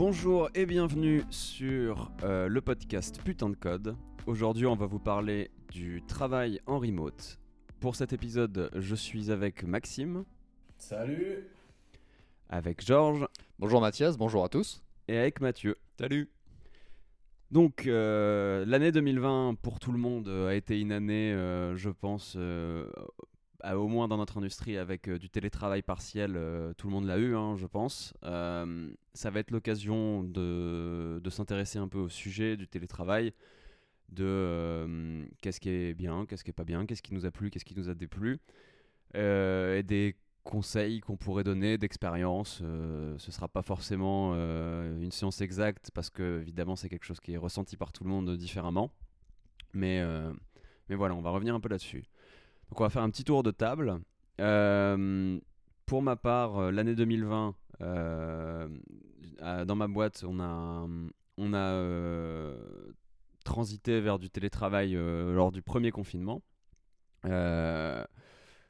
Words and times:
Bonjour 0.00 0.48
et 0.54 0.64
bienvenue 0.64 1.24
sur 1.28 2.10
euh, 2.22 2.48
le 2.48 2.62
podcast 2.62 3.20
Putain 3.22 3.50
de 3.50 3.54
Code. 3.54 3.98
Aujourd'hui, 4.26 4.64
on 4.64 4.74
va 4.74 4.86
vous 4.86 4.98
parler 4.98 5.50
du 5.70 6.02
travail 6.08 6.58
en 6.64 6.78
remote. 6.78 7.38
Pour 7.80 7.96
cet 7.96 8.14
épisode, 8.14 8.70
je 8.74 8.94
suis 8.94 9.30
avec 9.30 9.62
Maxime, 9.62 10.24
Salut 10.78 11.44
avec 12.48 12.82
Georges 12.82 13.26
Bonjour 13.58 13.82
Mathias, 13.82 14.16
bonjour 14.16 14.42
à 14.42 14.48
tous. 14.48 14.82
et 15.06 15.18
avec 15.18 15.42
Mathieu. 15.42 15.76
Salut. 15.98 16.30
Donc, 17.50 17.86
euh, 17.86 18.64
l'année 18.64 18.92
2020 18.92 19.56
pour 19.60 19.80
tout 19.80 19.92
le 19.92 19.98
monde 19.98 20.28
a 20.28 20.54
été 20.54 20.80
une 20.80 20.92
année, 20.92 21.34
euh, 21.34 21.76
je 21.76 21.90
pense, 21.90 22.36
euh, 22.38 22.90
au 23.64 23.88
moins 23.88 24.08
dans 24.08 24.16
notre 24.16 24.38
industrie, 24.38 24.76
avec 24.76 25.08
euh, 25.08 25.18
du 25.18 25.30
télétravail 25.30 25.82
partiel. 25.82 26.34
euh, 26.36 26.72
tout 26.74 26.86
le 26.86 26.92
monde 26.92 27.06
l'a 27.06 27.18
eu, 27.18 27.36
hein, 27.36 27.56
je 27.56 27.66
pense. 27.66 28.14
Euh, 28.24 28.90
ça 29.14 29.30
va 29.30 29.40
être 29.40 29.50
l'occasion 29.50 30.22
de, 30.24 31.20
de 31.22 31.30
s'intéresser 31.30 31.78
un 31.78 31.88
peu 31.88 31.98
au 31.98 32.08
sujet 32.08 32.56
du 32.56 32.68
télétravail, 32.68 33.32
de 34.08 35.24
qu'est-ce 35.40 35.60
qui 35.60 35.70
est 35.70 35.94
bien, 35.94 36.26
qu'est-ce 36.26 36.44
qui 36.44 36.50
est 36.50 36.54
pas 36.54 36.64
bien, 36.64 36.86
qu'est-ce 36.86 37.02
qui 37.02 37.14
nous 37.14 37.26
a 37.26 37.30
plu, 37.30 37.50
qu'est-ce 37.50 37.64
qui 37.64 37.76
nous 37.76 37.88
a 37.88 37.94
déplu, 37.94 38.40
et 39.14 39.82
des 39.84 40.16
conseils 40.42 41.00
qu'on 41.00 41.16
pourrait 41.16 41.44
donner 41.44 41.78
d'expérience. 41.78 42.62
Ce 43.18 43.30
sera 43.30 43.46
pas 43.48 43.62
forcément 43.62 44.34
une 44.34 45.12
science 45.12 45.40
exacte 45.40 45.90
parce 45.94 46.10
que 46.10 46.40
évidemment 46.40 46.74
c'est 46.76 46.88
quelque 46.88 47.04
chose 47.04 47.20
qui 47.20 47.32
est 47.32 47.36
ressenti 47.36 47.76
par 47.76 47.92
tout 47.92 48.04
le 48.04 48.10
monde 48.10 48.36
différemment. 48.36 48.90
Mais, 49.74 50.04
mais 50.88 50.96
voilà, 50.96 51.14
on 51.14 51.22
va 51.22 51.30
revenir 51.30 51.54
un 51.54 51.60
peu 51.60 51.68
là-dessus. 51.68 52.04
Donc 52.70 52.80
on 52.80 52.84
va 52.84 52.90
faire 52.90 53.02
un 53.02 53.10
petit 53.10 53.24
tour 53.24 53.42
de 53.42 53.50
table. 53.50 54.00
Euh, 54.40 55.38
pour 55.86 56.02
ma 56.02 56.16
part, 56.16 56.58
euh, 56.58 56.70
l'année 56.70 56.94
2020, 56.94 57.54
euh, 57.82 58.68
dans 59.66 59.74
ma 59.74 59.88
boîte, 59.88 60.24
on 60.26 60.38
a, 60.40 60.86
transité 63.44 64.00
vers 64.00 64.18
du 64.18 64.30
télétravail 64.30 64.92
lors 64.92 65.50
du 65.50 65.62
premier 65.62 65.90
confinement. 65.90 66.42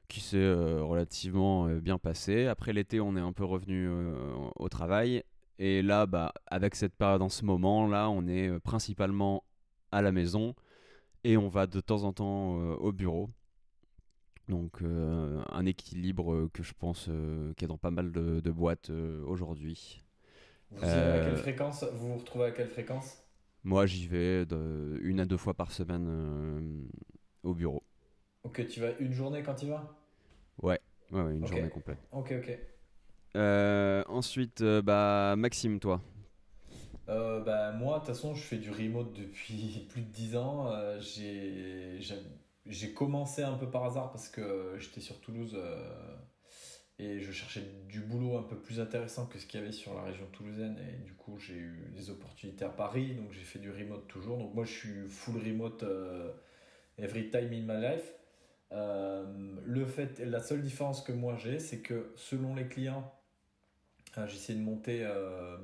Qui 0.09 0.21
s'est 0.21 0.53
relativement 0.81 1.67
bien 1.77 1.99
passé. 1.99 2.47
Après 2.47 2.73
l'été, 2.73 3.01
on 3.01 3.17
est 3.17 3.21
un 3.21 3.33
peu 3.33 3.45
revenu 3.45 3.89
au 4.57 4.69
travail. 4.69 5.23
Et 5.59 5.83
là, 5.83 6.07
bah, 6.07 6.33
avec 6.47 6.75
cette 6.75 6.95
période 6.95 7.23
en 7.23 7.29
ce 7.29 7.45
moment, 7.45 7.87
là, 7.87 8.09
on 8.09 8.27
est 8.27 8.59
principalement 8.61 9.45
à 9.93 10.03
la 10.03 10.11
maison 10.11 10.55
et 11.23 11.37
on 11.37 11.49
va 11.49 11.67
de 11.67 11.81
temps 11.81 12.05
en 12.05 12.13
temps 12.13 12.55
au 12.55 12.93
bureau. 12.93 13.29
Donc 14.51 14.83
euh, 14.83 15.41
un 15.51 15.65
équilibre 15.65 16.49
que 16.53 16.63
je 16.63 16.75
pense 16.79 17.07
euh, 17.09 17.55
qu'il 17.55 17.63
y 17.63 17.65
a 17.67 17.69
dans 17.69 17.79
pas 17.79 17.91
mal 17.93 18.11
de, 18.13 18.41
de 18.41 18.51
boîtes 18.51 18.91
euh, 18.91 19.23
aujourd'hui. 19.25 20.03
Vous 20.73 20.97
y 20.97 21.01
allez 21.01 21.13
à 21.13 21.21
quelle 21.21 21.37
fréquence 21.37 21.85
Vous 21.85 22.09
vous 22.15 22.19
retrouvez 22.19 22.47
à 22.47 22.51
quelle 22.51 22.67
fréquence? 22.71 23.23
Moi, 23.65 23.87
j'y 23.87 24.07
vais 24.07 24.45
de 24.47 24.99
une 25.03 25.21
à 25.21 25.27
deux 25.27 25.37
fois 25.37 25.55
par 25.55 25.73
semaine 25.73 26.89
au 27.43 27.55
bureau. 27.55 27.83
Ok, 28.43 28.67
tu 28.69 28.81
vas 28.81 28.93
une 28.99 29.15
journée 29.15 29.43
quand 29.43 29.55
tu 29.55 29.65
vas? 29.67 29.97
Ouais, 30.63 30.81
ouais, 31.11 31.23
ouais, 31.23 31.35
une 31.37 31.47
journée 31.47 31.71
complète. 31.71 31.99
Ok, 32.11 32.31
ok. 32.33 32.49
Ensuite, 34.09 34.63
bah, 34.63 35.35
Maxime, 35.37 35.79
toi? 35.81 36.01
Euh, 37.09 37.41
bah, 37.43 37.73
moi, 37.73 37.99
de 37.99 38.05
toute 38.05 38.15
façon, 38.15 38.35
je 38.35 38.43
fais 38.43 38.59
du 38.59 38.71
remote 38.71 39.13
depuis 39.13 39.87
plus 39.91 40.03
de 40.03 40.11
10 40.11 40.37
ans. 40.37 40.71
J'ai, 41.01 41.99
j'ai, 42.71 42.93
commencé 42.93 43.43
un 43.43 43.57
peu 43.57 43.71
par 43.71 43.85
hasard 43.85 44.11
parce 44.11 44.29
que 44.29 44.77
j'étais 44.79 45.01
sur 45.01 45.21
Toulouse 45.21 45.55
euh, 45.55 46.17
et 46.99 47.21
je 47.21 47.33
cherchais 47.33 47.63
du 47.89 48.01
boulot 48.01 48.37
un 48.37 48.43
peu 48.43 48.57
plus 48.57 48.81
intéressant 48.81 49.27
que 49.27 49.39
ce 49.39 49.47
qu'il 49.47 49.61
y 49.61 49.63
avait 49.63 49.73
sur 49.73 49.95
la 49.95 50.03
région 50.03 50.27
toulousaine. 50.33 50.77
Et 50.79 51.05
du 51.05 51.15
coup, 51.15 51.39
j'ai 51.39 51.55
eu 51.55 51.91
des 51.95 52.11
opportunités 52.11 52.65
à 52.65 52.69
Paris, 52.69 53.15
donc 53.15 53.33
j'ai 53.33 53.41
fait 53.41 53.59
du 53.59 53.71
remote 53.71 54.07
toujours. 54.09 54.39
Donc 54.39 54.55
moi, 54.55 54.65
je 54.65 54.73
suis 54.73 55.09
full 55.09 55.37
remote 55.39 55.83
euh, 55.83 56.33
every 56.99 57.31
time 57.31 57.53
in 57.53 57.63
my 57.63 57.81
life. 57.81 58.13
Euh, 58.73 59.25
le 59.65 59.85
fait, 59.85 60.21
la 60.21 60.41
seule 60.41 60.63
différence 60.63 61.03
que 61.03 61.13
moi 61.13 61.37
j'ai, 61.37 61.59
c'est 61.59 61.81
que 61.81 62.13
selon 62.17 62.55
les 62.55 62.69
clients, 62.69 63.13
j'essaie 64.27 64.55
de 64.55 64.61
monter 64.61 65.05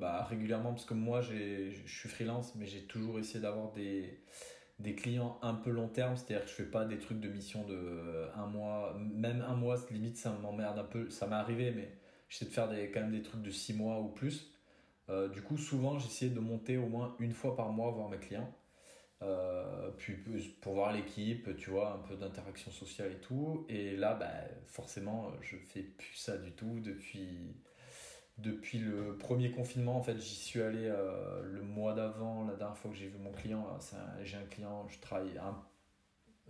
bah, 0.01 0.25
régulièrement 0.25 0.71
parce 0.71 0.85
que 0.85 0.95
moi 0.95 1.21
je 1.21 1.71
suis 1.87 2.09
freelance, 2.09 2.55
mais 2.57 2.67
j'ai 2.67 2.83
toujours 2.83 3.19
essayé 3.19 3.41
d'avoir 3.41 3.73
des, 3.73 4.23
des 4.79 4.95
clients 4.95 5.39
un 5.43 5.55
peu 5.55 5.71
long 5.71 5.89
terme, 5.89 6.17
c'est-à-dire 6.17 6.45
que 6.45 6.51
je 6.51 6.55
fais 6.55 6.71
pas 6.71 6.85
des 6.85 6.99
trucs 6.99 7.21
de 7.21 7.29
mission 7.29 7.65
de 7.65 7.75
euh, 7.75 8.29
un 8.35 8.47
mois, 8.47 8.95
même 8.99 9.43
un 9.43 9.55
mois, 9.55 9.77
limite 9.91 10.19
ça 10.19 10.33
m'emmerde 10.33 10.79
un 10.79 10.85
peu, 10.85 11.09
ça 11.11 11.27
m'est 11.27 11.35
arrivé, 11.35 11.73
mais 11.73 11.97
j'essaie 12.29 12.45
de 12.45 12.51
faire 12.51 12.69
des, 12.69 12.91
quand 12.91 13.01
même 13.01 13.13
des 13.13 13.23
trucs 13.23 13.43
de 13.43 13.51
six 13.51 13.75
mois 13.75 14.01
ou 14.01 14.09
plus. 14.09 14.53
Euh, 15.09 15.29
du 15.29 15.41
coup, 15.43 15.57
souvent 15.57 15.99
j'essayais 15.99 16.31
de 16.31 16.41
monter 16.41 16.77
au 16.77 16.89
moins 16.89 17.17
une 17.21 17.33
fois 17.33 17.57
par 17.57 17.71
mois 17.73 17.91
voir 17.91 18.09
mes 18.09 18.19
clients. 18.19 18.53
Euh, 19.23 19.91
puis 19.97 20.15
pour 20.61 20.75
voir 20.75 20.93
l'équipe, 20.93 21.57
tu 21.57 21.71
vois, 21.71 21.95
un 21.95 21.99
peu 21.99 22.17
d'interaction 22.17 22.71
sociale 22.71 23.13
et 23.13 23.21
tout. 23.21 23.65
Et 23.69 23.97
là, 23.97 24.15
bah, 24.15 24.31
forcément, 24.67 25.33
je 25.41 25.57
fais 25.57 25.83
plus 25.83 26.15
ça 26.17 26.37
du 26.37 26.53
tout 26.53 26.81
depuis, 26.81 27.55
depuis 28.39 28.79
le 28.79 29.17
premier 29.19 29.51
confinement. 29.51 29.97
En 29.97 30.03
fait, 30.03 30.19
j'y 30.19 30.35
suis 30.35 30.63
allé 30.63 30.87
euh, 30.87 31.43
le 31.45 31.63
mois 31.63 31.95
d'avant, 31.95 32.45
la 32.47 32.55
dernière 32.57 32.77
fois 32.79 32.91
que 32.91 32.97
j'ai 32.97 33.09
vu 33.09 33.19
mon 33.19 33.33
client. 33.33 33.67
un- 33.71 34.25
J'ai 34.25 34.37
un 34.39 34.45
client, 34.47 34.87
je 34.89 34.99
travaille 35.01 35.39
un- 35.39 35.63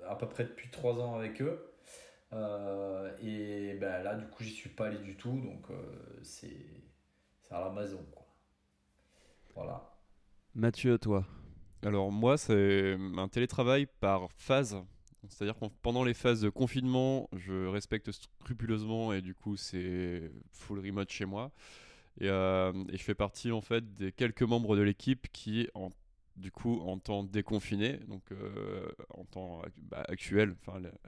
à 0.08 0.16
peu 0.16 0.28
près 0.28 0.44
depuis 0.44 0.70
trois 0.70 0.94
ans 1.00 1.16
avec 1.16 1.42
eux. 1.42 1.72
Euh, 2.32 3.16
et 3.22 3.74
bah, 3.80 4.02
là, 4.02 4.14
du 4.16 4.26
coup, 4.28 4.44
j'y 4.44 4.52
suis 4.52 4.70
pas 4.70 4.86
allé 4.88 4.98
du 4.98 5.16
tout. 5.16 5.40
Donc, 5.40 5.70
euh, 5.70 6.20
c'est 6.22 6.56
c'est 7.42 7.54
à 7.54 7.60
la 7.60 7.70
maison, 7.70 8.04
quoi. 8.12 8.26
Voilà. 9.54 9.96
Mathieu, 10.54 10.98
toi? 10.98 11.24
Alors 11.84 12.10
moi, 12.12 12.36
c'est 12.38 12.96
un 13.18 13.28
télétravail 13.28 13.86
par 14.00 14.30
phase. 14.32 14.76
C'est-à-dire 15.28 15.58
que 15.58 15.66
pendant 15.82 16.04
les 16.04 16.14
phases 16.14 16.40
de 16.40 16.48
confinement, 16.48 17.28
je 17.36 17.66
respecte 17.66 18.10
scrupuleusement 18.12 19.12
et 19.12 19.22
du 19.22 19.34
coup 19.34 19.56
c'est 19.56 20.30
full 20.52 20.80
remote 20.80 21.10
chez 21.10 21.24
moi. 21.24 21.52
Et, 22.20 22.28
euh, 22.28 22.72
et 22.90 22.96
je 22.96 23.02
fais 23.02 23.14
partie 23.14 23.52
en 23.52 23.60
fait 23.60 23.96
des 23.96 24.12
quelques 24.12 24.42
membres 24.42 24.76
de 24.76 24.82
l'équipe 24.82 25.26
qui 25.32 25.68
en, 25.74 25.90
du 26.36 26.50
coup 26.50 26.80
en 26.80 26.98
temps 26.98 27.22
déconfiné, 27.22 27.98
donc 28.08 28.22
euh, 28.32 28.88
en 29.14 29.24
temps 29.24 29.62
bah, 29.90 30.02
actuel, 30.08 30.54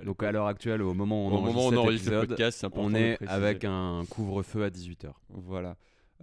Donc 0.05 0.23
à 0.23 0.33
l'heure 0.33 0.47
actuelle, 0.47 0.83
au 0.83 0.95
moment 0.95 1.27
où 1.27 1.31
on 1.31 1.39
au 1.39 1.41
moment 1.41 1.69
où 1.69 1.75
enregistre 1.75 1.78
on 1.78 1.83
enregistre 1.83 2.11
le 2.11 2.27
podcast, 2.27 2.67
on 2.73 2.95
est 2.95 3.23
avec 3.27 3.65
un 3.65 4.05
couvre-feu 4.11 4.65
à 4.65 4.71
18h. 4.71 5.12
Voilà. 5.31 5.77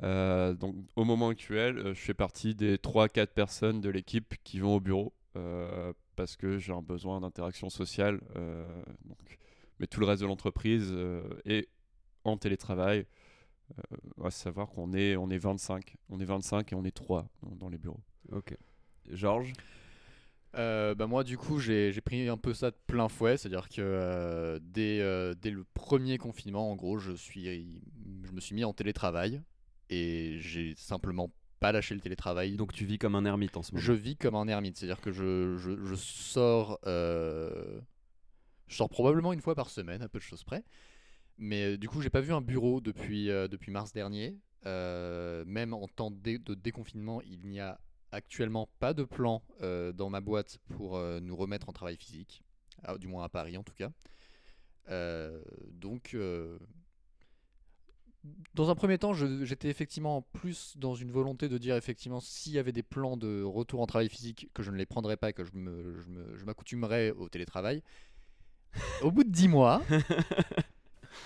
Euh, 0.03 0.53
donc 0.53 0.75
au 0.95 1.03
moment 1.03 1.29
actuel, 1.29 1.93
je 1.93 1.99
fais 1.99 2.13
partie 2.13 2.53
des 2.53 2.77
3-4 2.77 3.27
personnes 3.27 3.81
de 3.81 3.89
l'équipe 3.89 4.35
qui 4.43 4.59
vont 4.59 4.75
au 4.75 4.79
bureau 4.79 5.13
parce 6.15 6.35
que 6.35 6.57
j'ai 6.57 6.73
un 6.73 6.81
besoin 6.81 7.21
d'interaction 7.21 7.69
sociale. 7.69 8.21
euh, 8.35 8.65
donc, 9.05 9.37
mais 9.79 9.87
tout 9.87 9.99
le 9.99 10.05
reste 10.05 10.21
de 10.21 10.27
l'entreprise 10.27 10.89
euh, 10.91 11.23
est 11.45 11.67
en 12.23 12.37
télétravail. 12.37 13.05
Euh, 13.79 14.25
à 14.25 14.31
savoir 14.31 14.69
qu'on 14.69 14.93
est, 14.93 15.15
on 15.15 15.29
est 15.29 15.37
25. 15.37 15.95
On 16.09 16.19
est 16.19 16.25
25 16.25 16.71
et 16.71 16.75
on 16.75 16.85
est 16.85 16.95
3 16.95 17.27
dans, 17.41 17.55
dans 17.55 17.69
les 17.69 17.77
bureaux. 17.77 18.03
Ok. 18.31 18.55
Georges? 19.09 19.53
Euh, 20.55 20.95
bah 20.95 21.05
moi 21.05 21.25
du 21.25 21.37
coup 21.37 21.59
j'ai 21.59 21.91
j'ai 21.91 21.99
pris 21.99 22.29
un 22.29 22.37
peu 22.37 22.53
ça 22.53 22.71
de 22.71 22.77
plein 22.87 23.09
fouet, 23.09 23.35
c'est-à-dire 23.35 23.67
que 23.67 23.81
euh, 23.81 24.57
dès, 24.61 25.01
euh, 25.01 25.33
dès 25.33 25.51
le 25.51 25.65
premier 25.73 26.17
confinement 26.17 26.71
en 26.71 26.77
gros 26.77 26.97
je, 26.97 27.11
suis, 27.11 27.43
je 28.23 28.31
me 28.31 28.39
suis 28.39 28.55
mis 28.55 28.63
en 28.63 28.71
télétravail 28.71 29.41
et 29.89 30.37
j'ai 30.39 30.73
simplement 30.77 31.29
pas 31.59 31.71
lâché 31.71 31.95
le 31.95 32.01
télétravail. 32.01 32.55
Donc 32.55 32.73
tu 32.73 32.85
vis 32.85 32.97
comme 32.97 33.15
un 33.15 33.25
ermite 33.25 33.57
en 33.57 33.63
ce 33.63 33.71
moment. 33.73 33.83
je 33.83 33.93
vis 33.93 34.15
comme 34.17 34.35
un 34.35 34.47
ermite, 34.47 34.77
c'est-à-dire 34.77 35.01
que 35.01 35.11
je, 35.11 35.57
je, 35.57 35.83
je 35.85 35.95
sors 35.95 36.79
euh, 36.85 37.79
je 38.67 38.75
sors 38.75 38.89
probablement 38.89 39.33
une 39.33 39.41
fois 39.41 39.55
par 39.55 39.69
semaine 39.69 40.01
à 40.01 40.09
peu 40.09 40.17
de 40.19 40.23
choses 40.23 40.43
près, 40.43 40.63
mais 41.37 41.73
euh, 41.73 41.77
du 41.77 41.87
coup 41.87 42.01
j'ai 42.01 42.09
pas 42.09 42.21
vu 42.21 42.33
un 42.33 42.41
bureau 42.41 42.81
depuis, 42.81 43.29
euh, 43.29 43.47
depuis 43.47 43.71
mars 43.71 43.93
dernier. 43.93 44.37
Euh, 44.65 45.45
même 45.45 45.73
en 45.75 45.87
temps 45.87 46.09
de, 46.09 46.37
de 46.37 46.55
déconfinement, 46.55 47.21
il 47.21 47.45
n'y 47.45 47.59
a 47.59 47.79
actuellement 48.11 48.67
pas 48.79 48.93
de 48.95 49.03
plan 49.03 49.43
dans 49.59 50.09
ma 50.09 50.21
boîte 50.21 50.57
pour 50.69 50.97
nous 51.21 51.35
remettre 51.35 51.69
en 51.69 51.73
travail 51.73 51.97
physique, 51.97 52.41
Ah, 52.83 52.97
du 52.97 53.07
moins 53.07 53.25
à 53.25 53.29
Paris 53.29 53.57
en 53.57 53.63
tout 53.63 53.75
cas. 53.75 53.91
Donc, 55.73 56.15
dans 58.53 58.69
un 58.69 58.75
premier 58.75 58.97
temps, 58.97 59.13
j'étais 59.13 59.69
effectivement 59.69 60.21
plus 60.33 60.75
dans 60.77 60.95
une 60.95 61.11
volonté 61.11 61.49
de 61.49 61.57
dire 61.57 61.75
effectivement 61.75 62.19
s'il 62.21 62.53
y 62.53 62.59
avait 62.59 62.71
des 62.71 62.83
plans 62.83 63.17
de 63.17 63.43
retour 63.43 63.81
en 63.81 63.85
travail 63.85 64.09
physique 64.09 64.49
que 64.53 64.63
je 64.63 64.71
ne 64.71 64.77
les 64.77 64.85
prendrais 64.85 65.17
pas, 65.17 65.33
que 65.33 65.43
je 65.43 65.51
me- 65.53 65.99
je 66.01 66.09
me- 66.09 66.37
je 66.37 66.45
m'accoutumerais 66.45 67.11
au 67.11 67.27
télétravail. 67.29 67.81
Au 69.01 69.11
bout 69.11 69.23
de 69.23 69.29
10 69.29 69.47
mois, 69.47 69.81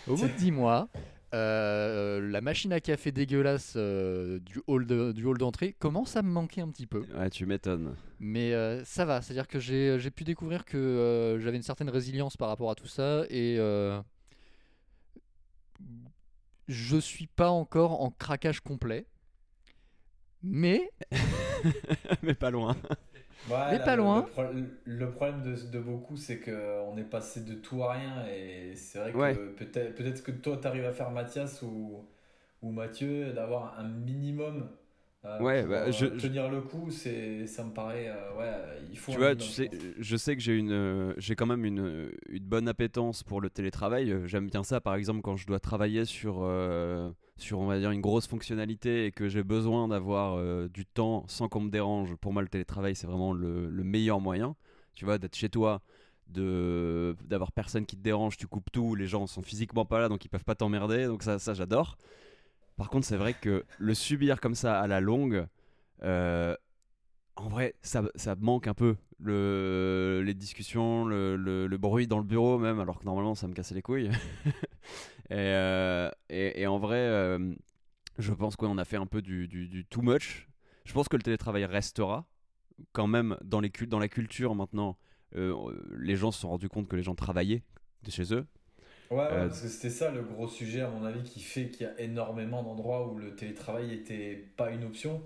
au 0.08 0.16
bout 0.16 0.28
de 0.28 0.34
10 0.38 0.52
mois, 0.52 0.88
euh, 1.36 2.20
la 2.30 2.42
machine 2.42 2.74
à 2.74 2.80
café 2.80 3.12
dégueulasse 3.12 3.74
euh, 3.76 4.40
du 4.40 4.62
hall 4.68 4.86
de- 4.88 5.12
du 5.12 5.26
hall 5.26 5.38
d'entrée 5.38 5.74
commence 5.74 6.16
à 6.16 6.24
me 6.24 6.30
manquer 6.32 6.62
un 6.62 6.70
petit 6.70 6.88
peu. 6.88 7.04
Ouais, 7.16 7.30
tu 7.30 7.46
m'étonnes. 7.46 7.96
Mais 8.20 8.54
euh, 8.54 8.84
ça 8.86 9.06
va, 9.06 9.22
c'est-à-dire 9.22 9.48
que 9.48 9.60
j'ai 9.60 9.98
j'ai 10.00 10.12
pu 10.12 10.24
découvrir 10.24 10.66
que 10.66 11.38
j'avais 11.40 11.58
une 11.58 11.64
certaine 11.64 11.90
résilience 11.90 12.36
par 12.38 12.50
rapport 12.50 12.70
à 12.72 12.76
tout 12.76 12.88
ça 12.88 13.24
et 13.30 13.58
je 16.70 16.98
suis 16.98 17.28
pas 17.28 17.50
encore 17.50 18.02
en 18.02 18.12
craquage 18.12 18.62
complet. 18.62 19.08
Mais 20.42 20.90
mais 22.24 22.34
pas 22.34 22.50
loin. 22.52 22.76
Ouais, 23.48 23.72
Mais 23.72 23.78
là, 23.78 23.86
pas 23.86 23.96
le- 23.96 24.02
loin. 24.04 24.22
Le, 24.22 24.26
pro- 24.26 24.44
le 24.86 25.12
problème 25.12 25.44
de, 25.44 25.56
de 25.72 25.80
beaucoup, 25.80 26.18
c'est 26.18 26.40
qu'on 26.40 26.98
est 26.98 27.04
passé 27.10 27.42
de 27.42 27.56
tout 27.56 27.84
à 27.84 27.94
rien. 27.94 28.26
Et 28.28 28.76
c'est 28.76 29.00
vrai 29.00 29.12
que 29.12 29.18
Ouais. 29.18 29.36
peut-être 29.58 29.96
peut-être 29.96 30.24
que 30.24 30.32
toi, 30.32 30.58
tu 30.58 30.68
arrives 30.68 30.86
à 30.86 30.94
faire 30.94 31.12
Mathias 31.12 31.62
ou, 31.62 32.06
ou 32.62 32.72
Mathieu, 32.72 33.34
d'avoir 33.34 33.80
un 33.80 33.88
minimum. 33.88 34.70
Euh, 35.26 35.44
Ouais, 35.44 35.62
pour, 35.62 35.70
bah, 35.70 35.76
euh, 35.88 35.92
je- 35.92 36.06
tenir 36.06 36.50
le 36.50 36.62
coup, 36.62 36.92
c'est, 36.92 37.46
ça 37.48 37.64
me 37.64 37.72
paraît. 37.74 38.10
euh, 38.10 38.34
ouais, 38.34 38.86
il 38.90 38.98
faut. 38.98 39.14
Tu 39.14 39.18
vois, 39.18 39.36
tu 39.36 39.48
sais, 39.50 39.70
je 39.74 40.02
je 40.04 40.18
sais 40.18 40.36
que 40.36 40.42
j'ai 40.42 40.56
une, 40.58 41.14
j'ai 41.18 41.36
quand 41.36 41.46
même 41.48 41.66
une, 41.66 42.12
une 42.30 42.44
bonne 42.44 42.68
appétence 42.68 43.24
pour 43.24 43.42
le 43.42 43.50
télétravail. 43.50 44.14
J'aime 44.26 44.48
bien 44.50 44.64
ça, 44.64 44.82
par 44.82 44.96
exemple, 44.96 45.22
quand 45.22 45.36
je 45.36 45.48
dois 45.48 45.60
travailler 45.60 46.06
sur, 46.06 46.48
sur, 47.38 47.60
on 47.60 47.66
va 47.66 47.80
dire, 47.80 47.92
une 47.92 48.02
grosse 48.02 48.28
fonctionnalité 48.28 49.06
et 49.06 49.12
que 49.12 49.28
j'ai 49.30 49.44
besoin 49.44 49.88
d'avoir 49.88 50.38
du 50.70 50.86
temps 50.86 51.26
sans 51.28 51.48
qu'on 51.50 51.62
me 51.62 51.70
dérange. 51.72 52.16
Pour 52.16 52.34
moi, 52.34 52.42
le 52.42 52.48
télétravail, 52.50 52.96
c'est 52.96 53.08
vraiment 53.08 53.34
le, 53.34 53.70
le 53.70 53.84
meilleur 53.84 54.20
moyen. 54.22 54.56
Tu 54.96 55.06
vois, 55.06 55.18
d'être 55.18 55.36
chez 55.36 55.50
toi, 55.50 55.82
de 56.28 57.16
d'avoir 57.26 57.52
personne 57.52 57.86
qui 57.86 57.96
te 57.98 58.02
dérange, 58.04 58.38
tu 58.38 58.48
coupes 58.48 58.72
tout, 58.72 58.94
les 58.96 59.08
gens 59.08 59.26
sont 59.28 59.42
physiquement 59.42 59.86
pas 59.86 60.00
là, 60.00 60.10
donc 60.10 60.24
ils 60.26 60.30
peuvent 60.30 60.44
pas 60.44 60.56
t'emmerder. 60.56 61.06
Donc 61.06 61.24
ça, 61.24 61.40
ça 61.40 61.54
j'adore. 61.54 61.98
Par 62.80 62.90
contre, 62.90 63.06
c'est 63.06 63.18
vrai 63.18 63.34
que 63.34 63.66
le 63.78 63.94
subir 63.94 64.40
comme 64.40 64.56
ça 64.56 64.80
à 64.80 64.88
la 64.88 65.02
longue. 65.02 65.46
euh, 66.02 66.56
en 67.36 67.50
vrai, 67.50 67.76
ça, 67.82 68.04
ça 68.16 68.36
manque 68.36 68.68
un 68.68 68.74
peu. 68.74 68.96
Le, 69.20 70.24
les 70.26 70.34
discussions, 70.34 71.04
le, 71.04 71.68
bruit 71.78 72.08
dans 72.08 72.20
le 72.20 72.24
bureau 72.24 72.58
même, 72.58 72.80
alors 72.80 73.00
que 73.00 73.04
normalement 73.04 73.36
ça 73.36 73.50
me 73.50 73.54
cassait 73.54 73.76
les 73.76 73.82
couilles. 73.82 74.10
et, 75.30 75.34
euh, 75.34 76.10
et, 76.30 76.66
en 76.68 76.80
vrai, 76.80 77.00
euh, 77.00 77.54
je 78.18 78.32
pense 78.32 78.56
qu'on 78.56 78.78
a 78.78 78.86
fait 78.86 78.96
un 78.96 79.08
peu 79.08 79.22
du, 79.22 79.86
too 79.90 80.02
much. 80.02 80.48
Je 80.86 80.94
pense 80.94 81.10
que 81.10 81.18
le 81.18 81.22
télétravail 81.22 81.66
restera 81.66 82.26
quand 82.94 83.08
même 83.08 83.36
dans, 83.44 83.62
dans 83.88 84.00
la 84.00 84.08
culture 84.08 84.56
maintenant. 84.56 84.98
les 85.34 86.16
gens 86.16 86.32
se 86.32 86.40
sont 86.40 86.50
rendus 86.50 86.70
compte 86.70 86.88
que 86.88 86.96
les 86.96 87.04
gens 87.04 87.16
travaillaient 87.16 87.64
de 88.04 88.12
chez 88.12 88.34
eux. 88.34 88.48
Ouais, 89.12 89.24
Euh, 89.32 89.48
parce 89.48 89.62
que 89.62 89.68
c'était 89.68 89.90
ça 89.90 90.12
le 90.12 90.22
gros 90.22 90.48
sujet, 90.48 90.82
à 90.82 90.90
mon 90.90 91.04
avis, 91.04 91.24
qui 91.24 91.40
fait 91.42 91.70
qu'il 91.70 91.88
y 91.88 91.90
a 91.90 92.00
énormément 92.00 92.62
d'endroits 92.64 93.08
où 93.08 93.18
le 93.18 93.36
télétravail 93.36 93.88
n'était 93.88 94.36
pas 94.56 94.70
une 94.72 94.84
option. 94.84 95.22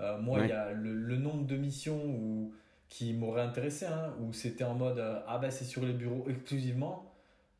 Euh, 0.00 0.18
moi, 0.20 0.40
il 0.40 0.46
Ouais. 0.46 0.48
y 0.48 0.52
a 0.52 0.72
le, 0.72 0.92
le 0.94 1.16
nombre 1.16 1.46
de 1.46 1.56
missions 1.56 2.04
où, 2.06 2.52
qui 2.88 3.12
m'auraient 3.14 3.42
intéressé, 3.42 3.86
hein, 3.86 4.14
où 4.20 4.32
c'était 4.32 4.64
en 4.64 4.74
mode 4.74 4.98
euh, 4.98 5.20
Ah, 5.28 5.38
bah 5.38 5.50
c'est 5.50 5.64
sur 5.64 5.84
les 5.84 5.92
bureaux 5.92 6.26
exclusivement. 6.28 7.06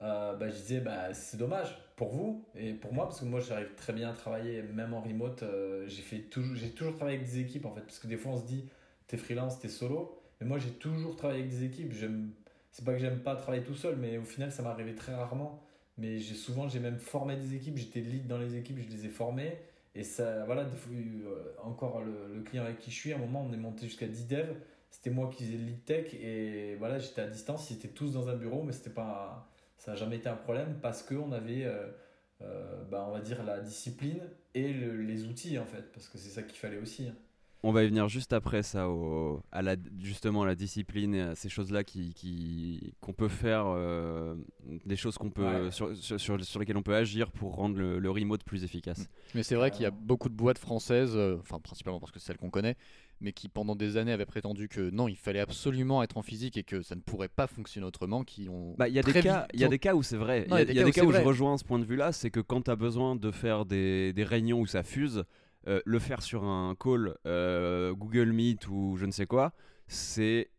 Bah, 0.01 0.37
je 0.49 0.55
disais 0.57 0.81
bah, 0.81 1.13
C'est 1.15 1.37
dommage 1.37 1.77
pour 1.97 2.09
vous 2.11 2.45
et 2.55 2.73
pour 2.75 2.93
moi, 2.95 3.05
parce 3.07 3.21
que 3.21 3.27
moi, 3.27 3.41
j'arrive 3.41 3.75
très 3.77 3.93
bien 3.93 4.11
à 4.11 4.13
travailler, 4.15 4.63
même 4.63 4.95
en 4.95 5.01
remote. 5.03 5.45
j'ai 5.87 6.03
fait 6.03 6.21
toujours, 6.21 6.57
j'ai 6.57 6.71
toujours 6.71 6.95
travaillé 6.97 7.19
avec 7.19 7.29
des 7.31 7.41
équipes, 7.41 7.67
en 7.67 7.75
fait, 7.75 7.83
parce 7.83 7.99
que 7.99 8.07
des 8.07 8.17
fois, 8.17 8.33
on 8.33 8.39
se 8.39 8.47
dit 8.47 8.65
T'es 9.07 9.17
freelance, 9.19 9.59
t'es 9.61 9.69
solo. 9.69 10.19
Mais 10.41 10.47
moi, 10.47 10.59
j'ai 10.59 10.71
toujours 10.71 11.17
travaillé 11.17 11.41
avec 11.41 11.51
des 11.53 11.65
équipes. 11.65 11.93
J'aime 11.93 12.31
c'est 12.71 12.85
pas 12.85 12.93
que 12.93 12.99
j'aime 12.99 13.21
pas 13.23 13.37
travailler 13.37 13.65
tout 13.65 13.75
seul, 13.75 13.97
mais 13.97 14.19
au 14.19 14.25
final, 14.25 14.53
ça 14.53 14.63
arrivé 14.71 14.95
très 14.95 15.15
rarement. 15.15 15.63
Mais 15.99 16.19
j'ai 16.19 16.35
souvent, 16.35 16.69
j'ai 16.69 16.81
même 16.81 16.99
formé 16.99 17.37
des 17.37 17.55
équipes, 17.55 17.77
j'étais 17.77 18.01
lead 18.01 18.27
dans 18.27 18.39
les 18.39 18.57
équipes, 18.57 18.79
je 18.79 18.89
les 18.89 19.07
ai 19.07 19.09
formées. 19.09 19.59
Et 19.95 20.05
ça, 20.05 20.45
voilà, 20.47 20.65
euh, 21.25 21.55
encore 21.63 22.01
le, 22.03 22.33
le 22.35 22.43
client 22.43 22.65
avec 22.65 22.79
qui 22.79 22.91
je 22.91 22.97
suis, 22.97 23.13
à 23.13 23.17
un 23.17 23.19
moment, 23.19 23.45
on 23.49 23.53
est 23.53 23.57
monté 23.57 23.87
jusqu'à 23.87 24.07
10 24.07 24.27
devs. 24.27 24.55
C'était 24.91 25.11
moi 25.11 25.31
qui 25.31 25.45
faisais 25.45 25.57
le 25.59 25.65
lead 25.65 25.85
tech 25.85 26.15
et 26.15 26.75
voilà, 26.77 26.99
j'étais 26.99 27.21
à 27.23 27.27
distance, 27.27 27.71
ils 27.71 27.75
étaient 27.77 27.89
tous 27.89 28.13
dans 28.13 28.29
un 28.29 28.37
bureau, 28.37 28.63
mais 28.65 28.73
c'était 28.73 28.91
pas, 28.91 29.49
ça 29.77 29.93
n'a 29.93 29.97
jamais 29.97 30.17
été 30.17 30.29
un 30.29 30.37
problème 30.37 30.79
parce 30.83 31.03
qu'on 31.03 31.31
avait, 31.33 31.65
euh, 31.65 31.87
euh, 32.43 32.85
bah, 32.91 33.05
on 33.09 33.13
va 33.13 33.21
dire, 33.21 33.45
la 33.45 33.61
discipline 33.61 34.21
et 34.55 34.73
le- 34.73 35.03
les 35.03 35.25
outils 35.27 35.59
en 35.59 35.67
fait, 35.67 35.93
parce 35.93 36.09
que 36.09 36.19
c'est 36.19 36.31
ça 36.31 36.43
qu'il 36.43 36.59
fallait 36.59 36.79
aussi. 36.79 37.07
hein. 37.09 37.15
On 37.63 37.73
va 37.73 37.85
y 37.85 37.89
venir 37.89 38.09
juste 38.09 38.33
après 38.33 38.63
ça, 38.63 38.89
au, 38.89 39.43
à 39.53 39.61
la, 39.61 39.77
justement 39.99 40.43
à 40.45 40.47
la 40.47 40.55
discipline 40.55 41.15
et 41.15 41.21
à 41.21 41.35
ces 41.35 41.51
choses-là 41.51 41.85
qui, 41.85 42.15
qui- 42.15 42.95
qu'on 43.03 43.13
peut 43.13 43.29
faire, 43.29 43.65
euh, 43.67 44.35
des 44.87 44.97
choses 44.97 45.19
qu'on 45.19 45.29
peut, 45.29 45.65
Ouais. 45.67 45.71
sur, 45.71 45.95
sur, 45.95 46.19
sur- 46.19 46.43
sur 46.43 46.59
lesquelles 46.59 46.79
on 46.79 46.83
peut 46.83 46.95
agir 46.97 47.31
pour 47.31 47.57
rendre 47.57 47.77
le, 47.77 47.99
le 47.99 48.11
remote 48.11 48.45
plus 48.45 48.65
efficace. 48.65 49.09
Mais 49.35 49.43
c'est 49.43 49.57
vrai 49.57 49.71
qu'il 49.71 49.83
y 49.83 49.87
a 49.87 49.91
beaucoup 49.91 50.31
de 50.31 50.35
boîtes 50.35 50.59
françaises, 50.59 51.13
euh, 51.15 51.37
enfin 51.39 51.59
principalement 51.61 52.01
parce 52.01 52.13
que 52.13 52.19
c'est 52.19 52.29
celles 52.29 52.39
qu'on 52.39 52.49
connaît, 52.49 52.77
mais 53.21 53.35
qui 53.35 53.51
pendant 53.51 53.77
des 53.77 53.99
années 53.99 54.13
avaient 54.13 54.25
prétendu 54.25 54.67
que 54.69 54.89
non, 54.89 55.07
il 55.07 55.17
fallait 55.19 55.41
absolument 55.41 56.03
être 56.03 56.17
en 56.17 56.23
physique 56.23 56.57
et 56.57 56.63
que 56.65 56.81
ça 56.81 56.95
ne 56.95 57.03
pourrait 57.03 57.29
pas 57.29 57.47
fonctionner 57.47 57.87
autrement, 57.87 58.25
qui 58.25 58.49
ont 58.49 58.75
Bah, 58.79 58.89
il 58.89 58.95
y 58.95 58.99
a 58.99 59.03
des 59.03 59.13
cas, 59.13 59.21
vite- 59.43 59.51
il 59.53 59.61
y 59.61 59.65
a 59.65 59.69
des 59.69 59.79
cas 59.79 59.95
où 59.95 60.03
c'est 60.03 60.17
vrai. 60.17 60.47
Il 60.49 60.51
y 60.51 60.55
a, 60.55 60.63
il 60.63 60.75
y 60.75 60.81
a 60.81 60.85
des 60.85 60.93
cas 60.93 61.05
où, 61.05 61.13
je 61.13 61.21
rejoins 61.21 61.59
ce 61.59 61.65
point 61.65 61.79
de 61.79 61.85
vue-là, 61.85 62.13
c'est 62.13 62.31
que 62.31 62.41
quand 62.41 62.63
tu 62.63 62.71
as 62.71 62.77
besoin 62.77 63.17
de 63.17 63.31
faire 63.31 63.67
des, 63.67 64.15
des 64.15 64.25
réunions 64.25 64.61
où 64.61 64.67
ça 64.67 64.83
fuse, 64.83 65.25
euh, 65.69 65.81
le 65.85 65.99
faire 65.99 66.23
sur 66.23 66.45
un 66.45 66.75
call 66.75 67.17
euh, 67.27 67.95
Google 67.95 68.33
Meet 68.33 68.69
ou 68.69 68.97
je 68.97 69.07
ne 69.07 69.13
sais 69.13 69.27
quoi, 69.27 69.53
c'est 69.89 70.51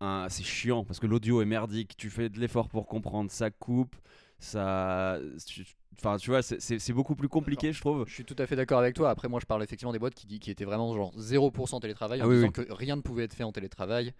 un- 0.00 0.28
c'est 0.28 0.44
chiant 0.44 0.84
parce 0.84 0.98
que 1.00 1.06
l'audio 1.06 1.42
est 1.42 1.46
merdique. 1.46 1.96
Tu 1.96 2.10
fais 2.10 2.28
de 2.28 2.38
l'effort 2.40 2.68
pour 2.68 2.86
comprendre, 2.86 3.30
ça 3.30 3.50
coupe, 3.50 3.94
ça, 4.38 5.18
enfin 5.98 6.16
tu 6.16 6.30
vois, 6.30 6.42
c'est- 6.42 6.60
c'est 6.60 6.78
c'est 6.78 6.92
beaucoup 6.94 7.14
plus 7.14 7.28
compliqué, 7.28 7.72
je 7.72 7.80
trouve. 7.80 8.04
Je 8.08 8.14
suis 8.14 8.24
tout 8.24 8.36
à 8.38 8.46
fait 8.46 8.56
d'accord 8.56 8.78
avec 8.78 8.94
toi. 8.94 9.10
Après, 9.10 9.28
moi, 9.28 9.40
je 9.40 9.46
parle 9.46 9.62
effectivement 9.62 9.92
des 9.92 9.98
boîtes 9.98 10.14
qui, 10.14 10.40
qui 10.40 10.50
étaient 10.50 10.64
vraiment 10.64 10.94
genre 10.94 11.12
0% 11.18 11.78
télétravail, 11.80 12.22
en 12.22 12.24
Ah 12.24 12.28
oui, 12.28 12.36
disant 12.36 12.46
oui. 12.46 12.52
que 12.52 12.72
rien 12.72 12.96
ne 12.96 13.02
pouvait 13.02 13.24
être 13.24 13.34
fait 13.34 13.44
en 13.44 13.52
télétravail. 13.52 14.14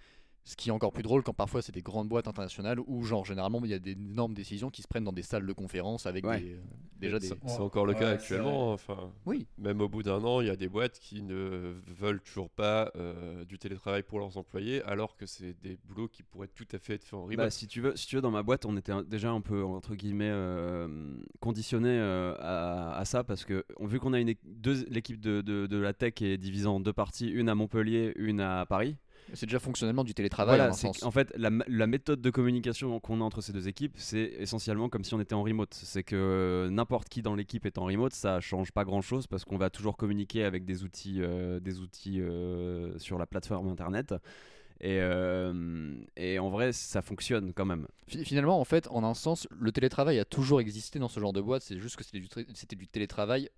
Ce 0.45 0.57
qui 0.57 0.71
est 0.71 0.73
encore 0.73 0.91
plus 0.93 1.03
drôle 1.03 1.23
quand 1.23 1.35
parfois 1.35 1.61
c'est 1.63 1.71
des 1.73 1.83
grandes 1.83 2.09
boîtes 2.09 2.27
internationales 2.27 2.81
où, 2.87 3.05
genre, 3.05 3.25
généralement, 3.25 3.61
il 3.63 3.71
y 3.71 3.75
a 3.75 3.79
des 3.79 3.93
énormes 3.93 4.35
décisions 4.35 4.71
qui 4.71 4.83
se 4.83 4.89
prennent 4.89 5.05
dans 5.05 5.13
des 5.13 5.23
salles 5.23 5.47
de 5.47 5.53
conférence 5.53 6.07
avec 6.07 6.25
Ouais. 6.27 6.41
des, 6.41 6.53
euh, 6.55 6.61
déjà 6.99 7.19
des. 7.19 7.27
C'est 7.29 7.61
encore 7.61 7.85
le 7.87 7.93
cas 7.95 8.07
Ouais, 8.07 8.13
actuellement. 8.13 8.73
Enfin, 8.73 9.13
Oui, 9.27 9.47
même 9.59 9.81
au 9.83 9.89
bout 9.89 10.03
d'un 10.03 10.25
an, 10.25 10.41
il 10.41 10.47
y 10.47 10.51
a 10.51 10.57
des 10.57 10.69
boîtes 10.69 10.99
qui 10.99 11.23
ne 11.23 11.75
veulent 11.87 12.21
toujours 12.23 12.49
pas 12.51 12.91
euh, 12.97 13.45
du 13.45 13.59
télétravail 13.59 14.03
pour 14.03 14.19
leurs 14.19 14.39
employés, 14.39 14.83
alors 14.85 15.15
que 15.17 15.27
c'est 15.27 15.55
des 15.63 15.79
boulots 15.85 16.09
qui 16.09 16.23
pourraient 16.23 16.49
tout 16.49 16.67
à 16.73 16.79
fait 16.79 16.95
être 16.95 17.05
faits 17.05 17.15
en 17.15 17.23
remote. 17.25 17.37
Bah, 17.37 17.51
si 17.51 17.69
tu 17.69 17.83
veux, 17.83 17.95
si 17.95 18.07
tu 18.07 18.17
veux, 18.17 18.23
dans 18.23 18.31
ma 18.31 18.43
boîte, 18.43 18.65
on 18.65 18.77
était 18.79 18.93
déjà 19.05 19.31
un 19.31 19.43
peu 19.43 19.63
entre 19.63 19.95
guillemets 19.95 20.31
euh, 20.33 20.89
conditionné 21.41 21.91
euh, 21.91 22.35
à, 22.41 22.97
à 22.99 23.05
ça 23.05 23.25
parce 23.25 23.45
que 23.45 23.65
vu 23.81 24.01
qu'on 24.01 24.15
a 24.15 24.21
une 24.21 24.35
deux 24.45 24.85
l'équipe 24.89 25.21
de, 25.21 25.43
de, 25.43 25.67
de 25.67 25.77
la 25.77 25.93
tech 25.93 26.15
est 26.23 26.39
divisée 26.39 26.67
en 26.67 26.81
deux 26.81 26.93
parties, 26.95 27.29
une 27.29 27.49
à 27.51 27.55
Montpellier, 27.55 28.13
une 28.17 28.41
à 28.41 28.65
Paris. 28.67 28.97
C'est 29.35 29.47
déjà 29.47 29.59
fonctionnellement 29.59 30.05
du 30.05 30.15
télétravail. 30.15 30.57
voilà, 30.59 30.71
en 30.73 30.75
sens. 30.75 31.03
en 31.03 31.11
fait 31.11 31.33
la, 31.37 31.51
la 31.69 31.87
méthode 31.87 32.21
de 32.21 32.31
communication 32.31 32.99
qu'on 33.01 33.21
a 33.21 33.25
entre 33.25 33.41
ces 33.41 33.53
deux 33.53 33.69
équipes, 33.69 33.95
c'est 33.97 34.33
essentiellement 34.39 34.89
comme 34.89 35.05
si 35.05 35.15
on 35.15 35.21
était 35.21 35.35
en 35.35 35.43
remote. 35.43 35.75
C'est 35.75 36.03
que 36.03 36.69
n'importe 36.71 37.09
qui 37.09 37.23
dans 37.23 37.35
l'équipe 37.35 37.67
est 37.67 37.79
en 37.79 37.85
remote, 37.85 38.13
ça 38.13 38.41
change 38.41 38.73
pas 38.73 38.85
grand 38.85 39.03
chose 39.03 39.27
parce 39.27 39.45
qu'on 39.45 39.57
va 39.59 39.71
toujours 39.71 39.97
communiquer 39.97 40.45
avec 40.45 40.65
des 40.65 40.83
outils, 40.83 41.19
euh, 41.21 41.61
des 41.61 41.81
outils 41.81 42.21
euh, 42.21 42.99
sur 42.99 43.19
la 43.19 43.27
plateforme 43.27 43.69
internet. 43.69 44.15
Et, 44.83 44.99
euh, 45.01 45.93
et 46.17 46.39
en 46.39 46.49
vrai, 46.49 46.73
ça 46.73 47.03
fonctionne 47.03 47.53
quand 47.53 47.67
même. 47.67 47.87
Fi- 48.07 48.25
Finalement, 48.25 48.59
en 48.59 48.65
fait, 48.65 48.89
en 48.91 49.05
un 49.05 49.13
sens, 49.13 49.47
le 49.59 49.73
télétravail 49.73 50.19
a 50.19 50.25
toujours 50.25 50.59
existé 50.61 50.99
dans 50.99 51.09
ce 51.09 51.21
genre 51.21 51.35
de 51.35 51.41
boîte. 51.43 51.63
C'est 51.63 51.79
juste 51.79 51.97
que 51.97 52.05
c'était 52.05 52.19
du, 52.77 52.87
télétravail 52.89 53.51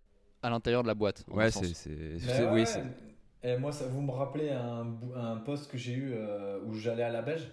à 0.43 0.51
l'intérieur 0.51 0.83
de 0.83 0.89
la 0.89 0.95
boîte. 0.97 1.25
Ouais, 1.31 1.53
c'est. 1.53 1.75
c'est- 1.75 1.91
Mais 1.91 2.19
c'est- 2.19 2.43
ouais, 2.47 2.51
oui, 2.53 2.63
ouais. 2.63 3.12
Et 3.45 3.57
moi, 3.57 3.73
ça, 3.73 3.87
vous 3.87 4.01
me 4.01 4.13
rappelez 4.13 4.51
un, 4.51 4.87
un 5.17 5.37
poste 5.37 5.71
que 5.71 5.77
j'ai 5.77 5.93
eu 5.95 6.13
euh, 6.15 6.61
où 6.65 6.75
j'allais 6.75 7.03
à 7.03 7.11
la 7.11 7.23
Belge. 7.23 7.49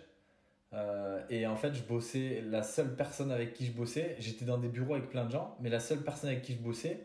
Euh, 0.74 1.20
et 1.32 1.48
en 1.48 1.56
fait, 1.56 1.74
je 1.74 1.82
bossais, 1.82 2.44
la 2.46 2.62
seule 2.62 2.96
personne 2.96 3.32
avec 3.32 3.54
qui 3.54 3.66
je 3.66 3.72
bossais, 3.72 4.16
j'étais 4.20 4.46
dans 4.46 4.60
des 4.60 4.68
bureaux 4.68 4.94
avec 4.94 5.10
plein 5.10 5.26
de 5.26 5.32
gens, 5.32 5.56
mais 5.60 5.70
la 5.70 5.80
seule 5.80 6.04
personne 6.04 6.30
avec 6.30 6.44
qui 6.44 6.54
je 6.54 6.60
bossais, 6.60 7.00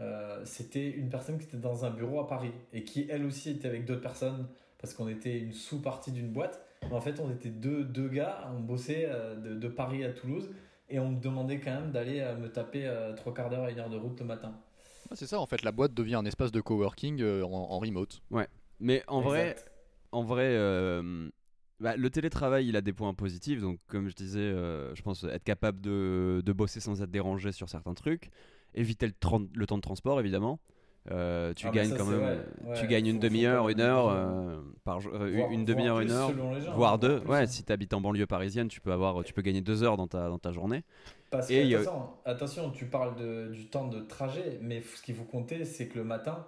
euh, 0.00 0.42
c'était 0.44 0.90
une 0.90 1.08
personne 1.08 1.38
qui 1.38 1.46
était 1.46 1.56
dans 1.56 1.86
un 1.86 1.90
bureau 1.90 2.20
à 2.20 2.28
Paris 2.28 2.52
et 2.74 2.84
qui 2.84 3.06
elle 3.10 3.24
aussi 3.24 3.50
était 3.50 3.66
avec 3.66 3.86
d'autres 3.86 4.02
personnes 4.02 4.46
parce 4.78 4.92
qu'on 4.92 5.08
était 5.08 5.38
une 5.38 5.52
sous-partie 5.52 6.12
d'une 6.12 6.28
boîte. 6.28 6.60
Mais 6.82 6.94
en 6.94 7.00
fait, 7.00 7.18
on 7.20 7.30
était 7.30 7.48
deux, 7.48 7.82
deux 7.82 8.08
gars, 8.08 8.50
on 8.54 8.60
bossait 8.60 9.08
de, 9.42 9.54
de 9.54 9.68
Paris 9.68 10.04
à 10.04 10.12
Toulouse 10.12 10.50
et 10.90 11.00
on 11.00 11.10
me 11.10 11.20
demandait 11.20 11.58
quand 11.58 11.72
même 11.72 11.90
d'aller 11.90 12.20
me 12.38 12.48
taper 12.48 12.88
trois 13.16 13.34
quarts 13.34 13.50
d'heure 13.50 13.64
à 13.64 13.70
une 13.70 13.80
heure 13.80 13.90
de 13.90 13.96
route 13.96 14.20
le 14.20 14.26
matin. 14.26 14.54
Ah, 15.10 15.14
c'est 15.16 15.26
ça, 15.26 15.40
en 15.40 15.46
fait, 15.46 15.62
la 15.62 15.72
boîte 15.72 15.94
devient 15.94 16.16
un 16.16 16.24
espace 16.26 16.52
de 16.52 16.60
coworking 16.60 17.20
euh, 17.22 17.42
en, 17.44 17.50
en 17.52 17.78
remote. 17.78 18.20
Mais 18.80 19.02
en 19.08 19.20
vrai, 19.20 19.56
en 20.12 20.22
vrai 20.22 20.46
euh, 20.46 21.28
bah, 21.80 21.96
le 21.96 22.10
télétravail, 22.10 22.68
il 22.68 22.76
a 22.76 22.80
des 22.80 22.92
points 22.92 23.14
positifs. 23.14 23.60
Donc, 23.60 23.80
comme 23.88 24.08
je 24.08 24.14
disais, 24.14 24.38
euh, 24.40 24.94
je 24.94 25.02
pense 25.02 25.24
être 25.24 25.44
capable 25.44 25.80
de, 25.80 26.42
de 26.44 26.52
bosser 26.52 26.80
sans 26.80 27.02
être 27.02 27.10
dérangé 27.10 27.52
sur 27.52 27.68
certains 27.68 27.94
trucs. 27.94 28.30
Éviter 28.74 29.06
le, 29.06 29.12
temps 29.12 29.40
de 29.40 29.80
transport, 29.80 30.20
évidemment. 30.20 30.60
Euh, 31.10 31.54
tu 31.54 31.66
Ah, 31.66 31.70
mais 31.70 31.76
gagnes 31.78 31.90
ça, 31.90 31.96
quand 31.96 32.04
même. 32.06 32.44
tu 32.74 32.82
Ouais, 32.82 32.88
gagnes 32.88 33.06
une 33.06 33.18
demi-heure, 33.18 33.68
une 33.70 33.80
heure 33.80 34.08
euh, 34.08 34.60
par 34.84 35.00
jour, 35.00 35.12
euh, 35.14 35.30
Voire- 35.30 35.50
une 35.50 35.64
demi-heure, 35.64 36.00
une 36.00 36.10
heure, 36.10 36.30
voire 36.76 36.98
deux. 36.98 37.20
plus, 37.20 37.30
Ouais, 37.30 37.42
hein. 37.44 37.46
si 37.46 37.64
tu 37.64 37.72
habites 37.72 37.94
en 37.94 38.00
banlieue 38.02 38.26
parisienne, 38.26 38.68
tu 38.68 38.80
peux 38.82 38.92
avoir, 38.92 39.24
tu 39.24 39.32
peux 39.32 39.40
gagner 39.40 39.62
deux 39.62 39.82
heures 39.82 39.96
dans 39.96 40.06
ta 40.06 40.28
dans 40.28 40.38
ta 40.38 40.52
journée. 40.52 40.84
Parce 41.30 41.50
Et 41.50 41.60
que, 41.74 41.76
a- 41.76 42.20
attention, 42.24 42.70
tu 42.70 42.86
parles 42.86 43.16
de, 43.16 43.48
du 43.52 43.66
temps 43.68 43.88
de 43.88 44.00
trajet, 44.00 44.58
mais 44.62 44.80
ce 44.82 45.02
qu'il 45.02 45.14
faut 45.14 45.24
compter, 45.24 45.64
c'est 45.64 45.88
que 45.88 45.98
le 45.98 46.04
matin, 46.04 46.46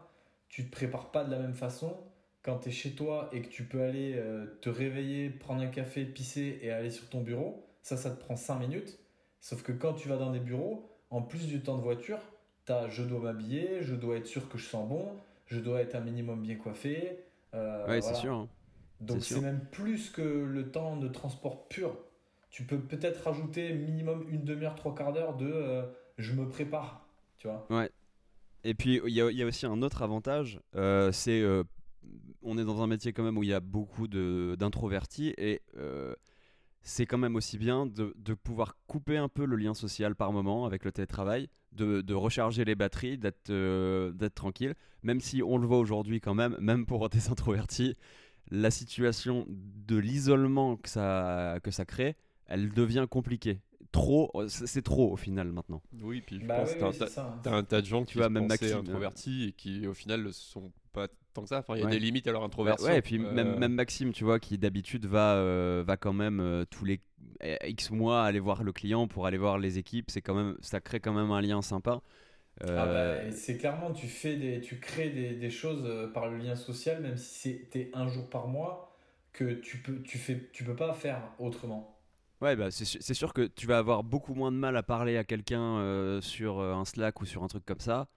tu 0.49 0.65
te 0.67 0.71
prépares 0.71 1.11
pas 1.11 1.25
de 1.25 1.31
la 1.31 1.39
même 1.39 1.55
façon 1.55 1.97
quand 2.43 2.59
tu 2.61 2.71
es 2.71 2.73
chez 2.73 2.93
toi 2.95 3.29
et 3.33 3.43
que 3.43 3.49
tu 3.49 3.65
peux 3.65 3.83
aller 3.83 4.15
euh, 4.17 4.47
te 4.63 4.71
réveiller, 4.71 5.29
prendre 5.31 5.61
un 5.63 5.67
café, 5.67 6.05
pisser 6.07 6.59
et 6.63 6.71
aller 6.71 6.91
sur 6.91 7.09
ton 7.11 7.21
bureau. 7.21 7.67
Ça, 7.83 7.97
ça 7.99 8.11
te 8.11 8.19
prend 8.21 8.37
5 8.37 8.59
minutes. 8.59 8.99
Sauf 9.41 9.63
que 9.63 9.73
quand 9.73 9.93
tu 9.95 10.09
vas 10.09 10.17
dans 10.17 10.31
des 10.33 10.41
bureaux, 10.41 10.89
en 11.11 11.21
plus 11.23 11.47
du 11.47 11.61
temps 11.63 11.77
de 11.77 11.83
voiture, 11.83 12.19
tu 12.67 12.73
as 12.73 12.89
je 12.89 13.03
dois 13.03 13.21
m'habiller, 13.21 13.83
je 13.83 13.95
dois 13.95 14.17
être 14.17 14.27
sûr 14.27 14.49
que 14.49 14.57
je 14.59 14.65
sens 14.67 14.89
bon, 14.89 15.07
je 15.47 15.61
dois 15.61 15.81
être 15.83 15.95
un 15.95 16.01
minimum 16.01 16.41
bien 16.43 16.57
coiffé. 16.57 17.19
euh, 17.55 17.87
Ouais, 17.87 18.01
c'est 18.01 18.15
sûr. 18.15 18.35
hein. 18.35 18.49
Donc 19.01 19.25
c'est 19.25 19.41
même 19.41 19.65
plus 19.73 20.11
que 20.11 20.21
le 20.23 20.71
temps 20.71 20.97
de 20.97 21.09
transport 21.09 21.69
pur. 21.69 21.97
Tu 22.51 22.65
peux 22.65 22.79
peut-être 22.79 23.25
rajouter 23.25 23.73
minimum 23.73 24.27
une 24.29 24.45
demi-heure, 24.45 24.75
trois 24.75 24.95
quarts 24.95 25.13
d'heure 25.13 25.37
de 25.37 25.51
euh, 25.51 25.83
je 26.19 26.33
me 26.35 26.49
prépare. 26.49 27.07
Tu 27.39 27.49
vois 27.49 27.67
Et 28.65 28.75
puis 28.75 29.01
il 29.07 29.13
y, 29.15 29.21
a- 29.43 29.47
aussi 29.47 29.67
un 29.67 29.83
autre 29.83 30.03
avantage, 30.03 30.61
euh, 30.77 31.13
c'est 31.13 31.41
euh, 31.41 31.63
on 32.43 32.59
est 32.59 32.65
dans 32.65 32.83
un 32.83 32.87
métier 32.87 33.13
quand 33.13 33.23
même 33.23 33.39
où 33.39 33.43
il 33.43 33.49
y 33.49 33.55
a 33.55 33.61
beaucoup 33.61 34.09
d'introvertis 34.09 35.35
et 35.39 35.63
c'est 36.83 37.07
quand 37.07 37.19
même 37.19 37.37
aussi 37.37 37.59
bien 37.59 37.87
de, 37.87 38.15
de 38.17 38.35
pouvoir 38.35 38.77
couper 38.87 39.17
un 39.19 39.29
peu 39.29 39.45
le 39.45 39.57
lien 39.57 39.75
social 39.75 40.15
par 40.15 40.33
moment 40.33 40.65
avec 40.65 40.85
le 40.85 40.93
télétravail, 40.93 41.49
de, 41.73 42.01
de 42.01 42.15
recharger 42.15 42.65
les 42.65 42.75
batteries, 42.75 43.19
d'être 43.19 43.51
d'être 44.13 44.35
tranquille, 44.35 44.75
même 45.03 45.21
si 45.21 45.43
on 45.43 45.59
le 45.59 45.67
voit 45.67 45.79
aujourd'hui 45.79 46.21
quand 46.21 46.35
même, 46.35 46.57
même 46.59 46.87
pour 46.87 47.09
des 47.11 47.29
introvertis, 47.31 47.97
la 48.51 48.71
situation 48.71 49.47
de 49.49 49.97
l'isolement 49.97 50.77
que 50.77 50.89
ça, 50.89 51.59
que 51.63 51.71
ça 51.71 51.85
crée, 51.85 52.17
elle 52.51 52.73
devient 52.73 53.07
compliquée. 53.11 53.61
Trop, 53.93 54.31
c'est 54.49 54.67
c'est 54.67 54.83
trop 54.83 55.13
au 55.13 55.17
final 55.17 55.53
maintenant. 55.53 55.83
Oui, 56.03 56.21
puis 56.21 56.41
je 56.41 56.49
Bah 56.49 56.55
pense 56.55 56.73
oui, 56.73 56.75
que 56.75 56.79
t'as 56.81 56.89
un 56.89 56.93
oui, 56.93 56.95
tas- 56.95 57.09
c'est 57.09 57.15
ça. 57.15 57.25
hein. 57.27 57.43
T'as 57.43 57.53
un 57.57 57.65
tas 57.65 57.81
de 57.81 57.87
gens 57.87 58.05
qui 58.05 58.19
vois, 58.19 58.29
se 58.29 58.31
même 58.31 58.47
Maxime, 58.47 58.75
introvertis 58.75 59.45
et 59.49 59.53
qui 59.53 59.87
au 59.87 59.95
final 59.95 60.23
ne 60.25 60.31
sont 60.33 60.73
pas 60.93 61.09
tant 61.35 61.43
que 61.43 61.49
ça. 61.49 61.61
Enfin, 61.61 61.77
il 61.77 61.81
y 61.81 61.83
a 61.83 61.87
Ouais. 61.87 61.89
des 61.89 61.99
limites 61.99 62.27
à 62.29 62.33
leur 62.33 62.43
introversion. 62.45 62.85
Ouais, 62.85 62.99
et 62.99 63.03
puis 63.03 63.19
Euh, 63.19 63.25
même, 63.31 63.57
même 63.57 63.73
Maxime, 63.75 64.13
tu 64.13 64.25
vois, 64.25 64.41
qui 64.41 64.59
d'habitude 64.59 65.07
va, 65.07 65.37
euh, 65.37 65.83
va 65.87 65.97
quand 65.97 66.13
même 66.13 66.41
euh, 66.41 66.65
tous 66.71 66.85
les 66.85 67.01
euh, 67.45 67.57
X 67.67 67.91
mois 67.91 68.25
aller 68.25 68.41
voir 68.41 68.63
le 68.63 68.73
client 68.73 69.09
pour 69.09 69.27
aller 69.27 69.39
voir 69.39 69.59
les 69.59 69.79
équipes, 69.79 70.11
c'est 70.11 70.23
quand 70.23 70.35
même, 70.35 70.57
ça 70.61 70.81
crée 70.81 71.01
quand 71.01 71.13
même 71.15 71.31
un 71.33 71.41
lien 71.41 71.63
sympa. 71.63 72.03
Ah 72.75 72.87
Euh, 72.87 73.25
bah, 73.27 73.33
c'est 73.33 73.57
clairement, 73.59 73.93
tu 73.93 74.07
fais 74.09 74.37
des, 74.37 74.61
tu 74.61 74.79
crées 74.81 75.11
des, 75.11 75.35
des 75.35 75.51
choses 75.51 75.85
euh, 75.85 76.09
par 76.09 76.29
le 76.29 76.39
lien 76.39 76.55
social, 76.57 77.01
même 77.03 77.17
si 77.17 77.39
c'était 77.59 77.91
un 77.95 78.07
jour 78.09 78.29
par 78.31 78.47
mois, 78.49 78.97
que 79.33 79.55
tu 79.55 79.79
peux, 79.79 80.03
tu 80.03 80.19
fais, 80.19 80.49
tu 80.53 80.65
peux 80.65 80.77
pas 80.77 80.93
faire 80.95 81.33
autrement. 81.39 82.00
Ouais, 82.41 82.57
bah, 82.57 82.71
c'est 82.71 83.15
sûr 83.15 83.35
que 83.35 83.47
tu 83.47 83.67
vas 83.67 83.77
avoir 83.79 84.03
beaucoup 84.03 84.35
moins 84.35 84.51
de 84.51 84.57
mal 84.57 84.75
à 84.77 84.83
parler 84.83 85.19
à 85.19 85.25
quelqu'un 85.25 85.61
euh, 85.61 86.23
sur 86.23 86.59
euh, 86.59 86.73
un 86.73 86.87
Slack 86.87 87.21
ou 87.21 87.27
sur 87.27 87.43
un 87.43 87.49
truc 87.49 87.67
comme 87.67 87.81
ça. 87.81 88.09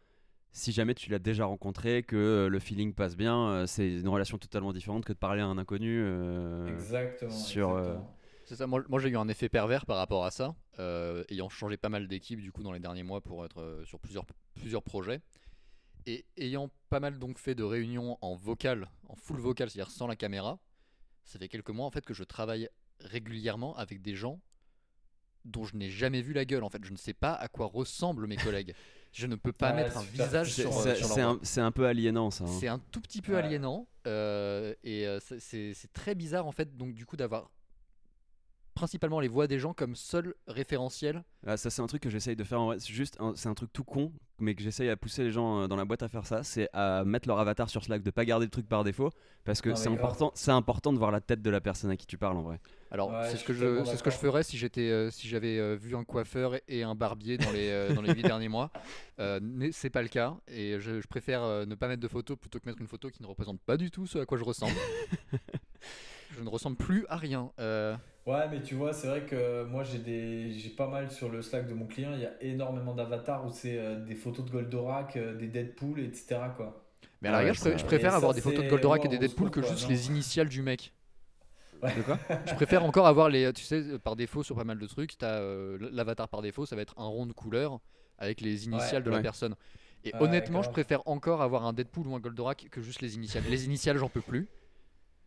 Si 0.54 0.72
jamais 0.72 0.94
tu 0.94 1.10
l'as 1.10 1.20
déjà 1.20 1.46
rencontré, 1.46 2.04
que 2.04 2.16
euh, 2.16 2.48
le 2.48 2.60
feeling 2.60 2.94
passe 2.94 3.18
bien, 3.18 3.50
euh, 3.50 3.66
c'est 3.66 4.00
une 4.00 4.08
relation 4.08 4.38
totalement 4.38 4.72
différente 4.72 5.04
que 5.04 5.12
de 5.12 5.18
parler 5.18 5.42
à 5.42 5.48
un 5.48 5.58
inconnu. 5.58 6.00
euh, 6.02 6.68
exactement. 6.68 7.32
sur, 7.32 7.72
exactement. 7.72 8.18
C'est 8.46 8.56
ça, 8.56 8.68
moi, 8.68 8.84
moi, 8.88 9.00
j'ai 9.00 9.10
eu 9.10 9.18
un 9.18 9.28
effet 9.28 9.50
pervers 9.50 9.86
par 9.86 9.98
rapport 9.98 10.26
à 10.26 10.32
ça, 10.32 10.56
euh, 10.80 11.24
ayant 11.30 11.50
changé 11.50 11.76
pas 11.76 11.90
mal 11.90 12.08
d'équipes 12.08 12.40
du 12.40 12.52
coup 12.52 12.62
dans 12.64 12.72
les 12.72 12.80
derniers 12.80 13.04
mois 13.04 13.20
pour 13.20 13.44
être 13.44 13.62
euh, 13.62 13.84
sur 13.86 14.00
plusieurs, 14.00 14.26
plusieurs 14.56 14.84
projets. 14.84 15.22
Et 16.06 16.26
ayant 16.38 16.70
pas 16.90 17.00
mal 17.00 17.20
donc 17.20 17.40
fait 17.40 17.56
de 17.56 17.64
réunions 17.64 18.18
en 18.22 18.36
vocal, 18.36 18.90
en 19.08 19.16
full 19.16 19.40
vocal, 19.40 19.70
c'est-à-dire 19.70 19.92
sans 19.92 20.08
la 20.08 20.16
caméra, 20.16 20.60
ça 21.26 21.40
fait 21.40 21.48
quelques 21.48 21.70
mois 21.70 21.86
en 21.86 21.92
fait 21.92 22.06
que 22.06 22.14
je 22.14 22.24
travaille 22.24 22.70
régulièrement 23.04 23.76
avec 23.78 24.02
des 24.02 24.16
gens 24.16 24.40
dont 25.46 25.66
je 25.66 25.76
n'ai 25.76 25.90
jamais 25.90 26.22
vu 26.22 26.34
la 26.34 26.46
gueule 26.46 26.64
en 26.64 26.70
fait. 26.70 26.84
Je 26.86 26.92
ne 26.92 26.98
sais 26.98 27.14
pas 27.14 27.34
à 27.34 27.48
quoi 27.48 27.66
ressemblent 27.68 28.28
mes 28.28 28.38
collègues. 28.38 28.74
Je 29.12 29.28
ne 29.28 29.36
peux 29.36 29.52
pas 29.54 29.72
Ouais, 29.72 29.84
mettre 29.84 29.98
un 29.98 30.04
visage 30.04 30.52
c'est 30.54 30.62
sur, 30.62 30.78
euh, 30.80 30.96
sur 30.96 31.08
leur 31.08 31.16
c'est 31.16 31.22
un, 31.22 31.40
c'est 31.44 31.62
un 31.62 31.72
peu 31.72 31.86
aliénant 31.86 32.32
ça. 32.32 32.46
hein. 32.46 32.58
C'est 32.60 32.68
un 32.68 32.80
tout 32.80 33.02
petit 33.02 33.22
peu 33.22 33.34
Ouais. 33.34 33.40
aliénant 33.40 33.88
euh, 34.08 34.74
et 34.84 35.06
euh, 35.08 35.20
c'est 35.20 35.94
très 35.94 36.16
bizarre 36.16 36.48
en 36.48 36.52
fait 36.52 36.76
donc 36.78 36.94
du 36.96 37.06
coup 37.06 37.16
d'avoir 37.18 37.52
principalement 38.74 39.20
les 39.20 39.28
voix 39.28 39.48
des 39.48 39.60
gens 39.60 39.74
comme 39.74 39.96
seul 39.96 40.34
référentiel. 40.48 41.24
Ah, 41.46 41.58
ça, 41.58 41.70
c'est 41.70 41.82
un 41.82 41.88
truc 41.88 42.02
que 42.04 42.10
j'essaye 42.10 42.36
de 42.36 42.44
faire 42.44 42.60
en 42.62 42.68
vrai. 42.68 42.78
C'est 42.80 42.94
juste, 42.94 43.18
un- 43.20 43.34
c'est 43.36 43.50
un 43.50 43.54
truc 43.54 43.72
tout 43.74 43.84
con, 43.84 44.12
mais 44.40 44.56
que 44.56 44.64
j'essaye 44.64 44.90
à 44.90 44.96
pousser 44.98 45.24
les 45.24 45.32
gens 45.32 45.62
euh, 45.62 45.68
dans 45.68 45.76
la 45.76 45.86
boîte 45.86 46.04
à 46.04 46.08
faire 46.10 46.26
ça. 46.26 46.44
C'est 46.44 46.70
à 46.74 47.04
mettre 47.06 47.28
leur 47.28 47.40
avatar 47.40 47.70
sur 47.70 47.84
Slack, 47.84 48.04
de 48.04 48.12
pas 48.12 48.26
garder 48.26 48.46
le 48.46 48.52
truc 48.52 48.68
par 48.68 48.84
défaut, 48.84 49.10
parce 49.44 49.62
que 49.62 49.70
Non, 49.70 49.76
c'est 49.76 49.90
mais 49.90 49.96
grave. 49.98 50.06
important, 50.06 50.32
c'est 50.36 50.52
important 50.52 50.94
de 50.94 50.98
voir 50.98 51.12
la 51.12 51.22
tête 51.22 51.42
de 51.42 51.50
la 51.50 51.62
personne 51.62 51.92
à 51.92 51.98
qui 51.98 52.06
tu 52.08 52.18
parles 52.18 52.38
en 52.38 52.42
vrai. 52.44 52.60
Alors 52.92 53.10
Ouais, 53.10 53.24
c'est 53.26 53.32
je 53.34 53.38
ce 53.38 53.44
que 53.46 53.54
suis 53.54 53.62
je 53.62 53.66
tellement 53.66 53.86
c'est 53.86 53.98
ce 53.98 54.04
que 54.04 54.10
je 54.12 54.16
d'accord. 54.16 54.32
ferais 54.32 54.44
si 54.44 54.58
j'étais 54.58 54.90
euh, 54.90 55.10
si 55.10 55.28
j'avais 55.28 55.58
euh, 55.58 55.76
vu 55.76 55.96
un 55.96 56.04
coiffeur 56.04 56.56
et 56.68 56.84
un 56.84 56.94
barbier 56.94 57.38
dans 57.40 57.52
les 57.52 57.70
euh, 57.70 57.94
dans 57.94 58.02
les 58.04 58.14
huit 58.14 58.22
derniers 58.22 58.50
mois. 58.50 58.70
Euh, 59.20 59.40
c'est 59.72 59.90
pas 59.90 60.02
le 60.04 60.08
cas 60.10 60.36
et 60.48 60.80
je, 60.80 61.02
je 61.02 61.08
préfère 61.08 61.42
euh, 61.44 61.66
ne 61.66 61.74
pas 61.76 61.88
mettre 61.88 62.02
de 62.02 62.08
photo 62.08 62.36
plutôt 62.36 62.60
que 62.60 62.68
mettre 62.68 62.82
une 62.82 62.88
photo 62.88 63.10
qui 63.10 63.22
ne 63.24 63.28
représente 63.28 63.60
pas 63.62 63.78
du 63.78 63.90
tout 63.92 64.06
ce 64.08 64.20
à 64.20 64.26
quoi 64.26 64.38
je 64.38 64.44
ressemble. 64.44 64.74
je 66.34 66.42
ne 66.44 66.50
ressemble 66.50 66.78
plus 66.78 67.06
à 67.10 67.18
rien. 67.18 67.52
Euh, 67.60 67.96
Ouais, 68.26 68.48
mais 68.50 68.62
tu 68.62 68.76
vois, 68.76 68.94
c'est 68.94 69.08
vrai 69.08 69.26
que 69.26 69.64
moi 69.66 69.84
j'ai 69.84 70.00
des, 70.00 70.54
j'ai 70.58 70.70
pas 70.70 70.88
mal 70.88 71.12
sur 71.12 71.30
le 71.30 71.42
Slack 71.42 71.68
de 71.68 71.74
mon 71.74 71.86
client. 71.88 72.14
Il 72.14 72.22
y 72.22 72.26
a 72.26 72.42
énormément 72.42 72.94
d'avatars 72.94 73.46
où 73.46 73.52
c'est 73.52 73.78
euh, 73.78 74.00
des 74.06 74.16
photos 74.16 74.46
de 74.46 74.50
Goldorak, 74.52 75.18
euh, 75.18 75.36
des 75.38 75.48
Deadpool, 75.48 76.00
etc. 76.00 76.40
Quoi. 76.56 76.86
mais 77.22 77.30
à 77.30 77.32
la 77.34 77.38
ouais, 77.40 77.52
rigueur, 77.52 77.78
je, 77.78 77.86
préfère 77.86 78.12
Et 78.12 78.12
ça, 78.12 78.16
avoir 78.16 78.34
des 78.34 78.42
photos 78.42 78.64
de 78.64 78.70
Goldorak 78.70 79.06
et 79.06 79.10
des 79.10 79.18
Deadpool 79.20 79.52
que 79.52 79.60
quoi, 79.60 79.70
juste 79.70 79.84
non. 79.84 79.90
les 79.90 80.08
initiales 80.08 80.48
du 80.50 80.62
mec. 80.62 80.94
De 81.84 82.02
quoi? 82.02 82.18
Je 82.46 82.54
préfère 82.56 82.84
encore 82.86 83.08
avoir 83.08 83.30
les. 83.30 83.52
Tu 83.54 83.64
sais, 83.64 84.00
par 84.00 84.16
défaut, 84.16 84.42
sur 84.44 84.56
pas 84.56 84.64
mal 84.64 84.80
de 84.80 84.88
trucs, 84.88 85.18
t'as 85.18 85.40
euh, 85.42 85.78
l'avatar 85.92 86.30
par 86.30 86.42
défaut, 86.42 86.66
ça 86.66 86.76
va 86.78 86.82
être 86.82 86.94
un 86.98 87.06
rond 87.06 87.26
de 87.26 87.34
couleur 87.34 87.80
avec 88.18 88.40
les 88.42 88.66
initiales 88.66 89.04
de 89.04 89.10
la 89.10 89.18
Ouais. 89.18 89.22
personne. 89.22 89.56
Et 90.06 90.14
Ouais, 90.14 90.22
honnêtement, 90.22 90.62
je 90.64 90.70
préfère 90.70 91.06
encore 91.08 91.42
avoir 91.42 91.66
un 91.66 91.74
Deadpool 91.74 92.08
ou 92.08 92.16
un 92.16 92.20
Goldorak 92.20 92.68
que 92.72 92.82
juste 92.82 93.02
les 93.02 93.16
initiales. 93.16 93.44
Les 93.50 93.66
initiales, 93.66 93.98
j'en 93.98 94.10
peux 94.10 94.22
plus. 94.22 94.48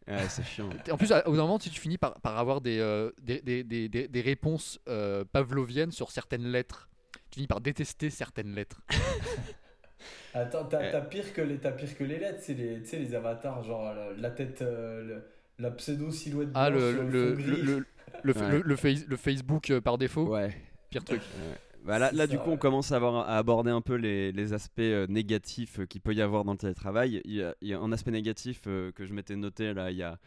Ouais, 0.09 0.29
c'est 0.29 0.45
chiant. 0.45 0.71
En 0.91 0.97
plus, 0.97 1.11
au 1.13 1.31
bout 1.31 1.37
d'un 1.37 1.43
moment, 1.43 1.59
tu, 1.59 1.69
tu 1.71 1.81
finis 1.81 1.99
par, 1.99 2.21
par 2.21 2.39
avoir 2.39 2.61
des, 2.61 2.79
euh, 2.79 3.11
des, 3.23 3.41
des, 3.41 3.65
des, 3.65 3.89
des- 3.89 4.07
des 4.09 4.21
réponses 4.21 4.79
euh, 4.89 5.25
pavloviennes 5.25 5.91
sur 5.91 6.11
certaines 6.13 6.47
lettres. 6.47 6.89
Tu 7.31 7.37
finis 7.37 7.47
par 7.49 7.61
détester 7.61 8.09
certaines 8.11 8.55
lettres. 8.55 8.81
Attends, 10.35 10.65
t'as, 10.65 10.91
t'as 10.93 11.01
pire 11.01 11.33
que 11.33 11.41
les, 11.41 11.57
t'as 11.59 11.73
pire 11.73 11.97
que 11.97 12.05
les 12.05 12.19
lettres, 12.19 12.41
c'est 12.43 12.55
les, 12.55 12.81
tu 12.83 12.87
sais, 12.89 12.99
les 12.99 13.15
avatars, 13.15 13.65
genre 13.65 13.95
la, 13.95 14.13
la 14.13 14.31
tête, 14.31 14.61
euh, 14.63 15.03
le- 15.03 15.23
la 15.59 15.71
pseudo 15.71 16.11
silhouette 16.11 16.51
Ah, 16.55 16.69
le, 16.69 16.93
le, 16.93 17.03
le, 17.03 17.09
le, 17.09 17.35
fond 17.37 17.43
gris. 17.43 17.63
le, 17.63 17.87
le, 18.23 18.33
Ouais. 18.35 18.51
le- 18.51 18.63
le 18.63 18.77
face- 18.77 19.07
le 19.07 19.17
Facebook 19.17 19.71
euh, 19.71 19.81
par 19.81 19.97
défaut, 19.99 20.29
Ouais. 20.35 20.55
pire 20.91 21.03
truc. 21.05 21.23
Bah 21.87 22.01
là, 22.01 22.27
du 22.27 22.37
coup, 22.37 22.51
on 22.51 22.57
commence 22.57 22.91
à, 22.91 22.97
avoir, 22.97 23.29
à 23.29 23.37
aborder 23.37 23.71
un 23.71 23.81
peu 23.81 23.95
les, 23.95 24.33
les 24.33 24.53
aspects 24.53 24.81
euh, 24.81 25.07
négatifs 25.09 25.79
euh, 25.79 25.87
qu'il 25.87 26.01
peut 26.01 26.15
y 26.15 26.21
avoir 26.21 26.45
dans 26.45 26.51
le 26.51 26.59
télétravail. 26.59 27.23
Il 27.25 27.35
y 27.35 27.43
a, 27.45 27.55
il 27.61 27.69
y 27.69 27.75
a 27.75 27.79
un 27.79 27.93
aspect 27.93 28.11
négatif 28.11 28.63
euh, 28.67 28.91
que 28.91 29.07
je 29.07 29.15
m'étais 29.15 29.37
noté 29.37 29.73
là, 29.73 29.93
il 29.93 29.97
y 29.97 30.03
a 30.03 30.19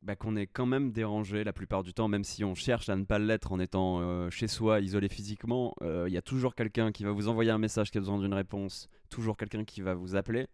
bah, 0.00 0.16
qu'on 0.16 0.34
est 0.34 0.46
quand 0.46 0.64
même 0.64 0.92
dérangé 0.92 1.44
la 1.44 1.52
plupart 1.52 1.82
du 1.82 1.92
temps, 1.92 2.08
même 2.08 2.24
si 2.24 2.42
on 2.42 2.54
cherche 2.54 2.88
à 2.88 2.96
ne 2.96 3.04
pas 3.04 3.18
l'être 3.18 3.52
en 3.52 3.60
étant 3.60 4.30
chez 4.30 4.48
soi, 4.48 4.80
isolé 4.80 5.08
physiquement. 5.08 5.74
Il 5.82 6.12
y 6.12 6.18
a 6.18 6.22
toujours 6.22 6.54
quelqu'un 6.54 6.92
qui 6.92 7.04
va 7.04 7.10
vous 7.10 7.28
envoyer 7.28 7.50
un 7.50 7.58
message 7.58 7.90
qui 7.90 7.96
a 7.96 8.02
besoin 8.02 8.18
d'une 8.18 8.34
réponse, 8.34 8.90
toujours 9.08 9.38
quelqu'un 9.38 9.64
qui 9.64 9.80
va 9.80 9.94
vous 9.94 10.14
appeler. 10.14 10.46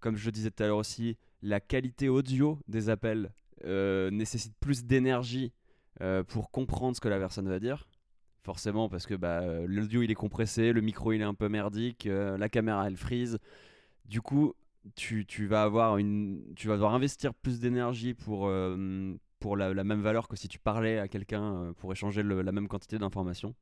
Comme 0.00 0.16
je 0.16 0.24
le 0.24 0.32
disais 0.32 0.50
tout 0.50 0.62
à 0.62 0.66
l'heure 0.66 0.78
aussi, 0.78 1.18
la 1.42 1.60
qualité 1.60 2.08
audio 2.08 2.58
des 2.68 2.88
appels 2.88 3.30
nécessite 3.66 4.54
plus 4.60 4.84
d'énergie 4.84 5.52
pour 6.28 6.50
comprendre 6.50 6.96
ce 6.96 7.02
que 7.02 7.08
la 7.08 7.18
personne 7.18 7.50
va 7.50 7.60
dire. 7.60 7.86
Forcément, 8.42 8.88
parce 8.88 9.06
que 9.06 9.14
bah, 9.14 9.40
euh, 9.42 9.66
l'audio 9.68 10.02
il 10.02 10.10
est 10.10 10.14
compressé, 10.14 10.72
le 10.72 10.80
micro 10.80 11.12
il 11.12 11.20
est 11.20 11.24
un 11.24 11.34
peu 11.34 11.48
merdique, 11.48 12.06
euh, 12.06 12.38
la 12.38 12.48
caméra 12.48 12.86
elle 12.86 12.96
freeze. 12.96 13.38
Du 14.06 14.22
coup, 14.22 14.54
tu, 14.96 15.26
tu 15.26 15.46
vas 15.46 15.64
avoir 15.64 15.98
une, 15.98 16.42
tu 16.56 16.68
vas 16.68 16.74
devoir 16.74 16.94
investir 16.94 17.34
plus 17.34 17.60
d'énergie 17.60 18.14
pour, 18.14 18.48
euh, 18.48 19.14
pour 19.40 19.56
la, 19.56 19.74
la 19.74 19.84
même 19.84 20.02
valeur 20.02 20.28
que 20.28 20.36
si 20.36 20.48
tu 20.48 20.58
parlais 20.60 20.98
à 20.98 21.08
quelqu'un 21.08 21.74
pour 21.78 21.92
échanger 21.92 22.22
le- 22.22 22.42
la 22.42 22.52
même 22.52 22.68
quantité 22.68 22.98
d'informations. 22.98 23.54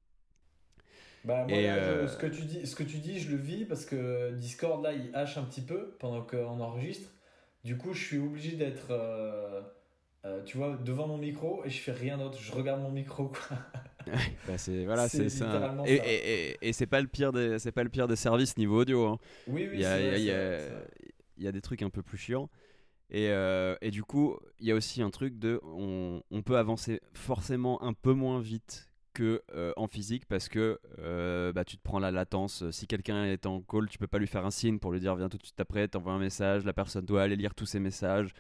Bah, 1.25 1.47
moi, 1.47 1.61
Et, 1.61 1.69
je- 1.81 2.07
ce, 2.07 2.17
que 2.17 2.27
tu 2.27 2.43
dis, 2.45 2.67
ce 2.67 2.77
que 2.77 2.83
tu 2.85 2.99
dis, 2.99 3.19
je 3.21 3.31
le 3.31 3.37
vis 3.37 3.65
parce 3.65 3.85
que 3.85 4.33
Discord, 4.35 4.83
là, 4.83 4.93
il 4.93 5.15
hache 5.15 5.37
un 5.37 5.45
petit 5.45 5.61
peu 5.63 5.97
pendant 5.99 6.23
qu'on 6.23 6.61
enregistre. 6.61 7.11
Du 7.65 7.77
coup, 7.77 7.93
je 7.93 8.05
suis 8.05 8.19
obligé 8.19 8.57
d'être, 8.57 8.93
euh, 10.25 10.43
tu 10.45 10.57
vois, 10.57 10.77
devant 10.77 11.07
mon 11.07 11.19
micro 11.19 11.65
et 11.65 11.71
je 11.71 11.81
fais 11.81 11.93
rien 11.93 12.19
d'autre. 12.19 12.39
Je 12.41 12.53
regarde 12.53 12.81
mon 12.83 12.91
micro, 12.91 13.29
quoi. 13.29 13.59
Bah, 14.47 14.57
c'est 14.57 14.85
voilà, 14.87 15.07
C'est 15.09 15.27
et, 15.27 15.29
ça. 15.29 15.75
et, 15.85 15.95
et, 15.97 16.69
et 16.69 16.73
c'est 16.73 16.87
pas 16.87 17.01
le 17.03 17.09
pire 17.09 17.31
des, 17.33 17.59
c'est 17.59 17.73
pas 17.73 17.83
le 17.85 17.91
pire 17.91 18.09
des 18.09 18.17
services 18.17 18.57
niveau 18.57 18.81
audio. 18.81 19.07
hein. 19.07 19.19
Oui, 19.47 19.69
oui, 19.71 19.75
il 19.75 19.81
y 19.81 19.85
a, 19.85 20.01
il 20.01 20.25
y 20.25 20.31
a- 20.31 20.59
il 21.37 21.47
y 21.47 21.53
des 21.53 21.61
trucs 21.61 21.83
un 21.83 21.91
peu 21.91 22.03
plus 22.03 22.17
chiants. 22.19 22.49
Et, 23.11 23.29
euh, 23.31 23.77
et 23.81 23.91
du 23.91 24.03
coup, 24.03 24.37
il 24.61 24.67
y 24.67 24.73
a 24.73 24.75
aussi 24.75 25.03
un 25.03 25.11
truc 25.11 25.39
de. 25.39 25.61
On, 25.65 26.23
on 26.31 26.43
peut 26.43 26.57
avancer 26.59 27.01
forcément 27.15 27.83
un 27.83 27.93
peu 27.93 28.13
moins 28.13 28.41
vite 28.41 28.89
que 29.15 29.43
euh, 29.55 29.73
en 29.77 29.89
physique 29.89 30.27
parce 30.27 30.49
que 30.49 30.79
bah, 31.53 31.65
tu 31.65 31.77
te 31.77 31.83
prends 31.83 31.99
la 31.99 32.11
latence. 32.11 32.69
Si 32.71 32.87
quelqu'un 32.87 33.25
est 33.27 33.47
en 33.47 33.61
call, 33.61 33.89
tu 33.89 33.99
peux 33.99 34.07
pas 34.07 34.19
lui 34.19 34.27
faire 34.27 34.47
un 34.47 34.51
signe 34.51 34.79
pour 34.79 34.93
lui 34.93 35.01
dire 35.01 35.17
viens 35.17 35.29
tout 35.29 35.39
de 35.39 35.45
suite 35.45 35.61
après, 35.61 35.87
t'envoies 35.89 36.13
un 36.13 36.19
message, 36.19 36.65
la 36.65 36.73
personne 36.73 37.05
doit 37.05 37.23
aller 37.23 37.37
lire 37.37 37.55
tous 37.55 37.67
ses 37.67 37.81
messages. 37.81 38.33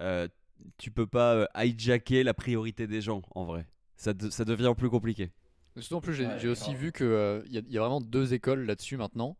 Euh, 0.00 0.28
tu 0.78 0.90
peux 0.90 1.06
pas 1.06 1.34
euh, 1.34 1.46
hijacker 1.56 2.22
la 2.22 2.34
priorité 2.34 2.86
des 2.86 3.00
gens 3.00 3.22
en 3.34 3.44
vrai. 3.44 3.66
Ça, 3.96 4.12
de- 4.12 4.30
ça 4.30 4.44
devient 4.44 4.74
plus 4.76 4.90
compliqué. 4.90 5.30
Surtout 5.78 5.96
en 5.96 6.00
plus, 6.00 6.14
j'ai 6.14 6.26
Ouais, 6.26 6.46
aussi 6.46 6.74
vu 6.74 6.90
qu'il 6.92 7.06
y, 7.50 7.58
a- 7.58 7.62
y 7.68 7.76
a 7.76 7.80
vraiment 7.80 8.00
deux 8.00 8.32
écoles 8.34 8.64
là-dessus 8.64 8.96
maintenant. 8.96 9.36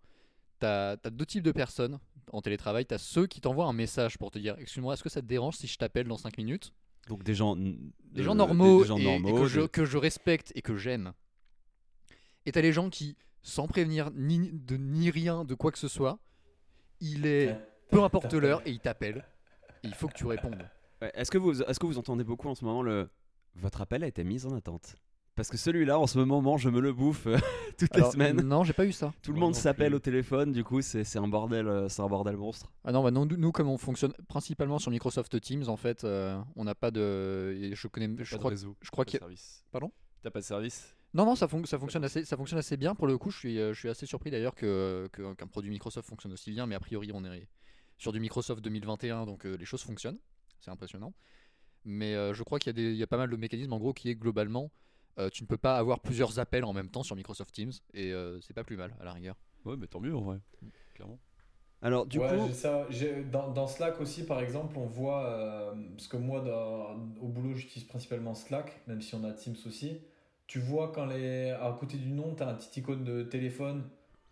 Tu 0.61 0.67
as, 0.67 0.97
deux 1.11 1.27
types 1.27 1.43
de 1.43 1.53
personnes 1.53 1.99
en 2.33 2.43
télétravail. 2.43 2.85
Tu 2.87 2.95
as 2.95 2.99
ceux 2.99 3.27
qui 3.27 3.41
t'envoient 3.41 3.67
un 3.67 3.73
message 3.73 4.19
pour 4.19 4.31
te 4.31 4.39
dire 4.39 4.55
Excuse-moi, 4.59 4.95
est-ce 4.95 5.03
que 5.03 5.09
ça 5.09 5.21
te 5.23 5.27
dérange 5.27 5.57
si 5.57 5.67
je 5.67 5.77
t'appelle 5.79 6.07
dans 6.09 6.17
5 6.19 6.37
minutes? 6.39 6.73
Donc 7.09 7.23
des 7.23 7.35
gens, 7.35 7.55
Des 7.57 7.79
euh, 8.19 8.23
gens 8.23 8.35
normaux, 8.35 8.83
des 8.83 8.89
gens 8.89 8.99
et, 8.99 9.03
et 9.03 9.05
normaux, 9.05 9.41
que, 9.43 9.47
je, 9.47 9.61
que 9.63 9.85
je 9.85 9.97
respecte 9.97 10.53
et 10.55 10.63
que 10.63 10.77
j'aime. 10.77 11.13
Et 12.45 12.53
tu 12.53 12.59
as 12.59 12.63
les 12.63 12.73
gens 12.73 12.91
qui, 12.91 13.17
sans 13.43 13.67
prévenir 13.67 14.11
ni, 14.15 14.51
de, 14.53 14.77
ni 14.77 15.11
rien 15.11 15.45
de 15.45 15.55
quoi 15.55 15.71
que 15.73 15.79
ce 15.79 15.89
soit, 15.89 16.19
il 17.01 17.27
est 17.27 17.57
peu 17.91 18.03
importe 18.03 18.33
l'heure, 18.35 18.63
et 18.67 18.71
il 18.73 18.81
t'appelle. 18.81 19.25
Et 19.85 19.89
il 19.89 19.95
faut 19.95 20.09
que 20.09 20.15
tu 20.15 20.27
répondes. 20.27 20.69
Ouais, 21.03 21.11
Est-ce 21.15 21.31
que, 21.31 21.39
vous, 21.39 21.63
est 21.63 21.79
que 21.79 21.87
vous 21.87 21.99
entendez 21.99 22.25
beaucoup 22.25 22.49
en 22.49 22.55
ce 22.55 22.65
moment 22.65 22.83
le 22.83 23.09
Votre 23.55 23.81
appel 23.83 24.03
a 24.05 24.07
été 24.07 24.25
mis 24.25 24.47
en 24.47 24.55
attente 24.57 24.97
Parce 25.35 25.51
que 25.51 25.57
celui-là, 25.59 25.99
en 25.99 26.07
ce 26.07 26.19
moment, 26.19 26.57
je 26.57 26.71
me 26.71 26.81
le 26.81 26.93
bouffe 26.93 27.27
euh, 27.27 27.37
toutes 27.79 27.95
Alors, 27.95 28.07
les 28.09 28.13
semaines. 28.13 28.41
Non, 28.43 28.65
j'ai 28.65 28.73
pas 28.73 28.87
eu 28.87 28.93
ça. 28.93 29.13
Tout 29.23 29.33
le 29.33 29.39
monde 29.39 29.55
s'appelle 29.55 29.89
plus. 29.91 29.97
au 29.97 30.01
téléphone, 30.01 30.53
du 30.53 30.65
coup, 30.65 30.81
c'est 30.81 31.05
c'est 31.05 31.19
un 31.19 31.29
bordel, 31.29 31.69
euh, 31.69 31.89
c'est 31.91 32.01
un 32.03 32.07
bordel 32.09 32.37
monstre. 32.37 32.73
Ah 32.85 32.93
non, 32.93 33.03
bah 33.03 33.11
non, 33.11 33.27
nous, 33.27 33.53
comme 33.53 33.69
on 33.69 33.77
fonctionne 33.77 34.13
principalement 34.29 34.79
sur 34.79 34.91
Microsoft 34.91 35.39
Teams, 35.41 35.69
en 35.69 35.77
fait, 35.77 36.05
euh, 36.05 36.41
on 36.57 36.65
n'a 36.65 36.75
pas 36.75 36.91
de. 36.91 37.75
Je 37.75 37.89
connais. 37.89 38.09
T'as 38.09 38.25
Je 38.25 38.31
pas 38.31 38.37
de 38.37 38.39
crois, 38.41 38.51
réseau. 38.51 38.77
je 38.81 38.91
crois 38.91 39.05
qu'il 39.05 39.15
y 39.15 39.17
a- 39.19 39.21
service. 39.21 39.65
Pardon? 39.71 39.93
T'as 40.23 40.31
pas 40.31 40.41
de 40.41 40.45
service? 40.45 40.95
Non, 41.15 41.25
non, 41.27 41.35
ça, 41.37 41.47
fon- 41.49 41.65
ça, 41.65 41.79
fonctionne 41.79 42.05
assez, 42.05 42.25
ça 42.25 42.37
fonctionne 42.37 42.59
assez 42.59 42.77
bien. 42.77 42.95
Pour 42.95 43.07
le 43.07 43.17
coup, 43.17 43.31
je 43.31 43.39
suis, 43.39 43.59
euh, 43.59 43.73
je 43.75 43.79
suis 43.79 43.89
assez 43.89 44.07
surpris 44.07 44.31
d'ailleurs 44.31 44.55
que, 44.55 45.09
que- 45.13 45.35
qu'un 45.35 45.47
produit 45.47 45.71
Microsoft 45.71 46.09
fonctionne 46.09 46.33
aussi 46.33 46.51
bien, 46.51 46.67
mais 46.67 46.75
a 46.75 46.81
priori, 46.81 47.11
on 47.15 47.25
est 47.25 47.49
sur 47.99 48.13
du 48.13 48.21
Microsoft 48.21 48.63
2021, 48.63 49.25
donc 49.27 49.47
euh, 49.47 49.57
les 49.57 49.65
choses 49.65 49.83
fonctionnent. 49.83 50.19
C'est 50.61 50.71
impressionnant. 50.71 51.13
Mais 51.85 52.15
euh, 52.15 52.35
je 52.35 52.43
crois 52.43 52.59
qu'il 52.59 52.69
y, 52.69 52.71
a 52.71 52.75
des- 52.75 52.93
il 52.93 52.97
y 52.99 53.03
a 53.03 53.07
pas 53.07 53.17
mal 53.17 53.31
de 53.31 53.37
mécanismes, 53.37 53.73
en 53.73 53.79
gros, 53.79 53.93
qui 53.95 54.11
est 54.11 54.17
globalement, 54.17 54.71
euh, 55.19 55.31
tu 55.31 55.45
ne 55.45 55.49
peux 55.49 55.57
pas 55.59 55.79
avoir 55.79 56.01
plusieurs 56.01 56.39
appels 56.39 56.65
en 56.65 56.73
même 56.73 56.91
temps 56.91 57.03
sur 57.03 57.17
Microsoft 57.17 57.55
Teams, 57.55 57.73
et 57.95 58.13
euh, 58.13 58.41
c'est 58.41 58.55
pas 58.55 58.65
plus 58.65 58.77
mal, 58.77 58.95
à 59.01 59.05
la 59.05 59.13
rigueur. 59.13 59.37
Ouais, 59.65 59.77
mais 59.77 59.87
tant 59.87 60.01
mieux 60.01 60.15
en 60.15 60.23
vrai. 60.23 60.39
Clairement. 60.95 61.19
Alors, 61.83 62.07
du 62.07 62.21
ouais, 62.21 62.29
coup, 62.29 62.51
ça. 62.53 62.87
Dans, 63.31 63.51
dans 63.53 63.67
Slack 63.67 64.01
aussi, 64.01 64.25
par 64.25 64.41
exemple, 64.41 64.79
on 64.79 64.87
voit. 64.87 65.27
euh, 65.27 65.75
parce 65.97 66.09
que 66.09 66.17
moi, 66.17 66.41
dans- 66.41 66.95
au 67.21 67.29
boulot, 67.29 67.55
j'utilise 67.55 67.87
principalement 67.89 68.35
Slack, 68.35 68.81
même 68.87 69.01
si 69.03 69.15
on 69.15 69.25
a 69.25 69.33
Teams 69.33 69.57
aussi. 69.67 70.01
Tu 70.47 70.61
vois 70.61 70.93
quand 70.93 71.07
les, 71.07 71.51
à 71.51 71.75
côté 71.79 71.97
du 71.99 72.09
nom, 72.11 72.35
tu 72.35 72.43
as 72.43 72.49
un 72.49 72.55
petit 72.55 72.81
icône 72.81 73.05
de 73.05 73.23
téléphone. 73.23 73.85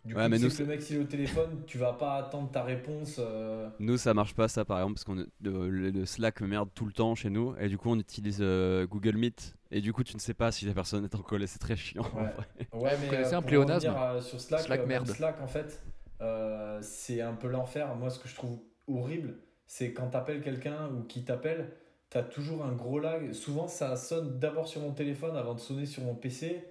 Du 0.05 0.13
Ouais, 0.13 0.21
coup, 0.23 0.29
mais 0.29 0.39
nous, 0.39 0.49
que 0.49 0.59
le 0.63 0.65
mec, 0.67 0.81
s'il 0.81 0.97
est 0.97 0.99
au 0.99 1.03
téléphone, 1.03 1.63
tu 1.65 1.77
vas 1.77 1.93
pas 1.93 2.15
attendre 2.15 2.51
ta 2.51 2.63
réponse. 2.63 3.17
euh, 3.19 3.69
nous, 3.79 3.97
ça 3.97 4.13
marche 4.13 4.33
pas, 4.33 4.47
ça, 4.47 4.63
par 4.63 4.77
exemple, 4.77 4.93
parce 4.95 5.03
qu'on 5.03 5.15
le, 5.41 5.91
le 5.91 6.05
Slack 6.05 6.39
me 6.41 6.47
merde 6.47 6.69
tout 6.73 6.85
le 6.85 6.93
temps 6.93 7.13
chez 7.13 7.29
nous, 7.29 7.55
et 7.59 7.67
du 7.67 7.77
coup, 7.77 7.89
on 7.89 7.99
utilise 7.99 8.37
euh, 8.39 8.87
Google 8.87 9.17
Meet, 9.17 9.57
et 9.69 9.81
du 9.81 9.91
coup, 9.91 10.03
tu 10.03 10.15
ne 10.15 10.21
sais 10.21 10.33
pas 10.33 10.51
si 10.53 10.65
la 10.65 10.73
personne 10.73 11.03
est 11.03 11.13
en 11.15 11.21
call, 11.21 11.45
c'est 11.47 11.59
très 11.59 11.75
chiant. 11.75 12.05
en 12.15 12.23
Ouais. 12.23 12.29
vrai. 12.29 12.45
Ouais, 12.73 12.97
mais 12.97 13.07
connaissez 13.07 13.33
euh, 13.33 13.37
un 13.37 13.41
pléonasme 13.41 13.89
euh, 13.97 14.21
sur 14.21 14.39
Slack, 14.39 14.61
Slack 14.61 14.81
euh, 14.81 14.85
merde. 14.85 15.07
Slack, 15.07 15.41
en 15.41 15.47
fait, 15.47 15.81
euh, 16.21 16.79
c'est 16.81 17.21
un 17.21 17.33
peu 17.33 17.47
l'enfer. 17.47 17.95
Moi, 17.95 18.09
ce 18.09 18.19
que 18.19 18.27
je 18.27 18.35
trouve 18.35 18.59
horrible, 18.87 19.35
c'est 19.67 19.93
quand 19.93 20.09
t'appelles 20.09 20.41
quelqu'un 20.41 20.89
ou 20.93 21.03
qui 21.03 21.23
t'appelle, 21.25 21.71
t'as 22.09 22.23
toujours 22.23 22.63
un 22.65 22.73
gros 22.73 22.99
lag. 22.99 23.33
Souvent, 23.33 23.67
ça 23.67 23.95
sonne 23.95 24.39
d'abord 24.39 24.67
sur 24.67 24.81
mon 24.81 24.91
téléphone 24.93 25.35
avant 25.37 25.53
de 25.55 25.59
sonner 25.59 25.85
sur 25.85 26.03
mon 26.03 26.15
PC. 26.15 26.63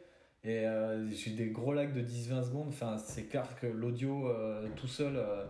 Et 0.45 0.67
euh, 0.67 1.09
j'ai 1.11 1.31
des 1.31 1.49
gros 1.51 1.73
lags 1.73 1.95
de 1.95 2.03
10-20 2.03 2.43
secondes. 2.45 2.69
Enfin, 2.69 2.99
c'est 2.99 3.25
clair 3.25 3.49
que 3.61 3.67
l'audio 3.67 4.29
euh, 4.29 4.69
tout 4.77 4.87
seul. 4.89 5.17
euh, 5.17 5.45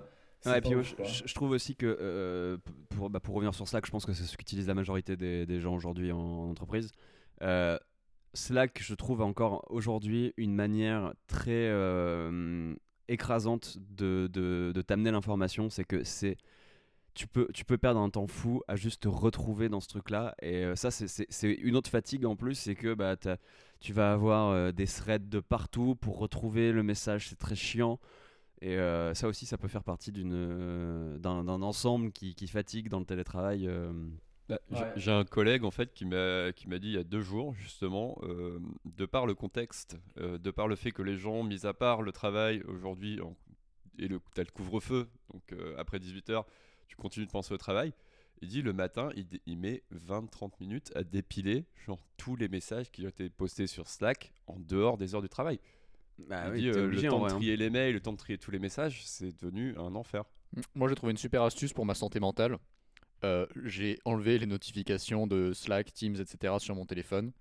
Ouais, 0.46 0.58
et 0.58 0.60
puis 0.60 0.74
ouf, 0.74 0.94
je, 1.02 1.26
je- 1.26 1.34
trouve 1.34 1.50
aussi 1.52 1.74
que 1.74 1.86
euh, 2.00 2.58
pour, 2.90 3.08
bah, 3.08 3.18
pour 3.18 3.34
revenir 3.34 3.54
sur 3.54 3.66
Slack, 3.66 3.86
je 3.86 3.90
pense 3.90 4.04
que 4.04 4.12
c'est 4.12 4.24
ce 4.24 4.36
qu'utilise 4.36 4.68
la 4.68 4.74
majorité 4.74 5.16
des, 5.16 5.46
des 5.46 5.58
gens 5.58 5.74
aujourd'hui 5.74 6.12
en, 6.12 6.18
en 6.18 6.50
entreprise. 6.50 6.92
Euh, 7.42 7.78
Slack, 8.34 8.78
je 8.82 8.94
trouve 8.94 9.22
encore 9.22 9.64
aujourd'hui 9.70 10.34
une 10.36 10.54
manière 10.54 11.14
très 11.28 11.68
euh, 11.70 12.74
écrasante 13.08 13.78
de, 13.78 14.28
de, 14.30 14.72
de 14.74 14.82
t'amener 14.82 15.10
l'information. 15.12 15.70
C'est 15.70 15.84
que 15.84 16.04
c'est 16.04 16.36
tu 17.14 17.26
peux, 17.26 17.49
tu 17.54 17.64
peux 17.64 17.78
perdre 17.78 18.00
un 18.00 18.11
temps 18.11 18.26
fou 18.26 18.62
à 18.68 18.76
juste 18.76 19.02
te 19.04 19.09
retrouver 19.09 19.68
dans 19.68 19.80
ce 19.80 19.88
truc-là. 19.88 20.35
Et 20.42 20.64
euh, 20.64 20.76
ça, 20.76 20.90
c'est- 20.90 21.26
une 21.52 21.76
autre 21.76 21.90
fatigue 21.90 22.25
en 22.26 22.37
plus, 22.37 22.54
c'est 22.54 22.75
que 22.75 22.94
bah, 22.94 23.16
tu 23.80 23.92
vas 23.92 24.12
avoir 24.12 24.50
euh, 24.50 24.73
des 24.73 24.87
threads 24.87 25.28
de 25.28 25.40
partout 25.40 25.94
pour 25.94 26.18
retrouver 26.18 26.73
le 26.73 26.83
message, 26.83 27.28
c'est 27.28 27.38
très 27.38 27.56
chiant. 27.56 27.99
Et 28.61 28.79
euh, 28.79 29.12
ça 29.14 29.29
aussi, 29.29 29.46
ça 29.46 29.59
peut 29.59 29.68
faire 29.68 29.85
partie 29.85 30.11
d'une, 30.12 30.33
euh, 30.33 31.18
d'un, 31.18 31.44
d'un 31.44 31.61
ensemble 31.62 32.12
qui, 32.12 32.35
qui 32.35 32.46
fatigue 32.48 32.88
dans 32.88 32.98
le 33.00 33.05
télétravail. 33.05 33.66
euh. 33.66 33.92
Bah, 34.48 34.59
j'ai- 34.70 34.77
Ouais. 34.79 34.92
J'ai 34.96 35.11
un 35.11 35.24
collègue 35.24 35.64
en 35.64 35.70
fait 35.70 35.92
qui 35.94 36.05
m'a 36.05 36.53
qui 36.53 36.68
m'a 36.68 36.79
dit 36.79 36.88
il 36.88 36.94
y 36.94 36.98
a 36.98 37.05
deux 37.05 37.22
jours 37.22 37.55
justement, 37.55 38.18
euh, 38.24 38.59
de 38.85 39.07
par 39.07 39.24
le 39.27 39.35
contexte, 39.35 39.96
euh, 40.18 40.37
de 40.38 40.50
par 40.50 40.68
le 40.68 40.77
fait 40.77 40.90
que 40.92 41.00
les 41.03 41.16
gens, 41.16 41.42
mis 41.42 41.64
à 41.66 41.72
part 41.72 42.03
le 42.03 42.12
travail 42.12 42.62
aujourd'hui 42.68 43.18
et 43.98 44.07
le 44.09 44.20
t'as 44.35 44.42
le 44.42 44.50
couvre-feu, 44.50 45.09
donc 45.33 45.42
euh, 45.53 45.74
après 45.79 45.98
18h, 45.98 46.44
tu 46.87 46.97
continues 46.97 47.27
de 47.27 47.31
penser 47.31 47.53
au 47.55 47.59
travail. 47.59 47.92
Il 48.42 48.49
dit 48.49 48.62
le 48.62 48.73
matin, 48.73 49.11
il, 49.47 49.59
met 49.59 49.83
20-30 49.94 50.53
minutes 50.61 50.92
à 50.94 51.05
dépiler 51.05 51.66
genre 51.87 52.05
tous 52.16 52.37
les 52.37 52.49
messages 52.49 52.90
qui 52.90 53.05
ont 53.07 53.09
été 53.09 53.31
postés 53.31 53.66
sur 53.66 53.88
Slack 53.88 54.33
en 54.47 54.59
dehors 54.59 54.99
des 54.99 55.14
heures 55.14 55.23
du 55.23 55.29
travail. 55.29 55.61
Bah 56.18 56.47
il 56.49 56.53
oui, 56.53 56.61
dit 56.61 56.68
euh, 56.68 56.85
obligé, 56.85 57.03
le 57.05 57.09
temps 57.11 57.18
vrai, 57.18 57.29
de 57.31 57.35
hein. 57.35 57.38
trier 57.38 57.57
les 57.57 57.70
mails, 57.70 57.94
le 57.94 58.01
temps 58.01 58.12
de 58.12 58.18
trier 58.18 58.38
tous 58.38 58.51
les 58.51 58.59
messages, 58.59 59.03
c'est 59.07 59.37
devenu 59.40 59.77
un 59.79 59.94
enfer. 59.94 60.25
Moi, 60.75 60.88
j'ai 60.88 60.94
trouvé 60.94 61.12
une 61.12 61.18
super 61.18 61.42
astuce 61.42 61.73
pour 61.73 61.87
ma 61.87 61.94
santé 61.94 62.20
mentale. 62.20 62.59
Euh, 63.25 63.47
j'ai 63.64 63.99
enlevé 64.05 64.38
les 64.38 64.47
notifications 64.47 65.27
de 65.27 65.53
Slack, 65.53 65.92
Teams, 65.92 66.16
etc. 66.16 66.55
sur 66.59 66.75
mon 66.75 66.85
téléphone. 66.85 67.33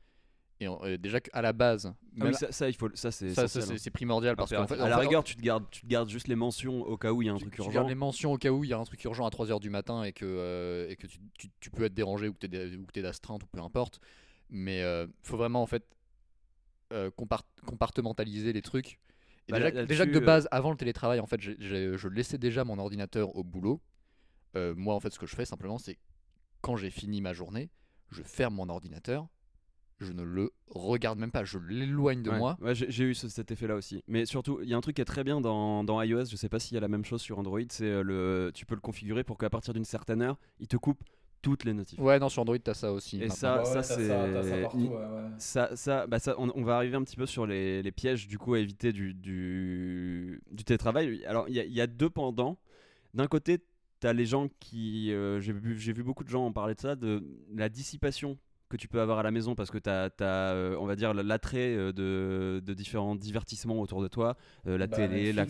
Et 0.64 0.68
euh, 0.68 0.98
déjà 0.98 1.20
qu'à 1.20 1.42
la 1.42 1.54
base, 1.54 1.94
Ah 2.20 2.26
oui, 2.26 2.34
ça, 2.34 2.52
ça, 2.52 2.70
il 2.70 2.76
faut, 2.76 2.90
ça 2.96 3.12
c'est 3.12 3.30
ça, 3.30 3.36
ça, 3.36 3.44
essentiel, 3.44 3.64
c'est 3.66 3.74
hein. 3.74 3.78
c'est 3.80 3.92
primordial 3.92 4.36
parce 4.36 4.52
qu'en 4.52 4.68
fait, 4.68 4.80
À 4.80 4.88
la 4.90 4.98
rigueur, 4.98 5.24
tu 5.24 5.36
te, 5.36 5.42
gardes, 5.42 5.66
tu 5.72 5.82
te 5.82 5.88
gardes 5.88 6.10
juste 6.10 6.28
les 6.28 6.36
mentions 6.36 6.82
au 6.82 6.98
cas 6.98 7.12
où 7.12 7.22
il 7.22 7.26
y 7.26 7.30
a 7.30 7.34
un 7.34 7.38
tu, 7.38 7.42
truc 7.44 7.54
tu 7.56 7.60
urgent. 7.62 7.72
gardes 7.72 7.90
les 7.90 7.96
mentions 7.96 8.32
au 8.34 8.38
cas 8.38 8.50
où 8.52 8.64
il 8.64 8.70
y 8.70 8.74
a 8.74 8.78
un 8.80 8.84
truc 8.84 9.04
urgent 9.04 9.26
à 9.26 9.30
3h 9.30 9.60
du 9.60 9.70
matin 9.70 10.04
et 10.04 10.14
que, 10.14 10.26
euh, 10.26 10.90
et 10.90 10.96
que 10.96 11.08
tu, 11.08 11.20
tu- 11.38 11.50
tu 11.60 11.70
peux 11.72 11.84
être 11.84 11.94
dérangé 11.94 12.28
ou 12.30 12.34
que 12.34 12.46
tu 12.48 13.00
es, 13.00 13.02
d'astreinte 13.02 13.44
ou 13.44 13.48
peu 13.48 13.60
importe. 13.62 14.00
Mais 14.50 14.80
il 14.82 15.08
faut 15.24 15.38
vraiment 15.38 15.62
en 15.62 15.68
fait 15.68 15.84
euh, 16.92 17.10
compart- 17.18 17.46
compartimentaliser 17.66 18.54
les 18.54 18.62
trucs. 18.62 19.00
Et 19.48 19.52
Bah, 19.52 19.58
déjà, 19.60 19.72
là- 19.72 19.86
déjà 19.86 20.06
que 20.06 20.10
de 20.10 20.14
là-dessus, 20.16 20.26
base, 20.26 20.48
avant 20.52 20.72
le 20.72 20.78
télétravail, 20.78 21.20
en 21.20 21.26
fait, 21.28 21.42
j'ai- 21.42 21.56
j'ai- 21.60 21.98
je 21.98 22.08
laissais 22.08 22.38
déjà 22.38 22.64
mon 22.64 22.78
ordinateur 22.80 23.36
au 23.36 23.44
boulot. 23.44 23.82
Euh, 24.56 24.74
moi, 24.76 24.94
en 24.94 25.00
fait, 25.00 25.10
ce 25.12 25.20
que 25.20 25.26
je 25.26 25.36
fais 25.36 25.46
simplement, 25.46 25.78
c'est 25.80 25.98
quand 26.62 26.76
j'ai 26.78 26.92
fini 26.92 27.20
ma 27.20 27.34
journée, 27.34 27.70
je 28.12 28.22
ferme 28.22 28.56
mon 28.56 28.70
ordinateur, 28.70 29.28
je 30.04 30.14
ne 30.14 30.24
le 30.24 30.52
regarde 30.70 31.18
même 31.20 31.32
pas, 31.32 31.44
je 31.44 31.58
l'éloigne 31.58 32.22
de 32.24 32.30
Ouais. 32.30 32.38
moi. 32.38 32.58
Ouais, 32.62 32.76
j'ai 32.76 33.04
eu 33.04 33.14
ce- 33.16 33.30
cet 33.30 33.52
effet-là 33.52 33.76
aussi. 33.76 34.04
Mais 34.08 34.26
surtout, 34.26 34.60
il 34.62 34.70
y 34.70 34.74
a 34.74 34.78
un 34.78 34.82
truc 34.82 34.96
qui 34.98 35.02
est 35.02 35.06
très 35.06 35.24
bien 35.24 35.42
dans, 35.42 35.84
dans 35.84 36.02
iOS. 36.02 36.26
Je 36.26 36.36
sais 36.36 36.50
pas 36.50 36.60
s'il 36.60 36.76
y 36.76 36.78
a 36.78 36.82
la 36.82 36.88
même 36.88 37.06
chose 37.06 37.22
sur 37.22 37.40
Android. 37.40 37.60
C'est 37.70 37.86
euh, 37.86 38.04
le, 38.04 38.52
tu 38.54 38.66
peux 38.66 38.76
le 38.76 38.82
configurer 38.82 39.24
pour 39.24 39.38
qu'à 39.38 39.50
partir 39.50 39.74
d'une 39.74 39.86
certaine 39.86 40.22
heure, 40.22 40.38
il 40.60 40.68
te 40.68 40.78
coupe 40.78 41.02
toutes 41.42 41.66
les 41.66 41.74
notifs. 41.74 42.00
Ouais, 42.00 42.20
non, 42.20 42.30
sur 42.30 42.42
Android, 42.44 42.58
t'as 42.58 42.74
ça 42.74 42.94
aussi. 42.94 43.22
Et 43.22 43.30
ça, 43.30 43.60
Ouais, 43.60 43.66
ça, 43.66 43.74
t'as 43.74 43.84
c'est 43.84 44.08
t'as 44.08 44.44
ça 44.44 44.58
partout, 44.62 44.78
ouais, 44.78 44.94
ouais. 44.96 45.30
ça, 45.38 45.76
ça, 45.76 46.08
bah 46.08 46.20
ça 46.20 46.36
on, 46.38 46.50
on 46.56 46.64
va 46.64 46.78
arriver 46.78 46.96
un 46.96 47.04
petit 47.04 47.18
peu 47.18 47.26
sur 47.26 47.46
les, 47.46 47.84
les 47.84 47.92
pièges 47.92 48.28
du 48.30 48.38
coup 48.38 48.54
à 48.54 48.60
éviter 48.60 48.94
du, 48.94 49.14
du, 49.14 50.42
du 50.52 50.64
télétravail. 50.64 51.26
Alors 51.26 51.50
il 51.50 51.56
y, 51.56 51.60
a- 51.60 51.66
il 51.66 51.74
y 51.74 51.82
a 51.82 51.88
deux 51.88 52.10
pendants. 52.10 52.58
D'un 53.14 53.28
côté, 53.28 53.60
tu 54.00 54.08
as 54.08 54.14
les 54.14 54.26
gens 54.26 54.48
qui. 54.60 55.12
euh, 55.12 55.40
J'ai 55.42 55.54
vu, 55.54 55.78
j'ai 55.78 55.94
vu 55.94 56.02
beaucoup 56.04 56.24
de 56.24 56.30
gens 56.30 56.46
en 56.46 56.52
parler 56.54 56.76
de 56.76 56.80
ça, 56.80 56.96
de 56.96 57.24
la 57.54 57.70
dissipation 57.70 58.38
que 58.74 58.82
tu 58.82 58.88
peux 58.88 59.00
avoir 59.00 59.20
à 59.20 59.24
la 59.24 59.30
maison 59.32 59.54
parce 59.54 59.70
que 59.70 59.78
tu 59.78 59.90
as, 59.90 60.76
on 60.80 60.86
va 60.88 60.96
dire, 60.96 61.14
l'attrait 61.14 61.76
euh, 61.76 61.92
de, 61.94 62.60
de 62.66 62.74
différents 62.74 63.16
divertissements 63.16 63.80
autour 63.80 64.02
de 64.02 64.08
toi. 64.08 64.36
euh, 64.68 64.78
la 64.80 64.88
Bah, 64.88 64.96
télé, 64.98 65.32
la, 65.32 65.46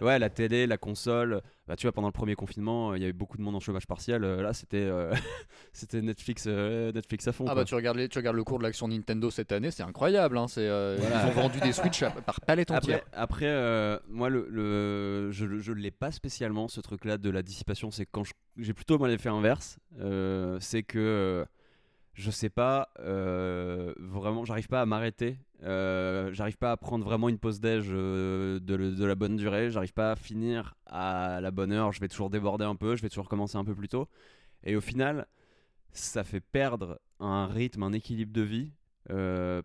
ouais, 0.00 0.18
la 0.18 0.30
télé, 0.30 0.66
la 0.66 0.78
console. 0.78 1.42
Bah, 1.68 1.76
tu 1.76 1.86
vois, 1.86 1.92
pendant 1.92 2.08
le 2.08 2.12
premier 2.12 2.34
confinement, 2.34 2.92
euh, 2.92 2.96
il 2.96 3.00
y 3.00 3.04
avait 3.04 3.12
beaucoup 3.12 3.36
de 3.36 3.42
monde 3.42 3.54
en 3.54 3.60
chômage 3.60 3.86
partiel. 3.86 4.24
euh, 4.24 4.42
là, 4.42 4.52
c'était 4.54 4.78
euh, 4.78 5.12
c'était 5.72 6.00
Netflix, 6.02 6.44
euh, 6.46 6.90
Netflix 6.92 7.28
à 7.28 7.32
fond. 7.32 7.44
Ah 7.46 7.52
quoi. 7.52 7.54
bah 7.56 7.64
tu 7.66 7.74
regardes, 7.74 7.98
les, 7.98 8.08
tu 8.08 8.18
regardes 8.18 8.36
le 8.36 8.44
cours 8.44 8.58
de 8.58 8.64
l'action 8.64 8.88
Nintendo 8.88 9.30
cette 9.30 9.52
année, 9.52 9.70
c'est 9.70 9.82
incroyable. 9.82 10.38
Hein, 10.38 10.48
c'est, 10.48 10.66
euh, 10.66 10.96
Voilà. 10.98 11.26
Ils 11.26 11.28
ont 11.28 11.42
vendu 11.42 11.60
des 11.60 11.72
Switch 11.72 12.02
à- 12.02 12.10
par 12.10 12.40
palette 12.40 12.70
entière. 12.70 13.02
Après, 13.12 13.22
après 13.22 13.46
euh, 13.48 13.98
moi, 14.08 14.30
le, 14.30 14.46
le- 14.50 15.30
je 15.30 15.44
ne 15.44 15.76
l'ai 15.78 15.90
pas 15.90 16.10
spécialement, 16.10 16.68
ce 16.68 16.80
truc-là 16.80 17.18
de 17.18 17.30
la 17.30 17.42
dissipation. 17.42 17.90
C'est 17.90 18.06
quand 18.06 18.22
j'ai 18.56 18.72
plutôt 18.74 18.98
moi 18.98 19.08
l'effet 19.08 19.28
inverse. 19.28 19.78
Euh, 20.00 20.56
c'est 20.60 20.82
que 20.82 20.98
euh, 20.98 21.44
je 22.20 22.30
sais 22.30 22.50
pas, 22.50 22.90
euh, 23.00 23.94
vraiment, 23.98 24.44
j'arrive 24.44 24.68
pas 24.68 24.82
à 24.82 24.86
m'arrêter. 24.86 25.38
Euh, 25.62 26.30
j'arrive 26.32 26.58
pas 26.58 26.72
à 26.72 26.76
prendre 26.76 27.04
vraiment 27.04 27.28
une 27.28 27.38
pause 27.38 27.60
déj 27.60 27.86
euh, 27.88 28.60
de, 28.60 28.76
de 28.76 29.04
la 29.04 29.14
bonne 29.14 29.36
durée. 29.36 29.70
J'arrive 29.70 29.94
pas 29.94 30.12
à 30.12 30.16
finir 30.16 30.74
à 30.86 31.40
la 31.40 31.50
bonne 31.50 31.72
heure. 31.72 31.92
Je 31.92 32.00
vais 32.00 32.08
toujours 32.08 32.28
déborder 32.28 32.66
un 32.66 32.76
peu. 32.76 32.94
Je 32.94 33.02
vais 33.02 33.08
toujours 33.08 33.28
commencer 33.28 33.56
un 33.56 33.64
peu 33.64 33.74
plus 33.74 33.88
tôt. 33.88 34.06
Et 34.64 34.76
au 34.76 34.82
final, 34.82 35.26
ça 35.92 36.22
fait 36.22 36.40
perdre 36.40 37.00
un 37.20 37.46
rythme, 37.46 37.82
un 37.82 37.92
équilibre 37.92 38.32
de 38.32 38.42
vie. 38.42 38.72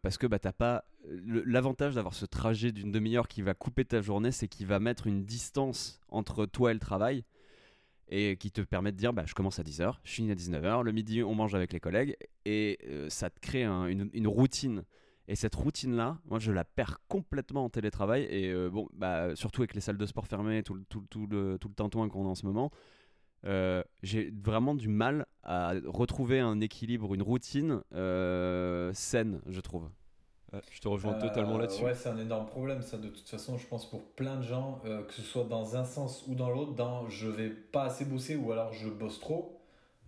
parce 0.01 0.17
que 0.17 0.25
bah, 0.25 0.39
t'as 0.39 0.53
pas. 0.53 0.85
L'avantage 1.05 1.95
d'avoir 1.95 2.13
ce 2.13 2.25
trajet 2.25 2.71
d'une 2.71 2.91
demi-heure 2.91 3.27
qui 3.27 3.41
va 3.41 3.53
couper 3.53 3.83
ta 3.83 4.01
journée, 4.01 4.31
c'est 4.31 4.47
qu'il 4.47 4.65
va 4.65 4.79
mettre 4.79 5.07
une 5.07 5.25
distance 5.25 5.99
entre 6.07 6.45
toi 6.45 6.71
et 6.71 6.73
le 6.73 6.79
travail 6.79 7.25
et 8.09 8.37
qui 8.37 8.51
te 8.51 8.61
permet 8.61 8.91
de 8.91 8.97
dire 8.97 9.13
bah, 9.13 9.23
je 9.25 9.33
commence 9.33 9.59
à 9.59 9.63
10h, 9.63 9.95
je 10.03 10.11
finis 10.11 10.31
à 10.31 10.35
19h, 10.35 10.83
le 10.83 10.91
midi 10.91 11.23
on 11.23 11.35
mange 11.35 11.55
avec 11.55 11.73
les 11.73 11.79
collègues 11.79 12.15
et 12.45 12.77
euh, 12.87 13.09
ça 13.09 13.29
te 13.29 13.39
crée 13.39 13.63
un- 13.63 13.87
une, 13.87 14.27
routine. 14.27 14.83
Et 15.27 15.35
cette 15.35 15.55
routine-là, 15.55 16.19
moi 16.25 16.37
je 16.37 16.51
la 16.51 16.63
perds 16.63 16.99
complètement 17.07 17.65
en 17.65 17.69
télétravail 17.69 18.23
et 18.29 18.49
euh, 18.49 18.69
bon, 18.69 18.87
bah, 18.93 19.35
surtout 19.35 19.61
avec 19.61 19.73
les 19.73 19.81
salles 19.81 19.97
de 19.97 20.05
sport 20.05 20.27
fermées, 20.27 20.61
tout, 20.61 20.79
tout, 20.87 21.05
tout 21.09 21.25
le, 21.25 21.57
tout 21.59 21.67
le 21.67 21.73
tintouin 21.73 22.07
qu'on 22.09 22.25
a 22.25 22.29
en 22.29 22.35
ce 22.35 22.45
moment, 22.45 22.69
euh, 23.45 23.83
j'ai 24.03 24.31
vraiment 24.43 24.75
du 24.75 24.87
mal 24.87 25.25
à 25.43 25.73
retrouver 25.85 26.39
un 26.39 26.61
équilibre, 26.61 27.13
une 27.15 27.23
routine 27.23 27.81
saine, 28.93 29.41
je 29.47 29.61
trouve. 29.61 29.89
Ouais, 30.55 30.61
je 30.71 30.79
te 30.79 30.87
rejoins 30.87 31.13
totalement 31.13 31.55
Euh, 31.57 31.61
là-dessus. 31.61 31.83
Ouais, 31.83 31.93
c'est 31.95 32.09
un 32.09 32.17
énorme 32.17 32.45
problème, 32.45 32.81
ça, 32.81 32.97
de 32.97 33.09
toute 33.09 33.27
façon, 33.27 33.57
je 33.57 33.67
pense, 33.67 33.89
pour 33.89 34.03
plein 34.13 34.37
de 34.37 34.41
gens, 34.41 34.79
euh, 34.85 35.03
que 35.03 35.13
ce 35.13 35.21
soit 35.21 35.43
dans 35.43 35.75
un 35.75 35.83
sens 35.83 36.23
ou 36.27 36.35
dans 36.35 36.49
l'autre, 36.49 36.73
dans 36.73 37.09
je 37.09 37.27
vais 37.27 37.49
pas 37.49 37.83
assez 37.85 38.05
bosser 38.05 38.35
ou 38.35 38.51
alors 38.51 38.71
je 38.73 38.89
bosse 38.89 39.19
trop. 39.19 39.59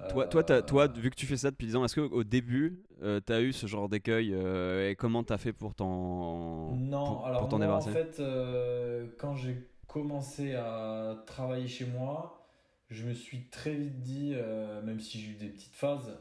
Toi, 0.09 0.23
Euh, 0.25 0.27
toi, 0.27 0.43
toi, 0.61 0.87
vu 0.87 1.09
que 1.09 1.15
tu 1.15 1.25
fais 1.25 1.37
ça 1.37 1.51
depuis 1.51 1.67
10 1.67 1.75
ans, 1.75 1.83
est-ce 1.83 1.99
qu'au 1.99 2.23
début, 2.23 2.83
tu 3.01 3.33
as 3.33 3.41
eu 3.41 3.51
ce 3.51 3.67
genre 3.67 3.89
d'écueil 3.89 4.31
euh, 4.33 4.89
et 4.89 4.95
comment 4.95 5.23
t'as 5.23 5.37
fait 5.37 5.53
pour 5.53 5.73
t'en 5.75 6.75
Non, 6.75 7.05
pour, 7.05 7.25
alors 7.25 7.39
pour 7.41 7.49
t'en 7.49 7.59
moi, 7.59 7.75
en 7.75 7.81
fait, 7.81 8.19
euh, 8.19 9.07
quand 9.17 9.35
j'ai 9.35 9.57
commencé 9.87 10.53
à 10.53 11.23
travailler 11.25 11.67
chez 11.67 11.85
moi, 11.85 12.47
je 12.89 13.05
me 13.05 13.13
suis 13.13 13.49
très 13.49 13.73
vite 13.73 13.99
dit, 13.99 14.33
euh, 14.35 14.81
même 14.81 14.99
si 14.99 15.19
j'ai 15.19 15.31
eu 15.31 15.35
des 15.35 15.49
petites 15.49 15.75
phases, 15.75 16.17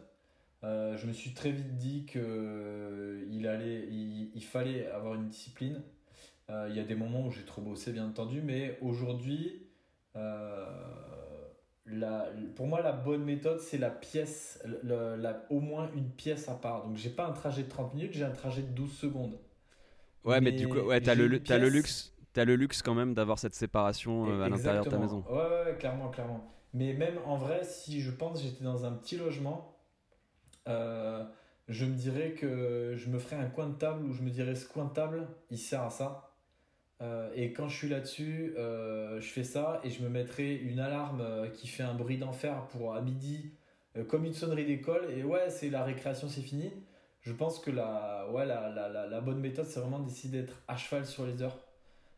euh, 0.67 0.97
je 0.99 1.07
me 1.09 1.15
suis 1.15 1.35
très 1.35 1.53
vite 1.53 1.77
dit 1.79 2.07
que 2.07 2.21
euh, 2.21 3.27
il 3.31 3.49
allait, 3.49 3.87
il, 3.91 4.33
il 4.35 4.45
fallait 4.45 4.89
avoir 4.89 5.15
une 5.15 5.29
discipline. 5.29 5.83
Euh, 6.51 6.69
Il 6.71 6.77
y 6.77 6.81
a 6.81 6.85
des 6.85 6.97
moments 6.97 7.27
où 7.27 7.33
j'ai 7.33 7.45
trop 7.45 7.63
bossé, 7.63 7.93
bien 7.93 8.07
entendu, 8.09 8.43
mais 8.43 8.79
aujourd'hui, 8.83 9.67
la- 11.87 12.29
pour 12.57 12.67
moi, 12.67 12.81
la 12.83 12.93
bonne 12.93 13.25
méthode, 13.25 13.61
c'est 13.61 13.79
la 13.79 13.91
pièce, 13.91 14.61
le- 14.83 15.17
la- 15.17 15.45
au 15.51 15.61
moins 15.61 15.91
une 15.95 16.11
pièce 16.11 16.49
à 16.49 16.55
part. 16.55 16.85
Donc, 16.87 16.97
j'ai 16.97 17.11
pas 17.11 17.27
un 17.27 17.33
trajet 17.33 17.63
de 17.63 17.69
30 17.69 17.95
minutes, 17.95 18.13
j'ai 18.13 18.25
un 18.25 18.31
trajet 18.31 18.63
de 18.63 18.69
12 18.69 18.93
secondes. 18.93 19.39
Ouais, 20.25 20.41
mais, 20.41 20.53
du 20.53 20.69
coup, 20.69 20.79
ouais, 20.79 21.01
t'as 21.01 21.15
le, 21.15 21.41
t'as 21.41 21.59
le 21.59 21.69
luxe, 21.69 22.13
t'as 22.33 22.45
le 22.45 22.57
luxe 22.57 22.83
quand 22.83 22.95
même 22.95 23.15
d'avoir 23.15 23.39
cette 23.39 23.55
séparation 23.55 24.29
euh, 24.29 24.43
à 24.43 24.49
l'intérieur 24.49 24.85
de 24.85 24.91
ta 24.91 24.99
maison. 24.99 25.25
Ouais, 25.29 25.37
ouais, 25.67 25.77
clairement, 25.79 26.09
clairement. 26.11 26.53
Mais 26.75 26.93
même 26.93 27.19
en 27.25 27.37
vrai, 27.37 27.65
si 27.65 28.01
je 28.01 28.11
pense 28.11 28.43
j'étais 28.43 28.65
dans 28.65 28.85
un 28.85 28.93
petit 28.93 29.17
logement, 29.17 29.76
euh, 30.69 31.25
je 31.69 31.85
me 31.85 31.95
dirais 31.95 32.33
que 32.33 32.95
je 32.97 33.09
me 33.09 33.19
ferais 33.19 33.37
un 33.37 33.47
coin 33.47 33.67
de 33.69 33.75
table 33.75 34.05
où 34.05 34.13
je 34.13 34.23
me 34.23 34.31
dirais 34.31 34.55
ce 34.55 34.67
coin 34.69 34.85
de 34.87 34.93
table, 34.93 35.27
il 35.51 35.59
sert 35.59 35.83
à 35.83 35.91
ça. 35.91 36.31
Euh, 37.03 37.31
et 37.35 37.53
quand 37.53 37.69
je 37.69 37.77
suis 37.77 37.89
là-dessus, 37.89 38.55
euh, 38.57 39.21
je 39.21 39.27
fais 39.27 39.45
ça 39.45 39.81
et 39.85 39.91
je 39.91 40.03
me 40.03 40.09
mettrai 40.09 40.55
une 40.55 40.79
alarme 40.81 41.51
qui 41.55 41.67
fait 41.69 41.83
un 41.83 41.95
bruit 41.95 42.19
d'enfer 42.19 42.67
pour 42.69 42.95
à 42.95 43.03
midi, 43.03 43.53
comme 44.09 44.25
une 44.25 44.35
sonnerie 44.35 44.67
d'école. 44.67 45.11
Et 45.17 45.25
ouais, 45.25 45.51
c'est 45.51 45.71
la 45.71 45.85
récréation, 45.85 46.29
c'est 46.29 46.43
fini. 46.43 46.73
Je 47.23 47.33
pense 47.33 47.59
que 47.59 47.71
la, 47.73 48.29
ouais, 48.31 48.47
la, 48.47 48.69
la, 48.71 48.89
la, 48.89 49.07
la 49.07 49.21
bonne 49.21 49.41
méthode, 49.41 49.67
c'est 49.67 49.81
vraiment 49.81 49.99
d'essayer 49.99 50.31
d'être 50.31 50.63
à 50.69 50.77
cheval 50.77 51.05
sur 51.05 51.27
les 51.27 51.43
heures. 51.43 51.59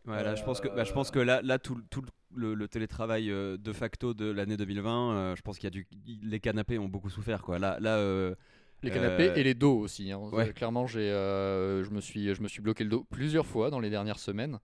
Ouais, 0.07 0.23
là, 0.23 0.35
je 0.35 0.45
pense 0.45 0.61
que, 0.61 0.69
bah, 0.69 0.85
je 0.85 0.93
pense 0.93 1.11
que 1.11 1.19
là, 1.19 1.41
là 1.43 1.59
tout, 1.59 1.81
tout 1.91 2.03
le, 2.35 2.55
le 2.55 2.69
télétravail 2.69 3.31
euh, 3.31 3.57
de 3.57 3.73
facto 3.73 4.15
de 4.15 4.31
l'année 4.31 4.57
2020, 4.57 5.13
euh, 5.13 5.37
je 5.37 5.43
pense 5.43 5.57
qu'il 5.59 5.65
y 5.65 5.69
a 5.69 5.71
du, 5.71 5.87
les 6.23 6.41
canapés 6.41 6.79
ont 6.79 6.89
beaucoup 6.89 7.11
souffert, 7.11 7.43
quoi. 7.43 7.59
Là, 7.59 7.79
là, 7.81 7.97
euh, 7.97 8.35
Les 8.83 8.91
canapés 8.91 9.31
Euh, 9.31 9.35
et 9.35 9.43
les 9.43 9.55
dos 9.55 9.79
aussi. 9.79 10.13
hein. 10.13 10.19
ouais. 10.33 10.49
Euh, 10.51 10.53
Clairement, 10.53 10.87
j'ai, 10.87 11.11
euh, 11.11 11.83
je, 11.85 11.91
me 11.91 12.01
suis, 12.01 12.35
je 12.35 12.43
me 12.43 12.49
suis 12.49 12.61
bloqué 12.61 12.85
le 12.85 12.91
dos 12.91 13.05
plusieurs 13.11 13.47
fois 13.47 13.71
dans 13.71 13.81
les 13.81 13.91
dernières 13.91 14.19
semaines. 14.21 14.59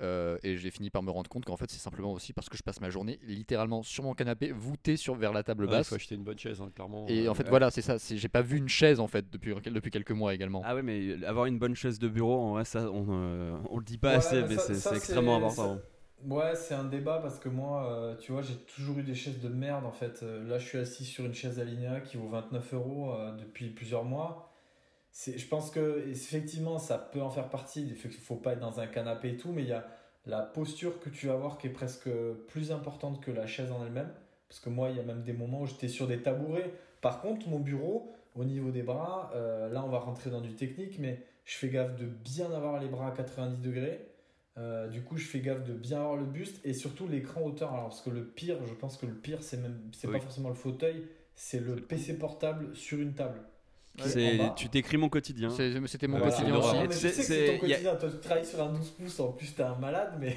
euh, 0.00 0.36
et 0.42 0.56
j'ai 0.56 0.70
fini 0.72 0.90
par 0.90 1.04
me 1.04 1.10
rendre 1.12 1.30
compte 1.30 1.44
qu'en 1.44 1.56
fait, 1.56 1.70
c'est 1.70 1.78
simplement 1.78 2.12
aussi 2.12 2.32
parce 2.32 2.48
que 2.48 2.56
je 2.58 2.64
passe 2.64 2.80
ma 2.80 2.90
journée 2.90 3.20
littéralement 3.22 3.84
sur 3.84 4.02
mon 4.02 4.12
canapé, 4.12 4.50
voûté 4.50 4.96
sur, 4.96 5.14
vers 5.14 5.32
la 5.32 5.44
table 5.44 5.64
Ouais, 5.64 5.70
il 5.70 5.76
basse. 5.76 5.88
faut 5.88 5.94
acheter 5.94 6.16
une 6.16 6.24
bonne 6.24 6.36
chaise, 6.38 6.60
hein, 6.60 6.68
clairement. 6.74 7.06
Et 7.08 7.26
Euh, 7.26 7.30
en 7.30 7.34
fait, 7.34 7.44
ouais. 7.44 7.50
voilà, 7.50 7.70
c'est 7.70 7.80
ça. 7.80 8.00
c'est- 8.00 8.16
J'ai 8.16 8.28
pas 8.28 8.42
vu 8.42 8.56
une 8.58 8.68
chaise 8.68 8.98
en 8.98 9.06
fait 9.06 9.30
depuis, 9.30 9.54
depuis 9.54 9.92
quelques 9.92 10.10
mois 10.10 10.34
également. 10.34 10.62
ah 10.64 10.74
ouais, 10.74 10.82
mais 10.82 11.24
avoir 11.24 11.46
une 11.46 11.60
bonne 11.60 11.76
chaise 11.76 12.00
de 12.00 12.08
bureau, 12.08 12.34
en 12.40 12.50
vrai, 12.54 12.64
ça, 12.64 12.90
on, 12.90 13.06
euh, 13.08 13.56
on 13.70 13.78
le 13.78 13.84
dit 13.84 13.96
pas 13.98 14.14
assez, 14.14 14.42
mais 14.42 14.48
mais 14.48 14.54
ça- 14.56 14.62
c'est 14.66 14.74
ça, 14.74 14.90
c'est 14.90 14.96
extrêmement 14.96 15.38
c'est- 15.38 15.60
important. 15.60 15.76
ça- 15.76 15.82
Ouais, 16.22 16.54
c'est 16.56 16.74
un 16.74 16.84
débat 16.84 17.18
parce 17.20 17.38
que 17.38 17.48
moi, 17.50 17.86
euh, 17.92 18.16
tu 18.16 18.32
vois, 18.32 18.40
j'ai 18.40 18.54
toujours 18.54 18.98
eu 18.98 19.02
des 19.02 19.14
chaises 19.14 19.40
de 19.40 19.48
merde 19.48 19.84
en 19.84 19.92
fait. 19.92 20.22
Euh, 20.22 20.42
là, 20.48 20.58
je 20.58 20.66
suis 20.66 20.78
assis 20.78 21.04
sur 21.04 21.24
une 21.26 21.34
chaise 21.34 21.60
Alinea 21.60 22.00
qui 22.00 22.16
vaut 22.16 22.28
29 22.28 22.74
euros 22.74 23.12
euh, 23.12 23.32
depuis 23.36 23.68
plusieurs 23.68 24.04
mois. 24.04 24.50
Je 25.12 25.46
pense 25.46 25.70
que 25.70 26.04
effectivement, 26.08 26.78
ça 26.78 26.98
peut 26.98 27.20
en 27.20 27.30
faire 27.30 27.50
partie. 27.50 27.86
Il 27.86 27.94
faut, 27.94 28.08
faut 28.08 28.36
pas 28.36 28.54
être 28.54 28.60
dans 28.60 28.80
un 28.80 28.86
canapé 28.86 29.30
et 29.30 29.36
tout, 29.36 29.52
mais 29.52 29.62
il 29.62 29.68
y 29.68 29.72
a 29.72 29.86
la 30.26 30.40
posture 30.42 30.98
que 31.00 31.10
tu 31.10 31.26
vas 31.26 31.34
avoir 31.34 31.58
qui 31.58 31.66
est 31.66 31.70
presque 31.70 32.08
plus 32.48 32.72
importante 32.72 33.20
que 33.22 33.30
la 33.30 33.46
chaise 33.46 33.70
en 33.70 33.84
elle-même. 33.84 34.12
Parce 34.48 34.60
que 34.60 34.70
moi, 34.70 34.90
il 34.90 34.96
y 34.96 35.00
a 35.00 35.02
même 35.04 35.22
des 35.22 35.34
moments 35.34 35.60
où 35.62 35.66
j'étais 35.66 35.88
sur 35.88 36.06
des 36.08 36.22
tabourets. 36.22 36.72
Par 37.02 37.20
contre, 37.20 37.48
mon 37.48 37.60
bureau, 37.60 38.12
au 38.34 38.44
niveau 38.44 38.70
des 38.70 38.82
bras, 38.82 39.30
là, 39.72 39.84
on 39.84 39.88
va 39.88 39.98
rentrer 39.98 40.30
dans 40.30 40.40
du 40.40 40.54
technique, 40.54 40.98
mais 40.98 41.22
je 41.44 41.56
fais 41.56 41.68
gaffe 41.68 41.96
de 41.96 42.06
bien 42.06 42.50
avoir 42.52 42.80
les 42.80 42.88
bras 42.88 43.08
à 43.08 43.10
90 43.12 43.58
degrés. 43.58 44.13
Euh, 44.56 44.86
du 44.88 45.02
coup, 45.02 45.16
je 45.16 45.24
fais 45.26 45.40
gaffe 45.40 45.64
de 45.64 45.72
bien 45.74 45.98
avoir 45.98 46.16
le 46.16 46.24
buste 46.24 46.60
et 46.64 46.74
surtout 46.74 47.08
l'écran 47.08 47.42
hauteur. 47.42 47.72
Alors, 47.72 47.88
parce 47.88 48.02
que 48.02 48.10
le 48.10 48.24
pire, 48.24 48.56
je 48.66 48.72
pense 48.74 48.96
que 48.96 49.06
le 49.06 49.14
pire, 49.14 49.38
c'est 49.42 49.56
même, 49.56 49.78
c'est 49.92 50.06
Oui. 50.06 50.14
pas 50.14 50.20
forcément 50.20 50.48
le 50.48 50.54
fauteuil, 50.54 51.04
c'est 51.34 51.60
le 51.60 51.74
PC 51.76 52.16
portable 52.18 52.74
sur 52.76 52.98
une 53.00 53.14
table. 53.14 53.40
C'est- 53.98 54.38
tu 54.56 54.68
décris 54.68 54.96
mon 54.96 55.08
quotidien. 55.08 55.50
C'est- 55.50 55.72
C'était 55.86 56.06
mon 56.08 56.18
Voilà. 56.18 56.32
quotidien 56.32 56.54
C'est 56.54 56.58
aussi. 56.60 56.74
Non, 56.76 56.80
mais 56.82 56.86
je 56.88 56.92
C'est- 56.92 57.08
sais 57.08 57.08
que 57.08 57.14
c'est- 57.14 57.22
c'est 57.22 57.46
ton 57.46 57.54
a- 57.54 57.68
quotidien. 57.68 57.96
Toi, 57.96 58.10
tu 58.10 58.18
travailles 58.18 58.44
sur 58.46 58.62
un 58.62 58.72
12 58.72 58.90
pouces. 58.90 59.20
En 59.20 59.32
plus, 59.32 59.54
t'es 59.54 59.62
un 59.62 59.76
malade, 59.76 60.14
mais. 60.20 60.36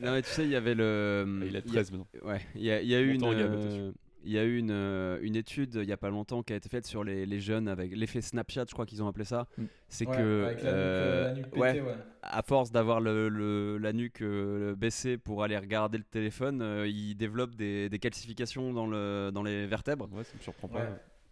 Non, 0.00 0.12
mais 0.12 0.22
tu 0.22 0.28
sais, 0.30 0.44
il 0.44 0.50
y 0.50 0.56
avait 0.56 0.74
le. 0.74 1.24
Ah, 1.26 1.44
Il 1.46 1.56
a 1.56 1.58
il 1.60 1.66
y 1.66 1.68
13 1.72 1.90
maintenant. 1.92 2.06
Ouais, 2.24 2.40
il 2.54 2.62
y 2.62 2.70
a, 2.70 2.80
il 2.80 2.88
y 2.88 2.94
a 2.94 3.00
eu 3.00 3.12
une, 3.14 3.92
Il 4.24 4.32
y 4.32 4.38
a 4.38 4.44
eu 4.44 4.56
une, 4.58 4.70
euh, 4.70 5.18
une 5.22 5.34
étude 5.36 5.74
il 5.82 5.88
y 5.88 5.92
a 5.92 5.96
pas 5.96 6.10
longtemps 6.10 6.42
qui 6.42 6.52
a 6.52 6.56
été 6.56 6.68
faite 6.68 6.86
sur 6.86 7.02
les, 7.04 7.26
les 7.26 7.40
jeunes 7.40 7.66
avec 7.68 7.94
l'effet 7.96 8.20
Snapchat, 8.20 8.64
je 8.68 8.72
crois 8.72 8.86
qu'ils 8.86 9.02
ont 9.02 9.08
appelé 9.08 9.24
ça. 9.24 9.46
Mm. 9.58 9.64
C'est 9.88 10.06
Ouais, 10.08 10.16
que 10.16 10.44
avec 10.44 10.62
la 10.62 10.70
nuque, 10.70 10.74
euh, 10.74 11.24
la 11.24 11.32
nuque 11.34 11.44
pétée, 11.50 11.58
ouais, 11.60 11.80
ouais. 11.80 11.96
à 12.22 12.42
force 12.42 12.70
d'avoir 12.72 13.00
le, 13.00 13.28
le- 13.28 13.78
la 13.78 13.92
nuque 13.92 14.22
euh, 14.22 14.74
baissée 14.76 15.18
pour 15.18 15.42
aller 15.42 15.58
regarder 15.58 15.98
le 15.98 16.04
téléphone, 16.04 16.62
euh, 16.62 16.86
ils 16.86 17.14
développent 17.16 17.54
des, 17.56 17.88
des 17.88 17.98
calcifications 17.98 18.72
dans, 18.72 18.86
le, 18.86 19.30
dans 19.32 19.42
les 19.42 19.66
vertèbres. 19.66 20.08
Ouais, 20.12 20.24
ça 20.24 20.32
me 20.36 20.42
surprend 20.42 20.68
pas. 20.68 20.78
Ouais. 20.80 20.88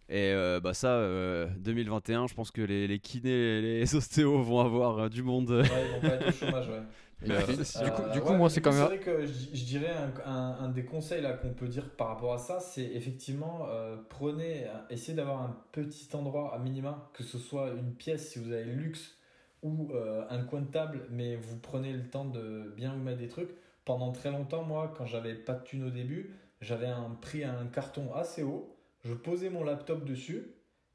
Et 0.09 0.33
euh, 0.33 0.59
bah 0.59 0.73
ça, 0.73 0.89
euh, 0.95 1.47
2021, 1.59 2.27
je 2.27 2.33
pense 2.33 2.51
que 2.51 2.61
les, 2.61 2.85
les 2.85 2.99
kinés 2.99 3.29
et 3.31 3.61
les 3.61 3.95
ostéos 3.95 4.41
vont 4.43 4.59
avoir 4.59 4.97
euh, 4.99 5.09
du 5.09 5.23
monde. 5.23 5.49
Ouais, 5.51 5.63
ils 5.65 5.91
vont 5.93 6.01
pas 6.01 6.15
être 6.15 6.27
au 6.27 6.31
chômage, 6.33 6.67
ouais. 6.67 6.81
Euh, 7.29 7.41
c'est- 7.63 7.83
du 7.83 7.91
coup, 7.91 8.01
Euh, 8.01 8.09
du 8.09 8.21
coup 8.21 8.33
ouais, 8.33 8.37
moi, 8.37 8.49
c'est 8.49 8.61
quand 8.61 8.73
même. 8.73 8.87
vrai 8.87 8.99
que 8.99 9.25
je, 9.25 9.55
je 9.55 9.65
dirais 9.65 9.91
un, 9.91 10.11
un- 10.25 10.57
un 10.65 10.69
des 10.69 10.85
conseils 10.85 11.21
là 11.21 11.33
qu'on 11.33 11.53
peut 11.53 11.67
dire 11.67 11.89
par 11.95 12.07
rapport 12.09 12.33
à 12.33 12.37
ça, 12.37 12.59
c'est 12.59 12.83
effectivement 12.83 13.67
euh, 13.69 13.97
prenez, 14.09 14.65
essayez 14.89 15.15
d'avoir 15.15 15.41
un 15.41 15.55
petit 15.71 16.09
endroit 16.15 16.53
à 16.53 16.59
minima, 16.59 17.09
que 17.13 17.23
ce 17.23 17.37
soit 17.37 17.69
une 17.71 17.93
pièce 17.93 18.29
si 18.31 18.39
vous 18.39 18.51
avez 18.51 18.63
le 18.65 18.73
luxe 18.73 19.17
ou 19.63 19.89
euh, 19.93 20.25
un 20.29 20.43
coin 20.43 20.61
de 20.61 20.67
table, 20.71 21.05
mais 21.11 21.35
vous 21.35 21.57
prenez 21.57 21.93
le 21.93 22.09
temps 22.09 22.25
de 22.25 22.73
bien 22.75 22.93
vous 22.93 22.99
mettre 23.03 23.19
des 23.19 23.27
trucs. 23.27 23.51
Pendant 23.85 24.11
très 24.11 24.31
longtemps, 24.31 24.63
moi, 24.63 24.93
quand 24.97 25.05
j'avais 25.05 25.35
pas 25.35 25.53
de 25.53 25.63
thune 25.63 25.83
au 25.83 25.89
début, 25.91 26.35
j'avais 26.61 26.87
un, 26.87 27.11
pris 27.21 27.43
un 27.43 27.65
carton 27.67 28.13
assez 28.13 28.43
haut, 28.43 28.75
je 29.03 29.13
posais 29.13 29.49
mon 29.49 29.63
laptop 29.63 30.05
dessus 30.05 30.47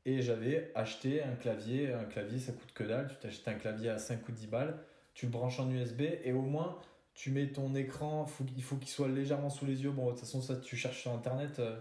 et 0.04 0.22
j'avais 0.22 0.70
acheté 0.74 1.22
un 1.22 1.34
clavier. 1.34 1.92
Un 1.92 2.04
clavier, 2.04 2.38
ça 2.38 2.52
coûte 2.52 2.72
que 2.74 2.84
dalle. 2.84 3.08
Tu 3.08 3.16
t'achètes 3.16 3.48
un 3.48 3.54
clavier 3.54 3.90
à 3.90 3.98
5 3.98 4.28
ou 4.28 4.32
10 4.32 4.46
balles, 4.46 4.76
tu 5.16 5.26
le 5.26 5.32
branches 5.32 5.58
en 5.60 5.70
USB 5.70 6.02
et 6.24 6.32
au 6.32 6.42
moins 6.42 6.78
tu 7.14 7.30
mets 7.30 7.48
ton 7.48 7.74
écran, 7.74 8.26
faut- 8.26 8.44
il 8.56 8.62
faut 8.62 8.76
qu'il 8.76 8.90
soit 8.90 9.08
légèrement 9.08 9.48
sous 9.50 9.64
les 9.66 9.82
yeux. 9.82 9.90
Bon, 9.90 10.04
de 10.06 10.10
toute 10.10 10.20
façon, 10.20 10.42
ça, 10.42 10.56
tu 10.56 10.76
cherches 10.76 11.00
sur 11.00 11.12
internet, 11.12 11.58
euh, 11.58 11.80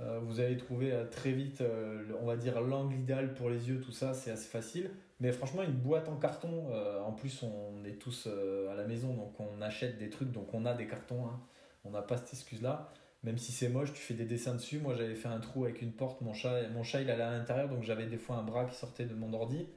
euh, 0.00 0.18
vous 0.20 0.40
allez 0.40 0.56
trouver 0.56 0.90
euh, 0.92 1.04
très 1.06 1.32
vite, 1.32 1.60
euh, 1.60 2.02
on 2.22 2.26
va 2.26 2.36
dire, 2.36 2.60
l'angle 2.62 2.94
idéal 2.96 3.34
pour 3.34 3.50
les 3.50 3.68
yeux, 3.68 3.80
tout 3.80 3.92
ça, 3.92 4.14
c'est 4.14 4.30
assez 4.30 4.48
facile. 4.48 4.90
Mais 5.20 5.30
franchement, 5.32 5.62
une 5.62 5.72
boîte 5.72 6.08
en 6.08 6.16
carton, 6.16 6.68
euh, 6.72 7.00
en 7.02 7.12
plus, 7.12 7.42
on 7.42 7.84
est 7.84 7.98
tous 8.00 8.26
à 8.70 8.74
la 8.74 8.84
maison, 8.86 9.14
donc 9.14 9.38
on 9.38 9.60
achète 9.60 9.98
des 9.98 10.08
trucs, 10.10 10.32
donc 10.32 10.54
on 10.54 10.64
a 10.64 10.74
des 10.74 10.86
cartons, 10.86 11.26
hein. 11.26 11.38
on 11.84 11.90
n'a 11.90 12.02
pas 12.02 12.16
cette 12.16 12.32
excuse-là. 12.32 12.92
Même 13.24 13.38
si 13.38 13.52
c'est 13.52 13.68
moche, 13.68 13.92
tu 13.92 14.00
fais 14.00 14.14
des 14.14 14.24
dessins 14.24 14.54
dessus. 14.54 14.78
Moi, 14.80 14.94
j'avais 14.96 15.14
fait 15.14 15.28
un 15.28 15.38
trou 15.40 15.64
avec 15.64 15.82
une 15.82 15.92
porte, 15.92 16.22
mon 16.22 16.32
chat, 16.32 16.66
mon 16.70 16.82
chat 16.82 17.02
il 17.02 17.10
allait 17.10 17.22
à 17.22 17.30
l'intérieur, 17.32 17.68
donc 17.68 17.82
j'avais 17.84 18.06
des 18.06 18.18
fois 18.18 18.36
un 18.36 18.42
bras 18.42 18.64
qui 18.64 18.74
sortait 18.74 19.04
de 19.04 19.14
mon 19.14 19.32
ordi. 19.34 19.68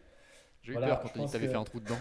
J'ai 0.63 0.71
eu 0.71 0.73
Voilà, 0.73 0.95
peur 0.95 1.11
quand 1.13 1.25
t'avais 1.27 1.45
que- 1.45 1.51
fait 1.51 1.57
un 1.57 1.63
trou 1.65 1.79
dedans. 1.81 1.97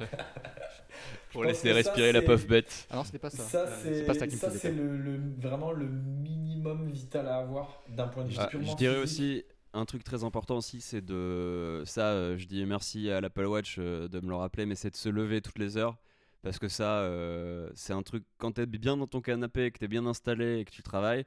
Pour 1.32 1.44
laisser 1.44 1.68
ça, 1.68 1.74
respirer 1.74 2.12
la 2.12 2.22
pauvre 2.22 2.46
bête. 2.46 2.86
Ah 2.90 2.96
non, 2.96 3.04
c'était 3.04 3.18
pas 3.18 3.30
ça. 3.30 3.42
Ça, 3.42 3.64
Euh, 3.66 3.94
c'est 3.94 4.04
pas 4.04 4.14
ça 4.14 4.26
qui 4.26 4.36
me 4.36 4.40
faisait 4.40 4.70
le, 4.72 4.96
le- 4.96 5.34
vraiment 5.38 5.72
le 5.72 5.86
minimum 5.86 6.88
vital 6.90 7.28
à 7.28 7.38
avoir 7.38 7.82
d'un 7.88 8.08
point 8.08 8.24
de 8.24 8.30
vue 8.30 8.36
Ah, 8.38 8.46
purement 8.48 8.72
je 8.72 8.76
dirais 8.76 9.02
physique. 9.02 9.04
aussi 9.04 9.44
un 9.72 9.84
truc 9.84 10.02
très 10.04 10.24
important 10.24 10.56
aussi, 10.56 10.80
c'est 10.80 11.04
de 11.04 11.82
ça. 11.84 12.12
euh, 12.12 12.38
je 12.38 12.46
dis 12.46 12.64
merci 12.64 13.10
à 13.10 13.20
l'Apple 13.20 13.44
Watch 13.44 13.76
euh, 13.78 14.08
de 14.08 14.20
me 14.20 14.28
le 14.28 14.34
rappeler, 14.36 14.66
mais 14.66 14.74
c'est 14.74 14.90
de 14.90 14.96
se 14.96 15.08
lever 15.08 15.40
toutes 15.42 15.58
les 15.58 15.76
heures 15.76 15.98
parce 16.42 16.58
que 16.58 16.68
ça, 16.68 17.00
euh, 17.00 17.70
c'est 17.74 17.92
un 17.92 18.02
truc 18.02 18.24
quand 18.38 18.52
t'es 18.52 18.66
bien 18.66 18.96
dans 18.96 19.06
ton 19.06 19.20
canapé, 19.20 19.70
que 19.70 19.78
t'es 19.78 19.88
bien 19.88 20.06
installé 20.06 20.60
et 20.60 20.64
que 20.64 20.70
tu 20.70 20.82
travailles, 20.82 21.24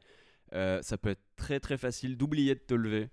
euh, 0.53 0.81
ça 0.81 0.97
peut 0.97 1.09
être 1.09 1.21
très 1.37 1.59
très 1.59 1.77
facile 1.77 2.17
d'oublier 2.17 2.55
de 2.55 2.59
te 2.61 2.73
lever. 2.73 3.09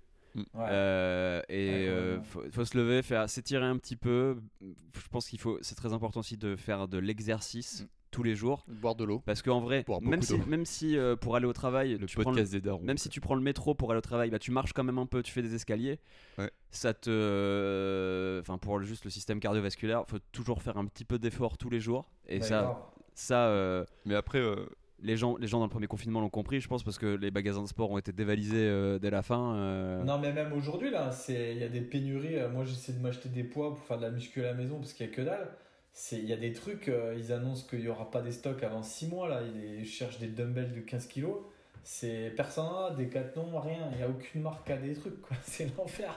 Ouais. 0.55 0.67
Euh, 0.71 1.43
et 1.49 1.69
Ouais, 1.69 1.89
euh, 1.89 2.23
faut, 2.23 2.43
faut 2.51 2.65
se 2.65 2.77
lever, 2.77 3.03
faire 3.03 3.29
s'étirer 3.29 3.65
un 3.65 3.77
petit 3.79 3.97
peu. 3.97 4.37
Je 4.61 5.09
pense 5.11 5.29
qu'il 5.29 5.39
faut, 5.41 5.59
c'est 5.63 5.75
très 5.75 5.93
important 5.93 6.21
aussi 6.21 6.37
de 6.37 6.57
faire 6.57 6.89
de 6.89 6.99
l'exercice 6.99 7.83
Mm. 7.83 7.87
tous 8.11 8.23
les 8.23 8.35
jours. 8.35 8.65
Boire 8.69 8.95
de 8.95 9.05
l'eau. 9.05 9.21
Parce 9.27 9.43
qu'en 9.43 9.61
vrai, 9.61 9.85
même 10.03 10.23
si, 10.23 10.39
même 10.47 10.65
si 10.65 10.97
euh, 10.97 11.17
pour 11.17 11.37
aller 11.37 11.47
au 11.47 11.53
travail, 11.53 11.99
Le 11.99 12.07
tu 12.07 12.17
prends 12.17 12.31
le- 12.31 12.37
podcast 12.37 12.53
des 12.53 12.61
darons. 12.61 12.83
même 12.83 12.97
si 12.99 13.09
tu 13.09 13.21
prends 13.21 13.35
le 13.35 13.43
métro 13.43 13.75
pour 13.75 13.91
aller 13.91 13.99
au 13.99 14.03
travail, 14.03 14.31
bah, 14.31 14.39
tu 14.39 14.51
marches 14.51 14.73
quand 14.73 14.85
même 14.85 14.99
un 14.99 15.07
peu, 15.07 15.23
tu 15.23 15.33
fais 15.33 15.43
des 15.43 15.55
escaliers. 15.55 15.99
Ouais. 16.39 16.51
Ça 16.71 16.95
te. 16.95 17.11
euh, 17.11 18.41
Enfin, 18.41 18.59
pour 18.59 18.81
juste 18.83 19.05
le 19.05 19.11
système 19.11 19.41
cardiovasculaire, 19.41 20.05
faut 20.09 20.19
toujours 20.33 20.63
faire 20.63 20.77
un 20.77 20.87
petit 20.87 21.05
peu 21.05 21.19
d'effort 21.19 21.59
tous 21.59 21.71
les 21.71 21.81
jours. 21.81 22.09
Et 22.29 22.39
Ouais, 22.39 22.43
ça, 22.47 22.91
ça 23.15 23.47
euh, 23.49 23.85
Mais 24.05 24.15
après, 24.15 24.39
euh, 24.41 24.67
les 25.03 25.17
gens, 25.17 25.37
les 25.37 25.47
gens 25.47 25.59
dans 25.59 25.67
le 25.67 25.71
premier 25.71 25.87
confinement 25.87 26.21
l'ont 26.21 26.31
compris, 26.31 26.61
je 26.61 26.69
pense, 26.69 26.83
parce 26.83 26.99
que 26.99 27.07
les 27.07 27.31
magasins 27.31 27.63
de 27.63 27.69
sport 27.69 27.91
ont 27.91 27.99
été 27.99 28.13
dévalisés 28.13 28.57
euh, 28.69 28.99
dès 28.99 29.11
la 29.11 29.23
fin. 29.23 29.55
euh. 29.57 30.03
Non, 30.05 30.19
mais 30.19 30.33
même 30.33 30.53
aujourd'hui, 30.53 30.91
là, 30.91 31.11
c'est- 31.13 31.53
il 31.53 31.59
y 31.59 31.65
a 31.65 31.69
des 31.69 31.81
pénuries. 31.83 32.39
Euh, 32.39 32.49
Moi, 32.49 32.65
j'essaie 32.65 32.93
de 32.93 33.01
m'acheter 33.01 33.29
des 33.29 33.45
poids 33.45 33.75
pour 33.75 33.85
faire 33.85 33.99
de 33.99 34.03
la 34.03 34.11
muscu 34.11 34.41
à 34.43 34.47
la 34.47 34.55
maison 34.55 34.79
parce 34.79 34.93
qu'il 34.93 35.07
y 35.07 35.09
a 35.11 35.13
que 35.13 35.23
dalle. 35.23 35.49
C'est- 35.93 36.19
Il 36.19 36.25
y 36.27 36.33
a 36.33 36.37
des 36.37 36.53
trucs, 36.53 36.89
euh, 36.89 37.15
ils 37.19 37.33
annoncent 37.33 37.67
qu'il 37.69 37.81
n'y 37.81 37.89
aura 37.89 38.11
pas 38.11 38.21
des 38.23 38.33
stocks 38.33 38.63
avant 38.63 38.83
6 38.83 39.09
mois. 39.09 39.29
Là. 39.29 39.41
Ils 39.43 39.87
cherchent 39.87 40.19
des 40.19 40.29
dumbbells 40.29 40.73
de 40.73 40.81
15 40.81 41.07
kilos. 41.07 41.37
C'est 41.85 42.33
personne, 42.37 42.65
n'a, 42.65 42.91
Decathlon, 42.97 43.61
rien. 43.61 43.89
Il 43.93 43.99
n'y 43.99 44.03
a 44.03 44.09
aucune 44.09 44.43
marque 44.43 44.69
à 44.71 44.77
des 44.77 44.95
trucs. 44.95 45.21
quoi. 45.23 45.37
C'est 45.45 45.77
l'enfer. 45.77 46.13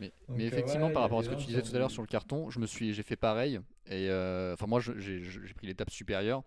Mais, 0.00 0.12
Donc, 0.28 0.36
mais 0.38 0.44
effectivement, 0.46 0.88
ouais, 0.88 0.92
par 0.92 1.02
a 1.02 1.04
rapport 1.06 1.20
à 1.20 1.22
ce 1.22 1.28
que 1.30 1.34
tu 1.36 1.46
disais 1.46 1.62
tout 1.62 1.74
à 1.74 1.78
l'heure 1.78 1.90
sur 1.90 2.02
le 2.02 2.08
carton, 2.08 2.50
je 2.50 2.58
me 2.58 2.66
suis, 2.66 2.92
j'ai 2.92 3.02
fait 3.04 3.16
pareil. 3.16 3.60
Et 3.86 4.08
euh, 4.10 4.54
enfin, 4.54 4.66
moi, 4.66 4.80
j'ai 4.80 5.20
pris 5.56 5.66
l'étape 5.66 5.90
supérieure. 5.90 6.42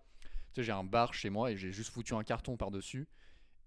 Tu 0.56 0.62
sais, 0.62 0.66
j'ai 0.68 0.72
un 0.72 0.84
bar 0.84 1.12
chez 1.12 1.28
moi 1.28 1.50
et 1.52 1.56
j'ai 1.58 1.70
juste 1.70 1.90
foutu 1.90 2.14
un 2.14 2.24
carton 2.24 2.56
par-dessus 2.56 3.06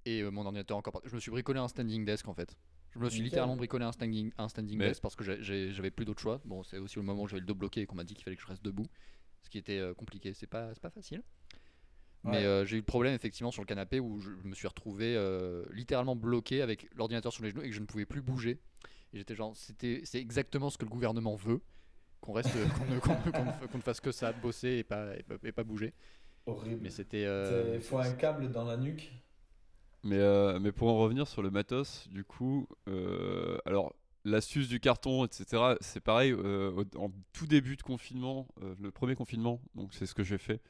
et 0.05 0.21
euh, 0.21 0.31
mon 0.31 0.43
ordinateur 0.43 0.75
encore. 0.75 0.91
par- 0.93 1.03
Je 1.05 1.13
me 1.13 1.19
suis 1.19 1.29
bricolé 1.29 1.59
un 1.59 1.67
standing 1.67 2.03
desk 2.03 2.27
en 2.27 2.33
fait. 2.33 2.57
Je 2.89 2.97
me 2.97 3.07
suis 3.11 3.17
Nickel. 3.19 3.25
littéralement 3.25 3.55
bricolé 3.57 3.85
un 3.85 3.91
standing, 3.91 4.31
un 4.39 4.49
standing 4.49 4.75
Mais- 4.79 4.87
desk 4.87 4.99
parce 5.03 5.15
que 5.15 5.23
j'avais 5.23 5.91
plus 5.91 6.05
d'autre 6.05 6.19
choix. 6.19 6.41
Bon, 6.45 6.63
c'est 6.63 6.79
aussi 6.79 6.95
le 6.95 7.03
moment 7.03 7.21
où 7.21 7.27
j'avais 7.27 7.41
le 7.41 7.45
dos 7.45 7.53
bloqué 7.53 7.81
et 7.81 7.85
qu'on 7.85 7.93
m'a 7.95 8.03
dit 8.03 8.15
qu'il 8.15 8.23
fallait 8.23 8.35
que 8.37 8.41
je 8.41 8.47
reste 8.47 8.63
debout, 8.65 8.87
ce 9.43 9.51
qui 9.51 9.59
était 9.59 9.77
euh, 9.77 9.93
compliqué. 9.93 10.33
C'est 10.33 10.47
pas, 10.47 10.73
c'est 10.73 10.81
pas 10.81 10.89
facile. 10.89 11.21
Mais 12.23 12.37
Ouais. 12.39 12.45
euh, 12.45 12.65
j'ai 12.65 12.77
eu 12.77 12.79
le 12.79 12.85
problème 12.85 13.13
effectivement 13.13 13.51
sur 13.51 13.61
le 13.61 13.67
canapé 13.67 13.99
où 13.99 14.19
je 14.19 14.31
me 14.43 14.55
suis 14.55 14.67
retrouvé 14.67 15.15
euh, 15.15 15.63
littéralement 15.71 16.15
bloqué 16.15 16.63
avec 16.63 16.87
l'ordinateur 16.95 17.31
sur 17.31 17.43
les 17.43 17.51
genoux 17.51 17.61
et 17.61 17.69
que 17.69 17.75
je 17.75 17.81
ne 17.81 17.85
pouvais 17.85 18.07
plus 18.07 18.23
bouger. 18.23 18.59
Et 19.13 19.19
j'étais 19.19 19.35
genre, 19.35 19.55
c'était, 19.55 20.01
c'est 20.05 20.19
exactement 20.19 20.71
ce 20.71 20.79
que 20.79 20.85
le 20.85 20.89
gouvernement 20.89 21.35
veut, 21.35 21.61
qu'on 22.19 22.33
reste, 22.33 22.49
qu'on 23.71 23.77
ne, 23.77 23.81
fasse 23.83 24.01
que 24.01 24.11
ça, 24.11 24.33
bosser 24.33 24.69
et 24.79 24.83
pas, 24.83 25.15
et 25.15 25.21
pas, 25.21 25.35
et 25.43 25.51
pas 25.51 25.63
bouger. 25.63 25.93
Horrible. 26.45 26.79
Mais 26.81 26.89
c'était. 26.89 27.25
euh, 27.25 27.73
Il 27.75 27.81
faut 27.81 27.97
un 27.97 28.11
câble 28.13 28.51
dans 28.51 28.65
la 28.65 28.77
nuque. 28.77 29.11
Mais, 30.03 30.17
euh, 30.17 30.59
mais 30.59 30.71
pour 30.71 30.87
en 30.89 30.97
revenir 30.97 31.27
sur 31.27 31.41
le 31.41 31.51
matos, 31.51 32.07
du 32.09 32.23
coup, 32.23 32.67
euh, 32.87 33.57
alors 33.65 33.93
l'astuce 34.23 34.67
du 34.67 34.79
carton, 34.79 35.25
etc., 35.25 35.75
c'est 35.81 35.99
pareil, 35.99 36.31
euh, 36.31 36.83
en 36.95 37.11
tout 37.33 37.47
début 37.47 37.75
de 37.75 37.81
confinement, 37.81 38.47
euh, 38.61 38.75
le 38.79 38.91
premier 38.91 39.15
confinement, 39.15 39.61
donc 39.75 39.93
c'est 39.93 40.05
ce 40.05 40.13
que 40.13 40.23
j'ai 40.23 40.37
fait. 40.37 40.61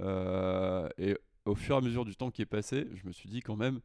Euh, 0.00 0.88
et 0.98 1.16
au 1.46 1.54
fur 1.54 1.76
et 1.76 1.78
à 1.78 1.80
mesure 1.80 2.04
du 2.04 2.16
temps 2.16 2.30
qui 2.30 2.42
est 2.42 2.46
passé, 2.46 2.86
je 2.94 3.06
me 3.06 3.12
suis 3.12 3.28
dit 3.28 3.40
quand 3.40 3.56
même, 3.56 3.80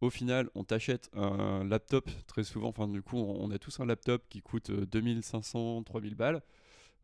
au 0.00 0.10
final, 0.10 0.48
on 0.54 0.62
t'achète 0.62 1.10
un 1.14 1.64
laptop 1.64 2.08
très 2.26 2.44
souvent, 2.44 2.68
enfin 2.68 2.86
du 2.86 3.02
coup, 3.02 3.18
on, 3.18 3.50
a 3.50 3.58
tous 3.58 3.80
un 3.80 3.86
laptop 3.86 4.22
qui 4.28 4.40
coûte 4.42 4.70
euh, 4.70 4.86
2500, 4.86 5.82
3000 5.82 6.14
balles, 6.14 6.42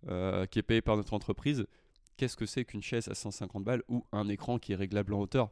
euh, 0.09 0.47
qui 0.47 0.61
est 0.61 0.63
payé 0.63 0.83
par 0.83 0.97
notre 0.97 1.15
entreprise. 1.15 1.67
Qu'est-ce 2.17 2.37
que 2.37 2.47
c'est 2.47 2.65
qu'une 2.65 2.83
chaise 2.83 3.09
à 3.09 3.15
150 3.15 3.65
balles 3.65 3.83
ou 3.89 4.05
un 4.13 4.29
écran 4.29 4.59
qui 4.59 4.73
est 4.73 4.77
réglable 4.77 5.15
en 5.15 5.21
hauteur? 5.21 5.51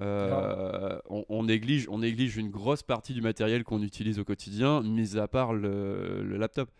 Euh, 0.00 0.98
on, 1.08 1.24
on 1.28 1.44
néglige, 1.44 1.88
on 1.88 1.98
néglige 1.98 2.36
une 2.36 2.50
grosse 2.50 2.82
partie 2.82 3.14
du 3.14 3.20
matériel 3.20 3.64
qu'on 3.64 3.82
utilise 3.82 4.18
au 4.18 4.24
quotidien, 4.24 4.82
mis 4.82 5.18
à 5.18 5.26
part 5.28 5.52
le, 5.52 6.22
le 6.22 6.36
laptop. 6.36 6.70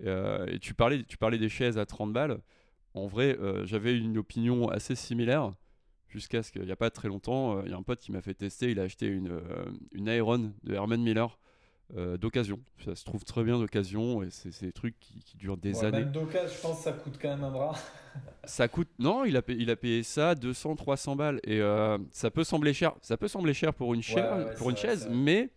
Et, 0.00 0.08
euh, 0.08 0.46
et 0.46 0.58
tu, 0.58 0.74
parlais, 0.74 1.04
tu 1.04 1.16
parlais 1.16 1.38
des 1.38 1.48
chaises 1.48 1.78
à 1.78 1.86
30 1.86 2.12
balles. 2.12 2.40
En 2.94 3.06
vrai, 3.06 3.36
euh, 3.38 3.64
j'avais 3.64 3.96
une 3.96 4.18
opinion 4.18 4.68
assez 4.68 4.94
similaire 4.94 5.52
jusqu'à 6.08 6.42
ce 6.42 6.52
qu'il 6.52 6.62
n'y 6.62 6.70
a 6.70 6.76
pas 6.76 6.90
très 6.90 7.08
longtemps, 7.08 7.62
il 7.64 7.70
y 7.70 7.74
a 7.74 7.76
un 7.76 7.82
pote 7.82 7.98
qui 7.98 8.12
m'a 8.12 8.22
fait 8.22 8.34
tester, 8.34 8.70
il 8.70 8.78
a 8.78 8.84
acheté 8.84 9.06
une, 9.06 9.40
une 9.90 10.06
Aeron 10.06 10.52
de 10.62 10.74
Herman 10.74 11.02
Miller 11.02 11.36
euh, 11.96 12.16
d'occasion. 12.16 12.60
Ça 12.84 12.94
se 12.94 13.04
trouve 13.04 13.24
très 13.24 13.44
bien 13.44 13.58
d'occasion 13.58 14.22
et 14.22 14.30
c'est 14.30 14.62
des 14.62 14.72
trucs 14.72 14.98
qui, 15.00 15.22
qui 15.22 15.36
durent 15.36 15.56
des 15.56 15.80
Ouais, 15.80 15.84
années. 15.86 16.00
Même 16.04 16.12
d'occasion, 16.12 16.54
je 16.56 16.60
pense 16.60 16.78
que 16.78 16.84
ça 16.84 16.92
coûte 16.92 17.18
quand 17.20 17.28
même 17.28 17.44
un 17.44 17.50
bras. 17.50 17.74
Ça 18.44 18.68
coûte. 18.68 18.88
Non, 18.98 19.24
il 19.24 19.36
a, 19.36 19.42
payé, 19.42 19.60
il 19.62 19.70
a 19.70 19.76
payé 19.76 20.02
ça 20.04 20.34
200, 20.36 20.76
300 20.76 21.16
balles. 21.16 21.40
Et 21.44 21.60
euh, 21.60 21.98
ça 22.12 22.30
peut 22.30 22.44
sembler 22.44 22.72
cher. 22.74 22.92
Ça 23.00 23.16
peut 23.16 23.26
sembler 23.26 23.54
cher 23.54 23.72
pour 23.74 23.92
une, 23.94 24.02
chair- 24.02 24.30
ouais, 24.36 24.54
pour 24.56 24.70
une 24.70 24.76
vrai, 24.76 24.82
chaise, 24.82 25.08
mais 25.10 25.50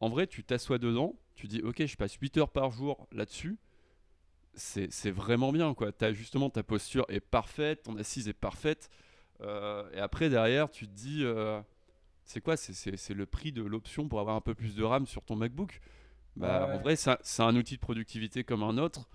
en 0.00 0.08
vrai, 0.08 0.26
tu 0.26 0.42
t'assois 0.42 0.78
dedans, 0.78 1.14
tu 1.36 1.46
dis, 1.48 1.60
ok, 1.62 1.84
je 1.86 1.96
passe 1.96 2.14
8 2.14 2.36
heures 2.38 2.48
par 2.50 2.70
jour 2.72 3.06
là-dessus. 3.12 3.58
C'est 4.54 5.10
vraiment 5.10 5.52
bien, 5.52 5.72
quoi. 5.74 5.92
As, 6.00 6.12
justement, 6.12 6.50
ta 6.50 6.62
posture 6.62 7.04
est 7.08 7.20
parfaite, 7.20 7.84
ton 7.84 7.96
assise 7.96 8.26
est 8.28 8.32
parfaite. 8.32 8.90
Euh, 9.42 9.88
et 9.92 9.98
après, 10.00 10.28
derrière, 10.28 10.70
tu 10.70 10.86
te 10.88 10.92
dis, 10.94 11.22
c'est 12.30 12.40
quoi 12.40 12.56
C'est- 12.56 13.12
le 13.14 13.26
prix 13.26 13.50
de 13.50 13.62
l'option 13.62 14.08
pour 14.08 14.20
avoir 14.20 14.36
un 14.36 14.40
peu 14.40 14.54
plus 14.54 14.76
de 14.76 14.84
RAM 14.84 15.06
sur 15.06 15.22
ton 15.24 15.34
MacBook? 15.34 15.80
Bah, 16.36 16.68
Ouais, 16.68 16.74
En 16.76 16.78
vrai, 16.78 16.94
c'est 16.96 17.42
un- 17.42 17.56
outil 17.56 17.74
de 17.74 17.80
productivité 17.80 18.44
comme 18.44 18.62
un 18.62 18.78
autre. 18.78 19.08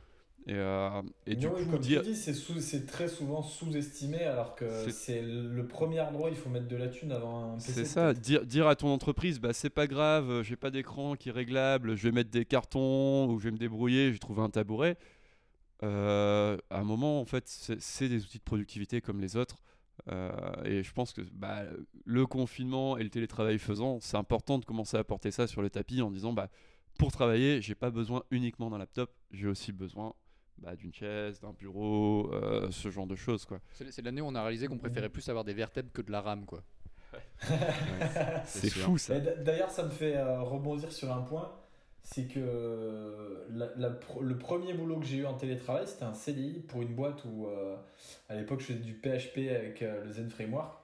Et, 0.47 0.53
euh, 0.53 1.01
et 1.25 1.35
du 1.35 1.47
oui, 1.47 1.63
coup, 1.63 1.71
comme 1.71 1.79
dire- 1.79 2.03
tu 2.03 2.09
dis, 2.11 2.15
c'est 2.61 2.85
très 2.85 3.07
souvent 3.07 3.41
sous-estimé 3.41 4.19
alors 4.25 4.53
que 4.55 4.89
C'est- 4.91 5.21
le 5.23 5.65
premier 5.65 6.01
endroit 6.01 6.29
où 6.29 6.33
il 6.33 6.37
faut 6.37 6.49
mettre 6.49 6.67
de 6.67 6.75
la 6.75 6.87
thune 6.89 7.11
avant 7.13 7.53
un 7.53 7.55
PC. 7.55 7.71
C'est 7.71 7.85
ça, 7.85 8.13
dire, 8.13 8.45
dire 8.45 8.67
à 8.67 8.75
ton 8.75 8.89
entreprise, 8.89 9.39
bah 9.39 9.53
c'est 9.53 9.69
pas 9.71 9.87
grave, 9.87 10.29
euh, 10.29 10.43
j'ai 10.43 10.55
pas 10.57 10.69
d'écran 10.69 11.15
qui 11.15 11.29
est 11.29 11.31
réglable, 11.31 11.95
je 11.95 12.03
vais 12.03 12.11
mettre 12.11 12.29
des 12.29 12.45
cartons 12.45 13.27
ou 13.31 13.39
je 13.39 13.45
vais 13.45 13.51
me 13.51 13.57
débrouiller, 13.57 14.07
je 14.07 14.11
vais 14.13 14.19
trouver 14.19 14.41
un 14.43 14.49
tabouret. 14.49 14.97
Euh, 15.83 16.57
à 16.69 16.79
un 16.79 16.83
moment, 16.83 17.19
en 17.21 17.25
fait, 17.25 17.43
c'est 17.47 18.09
des 18.09 18.23
outils 18.23 18.37
de 18.39 18.43
productivité 18.43 19.01
comme 19.01 19.19
les 19.21 19.35
autres. 19.37 19.57
Euh, 20.11 20.31
et 20.63 20.83
je 20.83 20.93
pense 20.93 21.13
que 21.13 21.21
bah, 21.33 21.63
le 22.05 22.25
confinement 22.25 22.97
et 22.97 23.03
le 23.03 23.09
télétravail 23.09 23.57
faisant, 23.57 23.99
c'est 24.01 24.17
important 24.17 24.59
de 24.59 24.65
commencer 24.65 24.97
à 24.97 25.03
porter 25.03 25.31
ça 25.31 25.47
sur 25.47 25.61
le 25.61 25.69
tapis 25.69 26.01
en 26.01 26.11
disant 26.11 26.33
bah, 26.33 26.49
pour 26.97 27.11
travailler, 27.11 27.61
j'ai 27.61 27.75
pas 27.75 27.89
besoin 27.89 28.23
uniquement 28.31 28.69
d'un 28.69 28.77
laptop, 28.77 29.11
j'ai 29.31 29.47
aussi 29.47 29.71
besoin 29.71 30.13
bah, 30.57 30.75
d'une 30.75 30.93
chaise, 30.93 31.39
d'un 31.39 31.53
bureau, 31.53 32.31
euh, 32.33 32.69
ce 32.71 32.89
genre 32.89 33.07
de 33.07 33.15
choses. 33.15 33.45
quoi. 33.45 33.59
C'est 33.73 33.91
c'est 33.91 34.01
l'année 34.01 34.21
où 34.21 34.27
on 34.27 34.35
a 34.35 34.41
réalisé 34.41 34.67
qu'on 34.67 34.77
préférait 34.77 35.09
plus 35.09 35.27
avoir 35.29 35.43
des 35.43 35.53
vertèbres 35.53 35.91
que 35.91 36.01
de 36.01 36.11
la 36.11 36.21
rame, 36.21 36.45
quoi. 36.45 36.63
C'est 38.45 38.69
fou 38.69 38.97
ça. 38.97 39.19
D'ailleurs, 39.19 39.71
ça 39.71 39.83
me 39.83 39.89
fait 39.89 40.15
euh, 40.15 40.41
rebondir 40.41 40.91
sur 40.91 41.11
un 41.11 41.21
point. 41.21 41.51
C'est 42.07 42.25
que 42.27 42.39
euh, 42.39 43.45
la- 43.49 43.71
la 43.77 43.89
le 44.21 44.37
premier 44.37 44.73
boulot 44.73 44.99
que 44.99 45.05
j'ai 45.07 45.17
eu 45.17 45.25
en 45.25 45.33
télétravail, 45.33 45.87
c'était 45.87 46.03
un 46.05 46.13
CDI 46.13 46.59
pour 46.61 46.81
une 46.83 46.93
boîte 46.95 47.25
où, 47.25 47.47
euh, 47.47 47.75
à 48.29 48.35
l'époque, 48.35 48.59
je 48.61 48.67
faisais 48.67 48.79
du 48.79 48.93
PHP 48.93 49.49
avec 49.49 49.81
euh, 49.81 50.03
le 50.05 50.11
Zen 50.11 50.29
Framework. 50.29 50.77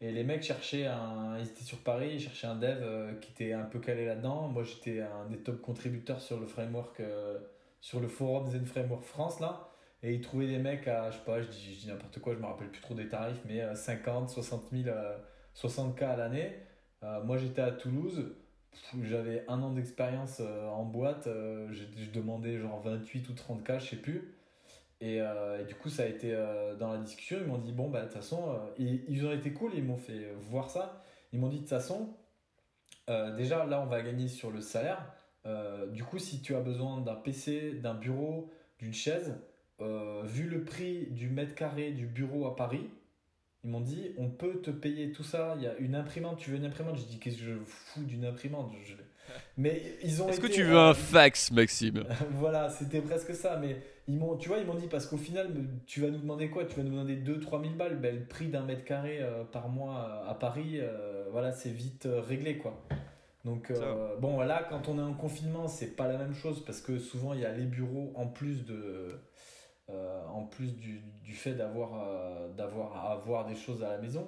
Et 0.00 0.12
les 0.12 0.24
mecs 0.24 0.42
cherchaient 0.44 0.86
un. 0.86 1.38
Ils 1.40 1.46
étaient 1.48 1.64
sur 1.64 1.78
Paris, 1.78 2.10
ils 2.14 2.20
cherchaient 2.20 2.46
un 2.48 2.56
dev 2.56 3.18
qui 3.20 3.32
était 3.32 3.52
un 3.52 3.64
peu 3.64 3.80
calé 3.80 4.06
là-dedans. 4.06 4.48
Moi, 4.48 4.64
j'étais 4.64 5.00
un 5.02 5.26
des 5.28 5.38
top 5.38 5.60
contributeurs 5.62 6.20
sur 6.22 6.40
le 6.40 6.46
framework, 6.46 7.02
sur 7.80 8.00
le 8.00 8.08
forum 8.08 8.48
Zen 8.50 8.66
Framework 8.66 9.04
France, 9.04 9.40
là. 9.40 9.68
Et 10.02 10.14
ils 10.14 10.20
trouvaient 10.22 10.46
des 10.46 10.58
mecs 10.58 10.88
à, 10.88 11.10
je 11.10 11.18
sais 11.18 11.24
pas, 11.24 11.42
je 11.42 11.48
dis, 11.48 11.76
dis 11.80 11.88
n'importe 11.88 12.20
quoi, 12.20 12.34
je 12.34 12.38
me 12.38 12.46
rappelle 12.46 12.70
plus 12.70 12.80
trop 12.80 12.94
des 12.94 13.08
tarifs, 13.08 13.40
mais 13.46 13.60
euh, 13.60 13.74
50, 13.74 14.30
60 14.30 14.70
000, 14.72 14.88
euh, 14.88 15.18
60K 15.54 16.04
à 16.10 16.16
l'année. 16.16 16.52
Moi, 17.24 17.36
j'étais 17.38 17.62
à 17.62 17.70
Toulouse. 17.72 18.34
J'avais 19.02 19.44
un 19.48 19.62
an 19.62 19.70
d'expérience 19.70 20.38
euh, 20.40 20.68
en 20.68 20.84
boîte. 20.84 21.26
euh, 21.26 21.68
je, 21.72 22.10
demandais 22.10 22.58
genre 22.58 22.80
28 22.80 23.28
ou 23.28 23.32
30K, 23.32 23.80
je 23.80 23.90
sais 23.90 23.96
plus. 23.96 24.34
Et, 25.00 25.20
euh, 25.20 25.60
et 25.60 25.64
du 25.64 25.74
coup, 25.74 25.88
ça 25.88 26.02
a 26.02 26.06
été 26.06 26.36
dans 26.78 26.92
la 26.92 26.98
discussion. 26.98 27.38
Ils 27.40 27.46
m'ont 27.46 27.58
dit 27.58 27.72
Bon, 27.72 27.88
bah, 27.88 28.00
de 28.00 28.04
toute 28.06 28.14
façon, 28.14 28.58
ils, 28.78 29.04
ils 29.08 29.26
ont 29.26 29.32
été 29.32 29.52
cool. 29.52 29.72
Ils 29.74 29.84
m'ont 29.84 29.96
fait 29.96 30.32
voir 30.50 30.70
ça. 30.70 31.02
Ils 31.32 31.38
m'ont 31.38 31.48
dit 31.48 31.56
De 31.56 31.60
toute 31.60 31.70
façon, 31.70 32.10
déjà, 33.36 33.64
là, 33.64 33.80
on 33.80 33.86
va 33.86 34.02
gagner 34.02 34.28
sur 34.28 34.50
le 34.50 34.60
salaire. 34.60 35.12
Du 35.92 36.04
coup, 36.04 36.18
si 36.18 36.42
tu 36.42 36.54
as 36.54 36.60
besoin 36.60 37.00
d'un 37.00 37.14
PC, 37.14 37.72
d'un 37.74 37.94
bureau, 37.94 38.50
d'une 38.78 38.92
chaise, 38.92 39.40
vu 39.80 40.48
le 40.48 40.64
prix 40.64 41.06
du 41.06 41.30
mètre 41.30 41.54
carré 41.54 41.92
du 41.92 42.06
bureau 42.06 42.46
à 42.46 42.54
Paris, 42.54 42.90
ils 43.64 43.70
m'ont 43.70 43.80
dit 43.80 44.12
on 44.18 44.30
peut 44.30 44.60
te 44.60 44.70
payer 44.70 45.12
tout 45.12 45.22
ça. 45.24 45.54
Il 45.56 45.62
y 45.62 45.66
a 45.66 45.76
une 45.78 45.94
imprimante, 45.94 46.38
tu 46.38 46.50
veux 46.50 46.56
une 46.56 46.64
imprimante? 46.64 46.96
J'ai 46.96 47.04
dit 47.06 47.18
qu'est-ce 47.18 47.36
que 47.38 47.44
je 47.44 47.54
fous 47.64 48.02
d'une 48.04 48.24
imprimante? 48.24 48.72
Je- 48.84 48.94
Mais 49.56 49.82
ils 50.02 50.22
ont 50.22 50.28
Est-ce 50.28 50.40
que 50.40 50.46
tu 50.46 50.64
veux 50.64 50.76
euh, 50.76 50.90
un 50.90 50.94
fax, 50.94 51.50
Maxime? 51.52 52.04
Voilà, 52.32 52.68
c'était 52.70 53.00
presque 53.00 53.34
ça. 53.34 53.58
Mais 53.58 53.76
ils 54.08 54.16
m'ont, 54.16 54.36
tu 54.36 54.48
vois, 54.48 54.58
ils 54.58 54.66
m'ont 54.66 54.74
dit 54.74 54.88
parce 54.88 55.06
qu'au 55.06 55.18
final, 55.18 55.48
tu 55.86 56.00
vas 56.00 56.08
nous 56.08 56.18
demander 56.18 56.48
quoi? 56.50 56.64
Tu 56.64 56.74
vas 56.76 56.82
nous 56.82 56.90
demander 56.90 57.16
2-3 57.16 57.60
000 57.62 57.74
balles. 57.74 57.98
Ben, 58.00 58.16
le 58.16 58.24
prix 58.24 58.48
d'un 58.48 58.62
mètre 58.64 58.84
carré 58.84 59.18
euh, 59.20 59.44
par 59.44 59.68
mois 59.68 60.24
euh, 60.26 60.30
à 60.30 60.34
Paris, 60.34 60.78
euh, 60.80 61.26
voilà, 61.30 61.52
c'est 61.52 61.70
vite 61.70 62.06
euh, 62.06 62.20
réglé 62.20 62.58
quoi. 62.58 62.82
Donc 63.44 63.70
euh, 63.70 64.16
bon, 64.18 64.34
voilà, 64.34 64.66
quand 64.68 64.88
on 64.88 64.98
est 64.98 65.02
en 65.02 65.14
confinement, 65.14 65.66
c'est 65.68 65.96
pas 65.96 66.08
la 66.08 66.18
même 66.18 66.34
chose 66.34 66.62
parce 66.64 66.80
que 66.82 66.98
souvent 66.98 67.32
il 67.32 67.40
y 67.40 67.44
a 67.46 67.52
les 67.52 67.64
bureaux 67.64 68.12
en 68.14 68.26
plus 68.26 68.64
de, 68.66 69.18
euh, 69.90 70.26
en 70.28 70.44
plus 70.44 70.76
du, 70.76 71.02
du 71.22 71.32
fait 71.32 71.54
d'avoir, 71.54 71.90
euh, 71.94 72.48
d'avoir 72.54 72.96
à 72.96 73.12
avoir 73.12 73.46
des 73.46 73.54
choses 73.54 73.82
à 73.82 73.88
la 73.88 73.98
maison. 73.98 74.26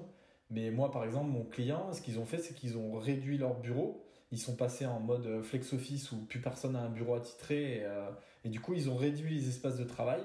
Mais 0.51 0.71
moi, 0.71 0.91
par 0.91 1.05
exemple, 1.05 1.31
mon 1.31 1.45
client, 1.45 1.93
ce 1.93 2.03
qu'ils 2.03 2.19
ont 2.19 2.27
fait, 2.27 2.39
c'est 2.39 2.55
qu'ils 2.55 2.77
ont 2.77 2.99
réduit 2.99 3.39
leur 3.39 3.59
bureau. 3.61 4.05
Ils 4.31 4.39
sont 4.39 4.57
passés 4.57 4.87
en 4.87 5.01
mode 5.01 5.27
euh, 5.27 5.43
flex 5.43 5.73
office 5.73 6.13
où 6.13 6.17
plus 6.27 6.41
personne 6.41 6.73
n'a 6.73 6.81
un 6.81 6.91
bureau 6.91 7.15
attitré. 7.15 7.79
Et, 7.79 7.85
euh, 7.85 8.11
et 8.45 8.49
du 8.49 8.61
coup, 8.61 8.75
ils 8.75 8.91
ont 8.91 8.97
réduit 8.97 9.35
les 9.35 9.49
espaces 9.49 9.79
de 9.79 9.85
travail. 9.85 10.23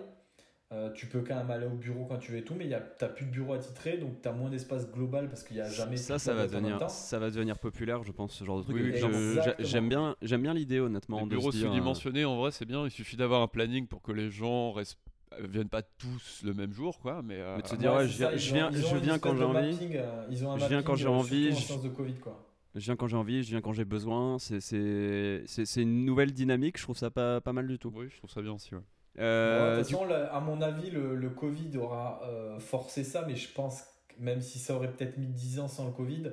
Euh, 0.73 0.91
tu 0.91 1.05
peux 1.07 1.21
quand 1.21 1.35
même 1.35 1.49
aller 1.49 1.65
au 1.65 1.77
bureau 1.77 2.03
quand 2.03 2.17
tu 2.17 2.33
veux 2.33 2.39
et 2.39 2.43
tout, 2.43 2.53
mais 2.53 2.65
tu 2.65 2.71
n'as 2.71 3.07
plus 3.07 3.25
de 3.25 3.31
bureau 3.31 3.53
attitré, 3.53 3.97
donc 3.97 4.21
tu 4.21 4.27
as 4.27 4.33
moins 4.33 4.49
d'espace 4.49 4.91
global 4.91 5.29
parce 5.29 5.45
qu'il 5.45 5.55
n'y 5.55 5.61
a 5.61 5.69
jamais 5.69 5.95
ça, 5.95 6.19
ça 6.19 6.33
va 6.33 6.45
devenir, 6.45 6.89
ça 6.89 7.19
va 7.19 7.29
devenir 7.29 7.57
populaire, 7.57 8.03
je 8.03 8.11
pense, 8.11 8.33
ce 8.33 8.43
genre 8.43 8.57
de 8.57 8.63
truc. 8.63 8.75
Oui, 8.75 8.91
oui. 8.93 9.51
J'aime 9.59 9.87
bien, 9.87 10.17
j'aime 10.21 10.41
bien 10.41 10.53
l'idée, 10.53 10.81
honnêtement. 10.81 11.21
Les 11.21 11.25
bureaux 11.25 11.55
euh, 11.55 11.57
sous-dimensionnés, 11.57 12.25
en 12.25 12.35
vrai, 12.35 12.51
c'est 12.51 12.65
bien. 12.65 12.83
Il 12.83 12.91
suffit 12.91 13.15
d'avoir 13.15 13.41
un 13.43 13.47
planning 13.47 13.87
pour 13.87 14.01
que 14.01 14.11
les 14.11 14.29
gens 14.29 14.73
restent 14.73 14.99
viennent 15.49 15.69
pas 15.69 15.81
tous 15.81 16.41
le 16.43 16.53
même 16.53 16.73
jour, 16.73 16.99
quoi. 16.99 17.21
Mais, 17.23 17.35
euh, 17.39 17.55
Mais 17.57 17.63
de 17.63 17.67
se 17.67 17.75
dire, 17.75 17.93
ouais, 17.93 18.07
je 18.07 18.13
ça, 18.17 18.29
viens, 18.29 18.37
je 18.37 18.49
ont- 18.49 18.53
viens, 18.53 18.69
ils 18.71 18.85
ont 18.85 18.89
je 18.89 18.95
viens 18.97 19.19
quand 19.19 19.35
j'ai 19.35 19.43
envie. 19.43 19.71
mapping, 19.71 19.95
euh, 19.95 20.25
ils 20.29 20.45
ont 20.45 20.51
un 20.51 20.57
Je 20.57 20.65
viens 20.67 20.81
quand 20.83 20.91
mapping, 20.93 20.95
j'ai 21.03 21.07
euh, 21.07 21.11
envie, 21.11 21.51
je- 21.55 21.83
de 21.83 21.89
Covid, 21.89 22.15
quoi. 22.15 22.43
Je 22.75 22.81
viens 22.85 22.95
quand 22.95 23.07
j'ai 23.07 23.17
envie, 23.17 23.43
je 23.43 23.49
viens 23.49 23.61
quand 23.61 23.73
j'ai 23.73 23.85
besoin. 23.85 24.37
C'est- 24.39 24.59
C'est 24.59 25.43
c'est- 25.47 25.65
c'est 25.65 25.81
une 25.81 26.05
nouvelle 26.05 26.31
dynamique, 26.33 26.77
je 26.77 26.83
trouve 26.83 26.97
ça 26.97 27.09
pas, 27.09 27.41
pas 27.41 27.53
mal 27.53 27.67
du 27.67 27.79
tout. 27.79 27.91
oui, 27.95 28.07
je 28.11 28.17
trouve 28.17 28.29
ça 28.29 28.41
bien 28.41 28.53
aussi. 28.53 28.75
ouais. 28.75 28.81
Euh, 29.19 29.77
de 29.77 29.83
toute 29.83 29.91
façon, 29.91 30.07
à 30.31 30.39
mon 30.39 30.61
avis, 30.61 30.91
le, 30.91 31.15
le 31.15 31.29
Covid 31.31 31.75
aura 31.77 32.21
euh, 32.25 32.59
forcé 32.59 33.03
ça, 33.03 33.23
mais 33.27 33.35
je 33.35 33.51
pense 33.51 33.81
que 34.09 34.21
même 34.21 34.41
si 34.41 34.59
ça 34.59 34.75
aurait 34.75 34.91
peut-être 34.91 35.17
mis 35.17 35.25
10 35.27 35.59
ans 35.59 35.67
sans 35.67 35.85
le 35.85 35.91
Covid, 35.91 36.31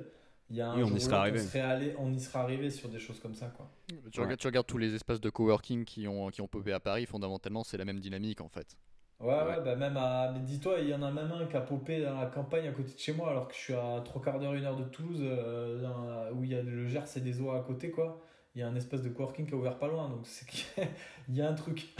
il 0.49 0.57
y 0.57 0.61
a 0.61 0.69
un 0.69 0.77
Oui, 0.77 0.83
on 0.83 0.95
y 0.95 0.99
l'autre, 0.99 1.13
arrivé. 1.13 1.39
On, 1.39 1.43
serait 1.43 1.61
allé, 1.61 1.95
on 1.97 2.13
y 2.13 2.19
serait 2.19 2.39
arrivé 2.39 2.69
sur 2.69 2.89
des 2.89 2.99
choses 2.99 3.19
comme 3.19 3.33
ça. 3.35 3.47
Quoi. 3.47 3.69
Tu, 3.87 3.95
Ouais. 4.19 4.25
regardes, 4.25 4.39
tu 4.39 4.47
regardes 4.47 4.67
tous 4.67 4.77
les 4.77 4.93
espaces 4.93 5.19
de 5.21 5.29
coworking 5.29 5.85
qui 5.85 6.07
ont, 6.07 6.29
qui 6.29 6.41
ont 6.41 6.47
popé 6.47 6.71
à 6.73 6.79
Paris, 6.79 7.05
fondamentalement, 7.05 7.63
c'est 7.63 7.77
la 7.77 7.85
même 7.85 7.99
dynamique 7.99 8.41
en 8.41 8.49
fait. 8.49 8.77
Ouais, 9.21 9.27
ouais, 9.29 9.61
bah 9.63 9.75
même 9.77 9.95
à. 9.95 10.31
Mais 10.33 10.41
dis-toi, 10.41 10.79
il 10.81 10.89
y 10.89 10.93
en 10.93 11.01
a 11.01 11.09
même 11.09 11.31
un 11.31 11.45
qui 11.45 11.55
a 11.55 11.61
popé 11.61 12.01
dans 12.03 12.19
la 12.19 12.25
campagne 12.25 12.67
à 12.67 12.71
côté 12.73 12.93
de 12.93 12.99
chez 12.99 13.13
moi, 13.13 13.29
alors 13.29 13.47
que 13.47 13.53
je 13.55 13.59
suis 13.59 13.73
à 13.73 14.01
3 14.03 14.21
quarts 14.21 14.39
d'heure, 14.39 14.53
une 14.53 14.65
heure 14.65 14.75
de 14.75 14.83
Toulouse, 14.83 15.19
euh, 15.21 15.81
dans- 15.81 16.37
où 16.37 16.43
il 16.43 16.51
y 16.51 16.55
a 16.55 16.61
le 16.61 16.85
Gers 16.87 17.05
et 17.15 17.21
des 17.21 17.39
eaux 17.41 17.51
à 17.51 17.61
côté, 17.63 17.91
quoi. 17.91 18.21
Il 18.55 18.59
y 18.59 18.63
a 18.63 18.67
un 18.67 18.75
espèce 18.75 19.01
de 19.01 19.09
coworking 19.09 19.47
qui 19.47 19.53
a 19.53 19.57
ouvert 19.57 19.79
pas 19.79 19.87
loin, 19.87 20.09
donc 20.09 20.27
c'est 20.27 20.45
qu'il 20.47 20.65
y 21.37 21.41
a 21.41 21.49
un 21.49 21.53
truc. 21.53 21.95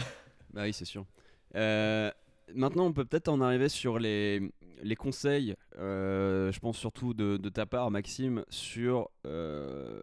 Bah 0.52 0.62
oui, 0.64 0.72
c'est 0.74 0.84
sûr. 0.84 1.06
Euh, 1.54 2.10
maintenant, 2.54 2.84
on 2.84 2.92
peut 2.92 3.04
peut-être 3.06 3.28
en 3.28 3.40
arriver 3.40 3.70
sur 3.70 3.98
les, 3.98 4.50
les 4.82 4.96
conseils, 4.96 5.54
euh, 5.78 6.52
je 6.52 6.60
pense 6.60 6.76
surtout 6.76 7.14
de, 7.14 7.36
de 7.36 7.48
ta 7.48 7.66
part, 7.66 7.90
Maxime, 7.90 8.44
sur 8.48 9.10
euh, 9.26 10.00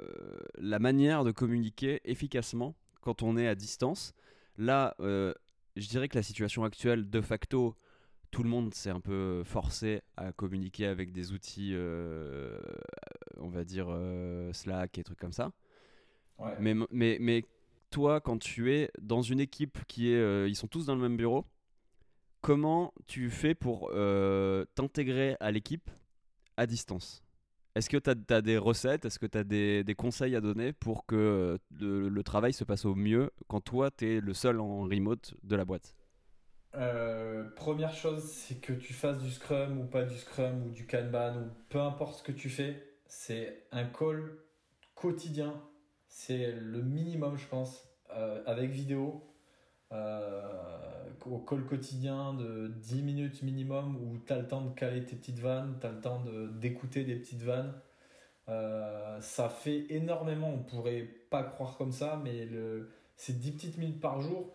la 0.57 0.79
manière 0.79 1.23
de 1.23 1.31
communiquer 1.31 2.01
efficacement 2.05 2.75
quand 3.01 3.23
on 3.23 3.38
est 3.38 3.47
à 3.47 3.55
distance. 3.55 4.13
Là, 4.57 4.95
euh, 4.99 5.33
je 5.75 5.88
dirais 5.88 6.07
que 6.07 6.17
la 6.17 6.23
situation 6.23 6.63
actuelle, 6.63 7.09
de 7.09 7.21
facto, 7.21 7.75
tout 8.31 8.43
le 8.43 8.49
monde 8.49 8.73
s'est 8.73 8.89
un 8.89 8.99
peu 8.99 9.43
forcé 9.43 10.01
à 10.17 10.31
communiquer 10.31 10.88
avec 10.88 11.12
des 11.12 11.31
outils, 11.33 11.75
on 13.38 13.49
va 13.49 13.63
dire 13.63 13.95
Slack 14.53 14.97
et 14.97 15.03
trucs 15.03 15.19
comme 15.19 15.33
ça. 15.33 15.51
Ouais. 16.39 16.55
Mais, 16.59 16.73
mais, 16.89 17.17
mais 17.19 17.45
toi, 17.91 18.21
quand 18.21 18.39
tu 18.39 18.73
es 18.73 18.89
dans 18.99 19.21
une 19.21 19.39
équipe 19.39 19.77
qui 19.88 20.09
est. 20.09 20.49
ils 20.49 20.55
sont 20.55 20.67
tous 20.67 20.88
dans 20.88 20.95
le 20.95 21.01
même 21.01 21.15
bureau, 21.15 21.45
comment 22.43 22.93
tu 23.08 23.32
fais 23.32 23.56
pour 23.56 23.89
euh, 23.93 24.65
t'intégrer 24.75 25.36
à 25.39 25.49
l'équipe 25.49 25.89
à 26.58 26.67
distance? 26.67 27.23
Est-ce 27.73 27.89
que 27.89 27.97
tu 27.97 28.12
as, 28.12 28.41
des 28.41 28.58
recettes? 28.60 29.06
Est-ce 29.06 29.17
que 29.17 29.25
tu 29.25 29.38
as 29.38 29.43
des, 29.43 29.95
conseils 29.97 30.36
à 30.36 30.41
donner 30.41 30.73
pour 30.73 31.08
que 31.08 31.58
euh, 31.82 32.10
le, 32.10 32.21
travail 32.21 32.53
se 32.53 32.63
passe 32.63 32.86
au 32.86 32.93
mieux 32.93 33.32
quand 33.47 33.62
toi, 33.62 33.89
tu 33.89 34.17
es 34.17 34.19
le 34.19 34.36
seul 34.36 34.60
en 34.60 34.82
remote 34.82 35.34
de 35.41 35.56
la 35.56 35.65
boîte? 35.65 35.95
Euh, 36.75 37.49
première 37.56 37.93
chose, 37.93 38.23
c'est 38.23 38.60
que 38.60 38.73
tu 38.73 38.93
fasses 38.93 39.17
du 39.17 39.32
Scrum 39.32 39.79
ou 39.79 39.86
pas 39.86 40.03
du 40.03 40.17
Scrum 40.17 40.67
ou 40.67 40.69
du 40.69 40.86
Kanban 40.86 41.38
ou 41.38 41.49
peu 41.69 41.79
importe 41.79 42.19
ce 42.19 42.23
que 42.23 42.32
tu 42.32 42.49
fais, 42.49 42.97
c'est 43.08 43.67
un 43.71 43.86
call 43.86 44.38
quotidien. 44.93 45.63
C'est 46.08 46.51
le 46.51 46.82
minimum, 46.82 47.38
je 47.38 47.47
pense, 47.47 47.88
avec 48.45 48.69
vidéo. 48.69 49.32
Euh, 49.93 50.41
au 51.25 51.38
call 51.38 51.65
quotidien 51.65 52.34
de 52.34 52.67
10 52.67 53.01
minutes 53.03 53.43
minimum 53.43 53.95
où 53.95 54.17
tu 54.25 54.34
as 54.34 54.39
le 54.39 54.47
temps 54.47 54.62
de 54.62 54.73
caler 54.73 55.06
tes 55.06 55.15
petites 55.15 55.39
vannes, 55.39 55.77
tu 55.79 55.88
as 55.88 55.91
le 55.91 55.99
temps 55.99 56.23
d'écouter 56.53 57.03
des 57.03 57.15
petites 57.15 57.43
vannes. 57.43 57.73
Euh, 58.49 59.21
ça 59.21 59.49
fait 59.49 59.86
énormément, 59.89 60.49
on 60.49 60.63
pourrait 60.63 61.08
pas 61.29 61.43
croire 61.43 61.77
comme 61.77 61.91
ça, 61.91 62.19
mais 62.23 62.45
le, 62.45 62.91
c'est 63.15 63.39
10 63.39 63.51
petites 63.51 63.77
minutes 63.77 64.01
par 64.01 64.19
jour 64.19 64.53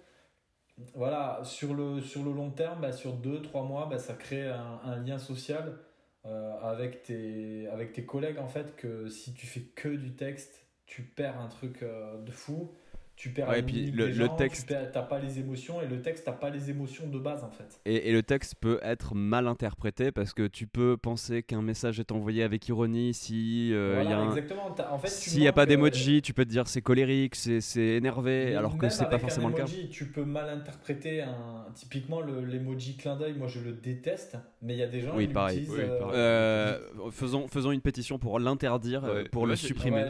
voilà, 0.95 1.41
sur 1.45 1.75
le, 1.75 2.01
sur 2.01 2.23
le 2.23 2.33
long 2.33 2.51
terme, 2.51 2.81
bah, 2.81 2.93
sur 2.93 3.17
2-3 3.17 3.67
mois, 3.67 3.87
bah, 3.87 3.99
ça 3.99 4.15
crée 4.15 4.49
un, 4.49 4.97
lien 5.05 5.19
social 5.19 5.79
euh, 6.27 6.53
avec, 6.61 7.03
tes, 7.03 7.67
avec 7.69 7.93
tes 7.93 8.05
collègues. 8.05 8.39
En 8.39 8.47
fait, 8.47 8.77
que 8.77 9.09
si 9.09 9.35
tu 9.35 9.47
fais 9.47 9.63
que 9.63 9.89
du 9.89 10.15
texte, 10.15 10.67
tu 10.87 11.03
perds 11.03 11.41
un 11.41 11.49
truc 11.49 11.83
de 11.83 12.31
fou. 12.31 12.71
Tu 13.19 13.31
perds 13.31 13.49
Ouais, 13.49 13.59
et 13.59 13.63
puis 13.65 13.91
le- 13.91 14.07
des 14.07 14.13
le 14.13 14.27
gens, 14.27 14.37
texte- 14.37 14.61
tu 14.69 14.73
perds- 14.75 14.93
t'as 14.93 15.03
pas 15.03 15.19
les 15.19 15.41
émotions, 15.41 15.83
et 15.83 15.89
le 15.89 16.01
texte, 16.01 16.23
t'as 16.25 16.31
pas 16.31 16.51
les 16.51 16.71
émotions 16.71 17.09
de 17.09 17.19
base 17.19 17.43
en 17.43 17.51
fait. 17.51 17.81
et, 17.85 18.09
et 18.09 18.13
le 18.13 18.23
texte 18.23 18.55
peut 18.61 18.79
être 18.81 19.17
mal 19.17 19.49
interprété 19.49 20.13
parce 20.13 20.33
que 20.33 20.47
tu 20.47 20.69
peux 20.69 20.97
penser 20.97 21.43
qu'un 21.43 21.61
message 21.61 21.99
est 21.99 22.13
envoyé 22.13 22.45
avec 22.45 22.69
ironie 22.69 23.13
si 23.13 23.73
euh, 23.75 23.89
il 23.89 24.07
voilà, 24.07 24.11
y 24.11 24.13
a 24.13 24.19
un- 24.21 24.29
exactement. 24.29 24.71
T'as- 24.71 24.93
En 24.93 24.99
fait, 25.01 25.09
tu 25.09 25.31
S'il 25.31 25.41
n'y 25.41 25.49
a 25.49 25.53
pas 25.53 25.63
euh, 25.63 25.67
d'emoji, 25.67 26.23
tu 26.23 26.33
peux 26.33 26.45
te 26.45 26.51
dire 26.51 26.69
c'est 26.69 26.81
colérique, 26.81 27.35
c'est 27.35 27.61
c'est 27.61 27.97
énervé, 27.97 28.45
Mais 28.51 28.55
alors 28.55 28.79
que 28.79 28.89
c'est 28.89 29.09
pas 29.09 29.19
forcément 29.19 29.49
le 29.49 29.55
cas. 29.55 29.63
emoji, 29.67 29.89
Tu 29.89 30.07
peux 30.07 30.25
mal 30.25 30.49
interpréter 30.49 31.21
un 31.21 31.67
typiquement 31.75 32.21
le- 32.21 32.45
l'emoji 32.45 32.97
clin 32.97 33.17
d'œil. 33.17 33.35
Moi, 33.37 33.49
je 33.49 33.59
le 33.59 33.73
déteste, 33.73 34.37
mais 34.63 34.75
il 34.75 34.79
y 34.79 34.83
a 34.85 34.87
des 34.87 35.01
gens 35.01 35.17
Oui, 35.17 35.25
ils 35.25 35.33
pareil. 35.33 35.67
Oui, 35.69 35.77
euh, 35.81 35.99
pareil. 35.99 36.15
Euh, 36.17 37.11
faisons, 37.11 37.49
faisons 37.49 37.73
une 37.73 37.81
pétition 37.81 38.21
pour 38.21 38.39
l'interdire, 38.39 39.03
Ouais. 39.03 39.25
pour 39.29 39.43
Ouais, 39.43 39.49
le 39.49 39.57
supprimer 39.57 40.05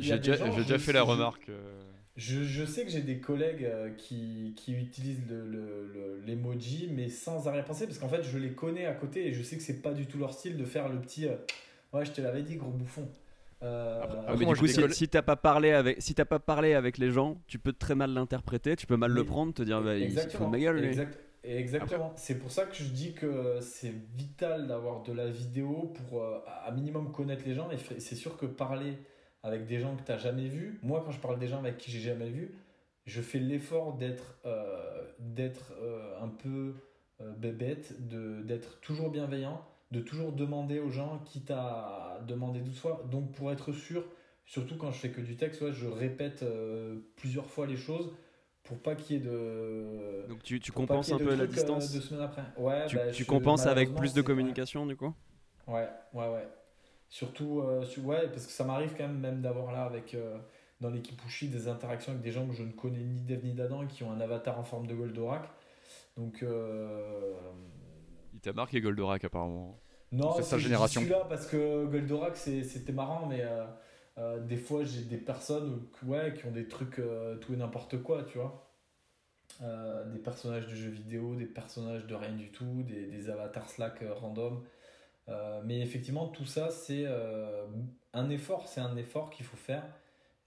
J'ai 0.00 0.18
déjà, 0.18 0.78
fait 0.80 0.92
la 0.92 1.02
remarque. 1.04 1.48
Je, 2.16 2.44
je 2.44 2.64
sais 2.64 2.84
que 2.84 2.90
j'ai 2.90 3.00
des 3.02 3.18
collègues 3.18 3.64
euh, 3.64 3.90
qui, 3.98 4.54
qui 4.56 4.72
utilisent 4.72 5.26
le- 5.28 5.44
le- 5.48 5.90
le- 5.92 6.20
l'emoji, 6.24 6.88
mais 6.92 7.08
sans 7.08 7.48
arrière-pensée, 7.48 7.86
parce 7.86 7.98
qu'en 7.98 8.08
fait, 8.08 8.22
je 8.22 8.38
les 8.38 8.52
connais 8.52 8.86
à 8.86 8.92
côté 8.94 9.26
et 9.26 9.32
je 9.32 9.42
sais 9.42 9.56
que 9.56 9.62
c'est 9.62 9.82
pas 9.82 9.92
du 9.92 10.06
tout 10.06 10.18
leur 10.18 10.32
style 10.32 10.56
de 10.56 10.64
faire 10.64 10.88
le 10.88 11.00
petit 11.00 11.26
euh, 11.26 11.34
Ouais, 11.92 12.04
je 12.04 12.12
te 12.12 12.20
l'avais 12.20 12.42
dit, 12.42 12.56
gros 12.56 12.70
bouffon. 12.70 13.08
Euh, 13.62 14.00
Après- 14.02 14.16
Ah, 14.18 14.20
après, 14.22 14.36
mais 14.36 14.44
moi, 14.44 14.54
du 14.54 14.60
coup, 14.60 14.66
j'ai 14.66 14.88
si, 14.90 14.94
si 14.96 15.08
t'as 15.08 15.22
pas 15.22 15.36
parlé 15.36 15.70
avec, 15.72 15.96
si 16.00 16.14
t'as 16.14 16.24
pas 16.24 16.38
parlé 16.38 16.74
avec 16.74 16.98
les 16.98 17.10
gens, 17.10 17.36
tu 17.48 17.58
peux 17.58 17.72
très 17.72 17.94
mal 17.96 18.12
l'interpréter, 18.12 18.76
tu 18.76 18.86
peux 18.86 18.96
mal 18.96 19.10
le 19.12 19.24
prendre, 19.24 19.52
te 19.52 19.62
dire 19.62 19.80
bah, 19.82 19.96
il 19.96 20.12
se 20.12 20.28
fout 20.28 20.46
de 20.46 20.50
ma 20.52 20.58
gueule. 20.58 20.76
lui. 20.80 20.86
Exact- 20.88 21.18
Exactement. 21.46 22.12
C'est 22.16 22.36
pour 22.38 22.50
ça 22.50 22.64
que 22.64 22.74
je 22.74 22.84
dis 22.84 23.12
que 23.12 23.58
c'est 23.60 23.92
vital 24.16 24.66
d'avoir 24.66 25.02
de 25.02 25.12
la 25.12 25.28
vidéo 25.28 25.92
pour 26.08 26.22
euh, 26.22 26.38
à 26.64 26.70
minimum 26.72 27.12
connaître 27.12 27.42
les 27.46 27.54
gens. 27.54 27.68
Et 27.70 27.76
c'est 28.00 28.14
sûr 28.14 28.36
que 28.38 28.46
parler 28.46 28.94
avec 29.44 29.66
des 29.68 29.80
gens 29.80 29.96
que 29.96 30.02
tu 30.04 30.12
n'as 30.12 30.18
jamais 30.18 30.48
vus, 30.48 30.80
moi 30.82 31.02
quand 31.06 31.12
je 31.12 31.20
parle 31.20 31.38
des 31.40 31.48
gens 31.48 31.60
avec 31.60 31.78
qui 31.78 31.92
j'ai 31.92 32.00
jamais 32.00 32.30
vu, 32.30 32.56
je 33.06 33.22
fais 33.22 33.40
l'effort 33.40 33.94
d'être 33.94 34.38
euh, 34.46 35.04
d'être 35.20 35.72
euh, 35.82 36.20
un 36.22 36.28
peu 36.30 36.74
euh, 37.22 37.32
bébête, 37.34 38.08
de- 38.08 38.42
d'être 38.42 38.80
toujours 38.80 39.10
bienveillant, 39.10 39.62
de 39.92 40.00
toujours 40.00 40.32
demander 40.32 40.80
aux 40.80 40.90
gens, 40.90 41.20
quitte 41.26 41.52
à 41.52 42.20
demander 42.28 42.60
12 42.60 42.80
fois. 42.80 43.04
Donc 43.12 43.32
pour 43.32 43.52
être 43.52 43.72
sûr, 43.72 44.04
surtout 44.46 44.76
quand 44.78 44.92
je 44.92 44.98
fais 44.98 45.10
que 45.10 45.22
du 45.22 45.36
texte, 45.36 45.62
ouais, 45.62 45.72
je 45.72 45.86
répète 45.86 46.42
euh, 46.44 47.00
plusieurs 47.16 47.46
fois 47.50 47.66
les 47.68 47.76
choses 47.78 48.12
pour 48.64 48.78
pas 48.80 48.96
qu'il 48.96 49.16
y 49.16 49.20
ait 49.20 49.22
de 49.22 50.24
Donc 50.28 50.42
tu, 50.42 50.58
tu 50.60 50.72
compenses 50.72 51.12
un 51.12 51.18
peu 51.18 51.34
la 51.34 51.46
distance. 51.46 51.92
deux 51.92 52.00
semaines 52.00 52.22
après. 52.24 52.44
Ouais, 52.56 52.88
tu 52.88 52.96
bah, 52.96 53.12
tu 53.12 53.22
je- 53.22 53.28
compenses 53.28 53.66
avec 53.66 53.94
plus 53.94 54.14
de 54.14 54.22
communication 54.22 54.86
du 54.86 54.96
coup? 54.96 55.14
Ouais, 55.66 55.88
ouais, 56.14 56.28
ouais. 56.28 56.48
Surtout, 57.14 57.60
euh, 57.60 57.84
ouais, 58.02 58.26
parce 58.26 58.44
que 58.44 58.50
ça 58.50 58.64
m'arrive 58.64 58.94
quand 58.98 59.04
même, 59.06 59.20
même 59.20 59.40
d'avoir 59.40 59.70
là 59.70 59.84
avec 59.84 60.14
euh, 60.14 60.36
dans 60.80 60.90
l'équipe 60.90 61.16
suis 61.28 61.46
des 61.46 61.68
interactions 61.68 62.10
avec 62.10 62.24
des 62.24 62.32
gens 62.32 62.44
que 62.48 62.54
je 62.54 62.64
ne 62.64 62.72
connais 62.72 62.98
ni 62.98 63.20
d'Eve 63.20 63.44
ni 63.44 63.52
d'Adam 63.52 63.84
et 63.84 63.86
qui 63.86 64.02
ont 64.02 64.10
un 64.10 64.20
avatar 64.20 64.58
en 64.58 64.64
forme 64.64 64.88
de 64.88 64.96
Goldorak. 64.96 65.48
Donc, 66.16 66.42
euh, 66.42 67.34
Il 68.32 68.40
t'a 68.40 68.52
marqué 68.52 68.80
Goldorak 68.80 69.22
apparemment. 69.22 69.78
non, 70.10 70.32
C'est 70.32 70.42
sa 70.42 70.56
que 70.56 70.62
je 70.62 70.66
génération. 70.66 71.02
celui-là 71.02 71.24
parce 71.28 71.46
que 71.46 71.86
Goldorak 71.86 72.36
c'était 72.36 72.92
marrant, 72.92 73.26
mais 73.26 73.42
euh, 73.42 73.64
euh, 74.18 74.40
des 74.40 74.56
fois 74.56 74.82
j'ai 74.82 75.02
des 75.02 75.16
personnes 75.18 75.86
qui- 75.96 76.06
ouais, 76.06 76.34
qui 76.34 76.44
ont 76.46 76.50
des 76.50 76.66
trucs 76.66 77.00
tout 77.42 77.52
et 77.52 77.56
n'importe 77.56 78.02
quoi, 78.02 78.24
tu 78.24 78.38
vois. 78.38 78.60
Des 79.60 80.18
personnages 80.18 80.66
de 80.66 80.74
jeux 80.74 80.90
vidéo, 80.90 81.36
des 81.36 81.46
personnages 81.46 82.08
de 82.08 82.14
rien 82.16 82.32
du 82.32 82.50
tout, 82.50 82.82
des, 82.82 83.06
des 83.06 83.30
avatars 83.30 83.68
Slack 83.70 84.02
random. 84.20 84.64
Euh, 85.28 85.62
mais 85.64 85.80
effectivement, 85.80 86.28
tout 86.28 86.44
ça, 86.44 86.70
c'est 86.70 87.04
euh, 87.06 87.66
un 88.12 88.30
effort, 88.30 88.68
c'est 88.68 88.80
un 88.80 88.96
effort 88.96 89.30
qu'il 89.30 89.46
faut 89.46 89.56
faire. 89.56 89.84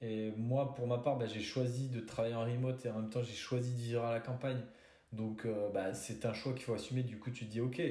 Et 0.02 0.32
moi, 0.38 0.76
pour 0.76 0.88
ma 0.88 1.00
part, 1.00 1.18
bah, 1.18 1.26
j'ai 1.26 1.42
choisi 1.42 1.90
de 1.90 2.00
travailler 2.00 2.36
en 2.36 2.46
remote 2.46 2.86
et 2.86 2.90
en 2.90 3.02
même 3.02 3.10
temps, 3.10 3.24
j'ai 3.24 3.34
choisi 3.34 3.72
de 3.74 3.80
vivre 3.80 4.04
à 4.06 4.12
la 4.12 4.20
campagne. 4.20 4.62
Donc, 5.14 5.46
euh, 5.46 5.70
bah, 5.72 5.94
c'est 5.94 6.26
un 6.26 6.34
choix 6.34 6.54
qu'il 6.54 6.64
faut 6.64 6.74
assumer. 6.74 7.04
Du 7.04 7.18
coup, 7.20 7.32
tu 7.32 7.46
te 7.46 7.52
dis, 7.52 7.62
ok, 7.62 7.82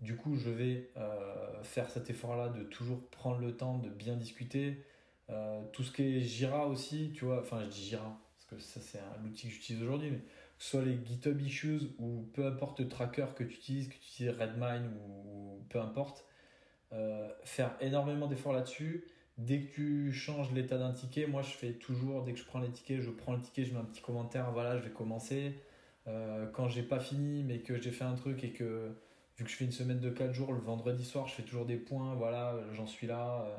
du 0.00 0.16
coup, 0.16 0.36
je 0.36 0.50
vais 0.50 0.90
faire 1.62 1.90
cet 1.90 2.08
effort-là 2.10 2.48
de 2.48 2.62
toujours 2.64 3.06
prendre 3.10 3.38
le 3.40 3.56
temps 3.56 3.78
de 3.78 3.90
bien 3.90 4.16
discuter. 4.16 4.82
Tout 5.72 5.82
ce 5.82 5.92
qui 5.92 6.02
est 6.02 6.20
Jira 6.20 6.66
aussi, 6.66 7.12
tu 7.14 7.26
vois, 7.26 7.40
enfin, 7.40 7.62
je 7.64 7.68
dis 7.68 7.84
Jira, 7.84 8.18
parce 8.36 8.46
que 8.46 8.58
ça, 8.58 8.80
c'est 8.80 8.98
un 8.98 9.24
outil 9.26 9.48
que 9.48 9.54
j'utilise 9.54 9.82
aujourd'hui, 9.82 10.12
soit 10.60 10.82
les 10.82 10.98
GitHub 11.04 11.40
Issues 11.40 11.80
ou 11.98 12.28
peu 12.34 12.46
importe 12.46 12.80
le 12.80 12.88
tracker 12.88 13.26
que 13.34 13.42
tu 13.42 13.54
utilises, 13.54 13.88
que 13.88 13.94
tu 13.94 14.00
utilises 14.00 14.34
Redmine 14.38 14.90
ou, 15.08 15.64
peu 15.70 15.80
importe, 15.80 16.26
euh, 16.92 17.30
faire 17.44 17.74
énormément 17.80 18.26
d'efforts 18.26 18.52
là-dessus. 18.52 19.06
Dès 19.38 19.62
que 19.62 19.74
tu 19.74 20.12
changes 20.12 20.52
l'état 20.52 20.76
d'un 20.76 20.92
ticket, 20.92 21.26
moi 21.26 21.40
je 21.40 21.48
fais 21.48 21.72
toujours, 21.72 22.24
dès 22.24 22.34
que 22.34 22.38
je 22.38 22.44
prends 22.44 22.60
les 22.60 22.68
tickets, 22.68 23.00
je 23.00 23.08
prends 23.10 23.32
le 23.32 23.40
ticket, 23.40 23.64
je 23.64 23.72
mets 23.72 23.80
un 23.80 23.84
petit 23.84 24.02
commentaire, 24.02 24.52
voilà, 24.52 24.76
je 24.76 24.82
vais 24.82 24.90
commencer. 24.90 25.54
Euh, 26.06 26.46
quand 26.52 26.68
j'ai 26.68 26.82
pas 26.82 27.00
fini, 27.00 27.42
mais 27.42 27.60
que 27.60 27.78
j'ai 27.80 27.90
fait 27.90 28.04
un 28.04 28.14
truc 28.14 28.44
et 28.44 28.50
que 28.52 28.90
vu 29.38 29.44
que 29.44 29.50
je 29.50 29.56
fais 29.56 29.64
une 29.64 29.72
semaine 29.72 30.00
de 30.00 30.10
4 30.10 30.34
jours, 30.34 30.52
le 30.52 30.60
vendredi 30.60 31.06
soir, 31.06 31.26
je 31.26 31.34
fais 31.36 31.42
toujours 31.42 31.64
des 31.64 31.76
points, 31.78 32.14
voilà, 32.16 32.54
j'en 32.74 32.86
suis 32.86 33.06
là. 33.06 33.44
euh, 33.46 33.56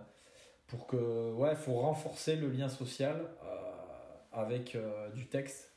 pour 0.67 0.87
que, 0.87 1.31
ouais, 1.33 1.55
faut 1.55 1.73
renforcer 1.73 2.35
le 2.37 2.49
lien 2.49 2.69
social 2.69 3.25
avec 4.31 4.77
du 5.13 5.27
texte. 5.27 5.70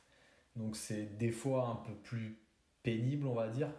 Donc 0.57 0.77
c'est 0.77 1.17
des 1.19 1.31
fois 1.31 1.69
un 1.69 1.77
peu 1.77 1.95
plus 1.95 2.39
pénible, 2.83 3.27
on 3.27 3.35
va 3.35 3.49
dire. 3.49 3.71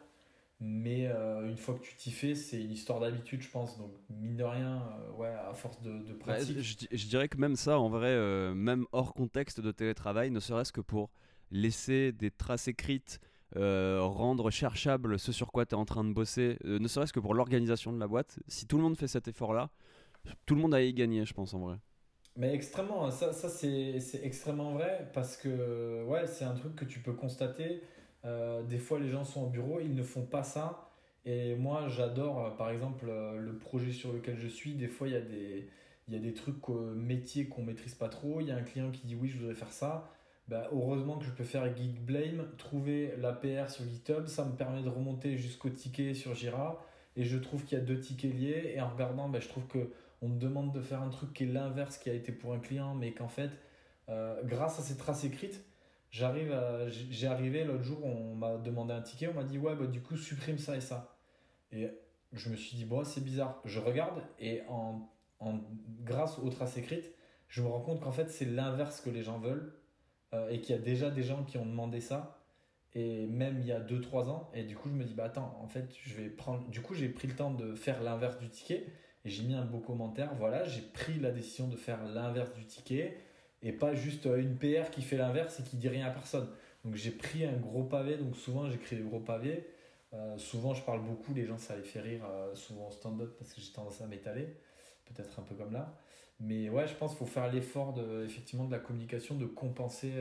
Mais 0.61 1.07
euh, 1.07 1.49
une 1.49 1.57
fois 1.57 1.75
que 1.75 1.83
tu 1.83 1.95
t'y 1.95 2.11
fais, 2.11 2.35
c'est 2.35 2.61
une 2.63 2.71
histoire 2.71 2.99
d'habitude, 3.01 3.41
je 3.41 3.49
pense. 3.49 3.77
Donc, 3.77 3.91
mine 4.09 4.37
de 4.37 4.43
rien, 4.43 4.81
euh, 5.01 5.11
ouais, 5.13 5.27
à 5.27 5.53
force 5.53 5.81
de, 5.81 5.99
de 5.99 6.13
Bah, 6.25 6.43
pratique. 6.43 6.57
je, 6.61 6.75
je 6.91 7.07
dirais 7.07 7.27
que 7.29 7.37
même 7.37 7.55
ça, 7.55 7.79
en 7.79 7.89
vrai, 7.89 8.07
euh, 8.09 8.53
même 8.53 8.85
hors 8.91 9.13
contexte 9.13 9.59
de 9.61 9.71
télétravail, 9.71 10.31
ne 10.31 10.39
serait-ce 10.39 10.71
que 10.71 10.81
pour 10.81 11.11
laisser 11.51 12.11
des 12.11 12.31
traces 12.31 12.67
écrites, 12.67 13.19
rendre 13.55 14.49
cherchable 14.51 15.17
ce 15.17 15.31
sur 15.31 15.51
quoi 15.53 15.65
tu 15.65 15.75
es 15.75 15.77
en 15.77 15.85
train 15.85 16.03
de 16.03 16.11
bosser, 16.13 16.57
ne 16.65 16.87
serait-ce 16.89 17.13
que 17.13 17.21
pour 17.21 17.33
l'organisation 17.33 17.93
de 17.93 17.99
la 17.99 18.07
boîte, 18.07 18.37
si 18.49 18.65
tout 18.67 18.75
le 18.77 18.83
monde 18.83 18.97
fait 18.97 19.07
cet 19.07 19.27
effort-là, 19.29 19.69
tout 20.45 20.55
le 20.55 20.61
monde 20.61 20.73
a 20.75 20.81
y 20.81 20.93
gagné, 20.93 21.25
je 21.25 21.33
pense, 21.33 21.53
en 21.53 21.59
vrai. 21.59 21.77
Mais 22.37 22.53
extrêmement, 22.53 23.09
ça, 23.11 23.31
ça 23.31 23.47
c'est 23.47 23.99
extrêmement 24.23 24.73
vrai 24.73 25.09
parce 25.13 25.37
que 25.37 26.03
ouais, 26.03 26.27
c'est 26.27 26.43
un 26.43 26.53
truc 26.53 26.75
que 26.75 26.85
tu 26.85 26.99
peux 26.99 27.13
constater. 27.13 27.81
Euh, 28.25 28.63
des 28.63 28.79
fois, 28.79 28.99
les 28.99 29.09
gens 29.09 29.23
sont 29.23 29.43
au 29.43 29.49
bureau, 29.49 29.79
ils 29.79 29.93
ne 29.93 30.03
font 30.03 30.25
pas 30.25 30.43
ça. 30.43 30.89
Et 31.25 31.55
moi, 31.55 31.87
j'adore, 31.87 32.45
euh, 32.45 32.49
par 32.51 32.69
exemple, 32.69 33.05
euh, 33.09 33.37
le 33.37 33.57
projet 33.57 33.91
sur 33.91 34.11
lequel 34.11 34.37
je 34.37 34.47
suis. 34.47 34.73
Des 34.73 34.87
fois, 34.87 35.07
il 35.07 35.13
y 35.13 35.17
a 35.17 35.21
des, 35.21 35.69
il 36.07 36.13
y 36.13 36.17
a 36.17 36.19
des 36.19 36.33
trucs 36.33 36.67
métiers 36.95 37.47
qu'on 37.47 37.63
maîtrise 37.63 37.95
pas 37.95 38.09
trop. 38.09 38.41
Il 38.41 38.47
y 38.47 38.51
a 38.51 38.55
un 38.55 38.63
client 38.63 38.91
qui 38.91 39.07
dit 39.07 39.15
oui, 39.15 39.27
je 39.29 39.37
voudrais 39.37 39.55
faire 39.55 39.71
ça. 39.71 40.11
Bah, 40.47 40.69
heureusement 40.71 41.17
que 41.17 41.25
je 41.25 41.31
peux 41.31 41.43
faire 41.43 41.65
Geek 41.75 42.03
Blame, 42.05 42.47
trouver 42.57 43.13
l'APR 43.17 43.69
sur 43.69 43.85
GitHub. 43.85 44.27
Ça 44.27 44.45
me 44.45 44.55
permet 44.55 44.83
de 44.83 44.89
remonter 44.89 45.37
jusqu'au 45.37 45.69
ticket 45.69 46.13
sur 46.13 46.35
Jira. 46.35 46.83
Et 47.15 47.23
je 47.23 47.37
trouve 47.37 47.63
qu'il 47.63 47.77
y 47.77 47.81
a 47.81 47.83
deux 47.83 47.99
tickets 47.99 48.33
liés. 48.33 48.73
Et 48.75 48.81
en 48.81 48.89
regardant, 48.89 49.29
bah, 49.29 49.39
je 49.39 49.47
trouve 49.47 49.65
que 49.67 49.89
on 50.25 50.29
me 50.29 50.39
demande 50.39 50.73
de 50.73 50.81
faire 50.81 51.01
un 51.01 51.09
truc 51.09 51.33
qui 51.33 51.43
est 51.43 51.47
l'inverse 51.47 51.97
qui 51.97 52.09
a 52.09 52.13
été 52.13 52.31
pour 52.31 52.53
un 52.53 52.59
client, 52.59 52.95
mais 52.95 53.13
qu'en 53.13 53.27
fait, 53.27 53.51
euh, 54.09 54.41
grâce 54.43 54.79
à 54.79 54.81
ces 54.81 54.97
traces 54.97 55.23
écrites, 55.23 55.63
j'arrive 56.09 56.55
j'ai 56.89 57.27
arrivé 57.27 57.63
l'autre 57.63 57.83
jour, 57.83 58.03
on 58.03 58.35
m'a 58.35 58.57
demandé 58.57 58.93
un 58.93 59.01
ticket, 59.01 59.27
on 59.27 59.33
m'a 59.33 59.43
dit 59.43 59.59
ouais, 59.59 59.75
bah, 59.75 59.85
du 59.85 60.01
coup, 60.01 60.17
supprime 60.17 60.57
ça 60.57 60.75
et 60.75 60.81
ça. 60.81 61.17
Et 61.71 61.89
je 62.33 62.49
me 62.49 62.55
suis 62.55 62.75
dit, 62.75 62.85
bon, 62.85 63.03
c'est 63.03 63.23
bizarre. 63.23 63.61
Je 63.65 63.79
regarde 63.79 64.23
et 64.39 64.61
en, 64.67 65.09
en, 65.39 65.59
grâce 66.03 66.39
aux 66.39 66.49
traces 66.49 66.77
écrites, 66.77 67.13
je 67.47 67.61
me 67.61 67.67
rends 67.67 67.81
compte 67.81 68.01
qu'en 68.01 68.11
fait, 68.11 68.29
c'est 68.29 68.45
l'inverse 68.45 69.01
que 69.01 69.09
les 69.11 69.21
gens 69.21 69.39
veulent 69.39 69.73
euh, 70.33 70.49
et 70.49 70.59
qu'il 70.59 70.75
y 70.75 70.79
a 70.79 70.81
déjà 70.81 71.11
des 71.11 71.23
gens 71.23 71.43
qui 71.43 71.57
ont 71.57 71.65
demandé 71.65 71.99
ça. 71.99 72.41
Et 72.93 73.27
même 73.27 73.59
il 73.59 73.65
y 73.65 73.73
a 73.73 73.81
2-3 73.81 74.29
ans, 74.29 74.49
et 74.53 74.63
du 74.63 74.77
coup, 74.77 74.87
je 74.87 74.93
me 74.93 75.03
dis, 75.03 75.13
bah 75.13 75.25
attends, 75.25 75.59
en 75.61 75.67
fait, 75.67 75.93
je 76.01 76.15
vais 76.15 76.29
prendre. 76.29 76.65
Du 76.69 76.81
coup, 76.81 76.93
j'ai 76.93 77.09
pris 77.09 77.27
le 77.27 77.35
temps 77.35 77.51
de 77.51 77.75
faire 77.75 78.01
l'inverse 78.01 78.39
du 78.39 78.49
ticket. 78.49 78.87
Et 79.25 79.29
j'ai 79.29 79.43
mis 79.43 79.55
un 79.55 79.65
beau 79.65 79.79
commentaire. 79.79 80.33
Voilà, 80.35 80.63
j'ai 80.63 80.81
pris 80.81 81.19
la 81.19 81.31
décision 81.31 81.67
de 81.67 81.75
faire 81.75 82.05
l'inverse 82.05 82.53
du 82.53 82.65
ticket 82.65 83.17
et 83.63 83.71
pas 83.71 83.95
juste 83.95 84.27
euh, 84.27 84.37
une 84.37 84.55
PR 84.57 84.91
qui 84.91 85.01
fait 85.01 85.17
l'inverse 85.17 85.59
et 85.59 85.63
qui 85.63 85.75
dit 85.77 85.89
rien 85.89 86.05
à 86.05 86.11
personne. 86.11 86.47
Donc 86.85 86.95
j'ai 86.95 87.09
pris 87.09 87.43
un 87.43 87.57
gros 87.57 87.83
pavé. 87.83 88.17
Donc 88.17 88.37
souvent 88.37 88.69
j'écris 88.69 88.95
des 88.95 89.01
gros 89.01 89.19
pavés. 89.19 89.67
Euh, 90.13 90.37
souvent 90.37 90.75
je 90.75 90.83
parle 90.83 91.01
beaucoup. 91.01 91.33
Les 91.33 91.45
gens 91.45 91.57
ça 91.57 91.75
les 91.75 91.83
fait 91.83 91.99
rire. 91.99 92.23
euh, 92.29 92.53
souvent 92.53 92.87
au 92.87 92.91
stand-up 92.91 93.35
parce 93.39 93.51
que 93.51 93.61
j'ai 93.61 93.71
tendance 93.73 93.99
à 94.01 94.05
m'étaler. 94.05 94.55
Peut-être 95.05 95.39
un 95.39 95.43
peu 95.43 95.55
comme 95.55 95.73
là. 95.73 95.97
Mais 96.39 96.69
ouais, 96.69 96.87
je 96.87 96.93
pense 96.93 97.11
qu'il 97.11 97.19
faut 97.19 97.25
faire 97.25 97.51
l'effort 97.51 97.93
de, 97.93 98.23
effectivement 98.25 98.65
de 98.65 98.71
la 98.71 98.79
communication, 98.79 99.35
de 99.35 99.45
compenser, 99.45 100.11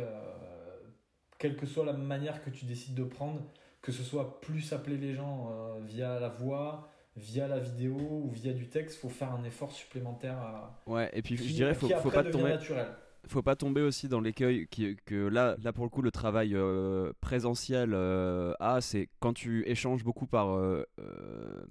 quelle 1.38 1.57
que 1.57 1.66
soit 1.66 1.84
la 1.84 1.92
manière 1.92 2.44
que 2.44 2.50
tu 2.50 2.66
décides 2.66 2.94
de 2.94 3.02
prendre, 3.02 3.42
que 3.82 3.90
ce 3.90 4.05
soit 4.05 4.40
plus 4.40 4.72
appeler 4.72 4.96
les 4.96 5.12
gens 5.12 5.50
via 5.80 6.20
la 6.20 6.28
voix, 6.28 6.88
via 7.16 7.46
la 7.46 7.58
vidéo 7.58 7.96
ou 7.96 8.30
via 8.30 8.52
du 8.52 8.68
texte, 8.68 8.98
faut 8.98 9.08
faire 9.08 9.32
un 9.32 9.44
effort 9.44 9.72
supplémentaire 9.72 10.36
à, 10.36 10.82
Ouais, 10.86 11.10
et 11.12 11.22
puis 11.22 11.36
qui, 11.36 11.48
je 11.48 11.54
dirais, 11.54 11.74
faut, 11.74 11.88
faut 11.88 12.10
pas 12.10 12.24
tomber. 12.24 12.50
naturel. 12.50 12.88
faut 13.28 13.42
pas 13.42 13.56
tomber 13.56 13.82
aussi 13.82 14.08
dans 14.08 14.20
l'écueil 14.20 14.66
que 14.66 15.28
là, 15.28 15.56
là 15.62 15.72
pour 15.72 15.84
le 15.84 15.90
coup 15.90 16.02
le 16.02 16.10
travail 16.10 16.54
euh, 16.54 17.12
présentiel 17.20 17.94
euh, 17.94 18.52
a, 18.58 18.80
c'est 18.80 19.08
quand 19.20 19.32
tu 19.32 19.66
échanges 19.68 20.02
beaucoup 20.02 20.26
par, 20.26 20.50
euh, 20.50 20.84
euh, 20.98 21.64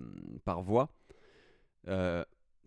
par 0.45 0.61
voix. 0.61 0.89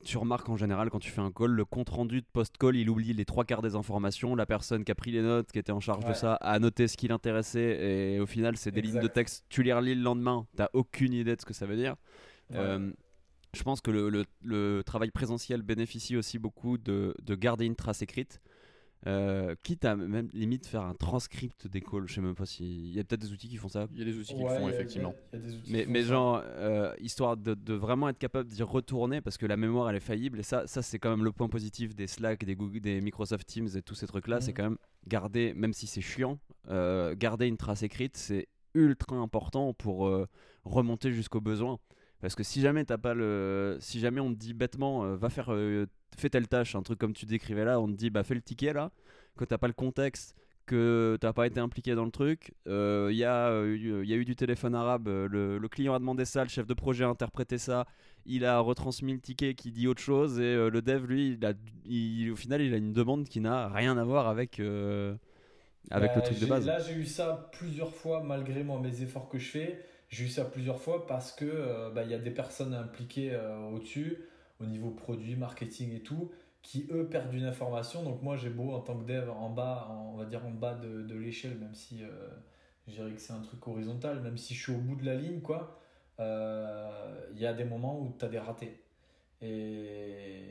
tu 0.04 0.18
remarques 0.18 0.48
en 0.50 0.56
général 0.56 0.90
quand 0.90 0.98
tu 0.98 1.10
fais 1.10 1.22
un 1.22 1.32
call, 1.32 1.52
le 1.52 1.64
compte 1.64 1.88
rendu 1.88 2.20
de 2.20 2.26
post-call, 2.30 2.76
il 2.76 2.90
oublie 2.90 3.14
les 3.14 3.24
trois 3.24 3.44
quarts 3.46 3.62
des 3.62 3.74
informations. 3.74 4.36
La 4.36 4.44
personne 4.44 4.84
qui 4.84 4.92
a 4.92 4.94
pris 4.94 5.12
les 5.12 5.22
notes, 5.22 5.50
qui 5.50 5.58
était 5.58 5.72
en 5.72 5.80
charge 5.80 6.04
de 6.04 6.12
ça, 6.12 6.34
a 6.34 6.58
noté 6.58 6.86
ce 6.88 6.98
qui 6.98 7.08
l'intéressait. 7.08 8.14
Et 8.14 8.20
au 8.20 8.26
final, 8.26 8.58
c'est 8.58 8.70
des 8.70 8.82
lignes 8.82 9.00
de 9.00 9.08
texte. 9.08 9.46
Tu 9.48 9.62
les 9.62 9.72
relis 9.72 9.94
le 9.94 10.02
lendemain, 10.02 10.46
t'as 10.56 10.68
aucune 10.74 11.14
idée 11.14 11.34
de 11.34 11.40
ce 11.40 11.46
que 11.46 11.54
ça 11.54 11.64
veut 11.64 11.76
dire. 11.76 11.96
Ouais. 12.50 12.56
Euh, 12.58 12.90
je 13.54 13.62
pense 13.62 13.80
que 13.80 13.90
le, 13.90 14.08
le- 14.10 14.24
le 14.42 14.82
travail 14.84 15.10
présentiel 15.10 15.62
bénéficie 15.62 16.16
aussi 16.16 16.38
beaucoup 16.38 16.76
de, 16.78 17.14
de 17.22 17.34
garder 17.34 17.64
une 17.64 17.76
trace 17.76 18.02
écrite. 18.02 18.40
Euh, 19.06 19.54
quitte 19.62 19.84
à 19.84 19.94
même 19.94 20.28
limite 20.32 20.66
faire 20.66 20.82
un 20.82 20.94
transcript 20.94 21.68
des 21.68 21.80
calls. 21.80 22.08
Je 22.08 22.14
sais 22.14 22.20
même 22.20 22.34
pas 22.34 22.46
si. 22.46 22.64
Il 22.88 22.92
y 22.94 22.98
a 22.98 23.04
peut-être 23.04 23.20
des 23.20 23.30
outils 23.32 23.48
qui 23.48 23.56
font 23.56 23.68
ça. 23.68 23.86
Il 23.92 23.98
y 23.98 24.02
a 24.02 24.04
des 24.04 24.16
outils 24.18 24.34
qui 24.34 24.42
Ouais, 24.42 24.48
le 24.54 24.56
font, 24.56 24.62
il 24.62 24.64
y 24.64 24.66
a- 24.66 24.74
effectivement. 24.74 25.14
il 25.32 25.38
y 25.38 25.38
a- 25.38 25.38
il 25.38 25.44
y 25.44 25.46
a 25.46 25.52
des 25.52 25.56
outils 25.82 25.86
Mais, 25.86 26.02
genre, 26.02 26.42
euh, 26.44 26.92
histoire 26.98 27.36
de, 27.36 27.54
de 27.54 27.74
vraiment 27.74 28.08
être 28.08 28.18
capable 28.18 28.48
d'y 28.48 28.62
retourner 28.62 29.20
parce 29.20 29.36
que 29.38 29.46
la 29.46 29.56
mémoire 29.56 29.88
elle 29.90 29.96
est 29.96 30.00
faillible. 30.00 30.40
Et 30.40 30.42
ça, 30.42 30.66
ça 30.66 30.82
c'est 30.82 30.98
quand 30.98 31.10
même 31.10 31.24
le 31.24 31.30
point 31.30 31.48
positif 31.48 31.94
des 31.94 32.06
Slack, 32.08 32.44
des, 32.44 32.56
Google, 32.56 32.80
des 32.80 33.00
Microsoft 33.00 33.46
Teams 33.46 33.68
et 33.76 33.82
tous 33.82 33.94
ces 33.94 34.06
trucs-là. 34.06 34.36
Mhm. 34.36 34.42
C'est 34.42 34.52
quand 34.54 34.64
même 34.64 34.78
garder, 35.06 35.54
même 35.54 35.72
si 35.72 35.86
c'est 35.86 36.00
chiant, 36.00 36.38
euh, 36.68 37.14
garder 37.16 37.46
une 37.46 37.58
trace 37.58 37.82
écrite, 37.82 38.16
c'est 38.16 38.48
ultra 38.74 39.16
important 39.16 39.72
pour 39.72 40.08
euh, 40.08 40.26
remonter 40.64 41.12
jusqu'au 41.12 41.40
besoin. 41.40 41.78
Parce 42.20 42.34
que 42.34 42.42
si 42.42 42.60
jamais 42.60 42.84
t'as 42.84 42.98
pas 42.98 43.14
le, 43.14 43.76
si 43.80 44.00
jamais 44.00 44.20
on 44.20 44.32
te 44.32 44.38
dit 44.38 44.54
bêtement, 44.54 45.04
euh, 45.04 45.16
va 45.16 45.28
faire, 45.30 45.52
euh, 45.52 45.86
fais 46.16 46.30
telle 46.30 46.48
tâche, 46.48 46.74
un 46.74 46.82
truc 46.82 46.98
comme 46.98 47.12
tu 47.12 47.26
décrivais 47.26 47.64
là, 47.64 47.80
on 47.80 47.86
te 47.88 47.92
dit 47.92 48.10
bah 48.10 48.24
fais 48.24 48.34
le 48.34 48.40
ticket 48.42 48.72
là, 48.72 48.90
que 49.36 49.44
t'as 49.44 49.58
pas 49.58 49.66
le 49.68 49.74
contexte, 49.74 50.34
que 50.66 51.16
t'as 51.20 51.32
pas 51.32 51.46
été 51.46 51.60
impliqué 51.60 51.94
dans 51.94 52.04
le 52.04 52.10
truc, 52.10 52.52
il 52.66 53.14
y, 53.16 53.24
a, 53.24 53.48
euh, 53.50 53.66
eu- 53.76 54.04
y 54.06 54.12
a 54.12 54.16
eu 54.16 54.24
du 54.24 54.34
téléphone 54.34 54.74
arabe, 54.74 55.08
euh, 55.08 55.28
le, 55.28 55.58
le 55.58 55.68
client 55.68 55.94
a 55.94 55.98
demandé 55.98 56.24
ça, 56.24 56.42
le 56.42 56.48
chef 56.48 56.66
de 56.66 56.74
projet 56.74 57.04
a 57.04 57.08
interprété 57.08 57.58
ça, 57.58 57.86
il 58.24 58.44
a 58.44 58.58
retransmis 58.60 59.12
le 59.12 59.20
ticket 59.20 59.54
qui 59.54 59.70
dit 59.70 59.86
autre 59.86 60.02
chose 60.02 60.40
et 60.40 60.42
euh, 60.42 60.70
le 60.70 60.82
dev 60.82 61.04
lui, 61.06 61.32
il 61.32 61.44
a, 61.46 61.52
il- 61.84 62.30
au 62.32 62.36
final 62.36 62.62
il 62.62 62.72
a 62.74 62.78
une 62.78 62.92
demande 62.92 63.28
qui 63.28 63.40
n'a 63.40 63.68
rien 63.68 63.96
à 63.98 64.04
voir 64.04 64.26
avec, 64.26 64.58
euh, 64.58 65.14
avec 65.90 66.12
Bah, 66.12 66.16
le 66.16 66.22
truc 66.22 66.38
de 66.38 66.46
base. 66.46 66.66
Là, 66.66 66.78
j'ai 66.80 66.94
eu 66.94 67.04
ça 67.06 67.50
plusieurs 67.52 67.92
fois, 67.92 68.22
malgré 68.22 68.62
moi, 68.64 68.80
mes 68.80 69.02
efforts 69.02 69.28
que 69.28 69.38
je 69.38 69.48
fais. 69.50 69.84
J'ai 70.08 70.24
eu 70.24 70.28
ça 70.28 70.44
plusieurs 70.44 70.80
fois 70.80 71.06
parce 71.06 71.32
que 71.32 71.44
euh, 71.44 71.90
bah, 71.90 72.02
il 72.04 72.10
y 72.10 72.14
a 72.14 72.18
des 72.18 72.30
personnes 72.30 72.74
impliquées 72.74 73.32
euh, 73.34 73.58
au-dessus, 73.70 74.18
au 74.60 74.66
niveau 74.66 74.90
produit, 74.90 75.36
marketing 75.36 75.92
et 75.94 76.00
tout, 76.02 76.30
qui 76.62 76.86
eux 76.90 77.08
perdent 77.08 77.34
une 77.34 77.44
information. 77.44 78.02
Donc 78.02 78.22
moi, 78.22 78.36
j'ai 78.36 78.50
beau 78.50 78.72
en 78.72 78.80
tant 78.80 78.96
que 78.96 79.04
dev 79.04 79.28
en 79.30 79.50
bas, 79.50 79.88
on 80.12 80.16
va 80.16 80.24
dire 80.24 80.44
en 80.46 80.50
bas 80.50 80.74
de, 80.74 81.02
de 81.02 81.14
l'échelle, 81.16 81.56
même 81.58 81.74
si 81.74 82.02
euh, 82.04 82.08
je 82.86 82.92
dirais 82.92 83.10
que 83.12 83.20
c'est 83.20 83.32
un 83.32 83.40
truc 83.42 83.66
horizontal, 83.66 84.20
même 84.22 84.38
si 84.38 84.54
je 84.54 84.62
suis 84.62 84.72
au 84.72 84.78
bout 84.78 84.96
de 84.96 85.04
la 85.04 85.14
ligne, 85.16 85.40
quoi. 85.40 85.80
euh, 86.20 87.26
Il 87.34 87.40
y 87.40 87.46
a 87.46 87.52
des 87.52 87.64
moments 87.64 88.00
où 88.00 88.14
tu 88.18 88.24
as 88.24 88.28
des 88.28 88.38
ratés. 88.38 88.80
Et 89.42 90.42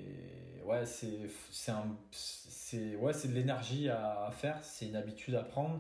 ouais, 0.65 0.85
c'est 0.85 2.95
ouais, 2.97 3.13
de 3.13 3.33
l'énergie 3.33 3.89
à 3.89 4.29
faire, 4.31 4.63
c'est 4.63 4.87
une 4.87 4.95
habitude 4.95 5.35
à 5.35 5.43
prendre. 5.43 5.79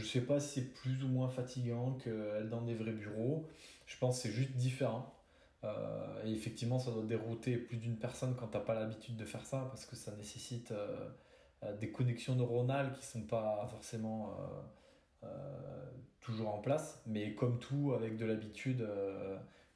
Je 0.00 0.06
sais 0.06 0.22
pas 0.22 0.40
si 0.40 0.60
c'est 0.60 0.74
plus 0.74 1.04
ou 1.04 1.08
moins 1.08 1.28
fatigant 1.28 1.92
qu'être 1.94 2.48
dans 2.48 2.62
des 2.62 2.74
vrais 2.74 2.92
bureaux. 2.92 3.46
Je 3.86 3.98
pense 3.98 4.16
que 4.16 4.28
c'est 4.28 4.34
juste 4.34 4.52
différent. 4.52 5.14
Euh, 5.64 6.24
et 6.24 6.32
effectivement, 6.32 6.78
ça 6.78 6.90
doit 6.90 7.04
dérouter 7.04 7.56
plus 7.58 7.76
d'une 7.76 7.96
personne 7.96 8.34
quand 8.34 8.48
t'as 8.48 8.60
pas 8.60 8.74
l'habitude 8.74 9.16
de 9.16 9.24
faire 9.24 9.44
ça 9.44 9.66
parce 9.68 9.84
que 9.84 9.94
ça 9.94 10.12
nécessite 10.16 10.72
euh, 10.72 11.08
euh, 11.64 11.76
des 11.76 11.90
connexions 11.90 12.34
neuronales 12.34 12.92
qui 12.98 13.04
sont 13.04 13.22
pas 13.22 13.66
forcément 13.70 14.36
toujours 16.20 16.54
en 16.54 16.58
place. 16.58 17.02
Mais 17.06 17.34
comme 17.34 17.58
tout, 17.58 17.92
avec 17.94 18.16
de 18.16 18.24
l'habitude, 18.24 18.88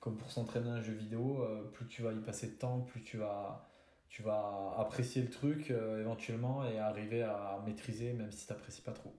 comme 0.01 0.17
pour 0.17 0.31
s'entraîner 0.31 0.71
à 0.71 0.75
un 0.75 0.83
jeu 0.83 0.95
vidéo, 0.95 1.47
plus 1.75 1.87
tu 1.87 2.03
vas 2.03 2.13
y 2.13 2.21
passer 2.21 2.49
de 2.49 2.55
temps, 2.55 2.81
plus 2.81 3.03
tu 3.03 3.19
vas, 3.19 3.69
tu 4.09 4.23
vas 4.23 4.75
apprécier 4.79 5.23
le 5.23 5.31
truc 5.31 5.71
éventuellement 5.71 6.65
et 6.67 6.79
arriver 6.79 7.23
à 7.23 7.63
maîtriser 7.67 8.15
même 8.15 8.31
si 8.33 8.47
tu 8.47 8.53
n'apprécies 8.53 8.83
pas 8.83 8.93
trop. 8.93 9.15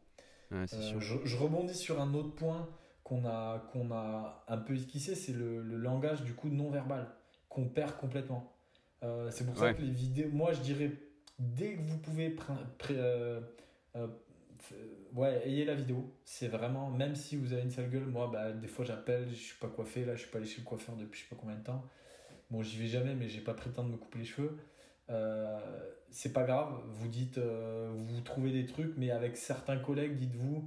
Ouais, 0.52 0.58
Euh, 0.62 0.66
sûr. 0.68 1.02
je, 1.02 1.16
je 1.26 1.38
rebondis 1.38 1.76
sur 1.76 2.00
un 2.02 2.14
autre 2.14 2.34
point 2.36 2.68
qu'on 3.04 3.26
a, 3.26 3.60
qu'on 3.72 3.92
a 3.92 4.44
un 4.48 4.58
peu 4.58 4.74
esquissé, 4.76 5.16
c'est 5.16 5.34
le, 5.34 5.62
le 5.62 5.78
langage 5.78 6.24
du 6.24 6.34
coup 6.34 6.50
non 6.50 6.70
verbal 6.72 7.08
qu'on 7.50 7.66
perd 7.70 7.98
complètement. 7.98 8.52
Euh, 9.04 9.30
c'est 9.32 9.46
pour 9.46 9.58
ça 9.58 9.74
que 9.74 9.82
les 9.82 9.92
vidéos, 9.92 10.30
moi 10.32 10.54
je 10.54 10.62
dirais, 10.62 10.92
dès 11.40 11.76
que 11.76 11.82
vous 11.82 11.98
pouvez, 12.00 12.36
euh, 12.92 13.42
euh, 13.96 14.08
ouais, 15.14 15.42
ayez 15.48 15.66
la 15.66 15.76
vidéo. 15.76 16.14
C'est 16.24 16.48
vraiment, 16.48 16.90
même 16.90 17.16
si 17.16 17.36
vous 17.36 17.54
avez 17.54 17.62
une 17.62 17.70
sale 17.72 17.90
gueule, 17.90 18.06
moi 18.06 18.30
bah, 18.32 18.52
des 18.52 18.68
fois 18.68 18.84
j'appelle, 18.86 19.28
je 19.30 19.36
suis 19.36 19.58
pas 19.60 19.68
coiffé, 19.68 20.06
là 20.06 20.16
je 20.16 20.22
suis 20.22 20.32
pas 20.32 20.40
allé 20.40 20.48
chez 20.48 20.62
le 20.62 20.66
coiffeur 20.66 20.96
depuis 20.96 21.20
je 21.20 21.24
sais 21.26 21.30
pas 21.36 21.40
combien 21.40 21.56
de 21.58 21.64
temps. 21.64 21.84
Bon, 22.50 22.62
j'y 22.64 22.78
vais 22.78 22.88
jamais, 22.88 23.16
mais 23.16 23.28
j'ai 23.30 23.42
pas 23.42 23.54
pris 23.54 23.70
le 23.70 23.76
temps 23.76 23.84
de 23.84 23.90
me 23.92 23.98
couper 23.98 24.20
les 24.20 24.26
cheveux. 24.26 24.58
C'est 26.16 26.32
pas 26.32 26.44
grave, 26.44 26.70
vous 26.88 27.10
dites, 27.10 27.38
euh, 27.38 27.92
vous 27.94 28.22
trouvez 28.22 28.52
des 28.54 28.66
trucs, 28.66 28.94
mais 28.96 29.12
avec 29.12 29.36
certains 29.36 29.76
collègues, 29.76 30.16
dites-vous, 30.16 30.66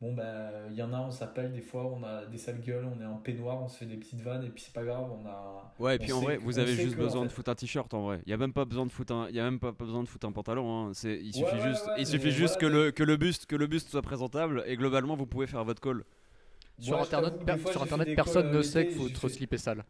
bon 0.00 0.12
ben, 0.12 0.50
il 0.70 0.74
y 0.76 0.82
en 0.82 0.92
a, 0.92 0.98
on 0.98 1.12
s'appelle, 1.12 1.52
des 1.52 1.60
fois, 1.60 1.84
on 1.86 2.02
a 2.02 2.26
des 2.26 2.36
sales 2.36 2.60
gueules, 2.60 2.84
on 2.84 3.00
est 3.00 3.06
en 3.06 3.18
peignoir, 3.18 3.62
on 3.62 3.68
se 3.68 3.78
fait 3.78 3.86
des 3.86 3.96
petites 3.96 4.20
vannes, 4.22 4.42
et 4.44 4.48
puis 4.48 4.60
c'est 4.64 4.72
pas 4.74 4.82
grave, 4.82 5.06
on 5.12 5.24
a. 5.28 5.72
Ouais, 5.78 5.94
et 5.94 5.98
puis 6.00 6.10
en 6.10 6.20
vrai, 6.20 6.38
que- 6.38 6.42
vous 6.42 6.58
avez 6.58 6.74
juste 6.74 6.96
que, 6.96 7.00
en 7.00 7.04
besoin 7.04 7.24
de 7.26 7.28
foutre 7.30 7.48
un 7.48 7.54
t-shirt 7.54 7.94
en 7.94 8.02
vrai. 8.06 8.20
Il 8.26 8.30
y 8.30 8.32
a 8.32 8.36
même 8.36 8.52
pas 8.52 8.64
besoin 8.64 8.86
de 8.86 8.90
foutre 8.90 9.12
un, 9.14 9.28
il 9.28 9.36
y 9.36 9.38
a 9.38 9.44
même 9.44 9.60
pas 9.60 9.70
besoin 9.70 10.02
de 10.02 10.08
foutre 10.08 10.26
un 10.26 10.32
pantalon. 10.32 10.88
hein. 10.88 10.90
C'est, 10.94 11.14
il 11.16 11.32
suffit 11.32 11.54
Ouais, 11.54 11.60
juste, 11.60 11.86
ouais, 11.86 11.92
il 11.98 12.06
suffit 12.08 12.32
juste 12.32 12.60
voilà, 12.60 12.76
que 12.80 12.86
le 12.86 12.90
que 12.90 13.02
le 13.04 13.16
buste 13.16 13.46
que 13.46 13.54
le 13.54 13.68
buste 13.68 13.90
soit 13.90 14.02
présentable 14.02 14.64
et 14.66 14.76
globalement 14.76 15.14
vous 15.14 15.26
pouvez 15.26 15.46
faire 15.46 15.62
votre 15.62 15.80
call. 15.80 16.02
Sur 16.80 17.00
Internet, 17.00 17.44
per- 17.44 17.70
sur 17.70 17.82
Internet 17.84 18.16
personne 18.16 18.50
ne 18.50 18.56
euh, 18.58 18.62
sait 18.64 18.88
qu'il 18.88 18.96
faut 18.96 19.08
trop 19.10 19.28
fait- 19.28 19.34
slip 19.34 19.52
et 19.52 19.58
sale. 19.58 19.84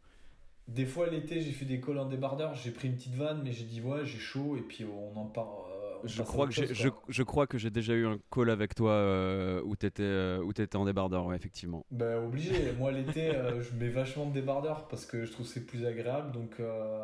Des 0.68 0.84
fois 0.84 1.08
l'été, 1.08 1.40
j'ai 1.40 1.52
fait 1.52 1.64
des 1.64 1.80
calls 1.80 1.98
en 1.98 2.06
débardeur, 2.06 2.54
j'ai 2.54 2.70
pris 2.70 2.88
une 2.88 2.94
petite 2.94 3.14
vanne, 3.14 3.40
mais 3.42 3.52
j'ai 3.52 3.64
dit 3.64 3.80
ouais, 3.80 4.04
j'ai 4.04 4.18
chaud 4.18 4.56
et 4.56 4.60
puis 4.60 4.84
on 4.84 5.16
en 5.18 5.24
parle. 5.26 5.48
euh, 5.48 5.96
on 6.04 6.06
Je 6.06 6.22
crois, 6.22 6.46
que 6.46 6.52
chose, 6.52 6.72
je, 6.72 6.88
je 7.08 7.22
crois 7.22 7.46
que 7.46 7.56
j'ai 7.58 7.70
déjà 7.70 7.94
eu 7.94 8.06
un 8.06 8.18
call 8.30 8.50
avec 8.50 8.74
toi 8.74 8.92
euh, 8.92 9.62
où 9.64 9.74
t'étais 9.76 10.02
euh, 10.02 10.42
où 10.42 10.52
t'étais 10.52 10.76
en 10.76 10.84
débardeur, 10.84 11.24
ouais, 11.26 11.36
effectivement. 11.36 11.84
Bah 11.90 12.20
obligé. 12.20 12.52
Moi 12.78 12.92
l'été, 12.92 13.30
euh, 13.34 13.62
je 13.62 13.74
mets 13.74 13.88
vachement 13.88 14.26
de 14.26 14.32
débardeur 14.34 14.86
parce 14.88 15.06
que 15.06 15.24
je 15.24 15.32
trouve 15.32 15.46
que 15.46 15.52
c'est 15.52 15.66
plus 15.66 15.86
agréable. 15.86 16.32
Donc 16.32 16.60
euh, 16.60 17.00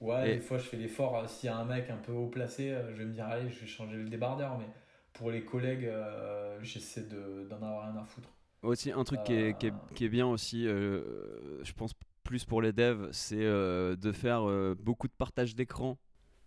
ouais, 0.00 0.30
Et- 0.30 0.34
des 0.36 0.40
fois 0.40 0.56
je 0.58 0.64
fais 0.64 0.78
l'effort. 0.78 1.28
S'il 1.28 1.48
y 1.48 1.52
a 1.52 1.56
un 1.58 1.64
mec 1.66 1.90
un 1.90 1.98
peu 1.98 2.12
haut 2.12 2.28
placé, 2.28 2.74
je 2.92 2.96
vais 2.96 3.04
me 3.04 3.12
dire 3.12 3.26
allez, 3.26 3.50
je 3.50 3.60
vais 3.60 3.66
changer 3.66 3.96
le 3.96 4.08
débardeur. 4.08 4.58
Mais 4.58 4.66
pour 5.12 5.30
les 5.30 5.44
collègues, 5.44 5.88
j'essaie 6.62 7.02
de- 7.04 7.46
d'en 7.48 7.56
avoir 7.56 7.92
rien 7.92 8.00
à 8.00 8.04
foutre. 8.04 8.30
Aussi, 8.62 8.90
un 8.90 9.04
truc 9.04 9.22
qui, 9.22 9.34
est, 9.34 9.58
qui, 9.58 9.66
est, 9.68 9.72
qui 9.94 10.04
est 10.06 10.08
bien 10.08 10.26
aussi, 10.26 10.64
je 10.64 11.72
pense 11.76 11.92
plus 12.26 12.44
pour 12.44 12.60
les 12.60 12.72
devs, 12.72 13.08
c'est 13.12 13.36
euh, 13.40 13.96
de 13.96 14.12
faire 14.12 14.48
euh, 14.48 14.74
beaucoup 14.78 15.06
de 15.08 15.12
partage 15.16 15.54
d'écran. 15.54 15.96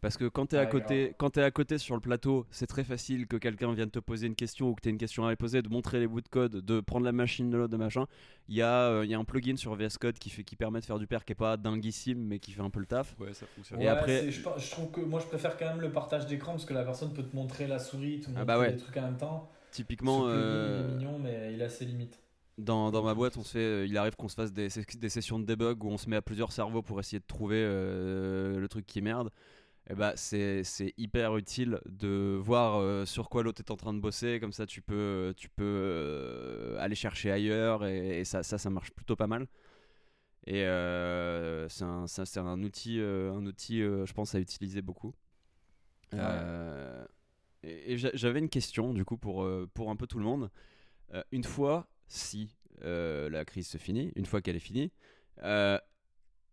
Parce 0.02 0.16
que 0.16 0.30
quand 0.30 0.46
tu 0.46 0.56
es, 0.56 0.60
à 0.60 0.66
côté- 0.66 1.14
quand 1.18 1.32
t'es 1.32 1.42
à 1.42 1.52
côté 1.52 1.78
sur 1.78 1.94
le 1.94 2.00
plateau, 2.00 2.46
c'est 2.52 2.68
très 2.68 2.86
facile 2.86 3.28
que 3.28 3.36
quelqu'un 3.36 3.74
vienne 3.74 3.92
te 3.92 4.00
poser 4.00 4.28
une 4.28 4.36
question 4.36 4.70
ou 4.70 4.74
que 4.74 4.80
tu 4.82 4.88
aies 4.88 4.92
une 4.94 4.98
question 4.98 5.26
à 5.26 5.30
lui 5.30 5.36
poser, 5.36 5.62
de 5.62 5.68
montrer 5.68 6.00
les 6.00 6.08
bouts 6.08 6.22
de 6.22 6.30
code, 6.30 6.56
de 6.64 6.80
prendre 6.80 7.04
la 7.06 7.12
machine 7.12 7.50
de 7.50 7.58
l'autre, 7.58 7.72
de 7.74 7.76
machin. 7.76 8.06
Il 8.48 8.56
y, 8.56 8.62
a, 8.62 8.84
euh, 8.92 9.04
il 9.04 9.12
y 9.12 9.14
a 9.14 9.20
un 9.20 9.26
plugin 9.26 9.58
sur 9.58 9.76
VS 9.76 9.98
Code 10.00 10.18
qui, 10.18 10.30
fait, 10.30 10.46
qui 10.46 10.56
permet 10.56 10.80
de 10.80 10.86
faire 10.86 11.00
du 11.00 11.06
pair 11.08 11.26
qui 11.26 11.34
est 11.34 11.36
pas 11.36 11.58
dinguissime 11.58 12.20
mais 12.26 12.40
qui 12.40 12.54
fait 12.54 12.62
un 12.62 12.70
peu 12.70 12.80
le 12.80 12.86
taf. 12.86 13.14
Ouais, 13.20 13.34
ça 13.34 13.46
fonctionne. 13.48 13.82
Et 13.82 13.86
Ouais, 13.86 13.90
après- 13.90 14.32
je, 14.32 14.42
trouve 14.72 14.90
que 14.92 15.02
moi 15.02 15.20
je 15.20 15.26
préfère 15.26 15.58
quand 15.58 15.66
même 15.68 15.82
le 15.82 15.92
partage 15.92 16.26
d'écran 16.28 16.54
parce 16.54 16.64
que 16.66 16.74
la 16.74 16.86
personne 16.86 17.12
peut 17.14 17.24
te 17.24 17.36
montrer 17.36 17.68
la 17.68 17.80
souris, 17.80 18.22
te 18.22 18.28
montrer 18.30 18.42
Ah 18.42 18.46
bah 18.46 18.58
ouais. 18.58 18.72
des 18.72 18.78
trucs 18.78 18.96
en 18.96 19.02
même 19.02 19.18
temps. 19.18 19.50
Typiquement, 19.72 20.22
Ce 20.22 20.32
plugin, 20.32 20.40
euh, 20.40 20.82
il 20.82 20.92
est 20.92 20.96
mignon, 20.96 21.20
mais 21.20 21.54
il 21.54 21.62
a 21.62 21.68
ses 21.68 21.84
limites. 21.84 22.22
Dans, 22.60 22.92
dans 22.92 23.04
ma 23.04 23.14
boîte, 23.14 23.38
on 23.38 23.44
se 23.44 23.52
fait, 23.52 23.60
euh, 23.60 23.86
il 23.88 23.98
arrive 23.98 24.16
qu'on 24.18 24.28
se 24.28 24.36
fasse 24.36 24.52
des, 24.52 24.70
ses- 24.70 24.84
des 24.98 25.10
sessions 25.10 25.40
de 25.40 25.46
debug 25.46 25.84
où 25.84 25.90
on 25.90 25.98
se 25.98 26.10
met 26.10 26.18
à 26.18 26.22
plusieurs 26.22 26.52
cerveaux 26.52 26.82
pour 26.82 27.00
essayer 27.00 27.20
de 27.20 27.26
trouver 27.28 27.58
euh, 27.58 28.60
le 28.60 28.68
truc 28.68 28.86
qui 28.86 29.02
merde. 29.02 29.32
Et 29.90 29.96
bah, 29.96 30.14
c'est 30.16 30.64
c'est 30.64 30.94
hyper 30.98 31.38
utile 31.38 31.80
de 31.88 32.38
voir 32.42 32.78
euh, 32.82 33.06
sur 33.06 33.30
quoi 33.30 33.44
l'autre 33.44 33.62
est 33.62 33.72
en 33.72 33.78
train 33.78 33.94
de 33.94 34.00
bosser. 34.00 34.40
Comme 34.40 34.54
ça, 34.54 34.66
tu 34.68 34.82
peux, 34.82 35.34
tu 35.38 35.50
peux 35.50 36.76
aller 36.80 36.96
chercher 36.96 37.32
ailleurs 37.32 37.86
et, 37.86 38.22
et 38.22 38.26
ça, 38.26 38.44
ça, 38.44 38.58
ça 38.58 38.70
marche 38.70 38.92
plutôt 38.92 39.16
pas 39.16 39.28
mal. 39.28 39.48
Et 40.48 40.64
c'est 41.70 41.84
un, 41.84 42.06
un 42.48 42.64
outil, 42.64 43.00
un 43.02 43.46
outil 43.46 43.80
je 43.82 44.14
pense, 44.14 44.36
à 44.36 44.40
utiliser 44.40 44.82
beaucoup. 44.82 45.14
Ouais. 46.12 46.20
Euh, 46.20 47.06
et 47.64 47.94
et 47.94 47.98
j'a- 47.98 48.12
j'avais 48.16 48.40
une 48.40 48.50
question, 48.50 48.94
du 48.94 49.06
coup, 49.06 49.18
pour, 49.18 49.48
pour 49.74 49.90
un 49.92 49.96
peu 49.96 50.08
tout 50.08 50.20
le 50.20 50.26
monde. 50.26 50.50
Une 51.32 51.44
fois, 51.44 51.88
si 52.10 52.58
euh, 52.86 53.30
la 53.32 53.46
crise 53.46 53.68
se 53.70 53.80
finit, 53.80 54.14
une 54.18 54.28
fois 54.28 54.42
qu'elle 54.42 54.58
est 54.58 54.60
finie, 54.60 54.92
euh, 55.44 55.80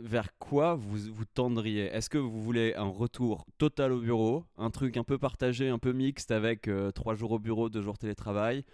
vers 0.00 0.36
quoi 0.38 0.74
vous 0.74 0.98
vous 1.12 1.24
tendriez? 1.24 1.84
Est-ce 1.86 2.10
que 2.10 2.18
vous 2.18 2.42
voulez 2.42 2.74
un 2.76 2.88
retour 2.88 3.46
total 3.58 3.92
au 3.92 4.00
bureau, 4.00 4.44
un 4.58 4.70
truc 4.70 4.96
un 4.98 5.04
peu 5.04 5.18
partagé, 5.18 5.68
un 5.70 5.78
peu 5.78 5.92
mixte 5.92 6.30
avec 6.32 6.70
3 6.94 7.14
jours 7.14 7.32
au 7.32 7.38
bureau, 7.38 7.68
2 7.70 7.82
jours 7.82 7.98
télétravail 7.98 8.64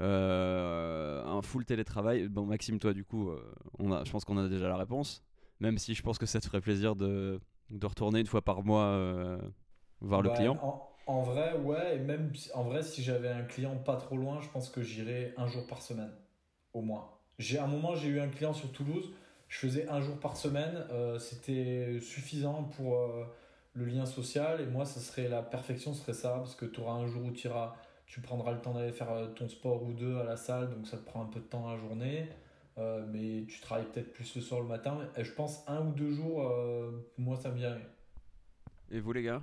euh, 0.00 1.24
un 1.24 1.42
full 1.42 1.64
télétravail? 1.64 2.28
Bon, 2.28 2.46
Maxime, 2.46 2.78
toi, 2.78 2.92
du 2.94 3.04
coup, 3.04 3.30
euh, 3.30 3.40
on 3.78 3.92
a, 3.92 4.04
je 4.04 4.12
pense 4.12 4.24
qu'on 4.24 4.38
a 4.38 4.48
déjà 4.48 4.68
la 4.68 4.76
réponse. 4.76 5.22
Même 5.60 5.78
si 5.78 5.94
je 5.94 6.02
pense 6.02 6.18
que 6.18 6.26
ça 6.26 6.40
te 6.40 6.46
ferait 6.46 6.60
plaisir 6.60 6.96
de, 6.96 7.40
de 7.70 7.86
retourner 7.86 8.20
une 8.20 8.26
fois 8.26 8.42
par 8.42 8.62
mois 8.62 8.84
euh, 8.86 9.38
voir 10.00 10.22
le 10.22 10.30
Bah, 10.30 10.30
client. 10.30 10.60
En, 10.60 10.88
en 11.06 11.22
vrai, 11.22 11.54
ouais, 11.58 11.96
et 11.96 11.98
même 11.98 12.32
en 12.54 12.62
vrai, 12.64 12.82
si 12.82 13.02
j'avais 13.02 13.28
un 13.28 13.44
client 13.44 13.76
pas 13.78 13.96
trop 13.96 14.16
loin, 14.16 14.40
je 14.40 14.48
pense 14.48 14.68
que 14.70 14.82
j'irais 14.82 15.32
un 15.36 15.46
jour 15.46 15.66
par 15.66 15.82
semaine, 15.82 16.12
au 16.78 16.82
moins. 16.82 17.08
J'ai 17.38 17.58
à 17.58 17.64
un 17.64 17.66
moment, 17.66 17.94
j'ai 17.94 18.08
eu 18.08 18.20
un 18.20 18.28
client 18.28 18.52
sur 18.52 18.72
Toulouse, 18.72 19.10
je 19.48 19.58
faisais 19.58 19.88
un 19.88 20.00
jour 20.00 20.18
par 20.18 20.36
semaine, 20.36 20.86
euh, 20.90 21.18
c'était 21.18 22.00
suffisant 22.00 22.64
pour 22.76 22.98
euh, 22.98 23.24
le 23.74 23.84
lien 23.84 24.06
social, 24.06 24.60
et 24.60 24.66
moi, 24.66 24.84
ça 24.84 25.00
serait 25.00 25.28
la 25.28 25.42
perfection, 25.42 25.94
ce 25.94 26.00
serait 26.02 26.14
ça, 26.14 26.30
parce 26.30 26.54
que 26.54 26.66
tu 26.66 26.80
auras 26.80 26.94
un 26.94 27.06
jour 27.06 27.24
où 27.24 27.30
tu 27.30 27.46
iras, 27.46 27.74
tu 28.06 28.20
prendras 28.20 28.52
le 28.52 28.60
temps 28.60 28.74
d'aller 28.74 28.92
faire 28.92 29.10
euh, 29.12 29.26
ton 29.28 29.48
sport 29.48 29.82
ou 29.82 29.92
deux 29.92 30.16
à 30.18 30.24
la 30.24 30.36
salle, 30.36 30.70
donc 30.70 30.86
ça 30.86 30.96
te 30.96 31.04
prend 31.04 31.22
un 31.22 31.26
peu 31.26 31.40
de 31.40 31.44
temps 31.44 31.70
la 31.70 31.76
journée. 31.76 32.28
euh, 32.78 33.04
mais 33.08 33.44
tu 33.46 33.60
travailles 33.60 33.86
peut-être 33.86 34.12
plus 34.12 34.34
le 34.36 34.40
soir 34.40 34.60
ou 34.60 34.62
le 34.62 34.68
matin. 34.68 34.98
Et 35.16 35.24
je 35.24 35.32
pense 35.32 35.64
un 35.66 35.86
ou 35.86 35.92
deux 35.92 36.10
jours, 36.12 36.48
euh, 36.48 36.90
moi 37.16 37.36
ça 37.36 37.50
me 37.50 37.56
virait. 37.56 37.86
Et 38.90 39.00
vous, 39.00 39.12
les 39.12 39.22
gars? 39.22 39.42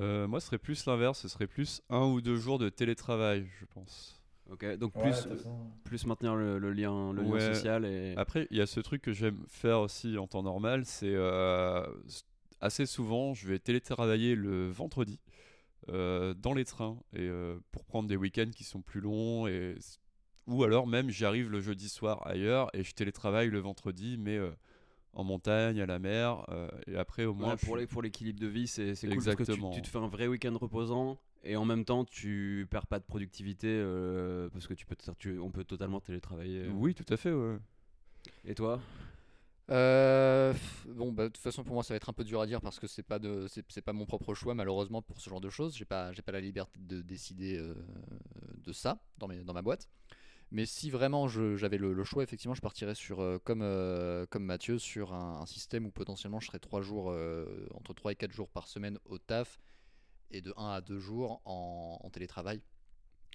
Euh, 0.00 0.26
moi, 0.26 0.40
ce 0.40 0.46
serait 0.46 0.58
plus 0.58 0.84
l'inverse. 0.86 1.20
Ce 1.20 1.28
serait 1.28 1.46
plus 1.46 1.82
un 1.88 2.04
ou 2.04 2.20
deux 2.20 2.36
jours 2.36 2.58
de 2.58 2.68
télétravail, 2.68 3.46
je 3.60 3.64
pense. 3.66 4.21
Ok, 4.50 4.64
donc 4.76 4.92
Ouais, 4.94 5.10
plus, 5.84 6.06
maintenir 6.06 6.34
le, 6.36 6.58
le 6.58 6.72
lien, 6.72 7.12
le 7.12 7.22
lien 7.22 7.32
Ouais. 7.32 7.54
social 7.54 7.84
et. 7.84 8.14
Après, 8.16 8.46
il 8.50 8.56
y 8.56 8.60
a 8.60 8.66
ce 8.66 8.80
truc 8.80 9.02
que 9.02 9.12
j'aime 9.12 9.42
faire 9.48 9.80
aussi 9.80 10.18
en 10.18 10.26
temps 10.26 10.42
normal, 10.42 10.84
c'est 10.84 11.14
euh, 11.14 11.86
assez 12.60 12.86
souvent, 12.86 13.34
je 13.34 13.48
vais 13.48 13.58
télétravailler 13.58 14.34
le 14.34 14.68
vendredi 14.70 15.20
euh, 15.88 16.34
dans 16.34 16.54
les 16.54 16.64
trains 16.64 16.98
et 17.14 17.20
euh, 17.20 17.58
pour 17.72 17.84
prendre 17.84 18.08
des 18.08 18.16
week-ends 18.16 18.50
qui 18.54 18.64
sont 18.64 18.82
plus 18.82 19.00
longs 19.00 19.46
et 19.46 19.74
ou 20.46 20.64
alors 20.64 20.86
même 20.86 21.10
j'arrive 21.10 21.50
le 21.50 21.60
jeudi 21.60 21.88
soir 21.88 22.26
ailleurs 22.26 22.68
et 22.74 22.82
je 22.84 22.92
télétravaille 22.94 23.48
le 23.48 23.58
vendredi, 23.60 24.16
mais 24.18 24.36
euh, 24.36 24.50
en 25.14 25.24
montagne, 25.24 25.80
à 25.80 25.86
la 25.86 25.98
mer 25.98 26.44
euh, 26.50 26.68
et 26.86 26.96
après 26.96 27.24
au 27.24 27.34
moins 27.34 27.56
Ouais, 27.56 27.86
pour 27.86 28.02
l'équilibre 28.02 28.40
de 28.40 28.46
vie, 28.46 28.66
c'est 28.66 28.94
cool 29.06 29.24
parce 29.24 29.36
que 29.36 29.74
tu 29.74 29.82
te 29.82 29.88
fais 29.88 29.98
un 29.98 30.08
vrai 30.08 30.26
week-end 30.26 30.56
reposant 30.58 31.18
et 31.44 31.56
en 31.56 31.64
même 31.64 31.84
temps 31.84 32.04
tu 32.04 32.66
perds 32.70 32.86
pas 32.86 32.98
de 32.98 33.04
productivité 33.04 33.68
euh, 33.68 34.48
parce 34.50 34.66
que 34.66 34.74
tu 34.74 34.86
peux, 34.86 34.96
tu- 35.18 35.38
on 35.38 35.50
peut 35.50 35.64
totalement 35.64 36.00
télétravailler. 36.00 36.68
Oui, 36.68 36.94
tout 36.94 37.06
à 37.12 37.16
fait. 37.16 37.32
Ouais. 37.32 37.58
Et 38.44 38.54
toi? 38.54 38.80
Euh, 39.70 40.52
bon, 40.88 41.12
bah, 41.12 41.24
de 41.24 41.28
toute 41.28 41.42
façon, 41.42 41.64
pour 41.64 41.74
moi, 41.74 41.82
ça 41.82 41.94
va 41.94 41.96
être 41.96 42.08
un 42.08 42.12
peu 42.12 42.24
dur 42.24 42.40
à 42.40 42.46
dire 42.46 42.60
parce 42.60 42.78
que 42.78 42.86
c'est 42.86 43.02
pas 43.02 43.18
de, 43.18 43.46
c'est, 43.48 43.80
pas 43.80 43.92
mon 43.92 44.06
propre 44.06 44.34
choix, 44.34 44.54
malheureusement, 44.54 45.02
pour 45.02 45.20
ce 45.20 45.30
genre 45.30 45.40
de 45.40 45.50
choses. 45.50 45.76
J'ai 45.76 45.84
pas, 45.84 46.12
j'ai 46.12 46.22
pas 46.22 46.32
la 46.32 46.40
liberté 46.40 46.78
de 46.80 47.00
décider 47.00 47.56
euh, 47.58 47.74
de 48.64 48.72
ça 48.72 48.98
dans, 49.18 49.28
mes, 49.28 49.44
dans 49.44 49.54
ma 49.54 49.62
boîte. 49.62 49.88
Mais 50.50 50.66
si 50.66 50.90
vraiment 50.90 51.28
j'avais 51.28 51.78
le, 51.78 51.94
le 51.94 52.04
choix, 52.04 52.22
effectivement, 52.22 52.54
je 52.54 52.60
partirais 52.60 52.94
sur, 52.94 53.20
euh, 53.20 53.38
comme, 53.42 53.62
euh, 53.62 54.26
comme 54.26 54.44
Mathieu, 54.44 54.78
sur 54.78 55.14
un, 55.14 55.40
un 55.40 55.46
système 55.46 55.86
où 55.86 55.90
potentiellement 55.90 56.40
je 56.40 56.48
serais 56.48 56.58
3 56.58 56.82
jours, 56.82 57.10
euh, 57.10 57.66
entre 57.74 57.94
3 57.94 58.12
et 58.12 58.16
4 58.16 58.32
jours 58.32 58.50
par 58.50 58.68
semaine 58.68 58.98
au 59.06 59.16
taf 59.16 59.58
et 60.32 60.40
de 60.40 60.52
1 60.56 60.70
à 60.70 60.80
2 60.80 60.98
jours 60.98 61.40
en, 61.44 61.98
en 62.02 62.10
télétravail. 62.10 62.60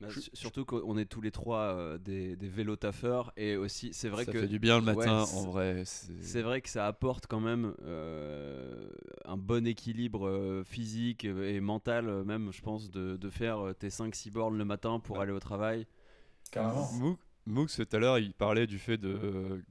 Bah, 0.02 0.10
Je- 0.10 0.20
Surtout 0.34 0.64
qu'on 0.64 0.96
est 0.98 1.06
tous 1.06 1.22
les 1.22 1.32
trois 1.32 1.74
euh, 1.74 1.98
des, 1.98 2.36
des 2.36 2.48
vélos 2.50 2.76
taffeurs 2.76 3.34
et 3.36 3.56
aussi 3.56 3.94
c'est 3.94 4.10
vrai 4.10 4.26
ça 4.26 4.32
que 4.32 4.42
fait 4.42 4.48
du 4.48 4.60
bien 4.60 4.78
le 4.78 4.86
matin 4.86 5.24
en 5.34 5.46
vrai. 5.50 5.84
c'est- 5.86 6.42
vrai 6.44 6.62
que 6.62 6.70
ça 6.70 6.86
apporte 6.86 7.26
quand 7.26 7.40
même 7.40 7.74
euh, 7.84 8.90
un 9.26 9.38
bon 9.38 9.66
équilibre 9.66 10.28
euh, 10.28 10.64
physique 10.64 11.26
et 11.26 11.60
mental, 11.60 12.24
même, 12.26 12.52
je 12.52 12.62
pense, 12.62 12.92
de, 12.92 13.18
de 13.18 13.30
faire 13.32 13.74
tes 13.80 13.90
5-6 13.90 14.30
bornes 14.32 14.58
le 14.58 14.66
matin 14.66 15.00
pour 15.00 15.18
Ouais. 15.18 15.24
aller 15.24 15.32
au 15.32 15.40
travail. 15.40 15.88
Carrément. 16.52 16.92
Mook, 16.94 17.20
Mook, 17.48 17.70
tout 17.72 17.88
à 17.96 17.98
l'heure, 18.00 18.20
il 18.20 18.34
parlait 18.34 18.68
du 18.68 18.78
fait 18.80 18.98
de. 18.98 19.64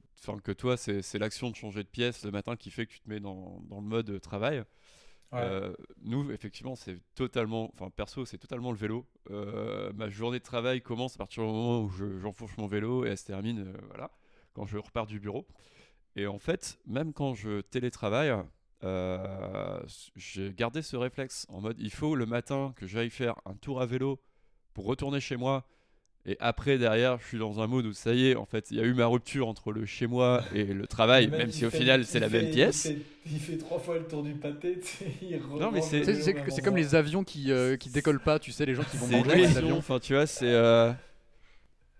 Que 0.43 0.51
toi, 0.51 0.75
c'est 0.77 1.01
c'est 1.03 1.19
l'action 1.19 1.49
de 1.51 1.55
changer 1.55 1.83
de 1.83 1.87
pièce 1.87 2.25
le 2.25 2.31
matin 2.31 2.55
qui 2.57 2.69
fait 2.71 2.85
que 2.85 2.91
tu 2.91 2.99
te 2.99 3.07
mets 3.07 3.19
dans, 3.19 3.61
dans 3.69 3.79
le 3.79 3.87
mode 3.87 4.19
travail. 4.19 4.63
Euh, 5.33 5.73
nous, 6.03 6.31
effectivement, 6.31 6.75
c'est 6.75 6.99
totalement. 7.15 7.69
Enfin, 7.73 7.89
perso, 7.89 8.25
c'est 8.25 8.37
totalement 8.37 8.71
le 8.71 8.77
vélo. 8.77 9.05
Euh, 9.29 9.91
ma 9.93 10.09
journée 10.09 10.39
de 10.39 10.43
travail 10.43 10.81
commence 10.81 11.15
à 11.15 11.17
partir 11.17 11.43
du 11.43 11.49
moment 11.49 11.81
où 11.81 11.89
je- 11.89 12.17
j'enfourche 12.19 12.55
mon 12.57 12.67
vélo 12.67 13.05
et 13.05 13.09
elle 13.09 13.17
se 13.17 13.25
termine, 13.25 13.59
euh, 13.67 13.73
voilà, 13.89 14.09
quand 14.53 14.65
je 14.65 14.77
repars 14.77 15.05
du 15.05 15.19
bureau. 15.19 15.45
Et 16.15 16.27
en 16.27 16.39
fait, 16.39 16.79
même 16.85 17.13
quand 17.13 17.35
je 17.35 17.61
télétravaille, 17.61 18.33
j'ai 20.15 20.53
gardé 20.53 20.81
ce 20.81 20.95
réflexe 20.95 21.45
en 21.49 21.61
mode 21.61 21.77
il 21.79 21.91
faut 21.91 22.15
le 22.15 22.25
matin 22.25 22.73
que 22.75 22.87
j'aille 22.87 23.09
faire 23.09 23.35
un 23.45 23.53
tour 23.55 23.81
à 23.81 23.85
vélo 23.85 24.19
pour 24.73 24.85
retourner 24.85 25.19
chez 25.19 25.35
moi. 25.37 25.67
Et 26.29 26.35
après, 26.41 26.77
derrière, 26.77 27.19
je 27.21 27.25
suis 27.25 27.39
dans 27.39 27.61
un 27.61 27.67
mode 27.67 27.85
où 27.85 27.93
ça 27.93 28.13
y 28.13 28.27
est, 28.27 28.35
en 28.35 28.45
fait, 28.45 28.69
il 28.69 28.77
y 28.77 28.81
a 28.81 28.83
eu 28.83 28.93
ma 28.93 29.05
rupture 29.05 29.47
entre 29.47 29.71
le 29.71 29.85
chez 29.85 30.07
moi 30.07 30.43
et 30.53 30.65
le 30.65 30.85
travail, 30.85 31.29
même 31.29 31.51
si 31.51 31.65
au 31.65 31.69
fait- 31.69 31.77
final 31.77 32.05
c'est 32.05 32.19
la 32.19 32.29
fait- 32.29 32.37
même 32.37 32.45
il 32.47 32.51
pièce. 32.51 32.89
fait- 32.89 32.97
Il 33.31 33.39
fait, 33.39 33.57
trois 33.57 33.79
fois 33.79 33.97
le 33.97 34.05
tour 34.05 34.23
du 34.23 34.33
pâté. 34.33 34.79
il 35.21 35.39
Non, 35.57 35.71
mais 35.71 35.81
c'est- 35.81 36.05
le 36.05 36.61
comme 36.61 36.75
les 36.75 36.95
avions 36.95 37.23
qui, 37.23 37.51
euh, 37.51 37.77
qui 37.77 37.89
décollent 37.89 38.19
pas, 38.21 38.39
tu 38.39 38.51
sais, 38.51 38.65
les 38.65 38.75
gens 38.75 38.83
qui 38.83 38.97
vont 38.97 39.07
manger 39.07 39.31
question, 39.31 39.61
l'avion. 39.61 39.77
enfin, 39.77 39.99
tu 39.99 40.13
vois, 40.13 40.27
c'est. 40.27 40.51
euh, 40.53 40.91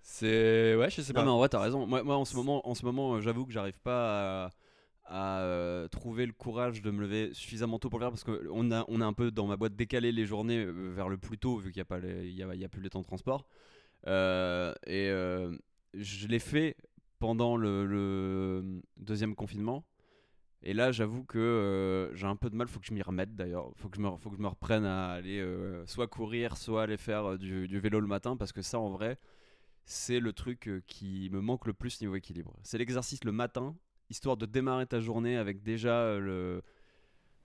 C'est. 0.02 0.76
Ouais, 0.76 0.90
je 0.90 1.02
sais 1.02 1.14
Non, 1.14 1.20
pas. 1.22 1.24
mais 1.26 1.32
en 1.32 1.38
vrai, 1.38 1.50
t'as 1.50 1.60
raison. 1.60 1.86
Moi, 1.86 2.04
moi 2.04 2.16
en 2.18 2.26
ce 2.26 2.36
moment, 2.36 2.68
en 2.68 2.76
ce 2.76 2.86
moment 2.86 3.16
euh, 3.16 3.22
j'avoue 3.22 3.46
que 3.46 3.52
j'arrive 3.52 3.80
pas 3.82 4.46
à, 4.46 4.52
à, 5.06 5.40
euh, 5.42 5.88
trouver 5.90 6.26
le 6.26 6.32
courage 6.34 6.82
de 6.82 6.92
me 6.92 7.02
lever 7.02 7.30
suffisamment 7.34 7.78
tôt 7.80 7.90
pour 7.90 8.00
le 8.00 8.06
faire 8.06 8.12
parce 8.12 8.24
qu'on 8.24 8.72
a, 8.72 8.86
on 8.88 9.02
a 9.02 9.06
un 9.06 9.14
peu 9.14 9.32
dans 9.32 9.48
ma 9.48 9.58
boîte 9.58 9.76
décalé 9.76 10.12
les 10.12 10.26
journées 10.26 10.66
vers 10.66 11.10
le 11.10 11.18
plus 11.18 11.38
tôt 11.38 11.58
vu 11.58 11.72
qu'il 11.72 11.80
n'y 11.80 11.82
a, 11.82 11.86
pas 11.86 12.00
les- 12.00 12.28
il 12.30 12.36
y 12.36 12.44
a, 12.44 12.54
il 12.56 12.60
y 12.62 12.66
a 12.66 12.70
plus 12.70 12.82
les 12.82 12.90
temps 12.90 13.02
de 13.02 13.06
transport. 13.06 13.46
Euh, 14.06 14.74
et 14.86 15.10
euh, 15.10 15.58
je 15.94 16.28
l'ai 16.28 16.40
fait 16.40 16.76
pendant 17.20 17.58
le, 17.58 17.86
le 17.86 18.82
deuxième 18.98 19.36
confinement. 19.36 19.86
Et 20.64 20.74
là, 20.74 20.92
j'avoue 20.92 21.24
que 21.24 21.38
euh, 21.40 22.16
j'ai 22.16 22.28
un 22.28 22.36
peu 22.36 22.50
de 22.50 22.56
mal. 22.56 22.68
Faut 22.68 22.80
que 22.80 22.86
je 22.88 22.94
m'y 22.94 23.02
remette 23.02 23.36
d'ailleurs. 23.36 23.72
Faut 23.76 23.90
que 23.90 23.98
je 23.98 24.02
me, 24.02 24.10
faut 24.18 24.30
que 24.30 24.38
je 24.38 24.42
me 24.42 24.48
reprenne 24.48 24.86
à 24.86 25.12
aller 25.12 25.40
euh, 25.40 25.86
soit 25.88 26.08
courir, 26.08 26.58
soit 26.58 26.84
aller 26.84 26.98
faire 26.98 27.26
euh, 27.34 27.38
du, 27.38 27.68
du 27.68 27.80
vélo 27.80 28.00
le 28.00 28.08
matin 28.08 28.38
parce 28.38 28.52
que 28.54 28.62
ça, 28.62 28.80
en 28.80 28.90
vrai, 28.90 29.18
c'est 29.86 30.20
le 30.20 30.34
truc 30.34 30.70
qui 30.88 31.30
me 31.32 31.42
manque 31.42 31.68
le 31.68 31.74
plus 31.74 32.02
niveau 32.02 32.16
équilibre. 32.16 32.56
C'est 32.64 32.78
l'exercice 32.78 33.24
le 33.24 33.32
matin, 33.32 33.76
histoire 34.10 34.38
de 34.38 34.46
démarrer 34.46 34.88
ta 34.88 35.00
journée 35.00 35.38
avec 35.38 35.64
déjà 35.64 36.18
le, 36.20 36.64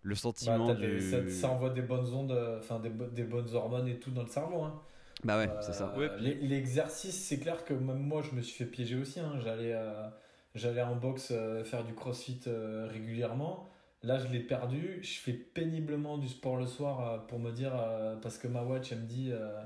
le 0.02 0.16
Bah, 0.40 0.56
sentiment 0.56 0.74
des- 0.74 1.00
du... 1.00 1.00
ça, 1.00 1.28
ça 1.28 1.48
envoie 1.50 1.70
des 1.70 1.82
bonnes 1.82 2.12
ondes, 2.12 2.32
enfin 2.58 2.80
des 2.80 2.90
bonnes 3.24 3.54
hormones 3.54 3.86
et 3.88 3.98
tout 4.00 4.10
dans 4.10 4.22
le 4.22 4.28
cerveau. 4.28 4.62
Hein. 4.62 4.82
Bah 5.24 5.38
ouais, 5.38 5.48
Euh, 5.48 5.60
c'est 5.60 5.72
ça. 5.72 5.96
Ouais, 5.96 6.10
l'e- 6.18 6.38
L'exercice, 6.42 7.14
c'est 7.26 7.38
clair 7.38 7.64
que 7.64 7.74
même 7.74 7.98
moi, 8.02 8.22
je 8.22 8.34
me 8.34 8.42
suis 8.42 8.54
fait 8.64 8.70
piéger 8.70 8.96
aussi. 8.96 9.20
hein. 9.20 9.38
J'allais, 9.42 9.72
euh, 9.74 10.08
j'allais 10.54 10.82
en 10.82 10.96
boxe 10.96 11.30
euh, 11.32 11.64
faire 11.64 11.84
du 11.84 11.94
crossfit 11.94 12.40
euh, 12.46 12.88
régulièrement. 12.90 13.68
Là, 14.02 14.18
je 14.18 14.26
l'ai 14.28 14.40
perdu. 14.40 14.98
Je 15.02 15.18
fais 15.20 15.32
péniblement 15.32 16.18
du 16.18 16.28
sport 16.28 16.56
le 16.56 16.66
soir 16.66 17.08
euh, 17.08 17.18
pour 17.18 17.38
me 17.38 17.52
dire, 17.52 17.72
euh, 17.76 18.16
parce 18.16 18.38
que 18.38 18.48
ma 18.48 18.62
watch, 18.64 18.92
elle 18.92 19.00
me 19.00 19.06
dit. 19.06 19.30
euh, 19.32 19.62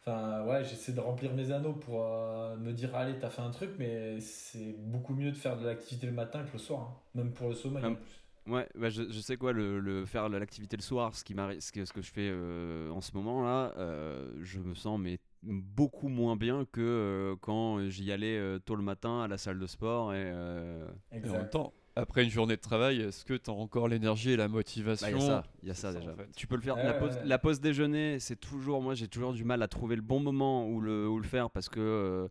Enfin, 0.00 0.44
ouais, 0.46 0.64
j'essaie 0.64 0.92
de 0.92 1.00
remplir 1.00 1.34
mes 1.34 1.50
anneaux 1.52 1.74
pour 1.74 2.02
euh, 2.04 2.56
me 2.56 2.72
dire, 2.72 2.94
allez, 2.96 3.18
t'as 3.18 3.30
fait 3.30 3.42
un 3.42 3.50
truc, 3.50 3.70
mais 3.78 4.20
c'est 4.20 4.74
beaucoup 4.78 5.14
mieux 5.14 5.30
de 5.32 5.36
faire 5.36 5.56
de 5.58 5.66
l'activité 5.66 6.06
le 6.06 6.12
matin 6.12 6.44
que 6.44 6.52
le 6.54 6.58
soir, 6.58 6.80
hein. 6.82 6.96
même 7.14 7.32
pour 7.32 7.48
le 7.48 7.54
sommeil. 7.54 7.84
En 7.84 7.94
plus. 7.94 8.04
Ouais, 8.48 8.66
bah 8.74 8.88
je, 8.88 9.02
je 9.10 9.20
sais 9.20 9.36
quoi, 9.36 9.52
le, 9.52 9.78
le- 9.78 10.06
faire 10.06 10.28
l'activité 10.28 10.76
le 10.76 10.82
soir, 10.82 11.14
ce, 11.14 11.22
qui 11.22 11.34
m'arrive- 11.34 11.60
ce, 11.60 11.70
que, 11.70 11.84
ce 11.84 11.92
que 11.92 12.00
je 12.02 12.10
fais 12.10 12.28
euh, 12.32 12.90
en 12.90 13.00
ce 13.02 13.12
moment 13.14 13.42
là, 13.42 13.74
euh, 13.76 14.30
je 14.42 14.58
me 14.58 14.74
sens 14.74 14.98
mais 14.98 15.18
beaucoup 15.42 16.08
moins 16.08 16.34
bien 16.36 16.64
que 16.72 16.80
euh, 16.80 17.36
quand 17.40 17.88
j'y 17.88 18.10
allais 18.10 18.38
euh, 18.38 18.58
tôt 18.58 18.74
le 18.74 18.82
matin 18.82 19.20
à 19.22 19.28
la 19.28 19.36
salle 19.38 19.58
de 19.58 19.66
sport 19.66 20.14
et 20.14 20.22
euh, 20.24 20.88
Et 21.12 21.28
en 21.28 21.32
même 21.34 21.50
temps, 21.50 21.72
après 21.94 22.24
une 22.24 22.30
journée 22.30 22.56
de 22.56 22.60
travail, 22.60 23.00
est-ce 23.02 23.24
que 23.24 23.34
tu 23.34 23.50
as 23.50 23.52
encore 23.52 23.86
l'énergie 23.88 24.30
et 24.30 24.36
la 24.36 24.48
bah, 24.48 24.54
motivation 24.54 25.08
il 25.08 25.12
y 25.18 25.22
a 25.22 25.26
ça, 25.26 25.44
il 25.62 25.68
y 25.68 25.70
a 25.70 25.74
ça 25.74 25.92
déjà. 25.92 26.10
en 26.12 26.16
fait. 26.16 26.28
Tu 26.36 26.46
peux 26.46 26.56
le 26.56 26.62
faire. 26.62 26.76
La, 26.76 26.94
pause, 26.94 27.10
ouais. 27.16 27.24
la 27.26 27.38
pause 27.38 27.60
déjeuner, 27.60 28.18
c'est 28.18 28.36
toujours, 28.36 28.80
moi 28.80 28.94
j'ai 28.94 29.08
toujours 29.08 29.32
du 29.34 29.44
mal 29.44 29.62
à 29.62 29.68
trouver 29.68 29.96
le 29.96 30.02
bon 30.02 30.20
moment 30.20 30.66
où 30.68 30.80
le, 30.80 31.06
où 31.08 31.18
le 31.18 31.24
faire 31.28 31.50
parce 31.50 31.68
que 31.68 32.28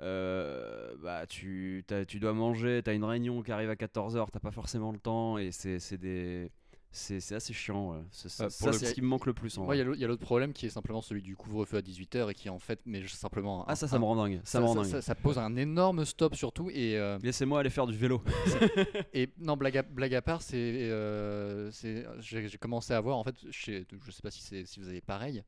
euh, 0.00 0.92
euh, 0.92 0.96
bah, 1.02 1.26
tu, 1.26 1.84
tu 2.08 2.18
dois 2.20 2.32
manger, 2.32 2.80
tu 2.84 2.90
as 2.90 2.94
une 2.94 3.04
réunion 3.04 3.42
qui 3.42 3.52
arrive 3.52 3.70
à 3.70 3.74
14h, 3.74 4.28
t'as 4.32 4.40
pas 4.40 4.50
forcément 4.50 4.92
le 4.92 4.98
temps 4.98 5.38
et 5.38 5.52
c'est 5.52 5.78
c'est 5.78 5.98
des. 5.98 6.50
C'est 6.94 7.20
c'est 7.20 7.34
assez 7.34 7.54
chiant. 7.54 7.92
ouais. 7.92 8.02
C'est- 8.10 8.38
Bah, 8.38 8.50
c'est 8.50 8.72
ce 8.72 8.92
qui 8.92 9.00
me 9.00 9.06
manque 9.06 9.24
le 9.24 9.32
plus 9.32 9.56
il 9.56 9.78
y 9.78 9.80
a 9.80 9.84
l'autre- 9.84 9.96
il 9.98 10.02
y 10.02 10.04
a 10.04 10.08
l'autre 10.08 10.20
problème 10.24 10.52
qui 10.52 10.66
est 10.66 10.68
simplement 10.68 11.00
celui 11.00 11.22
du 11.22 11.36
couvre-feu 11.36 11.78
à 11.78 11.80
18h 11.80 12.28
et 12.30 12.34
qui 12.34 12.50
en 12.50 12.58
fait, 12.58 12.80
mais 12.84 13.06
simplement. 13.06 13.64
Ah, 13.66 13.72
un- 13.72 13.74
ça, 13.76 13.88
ça 13.88 13.96
un- 13.96 13.98
me 13.98 14.04
rend 14.04 14.16
dingue. 14.16 14.40
Ça, 14.44 14.58
ça, 14.58 14.60
me 14.60 14.66
rend 14.66 14.74
dingue. 14.74 14.84
ça- 14.84 15.00
ça 15.00 15.14
pose 15.14 15.38
un 15.38 15.56
énorme 15.56 16.04
stop 16.04 16.34
surtout. 16.34 16.68
Et, 16.68 16.98
euh, 16.98 17.18
Laissez-moi 17.22 17.60
aller 17.60 17.70
faire 17.70 17.86
du 17.86 17.96
vélo. 17.96 18.22
et 19.14 19.30
non, 19.38 19.56
blague 19.56 19.78
à, 19.78 19.82
blague 19.82 20.14
à 20.14 20.20
part, 20.20 20.42
c'est, 20.42 20.56
euh, 20.56 21.70
c'est, 21.70 22.04
j'ai, 22.20 22.58
commencé 22.58 22.92
à 22.92 23.00
voir, 23.00 23.16
en 23.16 23.24
fait, 23.24 23.36
chez, 23.50 23.86
je 24.04 24.10
sais 24.10 24.20
pas 24.22 24.30
si, 24.30 24.42
c'est, 24.42 24.66
si 24.66 24.78
vous 24.78 24.88
avez 24.88 25.00
pareil, 25.00 25.42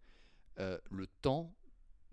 euh, 0.61 0.79
le 0.91 1.07
temps 1.21 1.53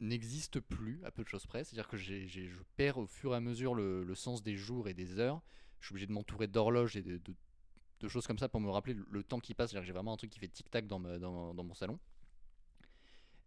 n'existe 0.02 0.60
plus 0.60 1.00
à 1.06 1.12
peu 1.12 1.24
de 1.24 1.30
choses 1.30 1.46
près. 1.46 1.64
C'est-à-dire 1.64 1.88
que 1.88 1.96
je 1.96 2.62
perds 2.76 2.98
au 2.98 3.06
fur 3.06 3.34
et 3.34 3.38
à 3.38 3.40
mesure 3.40 3.76
le, 3.76 4.16
sens 4.16 4.44
des 4.44 4.58
jours 4.58 4.90
et 4.90 4.94
des 4.94 5.20
heures. 5.20 5.42
Je 5.80 5.88
suis 5.88 5.94
obligé 5.94 6.08
de 6.08 6.12
m'entourer 6.12 6.48
d'horloges 6.48 6.98
et 6.98 7.02
de, 7.02 8.08
choses 8.08 8.28
comme 8.28 8.40
ça 8.40 8.50
pour 8.50 8.60
me 8.60 8.70
rappeler 8.70 8.96
le, 9.10 9.24
temps 9.24 9.40
qui 9.40 9.54
passe. 9.54 9.72
C'est-à-dire 9.72 9.84
que 9.84 9.88
j'ai 9.88 9.94
vraiment 9.94 10.14
un 10.14 10.18
truc 10.18 10.32
qui 10.32 10.40
fait 10.40 10.48
tic-tac 10.48 10.88
dans, 10.88 11.00
mon 11.00 11.74
salon. 11.76 12.00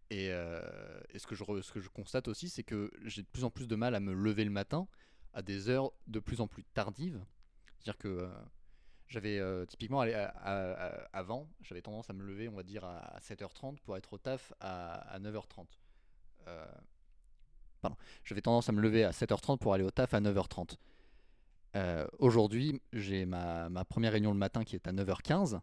Et, 0.09 0.29
euh, 0.31 0.61
ce, 1.15 1.27
que 1.27 1.35
je, 1.35 1.89
constate 1.89 2.27
aussi, 2.27 2.49
c'est 2.49 2.63
que 2.63 2.91
j'ai 3.03 3.21
de 3.21 3.27
plus 3.27 3.43
en 3.43 3.49
plus 3.49 3.67
de 3.67 3.75
mal 3.75 3.93
à 3.93 3.99
me 3.99 4.13
lever 4.13 4.45
le 4.45 4.51
matin 4.51 4.87
à 5.33 5.41
des 5.41 5.69
heures 5.69 5.91
de 6.07 6.19
plus 6.19 6.39
en 6.39 6.47
plus 6.47 6.63
tardives. 6.63 7.21
C'est-à-dire 7.77 7.97
que 7.97 8.07
euh, 8.07 8.29
j'avais 9.09 9.39
euh, 9.39 9.65
typiquement 9.65 9.99
avant, 10.01 11.49
j'avais 11.61 11.81
tendance 11.81 12.09
à 12.09 12.13
me 12.13 12.23
lever, 12.23 12.47
on 12.47 12.55
va 12.55 12.63
dire, 12.63 12.85
à 12.85 13.19
7h30 13.19 13.79
pour 13.81 13.97
être 13.97 14.13
au 14.13 14.17
taf 14.17 14.53
à 14.61 15.19
9h30. 15.19 15.65
Euh, 16.47 16.65
pardon, 17.81 17.97
j'avais 18.23 18.41
tendance 18.41 18.69
à 18.69 18.71
me 18.71 18.81
lever 18.81 19.03
à 19.03 19.11
7h30 19.11 19.57
pour 19.59 19.73
aller 19.73 19.83
au 19.83 19.91
taf 19.91 20.13
à 20.13 20.19
9h30. 20.21 20.77
Euh, 21.75 22.07
Aujourd'hui, 22.19 22.81
j'ai 22.93 23.25
ma, 23.25 23.69
ma 23.69 23.83
première 23.85 24.13
réunion 24.13 24.31
le 24.31 24.37
matin 24.37 24.63
qui 24.63 24.75
est 24.75 24.87
à 24.87 24.91
9h15 24.93 25.59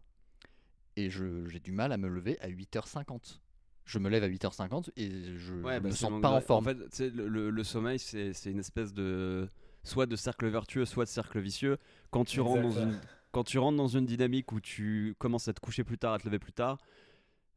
et 0.96 1.08
je- 1.08 1.46
j'ai 1.48 1.58
du 1.60 1.72
mal 1.72 1.90
à 1.92 1.96
me 1.96 2.08
lever 2.08 2.38
à 2.40 2.48
8h50. 2.48 3.40
Je 3.84 3.98
me 3.98 4.08
lève 4.10 4.22
à 4.22 4.28
8h50 4.28 4.90
et 4.96 5.10
je, 5.10 5.36
je 5.38 5.54
Ouais, 5.54 5.80
bah, 5.80 5.88
me 5.88 5.94
sens 5.94 6.20
pas 6.20 6.30
en 6.30 6.40
forme. 6.40 6.66
En 6.68 6.70
fait, 6.70 7.00
le, 7.10 7.26
le- 7.28 7.50
le 7.50 7.64
sommeil, 7.64 7.98
c'est 7.98 8.32
c'est 8.32 8.50
une 8.50 8.60
espèce 8.60 8.92
de. 8.92 9.48
soit 9.84 10.06
de 10.06 10.14
cercle 10.16 10.46
vertueux, 10.48 10.84
soit 10.84 11.04
de 11.04 11.10
cercle 11.10 11.40
vicieux. 11.40 11.78
Quand 12.10 12.24
tu, 12.24 12.40
rentres 12.40 12.62
dans 12.62 12.70
une, 12.70 13.00
quand 13.32 13.42
tu 13.42 13.58
rentres 13.58 13.78
dans 13.78 13.88
une 13.88 14.06
dynamique 14.06 14.52
où 14.52 14.60
tu 14.60 15.16
commences 15.18 15.48
à 15.48 15.52
te 15.54 15.60
coucher 15.60 15.82
plus 15.82 15.98
tard, 15.98 16.12
à 16.12 16.18
te 16.18 16.24
lever 16.26 16.38
plus 16.38 16.52
tard, 16.52 16.78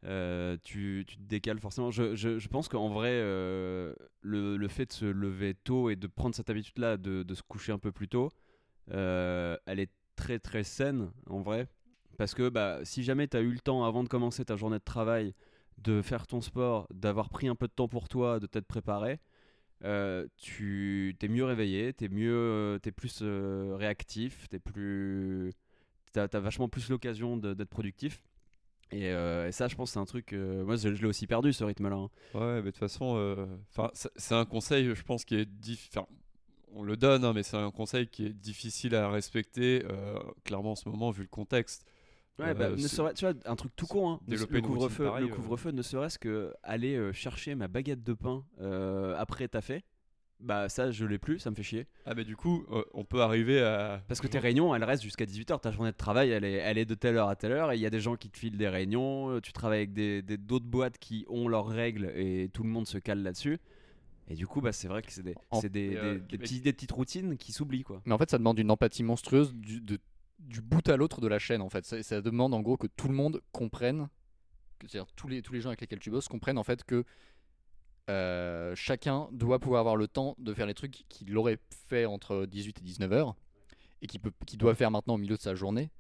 euh, 0.05 0.57
tu, 0.63 1.03
tu 1.07 1.17
te 1.17 1.21
décales 1.23 1.59
forcément. 1.59 1.91
Je, 1.91 2.15
je- 2.15 2.47
pense 2.49 2.67
qu'en 2.69 2.89
vrai, 2.89 3.11
euh, 3.13 3.93
le, 4.21 4.57
le 4.57 4.67
fait 4.67 4.85
de 4.87 4.93
se 4.93 5.05
lever 5.05 5.55
tôt 5.55 5.89
et 5.89 5.95
de 5.95 6.07
prendre 6.07 6.35
cette 6.35 6.49
habitude-là, 6.49 6.97
de, 6.97 7.23
de 7.23 7.35
se 7.35 7.41
coucher 7.43 7.71
un 7.71 7.79
peu 7.79 7.91
plus 7.91 8.07
tôt, 8.07 8.31
euh, 8.91 9.57
elle 9.65 9.79
est 9.79 9.91
très 10.15 10.39
très 10.39 10.63
saine 10.63 11.11
en 11.29 11.41
vrai. 11.41 11.67
Parce 12.17 12.33
que 12.35 12.49
bah, 12.49 12.79
si 12.85 13.03
jamais 13.03 13.27
tu 13.27 13.37
as 13.37 13.41
eu 13.41 13.51
le 13.51 13.59
temps 13.59 13.85
avant 13.85 14.03
de 14.03 14.09
commencer 14.09 14.45
ta 14.45 14.55
journée 14.57 14.79
de 14.79 14.83
travail 14.83 15.33
de 15.79 16.01
faire 16.01 16.27
ton 16.27 16.41
sport, 16.41 16.87
d'avoir 16.93 17.29
pris 17.29 17.47
un 17.47 17.55
peu 17.55 17.67
de 17.67 17.73
temps 17.73 17.87
pour 17.89 18.09
toi, 18.09 18.39
de 18.39 18.47
t'être 18.47 18.67
préparé, 18.67 19.19
tu 20.37 21.15
t'es 21.19 21.27
mieux 21.27 21.45
réveillé, 21.45 21.93
t'es 21.93 22.09
mieux, 22.09 22.79
t'es 22.81 22.91
plus 22.91 23.21
réactif, 23.21 24.47
t'es 24.49 24.59
plus, 24.59 25.51
t'as 26.13 26.27
as 26.33 26.39
vachement 26.39 26.69
plus 26.69 26.89
l'occasion 26.89 27.37
d'être 27.37 27.69
productif. 27.69 28.23
Et, 28.91 29.09
euh, 29.09 29.47
et 29.47 29.51
ça, 29.51 29.67
je 29.67 29.75
pense, 29.75 29.91
c'est 29.91 29.99
un 29.99 30.05
truc. 30.05 30.33
euh, 30.33 30.63
moi, 30.63 30.75
je, 30.75 30.93
je 30.93 31.01
l'ai 31.01 31.07
aussi 31.07 31.27
perdu 31.27 31.51
ce 31.53 31.63
rythme-là. 31.63 31.95
hein. 31.95 32.09
Ouais, 32.33 32.57
mais 32.57 32.63
de 32.63 32.71
toute 32.71 32.77
façon, 32.77 33.15
euh, 33.17 33.45
c'est 34.15 34.35
un 34.35 34.45
conseil, 34.45 34.93
je 34.93 35.03
pense, 35.03 35.25
qui 35.25 35.35
est 35.35 35.49
diff- 35.49 35.89
'fin, 35.91 36.05
on 36.73 36.83
le 36.83 36.95
donne, 36.97 37.23
hein, 37.25 37.33
mais 37.33 37.43
c'est 37.43 37.57
un 37.57 37.71
conseil 37.71 38.07
qui 38.07 38.25
est 38.25 38.33
difficile 38.33 38.95
à 38.95 39.09
respecter, 39.09 39.83
euh, 39.89 40.19
clairement 40.43 40.73
en 40.73 40.75
ce 40.75 40.87
moment, 40.89 41.09
vu 41.11 41.23
le 41.23 41.27
contexte. 41.29 41.85
Ouais, 42.37 42.47
Euh, 42.49 42.53
bah, 42.53 42.69
ne 42.69 42.77
serait- 42.77 43.13
tu 43.13 43.25
vois, 43.25 43.33
un 43.45 43.55
truc 43.55 43.73
tout 43.77 43.87
con, 43.87 44.09
hein. 44.09 44.19
Le 44.27 44.61
couvre-feu, 44.61 45.05
le 45.19 45.25
euh. 45.25 45.27
couvre-feu, 45.29 45.71
ne 45.71 45.81
serait-ce 45.81 46.19
que 46.19 46.53
aller 46.63 46.95
euh, 46.95 47.13
chercher 47.13 47.55
ma 47.55 47.67
baguette 47.69 48.03
de 48.03 48.13
pain 48.13 48.43
euh, 48.59 49.15
après 49.17 49.47
t'as 49.47 49.61
fait. 49.61 49.83
Bah 50.41 50.67
ça, 50.69 50.91
je 50.91 51.05
l'ai 51.05 51.17
plus, 51.17 51.39
ça 51.39 51.49
me 51.49 51.55
fait 51.55 51.63
chier. 51.63 51.87
Ah, 52.05 52.13
mais 52.13 52.25
du 52.25 52.35
coup, 52.35 52.65
euh, 52.71 52.83
on 52.93 53.05
peut 53.05 53.21
arriver 53.21 53.61
à. 53.61 54.03
Parce 54.07 54.19
que 54.19 54.27
tes 54.27 54.37
réunions, 54.37 54.75
elles 54.75 54.83
restent 54.83 55.03
jusqu'à 55.03 55.25
18h. 55.25 55.59
Ta 55.61 55.71
journée 55.71 55.91
de 55.91 55.97
travail, 55.97 56.29
elle 56.29 56.43
est, 56.43 56.53
elle 56.53 56.77
est 56.77 56.85
de 56.85 56.93
telle 56.93 57.15
heure 57.17 57.29
à 57.29 57.35
telle 57.35 57.53
heure. 57.53 57.71
Et 57.71 57.77
il 57.77 57.81
y 57.81 57.85
a 57.85 57.89
des 57.89 58.01
gens 58.01 58.15
qui 58.17 58.29
te 58.29 58.37
filent 58.37 58.57
des 58.57 58.67
réunions. 58.67 59.29
euh, 59.31 59.39
Tu 59.41 59.53
travailles 59.53 59.79
avec 59.79 59.93
des 59.93 60.21
des- 60.21 60.37
d'autres 60.37 60.65
boîtes 60.65 60.97
qui 60.97 61.25
ont 61.29 61.47
leurs 61.47 61.67
règles 61.67 62.11
et 62.15 62.49
tout 62.53 62.63
le 62.63 62.69
monde 62.69 62.85
se 62.85 62.97
cale 62.97 63.23
là-dessus. 63.23 63.59
Et 64.27 64.35
du 64.35 64.45
coup, 64.45 64.59
bah, 64.59 64.71
c'est 64.73 64.87
vrai 64.87 65.01
que 65.03 65.11
c'est 65.11 65.23
des, 65.23 65.35
En- 65.51 65.61
c'est 65.61 65.69
des, 65.69 65.89
Mais, 65.89 65.97
euh, 65.97 66.13
des- 66.15 66.19
des 66.19 66.37
petits, 66.39 66.59
des 66.61 66.73
petites 66.73 66.91
routines 66.91 67.37
qui 67.37 67.51
s'oublient. 67.53 67.83
quoi. 67.83 68.01
Mais 68.05 68.13
en 68.13 68.17
fait, 68.17 68.29
ça 68.29 68.37
demande 68.37 68.59
une 68.59 68.71
empathie 68.71 69.03
monstrueuse 69.03 69.53
du, 69.53 69.79
de- 69.81 69.99
du 70.39 70.61
bout 70.61 70.87
à 70.89 70.97
l'autre 70.97 71.21
de 71.21 71.27
la 71.27 71.39
chaîne. 71.39 71.61
En 71.61 71.69
fait, 71.69 71.85
ça, 71.85 72.03
ça 72.03 72.21
demande 72.21 72.53
en 72.53 72.61
gros 72.61 72.75
que 72.75 72.87
tout 72.87 73.07
le 73.07 73.13
monde 73.13 73.41
comprenne, 73.51 74.09
que- 74.79 74.87
c'est-à-dire 74.87 75.11
tous 75.15 75.27
les 75.29 75.41
tous 75.41 75.53
les 75.53 75.61
gens 75.61 75.69
avec 75.69 75.79
lesquels 75.81 75.99
tu 75.99 76.09
bosses 76.11 76.27
comprennent 76.27 76.57
en 76.57 76.63
fait 76.63 76.83
que 76.83 77.03
euh, 78.09 78.73
chacun 78.75 79.27
doit 79.31 79.59
pouvoir 79.59 79.79
avoir 79.79 79.95
le 79.95 80.07
temps 80.07 80.35
de 80.37 80.53
faire 80.53 80.67
les 80.67 80.73
trucs 80.73 81.05
qu'il 81.09 81.35
aurait 81.37 81.59
fait 81.87 82.05
entre 82.05 82.45
18 82.45 82.79
et 82.79 82.83
19 82.83 83.11
heures 83.13 83.35
et 84.01 84.07
qu'il 84.07 84.21
qu'il 84.45 84.59
doit 84.59 84.75
faire 84.75 84.91
maintenant 84.91 85.15
au 85.15 85.17
milieu 85.17 85.35
de 85.35 85.41
sa 85.41 85.55
journée. 85.55 85.91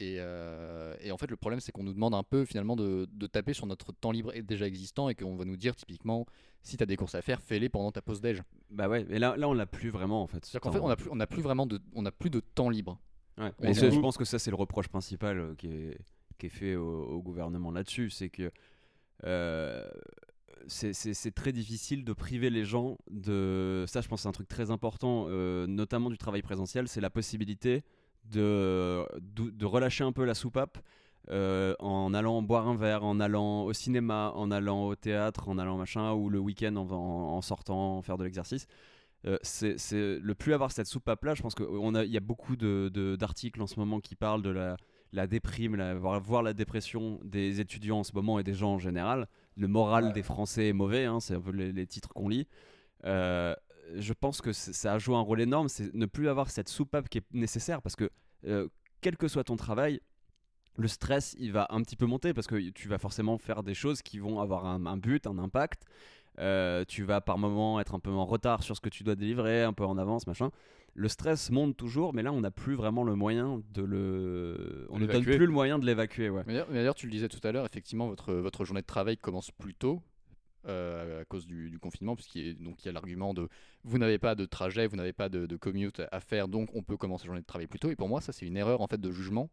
Et, 0.00 0.16
euh, 0.18 0.96
et 1.00 1.12
en 1.12 1.16
fait, 1.16 1.30
le 1.30 1.36
problème, 1.36 1.60
c'est 1.60 1.70
qu'on 1.70 1.84
nous 1.84 1.92
demande 1.92 2.14
un 2.14 2.24
peu 2.24 2.44
finalement 2.44 2.74
de, 2.74 3.06
de 3.12 3.26
taper 3.26 3.52
sur 3.52 3.66
notre 3.66 3.92
temps 3.92 4.10
libre 4.10 4.32
déjà 4.42 4.66
existant 4.66 5.08
et 5.08 5.14
qu'on 5.14 5.36
va 5.36 5.44
nous 5.44 5.56
dire 5.56 5.76
typiquement 5.76 6.26
si 6.62 6.76
tu 6.76 6.82
as 6.82 6.86
des 6.86 6.96
courses 6.96 7.14
à 7.14 7.22
faire, 7.22 7.40
fais-les 7.40 7.68
pendant 7.68 7.92
ta 7.92 8.02
pause 8.02 8.20
déj. 8.20 8.42
Bah 8.70 8.88
ouais, 8.88 9.04
mais 9.08 9.18
là, 9.18 9.36
là 9.36 9.48
on 9.48 9.52
l'a 9.52 9.66
plus 9.66 9.90
vraiment 9.90 10.22
en 10.22 10.26
fait. 10.26 10.44
C'est-à-dire 10.44 10.60
qu'en 10.60 10.72
fait, 10.72 10.80
on 10.80 10.88
n'a 10.88 10.96
plus, 10.96 11.08
on 11.12 11.20
a 11.20 11.26
plus 11.26 11.42
vraiment 11.42 11.66
de, 11.66 11.80
on 11.94 12.06
a 12.06 12.10
plus 12.10 12.30
de 12.30 12.40
temps 12.40 12.70
libre. 12.70 12.98
Ouais, 13.38 13.74
ça, 13.74 13.90
je 13.90 14.00
pense 14.00 14.16
que 14.16 14.24
ça, 14.24 14.38
c'est 14.38 14.50
le 14.50 14.56
reproche 14.56 14.88
principal 14.88 15.38
euh, 15.38 15.54
qui, 15.56 15.68
est, 15.68 15.98
qui 16.38 16.46
est 16.46 16.50
fait 16.50 16.76
au, 16.76 17.04
au 17.04 17.22
gouvernement 17.22 17.70
là-dessus. 17.70 18.10
C'est 18.10 18.28
que 18.28 18.50
euh, 19.24 19.88
c'est- 20.68 21.30
très 21.34 21.52
difficile 21.52 22.04
de 22.04 22.12
priver 22.12 22.50
les 22.50 22.64
gens 22.64 22.98
de. 23.10 23.84
Ça, 23.88 24.00
je 24.00 24.08
pense 24.08 24.22
c'est 24.22 24.28
un 24.28 24.32
truc 24.32 24.48
très 24.48 24.70
important, 24.70 25.26
euh, 25.28 25.66
notamment 25.66 26.10
du 26.10 26.18
travail 26.18 26.42
présentiel. 26.42 26.88
C'est 26.88 27.00
la 27.00 27.10
possibilité 27.10 27.82
de, 28.30 29.04
relâcher 29.64 30.04
un 30.04 30.12
peu 30.12 30.24
la 30.24 30.34
soupape. 30.34 30.78
euh, 31.30 31.74
en 31.78 32.12
allant 32.14 32.42
boire 32.42 32.66
un 32.68 32.74
verre, 32.76 33.04
en 33.04 33.20
allant 33.20 33.62
au 33.62 33.72
cinéma, 33.72 34.32
en 34.34 34.50
allant 34.50 34.86
au 34.88 34.96
théâtre, 34.96 35.48
en 35.48 35.56
allant 35.56 35.76
machin, 35.78 36.12
ou 36.14 36.28
le 36.28 36.40
week-end 36.40 36.74
en, 36.76 37.40
sortant 37.42 38.02
faire 38.02 38.18
de 38.18 38.24
l'exercice. 38.24 38.66
Euh, 39.24 39.38
c'est 39.42 39.76
le 39.92 40.34
plus 40.34 40.52
avoir 40.52 40.72
cette 40.72 40.88
soupape 40.88 41.24
là 41.24 41.34
je 41.36 41.42
pense 41.42 41.54
qu'il 41.54 41.66
y 42.10 42.16
a 42.16 42.20
beaucoup 42.20 42.56
d'articles 42.56 43.62
en 43.62 43.68
ce 43.68 43.78
moment 43.78 44.00
qui 44.00 44.16
parlent 44.16 44.42
de 44.42 44.50
la, 45.12 45.26
déprime 45.28 45.76
la, 45.76 45.94
la 45.94 46.52
dépression 46.54 47.20
des 47.22 47.60
étudiants 47.60 48.00
en 48.00 48.04
ce 48.04 48.12
moment 48.14 48.40
et 48.40 48.42
des 48.42 48.54
gens 48.54 48.72
en 48.74 48.78
général 48.80 49.28
le 49.56 49.68
moral 49.68 50.06
Ouais. 50.06 50.12
des 50.12 50.22
français 50.22 50.68
est 50.68 50.72
mauvais 50.72 51.04
hein, 51.04 51.20
c'est 51.20 51.34
un 51.34 51.40
peu 51.40 51.50
les, 51.52 51.72
les 51.72 51.86
titres 51.86 52.08
qu'on 52.10 52.28
lit 52.28 52.46
Euh, 53.04 53.54
je 53.96 54.12
pense 54.12 54.40
que 54.40 54.52
ça 54.52 54.92
a 54.94 54.98
joué 54.98 55.16
un 55.16 55.20
rôle 55.20 55.40
énorme 55.40 55.68
c'est 55.68 55.92
ne 55.94 56.06
plus 56.06 56.28
avoir 56.28 56.50
cette 56.50 56.68
soupape 56.68 57.08
qui 57.08 57.18
est 57.18 57.24
nécessaire 57.32 57.82
parce 57.82 57.96
que 57.96 58.10
euh, 58.46 58.68
quel 59.00 59.16
que 59.16 59.28
soit 59.28 59.44
ton 59.44 59.56
travail 59.56 60.00
le 60.76 60.88
stress 60.88 61.34
il 61.38 61.52
va 61.52 61.66
un 61.70 61.82
petit 61.82 61.96
peu 61.96 62.06
monter 62.06 62.32
parce 62.32 62.46
que 62.46 62.70
tu 62.70 62.88
vas 62.88 62.98
forcément 62.98 63.38
faire 63.38 63.62
des 63.62 63.74
choses 63.74 64.00
qui 64.02 64.18
vont 64.20 64.40
avoir 64.40 64.66
un, 64.66 64.86
un 64.86 64.96
but 64.96 65.26
un 65.26 65.38
impact 65.38 65.84
Euh, 66.38 66.84
tu 66.88 67.02
vas 67.04 67.20
par 67.20 67.36
moment 67.36 67.78
être 67.78 67.94
un 67.94 68.00
peu 68.00 68.10
en 68.10 68.24
retard 68.24 68.62
sur 68.62 68.74
ce 68.74 68.80
que 68.80 68.88
tu 68.88 69.04
dois 69.04 69.14
délivrer, 69.16 69.64
un 69.64 69.74
peu 69.74 69.84
en 69.84 69.98
avance, 69.98 70.26
machin. 70.26 70.50
Le 70.94 71.08
stress 71.08 71.50
monte 71.50 71.76
toujours, 71.76 72.12
mais 72.12 72.22
là, 72.22 72.32
on 72.32 72.40
n'a 72.42 72.50
plus 72.50 72.74
vraiment 72.74 73.02
le 73.02 73.14
moyen 73.14 73.62
de 73.72 73.82
le. 73.82 74.86
On 74.90 74.98
ne 74.98 75.06
donne 75.06 75.16
L'évacuer. 75.16 75.36
plus 75.36 75.46
le 75.46 75.52
moyen 75.52 75.78
de 75.78 75.86
l'évacuer, 75.86 76.28
ouais. 76.28 76.42
Mais 76.46 76.62
d'ailleurs- 76.70 76.94
tu 76.94 77.06
le 77.06 77.12
disais 77.12 77.28
tout 77.28 77.40
à 77.44 77.50
l'heure, 77.52 77.64
effectivement, 77.64 78.08
votre, 78.08 78.34
votre 78.34 78.64
journée 78.66 78.82
de 78.82 78.86
travail 78.86 79.16
commence 79.16 79.50
plus 79.50 79.74
tôt 79.74 80.02
euh, 80.68 81.22
à 81.22 81.24
cause 81.24 81.46
du, 81.46 81.70
du 81.70 81.78
confinement, 81.78 82.14
puisqu'il 82.14 82.46
y 82.46 82.50
a- 82.50 82.54
donc 82.54 82.82
il 82.82 82.86
y 82.86 82.88
a 82.88 82.92
l'argument 82.92 83.32
de 83.34 83.48
vous 83.84 83.98
n'avez 83.98 84.18
pas 84.18 84.34
de 84.34 84.44
trajet, 84.44 84.86
vous 84.86 84.96
n'avez 84.96 85.12
pas 85.14 85.28
de, 85.28 85.46
de 85.46 85.56
commute 85.56 86.02
à 86.12 86.20
faire, 86.20 86.46
donc 86.46 86.68
on 86.74 86.82
peut 86.82 86.96
commencer 86.98 87.24
la 87.24 87.26
journée 87.28 87.40
de 87.40 87.46
travail 87.46 87.66
plus 87.66 87.78
tôt. 87.80 87.90
Et 87.90 87.96
pour 87.96 88.08
moi, 88.08 88.20
ça, 88.20 88.32
c'est 88.32 88.46
une 88.46 88.56
erreur 88.58 88.80
en 88.82 88.86
fait 88.86 89.00
de 89.00 89.10
jugement. 89.10 89.48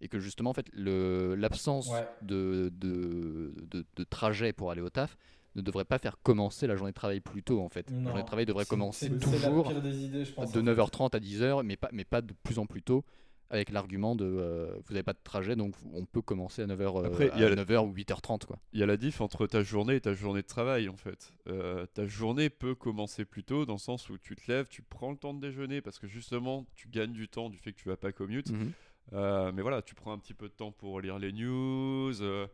Et 0.00 0.08
que 0.08 0.18
justement, 0.20 0.50
en 0.50 0.54
fait, 0.54 0.68
l'absence 0.74 1.88
Ouais. 1.90 2.06
de, 2.22 2.70
de, 2.76 3.54
de, 3.70 3.84
de 3.96 4.04
trajet 4.04 4.52
pour 4.52 4.70
aller 4.70 4.82
au 4.82 4.90
taf 4.90 5.16
ne 5.56 5.62
devrait 5.62 5.84
pas 5.84 5.98
faire 5.98 6.18
commencer 6.22 6.66
la 6.66 6.76
journée 6.76 6.92
de 6.92 6.96
travail 6.96 7.20
plus 7.20 7.42
tôt, 7.42 7.60
en 7.60 7.68
fait. 7.68 7.90
La 7.90 8.02
journée 8.04 8.22
de 8.22 8.26
travail 8.26 8.46
devrait 8.46 8.66
commencer 8.66 9.10
toujours 9.18 9.72
idées, 9.72 10.24
je 10.24 10.32
pense. 10.32 10.52
de 10.52 10.60
en 10.60 10.64
fait. 10.64 10.70
9h30 10.72 11.16
à 11.16 11.20
10h, 11.20 11.62
mais 11.64 11.76
pas, 11.76 11.88
mais 11.92 12.04
pas 12.04 12.20
de 12.22 12.32
plus 12.42 12.58
en 12.58 12.66
plus 12.66 12.82
tôt, 12.82 13.04
avec 13.48 13.70
l'argument 13.70 14.16
de 14.16 14.24
euh, 14.24 14.76
vous 14.86 14.92
n'avez 14.94 15.04
pas 15.04 15.12
de 15.12 15.20
trajet, 15.22 15.54
donc 15.54 15.74
on 15.94 16.04
peut 16.04 16.20
commencer 16.20 16.62
à 16.62 16.66
9h, 16.66 16.80
euh, 17.00 17.06
Après, 17.06 17.30
à 17.30 17.36
il 17.36 17.40
y 17.40 17.44
a 17.44 17.48
la- 17.48 17.64
9h 17.64 17.86
ou 17.86 17.92
8h30. 17.94 18.44
Quoi. 18.44 18.58
Il 18.72 18.80
y 18.80 18.82
a 18.82 18.86
la 18.86 18.96
diff 18.96 19.20
entre 19.20 19.46
ta 19.46 19.62
journée 19.62 19.94
et 19.94 20.00
ta 20.00 20.14
journée 20.14 20.42
de 20.42 20.46
travail 20.48 20.88
en 20.88 20.96
fait. 20.96 21.32
Euh, 21.48 21.86
ta 21.94 22.06
journée 22.06 22.50
peut 22.50 22.74
commencer 22.74 23.24
plus 23.24 23.44
tôt 23.44 23.64
dans 23.64 23.74
le 23.74 23.78
sens 23.78 24.10
où 24.10 24.18
tu 24.18 24.34
te 24.34 24.50
lèves, 24.50 24.66
tu 24.68 24.82
prends 24.82 25.12
le 25.12 25.16
temps 25.16 25.32
de 25.32 25.40
déjeuner 25.40 25.80
parce 25.80 25.98
que 26.00 26.08
justement 26.08 26.66
tu 26.74 26.88
gagnes 26.88 27.12
du 27.12 27.28
temps 27.28 27.48
du 27.48 27.58
fait 27.58 27.72
que 27.72 27.78
tu 27.80 27.88
vas 27.88 27.96
pas 27.96 28.10
commute. 28.10 28.50
Mhm. 28.50 28.72
Euh, 29.12 29.52
mais 29.54 29.62
voilà, 29.62 29.80
tu 29.82 29.94
prends 29.94 30.10
un 30.12 30.18
petit 30.18 30.34
peu 30.34 30.48
de 30.48 30.52
temps 30.54 30.72
pour 30.72 31.00
lire 31.00 31.20
les 31.20 31.32
news 31.32 32.20
euh, 32.22 32.48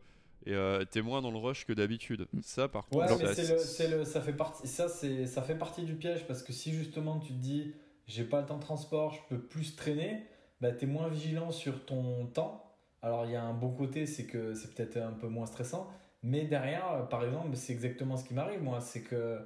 et 0.45 0.53
euh, 0.53 0.83
t'es 0.85 1.01
moins 1.01 1.21
dans 1.21 1.31
le 1.31 1.37
rush 1.37 1.65
que 1.65 1.73
d'habitude. 1.73 2.27
Mm. 2.33 2.41
Ça 2.41 2.67
par 2.67 2.87
Ouais, 2.91 3.07
contre, 3.07 3.17
mais 3.23 3.33
ça- 3.33 3.87
le, 3.87 3.97
le, 3.99 4.05
ça 4.05 4.21
fait 4.21 4.33
partie, 4.33 4.67
ça 4.67 5.41
fait 5.41 5.55
partie 5.57 5.83
du 5.83 5.95
piège 5.95 6.25
parce 6.27 6.43
que 6.43 6.53
si 6.53 6.73
justement 6.73 7.19
tu 7.19 7.33
te 7.33 7.39
dis 7.39 7.73
j'ai 8.07 8.23
pas 8.25 8.41
le 8.41 8.45
temps 8.47 8.57
de 8.57 8.61
transport, 8.63 9.13
je 9.13 9.19
peux 9.29 9.41
plus 9.41 9.75
traîner, 9.75 10.25
bah 10.61 10.71
t'es 10.71 10.85
moins 10.85 11.07
vigilant 11.07 11.51
sur 11.51 11.85
ton 11.85 12.25
temps. 12.27 12.59
Alors 13.01 13.25
il 13.25 13.31
y 13.31 13.35
a 13.35 13.43
un 13.43 13.53
bon 13.53 13.71
côté, 13.71 14.05
c'est 14.05 14.25
que 14.25 14.53
c'est 14.53 14.73
peut-être 14.73 14.97
un 14.97 15.11
peu 15.13 15.27
moins 15.27 15.45
stressant, 15.45 15.89
mais 16.21 16.45
derrière, 16.45 16.91
euh, 16.91 17.03
par 17.03 17.23
exemple, 17.23 17.55
c'est 17.55 17.73
exactement 17.73 18.17
ce 18.17 18.25
qui 18.25 18.33
m'arrive 18.33 18.61
moi, 18.61 18.79
c'est 18.81 19.01
que 19.03 19.39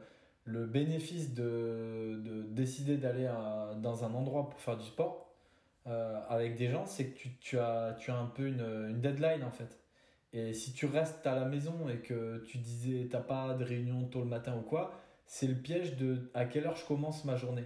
le 0.46 0.66
bénéfice 0.66 1.34
de, 1.34 2.22
de 2.24 2.44
décider 2.44 2.98
d'aller 2.98 3.30
dans 3.82 4.04
un 4.06 4.14
endroit 4.14 4.50
pour 4.50 4.60
faire 4.62 4.78
du 4.78 4.86
sport 4.86 5.34
euh, 5.88 6.20
avec 6.30 6.56
des 6.56 6.70
gens, 6.70 6.86
c'est 6.86 7.08
que 7.10 7.18
tu, 7.18 7.38
tu 7.40 7.60
as, 7.60 7.96
tu 8.00 8.12
as 8.12 8.16
un 8.18 8.28
peu 8.28 8.48
une, 8.48 8.62
une 8.90 9.02
deadline 9.02 9.44
en 9.44 9.52
fait. 9.52 9.78
Et 10.38 10.54
si 10.54 10.74
tu 10.74 10.86
restes 10.86 11.26
à 11.28 11.36
la 11.36 11.46
maison 11.46 11.90
et 11.90 11.98
que 12.00 12.44
tu 12.48 12.58
disais 12.60 13.08
t'as 13.12 13.22
pas 13.22 13.54
de 13.56 13.64
réunion 13.64 14.06
tôt 14.08 14.20
le 14.22 14.28
matin 14.28 14.56
ou 14.58 14.62
quoi, 14.62 14.94
c'est 15.26 15.48
le 15.48 15.56
piège 15.56 15.98
de 15.98 16.30
à 16.34 16.46
quelle 16.46 16.66
heure 16.68 16.76
je 16.78 16.86
commence 16.86 17.26
ma 17.26 17.36
journée. 17.36 17.66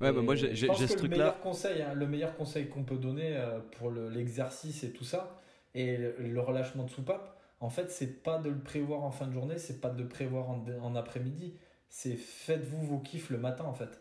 Ouais, 0.00 0.12
bah 0.12 0.22
moi 0.22 0.34
j'ai 0.36 0.54
je 0.54 0.54
j'ai- 0.54 0.66
pense 0.66 0.78
j'ai 0.78 0.86
que 0.86 0.92
ce 0.92 0.96
le 0.96 0.98
truc-là. 0.98 1.08
meilleur 1.16 1.40
conseil, 1.40 1.82
hein, 1.82 1.94
le 1.94 2.06
meilleur 2.06 2.36
conseil 2.36 2.68
qu'on 2.68 2.84
peut 2.84 2.98
donner 2.98 3.36
euh, 3.36 3.60
pour 3.78 3.90
le- 3.90 4.08
l'exercice 4.08 4.84
et 4.84 4.92
tout 4.92 5.04
ça, 5.04 5.40
et 5.74 5.96
le, 5.96 6.14
le 6.18 6.40
relâchement 6.40 6.84
de 6.84 6.90
soupape, 6.90 7.38
en 7.60 7.70
fait, 7.70 7.90
c'est 7.90 8.22
pas 8.22 8.38
de 8.38 8.50
le 8.50 8.60
prévoir 8.60 9.02
en 9.02 9.10
fin 9.10 9.26
de 9.26 9.32
journée, 9.32 9.58
c'est 9.58 9.80
pas 9.80 9.90
de 9.90 10.02
le 10.02 10.08
prévoir 10.08 10.50
en, 10.50 10.64
en 10.82 10.94
après-midi, 10.96 11.54
c'est 11.88 12.16
faites-vous 12.16 12.82
vos 12.82 12.98
kiffs 13.00 13.30
le 13.30 13.38
matin 13.38 13.64
en 13.64 13.74
fait. 13.74 14.00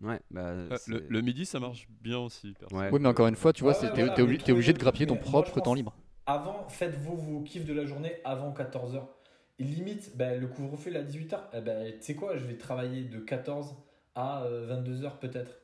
Ouais, 0.00 0.20
bah, 0.30 0.54
Euh, 0.70 0.78
le, 0.86 1.04
le 1.08 1.20
midi 1.22 1.44
ça 1.46 1.58
marche 1.60 1.88
bien 2.00 2.18
aussi. 2.18 2.54
perso. 2.54 2.74
Ouais. 2.76 2.90
Oui, 2.90 3.00
mais 3.00 3.08
encore 3.08 3.26
une 3.28 3.36
fois, 3.36 3.52
tu 3.52 3.62
vois, 3.62 3.72
Ouais, 3.72 3.76
ouais, 3.82 3.90
t'es 3.90 4.02
voilà, 4.04 4.22
obligé, 4.22 4.52
obligé 4.52 4.72
de 4.72 4.78
grappiller 4.78 5.06
ton 5.06 5.18
propre 5.18 5.60
temps 5.60 5.74
libre. 5.74 5.96
Avant, 6.28 6.68
faites-vous 6.68 7.16
vos 7.16 7.40
kiffs 7.40 7.64
de 7.64 7.72
la 7.72 7.86
journée 7.86 8.16
avant 8.24 8.52
14h. 8.52 9.02
Et 9.58 9.64
limite, 9.64 10.16
ben, 10.16 10.38
le 10.38 10.46
couvre-feu 10.46 10.94
est 10.94 10.98
à 10.98 11.02
18h. 11.02 11.38
Eh 11.54 11.60
ben, 11.62 11.90
tu 11.92 12.02
sais 12.02 12.14
quoi, 12.14 12.36
je 12.36 12.44
vais 12.44 12.56
travailler 12.58 13.04
de 13.04 13.18
14 13.18 13.74
à 14.14 14.44
22h 14.46 15.18
peut-être. 15.20 15.58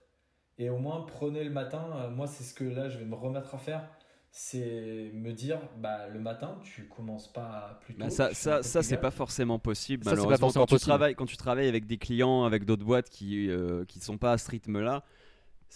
Et 0.58 0.70
au 0.70 0.78
moins, 0.78 1.04
prenez 1.06 1.44
le 1.44 1.50
matin. 1.50 1.84
euh, 1.96 2.10
moi, 2.10 2.26
c'est 2.26 2.44
ce 2.44 2.54
que 2.54 2.64
là, 2.64 2.88
je 2.88 2.98
vais 2.98 3.04
me 3.04 3.14
remettre 3.14 3.54
à 3.54 3.58
faire. 3.58 3.88
C'est 4.30 5.10
me 5.12 5.32
dire, 5.32 5.58
bah, 5.76 6.08
le 6.08 6.18
matin, 6.18 6.58
tu 6.64 6.88
commences 6.88 7.32
pas 7.32 7.78
plus 7.82 7.94
tôt. 7.94 8.00
Bah, 8.00 8.10
ça, 8.10 8.30
tu 8.30 8.34
ça, 8.34 8.62
ça 8.62 8.82
c'est 8.82 8.96
pas 8.96 9.12
forcément 9.12 9.58
possible. 9.60 10.02
Ça, 10.04 10.10
c'est 10.10 10.16
pas 10.16 10.22
malheureusement. 10.22 10.46
forcément 10.46 10.62
quand, 10.62 10.66
tu 10.66 10.74
possible. 10.74 10.88
travailles, 10.88 11.14
quand 11.14 11.26
tu 11.26 11.36
travailles 11.36 11.68
avec 11.68 11.86
des 11.86 11.98
clients, 11.98 12.44
avec 12.44 12.64
d'autres 12.64 12.84
boîtes 12.84 13.10
qui 13.10 13.48
euh, 13.48 13.84
qui 13.84 14.00
sont 14.00 14.16
pas 14.18 14.32
à 14.32 14.38
ce 14.38 14.50
rythme-là, 14.50 15.02
c'est 15.02 15.23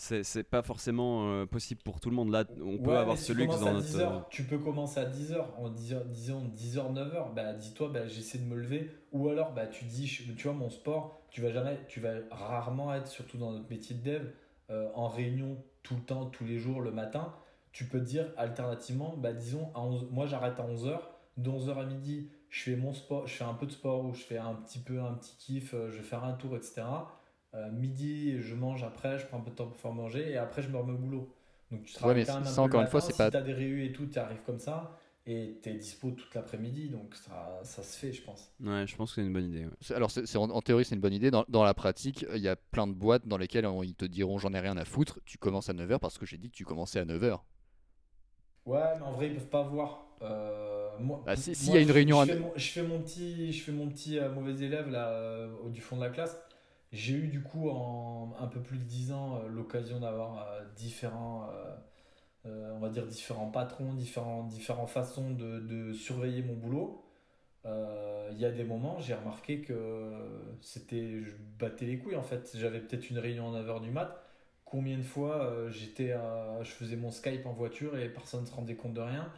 c'est 0.00 0.44
pas 0.44 0.62
forcément 0.62 1.28
euh, 1.28 1.44
possible 1.44 1.82
pour 1.82 1.98
tout 1.98 2.08
le 2.08 2.14
monde. 2.14 2.30
Là, 2.30 2.44
on 2.62 2.78
peut 2.78 2.96
avoir 2.96 3.18
si 3.18 3.24
ce 3.24 3.32
luxe 3.32 3.58
dans 3.58 3.72
notre. 3.72 3.86
10 3.86 3.96
heures, 3.98 4.28
tu 4.30 4.44
peux 4.44 4.58
commencer 4.58 5.00
à 5.00 5.06
10h, 5.06 5.44
en 5.58 5.70
10h, 5.70 6.08
disons 6.08 6.44
10h, 6.54 6.94
9h, 6.94 7.34
bah 7.34 7.52
dis-toi, 7.52 7.88
bah, 7.88 8.06
j'essaie 8.06 8.38
de 8.38 8.44
me 8.44 8.54
lever. 8.54 8.92
Ou 9.10 9.28
alors, 9.28 9.52
bah, 9.52 9.66
tu 9.66 9.86
dis, 9.86 10.06
tu 10.06 10.44
vois, 10.44 10.52
mon 10.52 10.70
sport, 10.70 11.20
tu 11.30 11.42
vas 11.42 11.50
jamais, 11.50 11.80
tu 11.88 11.98
vas 11.98 12.14
rarement 12.30 12.94
être, 12.94 13.08
surtout 13.08 13.38
dans 13.38 13.50
notre 13.50 13.68
métier 13.68 13.96
de 13.96 14.04
dev, 14.04 14.22
euh, 14.70 14.88
en 14.94 15.08
réunion 15.08 15.62
tout 15.82 15.96
le 15.96 16.02
temps, 16.02 16.26
tous 16.26 16.44
les 16.44 16.58
jours, 16.58 16.80
le 16.80 16.92
matin. 16.92 17.34
Tu 17.72 17.84
peux 17.84 17.98
te 17.98 18.04
dire, 18.04 18.32
alternativement, 18.36 19.16
bah, 19.16 19.32
disons, 19.32 19.72
à 19.74 19.80
11 19.80 20.10
moi 20.12 20.26
j'arrête 20.26 20.60
à 20.60 20.62
11h, 20.62 21.00
de 21.38 21.50
11h 21.50 21.76
à 21.76 21.84
midi, 21.84 22.28
je 22.50 22.62
fais 22.62 22.76
mon 22.76 22.92
sport, 22.92 23.26
je 23.26 23.34
fais 23.34 23.44
un 23.44 23.54
peu 23.54 23.66
de 23.66 23.72
sport 23.72 24.04
ou 24.04 24.14
je 24.14 24.22
fais 24.22 24.38
un 24.38 24.54
petit 24.54 24.78
peu 24.78 25.00
un 25.00 25.14
petit 25.14 25.36
kiff, 25.38 25.74
euh, 25.74 25.90
je 25.90 25.96
vais 25.96 26.02
faire 26.02 26.22
un 26.22 26.34
tour, 26.34 26.56
etc. 26.56 26.82
Euh, 27.54 27.70
midi, 27.72 28.40
je 28.40 28.54
mange 28.54 28.82
après, 28.84 29.18
je 29.18 29.26
prends 29.26 29.38
un 29.38 29.40
peu 29.40 29.50
de 29.50 29.56
temps 29.56 29.66
pour 29.66 29.76
faire 29.76 29.92
manger 29.92 30.30
et 30.30 30.36
après 30.36 30.62
je 30.62 30.68
me 30.68 30.76
remets 30.76 30.92
au 30.92 30.98
boulot. 30.98 31.34
Donc 31.70 31.84
tu 31.84 31.94
travailles 31.94 32.16
mais 32.16 32.24
quand 32.26 32.34
même 32.34 32.44
ça, 32.44 32.54
peu 32.56 32.60
encore 32.62 32.80
le 32.80 32.86
une 32.86 32.90
fois, 32.90 33.00
c'est 33.00 33.12
si 33.12 33.18
pas- 33.18 33.30
t'as 33.30 33.40
des 33.42 33.52
réus 33.52 33.86
et 33.88 33.92
tout, 33.92 34.06
tu 34.06 34.18
arrives 34.18 34.42
comme 34.44 34.58
ça 34.58 34.98
et 35.26 35.58
t'es 35.62 35.74
dispo 35.74 36.10
toute 36.10 36.34
l'après-midi, 36.34 36.88
donc 36.88 37.14
ça, 37.14 37.60
ça 37.62 37.82
se 37.82 37.98
fait, 37.98 38.12
je 38.12 38.22
pense. 38.22 38.50
Ouais, 38.60 38.86
je 38.86 38.96
pense 38.96 39.10
que 39.10 39.16
c'est 39.20 39.26
une 39.26 39.32
bonne 39.32 39.44
idée. 39.44 39.66
ouais. 39.66 39.94
Alors, 39.94 40.10
c'est- 40.10 40.36
en, 40.36 40.50
en 40.50 40.62
théorie, 40.62 40.84
c'est 40.84 40.94
une 40.94 41.00
bonne 41.02 41.12
idée. 41.12 41.30
Dans, 41.30 41.44
dans 41.48 41.64
la 41.64 41.74
pratique, 41.74 42.24
il 42.34 42.40
y 42.42 42.48
a 42.48 42.56
plein 42.56 42.86
de 42.86 42.92
boîtes 42.94 43.26
dans 43.26 43.36
lesquelles 43.36 43.66
on- 43.66 43.82
ils 43.82 43.94
te 43.94 44.04
diront 44.06 44.38
j'en 44.38 44.52
ai 44.54 44.60
rien 44.60 44.76
à 44.76 44.84
foutre. 44.84 45.20
Tu 45.26 45.36
commences 45.38 45.68
à 45.68 45.74
9h 45.74 46.00
parce 46.00 46.18
que 46.18 46.26
j'ai 46.26 46.38
dit 46.38 46.50
que 46.50 46.56
tu 46.56 46.64
commençais 46.64 46.98
à 46.98 47.04
9h. 47.04 47.44
Ouais, 48.66 48.80
mais 48.96 49.02
en 49.02 49.12
vrai, 49.12 49.28
ils 49.28 49.34
peuvent 49.34 49.48
pas 49.48 49.62
voir. 49.62 50.06
Euh, 50.22 50.90
moi, 50.98 51.22
Bah, 51.24 51.36
si- 51.36 51.50
moi, 51.50 51.54
s'il 51.54 51.74
y 51.74 51.76
a 51.76 51.80
une 51.80 51.88
je- 51.88 51.92
réunion 51.92 52.16
je, 52.18 52.22
à- 52.22 52.34
fais 52.34 52.40
mon, 52.40 52.52
je 52.56 52.70
fais 52.70 52.82
mon 52.82 53.00
petit, 53.02 53.52
je 53.52 53.62
fais 53.64 53.72
mon 53.72 53.88
petit 53.88 54.18
euh, 54.18 54.30
mauvais 54.32 54.54
élève 54.64 54.90
là, 54.90 55.10
euh, 55.10 55.54
au- 55.64 55.70
du 55.70 55.80
fond 55.80 55.96
de 55.96 56.02
la 56.02 56.10
classe. 56.10 56.36
J'ai 56.92 57.14
eu 57.14 57.28
du 57.28 57.42
coup 57.42 57.68
en 57.68 58.34
un 58.40 58.46
peu 58.46 58.60
plus 58.60 58.78
de 58.78 58.84
10 58.84 59.12
ans 59.12 59.36
euh, 59.36 59.48
l'occasion 59.48 60.00
d'avoir 60.00 60.48
euh, 60.48 60.64
différents, 60.76 61.50
euh, 62.46 62.72
on 62.74 62.78
va 62.78 62.88
dire 62.88 63.06
différents 63.06 63.50
patrons, 63.50 63.92
différents, 63.94 64.44
différentes 64.44 64.88
façons 64.88 65.30
de, 65.32 65.92
surveiller 65.92 66.42
mon 66.42 66.54
boulot. 66.54 67.04
Il 68.30 68.38
y 68.38 68.44
a 68.44 68.50
des 68.50 68.64
moments, 68.64 68.98
j'ai 69.00 69.14
remarqué 69.14 69.60
que 69.60 70.12
c'était, 70.62 71.20
je 71.22 71.32
battais 71.58 71.86
les 71.86 71.98
couilles 71.98 72.16
en 72.16 72.22
fait. 72.22 72.56
J'avais 72.56 72.80
peut-être 72.80 73.10
une 73.10 73.18
réunion 73.18 73.54
à 73.54 73.62
9h 73.62 73.82
du 73.82 73.90
mat. 73.90 74.22
Combien 74.64 74.96
de 74.96 75.02
fois 75.02 75.52
j'étais, 75.70 76.14
je 76.62 76.70
faisais 76.70 76.96
mon 76.96 77.10
Skype 77.10 77.44
en 77.46 77.52
voiture 77.52 77.98
et 77.98 78.08
personne 78.08 78.42
ne 78.42 78.46
se 78.46 78.54
rendait 78.54 78.76
compte 78.76 78.94
de 78.94 79.00
rien. 79.00 79.30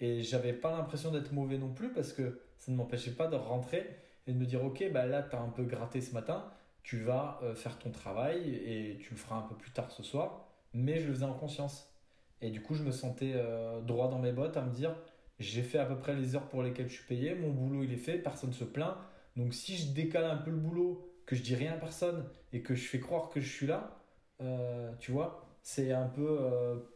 Et 0.00 0.22
j'avais 0.22 0.52
pas 0.52 0.72
l'impression 0.72 1.12
d'être 1.12 1.32
mauvais 1.32 1.58
non 1.58 1.72
plus 1.72 1.92
parce 1.92 2.12
que 2.12 2.40
ça 2.58 2.72
ne 2.72 2.76
m'empêchait 2.76 3.12
pas 3.12 3.28
de 3.28 3.36
rentrer 3.36 3.86
et 4.26 4.32
de 4.32 4.38
me 4.38 4.44
dire 4.44 4.64
ok 4.64 4.90
bah 4.92 5.06
là 5.06 5.22
t'as 5.22 5.40
un 5.40 5.48
peu 5.48 5.64
gratté 5.64 6.00
ce 6.00 6.12
matin, 6.12 6.44
tu 6.86 6.98
vas 6.98 7.40
euh, 7.42 7.56
faire 7.56 7.80
ton 7.80 7.90
travail 7.90 8.48
et 8.48 8.96
tu 9.00 9.10
le 9.10 9.16
feras 9.16 9.34
un 9.34 9.42
peu 9.42 9.56
plus 9.56 9.72
tard 9.72 9.90
ce 9.90 10.04
soir. 10.04 10.46
Mais 10.72 11.00
je 11.00 11.08
le 11.08 11.14
faisais 11.14 11.24
en 11.24 11.34
conscience. 11.34 11.92
Et 12.40 12.50
du 12.50 12.62
coup 12.62 12.76
je 12.76 12.84
me 12.84 12.92
sentais 12.92 13.32
euh, 13.34 13.80
droit 13.80 14.08
dans 14.08 14.20
mes 14.20 14.30
bottes 14.30 14.56
à 14.56 14.62
me 14.62 14.72
dire 14.72 14.94
j'ai 15.40 15.62
fait 15.62 15.78
à 15.78 15.84
peu 15.84 15.98
près 15.98 16.14
les 16.14 16.36
heures 16.36 16.48
pour 16.48 16.62
lesquelles 16.62 16.88
je 16.88 16.94
suis 16.94 17.04
payé, 17.04 17.34
mon 17.34 17.50
boulot 17.50 17.82
il 17.82 17.92
est 17.92 17.96
fait, 17.96 18.18
personne 18.18 18.52
se 18.52 18.62
plaint. 18.62 18.94
Donc 19.36 19.52
si 19.52 19.76
je 19.76 19.92
décale 19.92 20.26
un 20.26 20.36
peu 20.36 20.52
le 20.52 20.58
boulot, 20.58 21.12
que 21.26 21.34
je 21.34 21.42
dis 21.42 21.56
rien 21.56 21.72
à 21.72 21.76
personne 21.76 22.24
et 22.52 22.62
que 22.62 22.76
je 22.76 22.86
fais 22.86 23.00
croire 23.00 23.30
que 23.30 23.40
je 23.40 23.52
suis 23.52 23.66
là, 23.66 23.98
euh, 24.40 24.92
tu 25.00 25.10
vois, 25.10 25.44
c'est 25.62 25.90
un 25.90 26.06
peu 26.06 26.38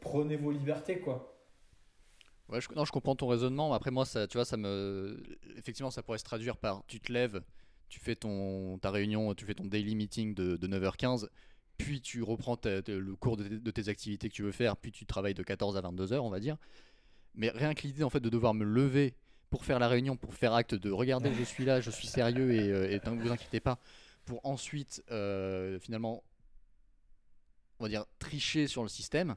prenez 0.00 0.36
vos 0.36 0.52
libertés 0.52 1.00
quoi. 1.00 1.36
Ouais, 2.48 2.60
je, 2.60 2.68
non, 2.76 2.84
je 2.84 2.92
comprends 2.92 3.16
ton 3.16 3.28
raisonnement. 3.28 3.72
Après, 3.74 3.92
moi, 3.92 4.04
ça, 4.04 4.26
tu 4.26 4.36
vois, 4.36 4.44
ça 4.44 4.56
me. 4.56 5.22
Effectivement, 5.56 5.92
ça 5.92 6.02
pourrait 6.02 6.18
se 6.18 6.24
traduire 6.24 6.56
par 6.56 6.82
tu 6.88 6.98
te 6.98 7.12
lèves, 7.12 7.40
tu 7.90 8.00
fais 8.00 8.14
ton, 8.16 8.78
ta 8.78 8.90
réunion, 8.90 9.34
tu 9.34 9.44
fais 9.44 9.52
ton 9.54 9.66
daily 9.66 9.94
meeting 9.94 10.34
de, 10.34 10.56
de 10.56 10.66
9h15, 10.66 11.26
puis 11.76 12.00
tu 12.00 12.22
reprends 12.22 12.56
ta- 12.56 12.80
ta- 12.80 12.92
le 12.92 13.14
cours 13.16 13.36
de, 13.36 13.44
tes- 13.44 13.58
de 13.58 13.70
tes 13.70 13.88
activités 13.88 14.28
que 14.30 14.34
tu 14.34 14.42
veux 14.42 14.52
faire, 14.52 14.76
puis 14.78 14.92
tu 14.92 15.04
travailles 15.04 15.34
de 15.34 15.42
14 15.42 15.76
à 15.76 15.82
22h, 15.82 16.18
on 16.20 16.30
va 16.30 16.40
dire. 16.40 16.56
Mais 17.34 17.50
rien 17.50 17.74
que 17.74 17.82
l'idée, 17.82 18.02
en 18.02 18.10
fait, 18.10 18.20
de 18.20 18.28
devoir 18.30 18.54
me 18.54 18.64
lever 18.64 19.14
pour 19.50 19.64
faire 19.64 19.78
la 19.78 19.88
réunion, 19.88 20.16
pour 20.16 20.34
faire 20.34 20.54
acte 20.54 20.74
de 20.74 20.90
regardez, 20.90 21.32
je 21.34 21.42
suis 21.44 21.64
là, 21.64 21.80
je 21.80 21.90
suis 21.90 22.06
sérieux 22.06 22.52
et, 22.54 22.70
euh, 22.70 22.90
et 22.90 23.00
ne 23.10 23.20
vous 23.22 23.30
inquiétez 23.32 23.60
pas, 23.60 23.78
pour 24.24 24.40
ensuite, 24.46 25.02
euh, 25.10 25.78
finalement, 25.80 26.22
on 27.80 27.84
va 27.84 27.88
dire, 27.88 28.04
tricher 28.18 28.66
sur 28.66 28.82
le 28.82 28.88
système 28.88 29.34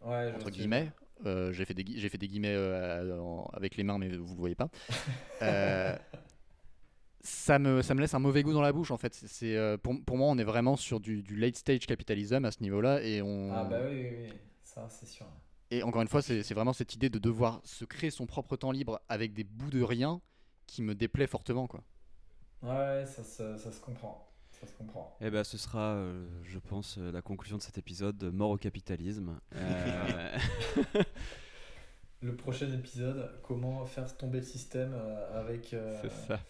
Ouais, 0.00 0.32
entre 0.36 0.50
guillemets. 0.50 0.92
Euh, 1.26 1.52
j'ai 1.52 1.64
fait 1.64 1.74
des 1.74 1.84
j'ai 1.98 2.08
fait 2.08 2.18
des 2.18 2.28
guillemets 2.28 2.54
euh, 2.54 3.42
avec 3.52 3.76
les 3.76 3.82
mains, 3.82 3.98
mais 3.98 4.16
vous 4.16 4.34
le 4.34 4.38
voyez 4.40 4.54
pas. 4.54 4.68
Ça 7.20 7.58
me 7.58 7.82
ça 7.82 7.94
me 7.94 8.00
laisse 8.00 8.14
un 8.14 8.18
mauvais 8.20 8.42
goût 8.42 8.52
dans 8.52 8.62
la 8.62 8.72
bouche 8.72 8.90
en 8.90 8.96
fait. 8.96 9.12
C'est- 9.14 9.56
euh, 9.56 9.76
pour, 9.76 9.94
pour 10.04 10.16
moi 10.16 10.28
on 10.28 10.38
est 10.38 10.44
vraiment 10.44 10.76
sur 10.76 11.00
du, 11.00 11.22
du 11.22 11.36
late 11.36 11.56
stage 11.56 11.86
capitalism 11.86 12.44
à 12.44 12.50
ce 12.52 12.62
niveau-là 12.62 13.02
et 13.02 13.22
on 13.22 13.52
Ah 13.52 13.64
bah 13.64 13.80
oui, 13.88 13.96
oui, 14.10 14.16
oui. 14.30 14.32
ça 14.62 14.86
c'est 14.88 15.06
sûr. 15.06 15.26
et 15.70 15.82
encore 15.82 16.02
une 16.02 16.08
fois 16.08 16.22
c'est 16.22 16.42
c'est 16.42 16.54
vraiment 16.54 16.72
cette 16.72 16.94
idée 16.94 17.10
de 17.10 17.18
devoir 17.18 17.60
se 17.64 17.84
créer 17.84 18.10
son 18.10 18.26
propre 18.26 18.56
temps 18.56 18.70
libre 18.70 19.00
avec 19.08 19.32
des 19.34 19.44
bouts 19.44 19.70
de 19.70 19.82
rien 19.82 20.20
qui 20.66 20.82
me 20.82 20.94
déplaît 20.94 21.26
fortement 21.26 21.66
quoi. 21.66 21.82
Ouais, 22.62 23.04
ça, 23.06 23.22
se- 23.24 23.56
ça 23.56 23.72
se 23.72 23.80
comprend. 23.80 24.24
Ça 24.60 24.66
se 24.66 24.72
comprend. 24.72 25.16
Eh 25.20 25.30
ben, 25.30 25.44
ce 25.44 25.56
sera, 25.56 25.92
euh, 25.94 26.26
je 26.42 26.58
pense, 26.58 26.98
euh, 26.98 27.12
la 27.12 27.22
conclusion 27.22 27.56
de 27.56 27.62
cet 27.62 27.78
épisode, 27.78 28.20
mort 28.34 28.50
au 28.50 28.56
capitalisme. 28.56 29.38
Euh, 29.54 30.38
Le 32.20 32.34
prochain 32.34 32.66
épisode, 32.72 33.30
comment 33.44 33.86
faire 33.86 34.16
tomber 34.16 34.38
le 34.40 34.44
système 34.44 34.92
euh, 34.92 35.40
avec. 35.40 35.72
euh, 35.72 35.96
C'est 36.02 36.10
ça. 36.10 36.40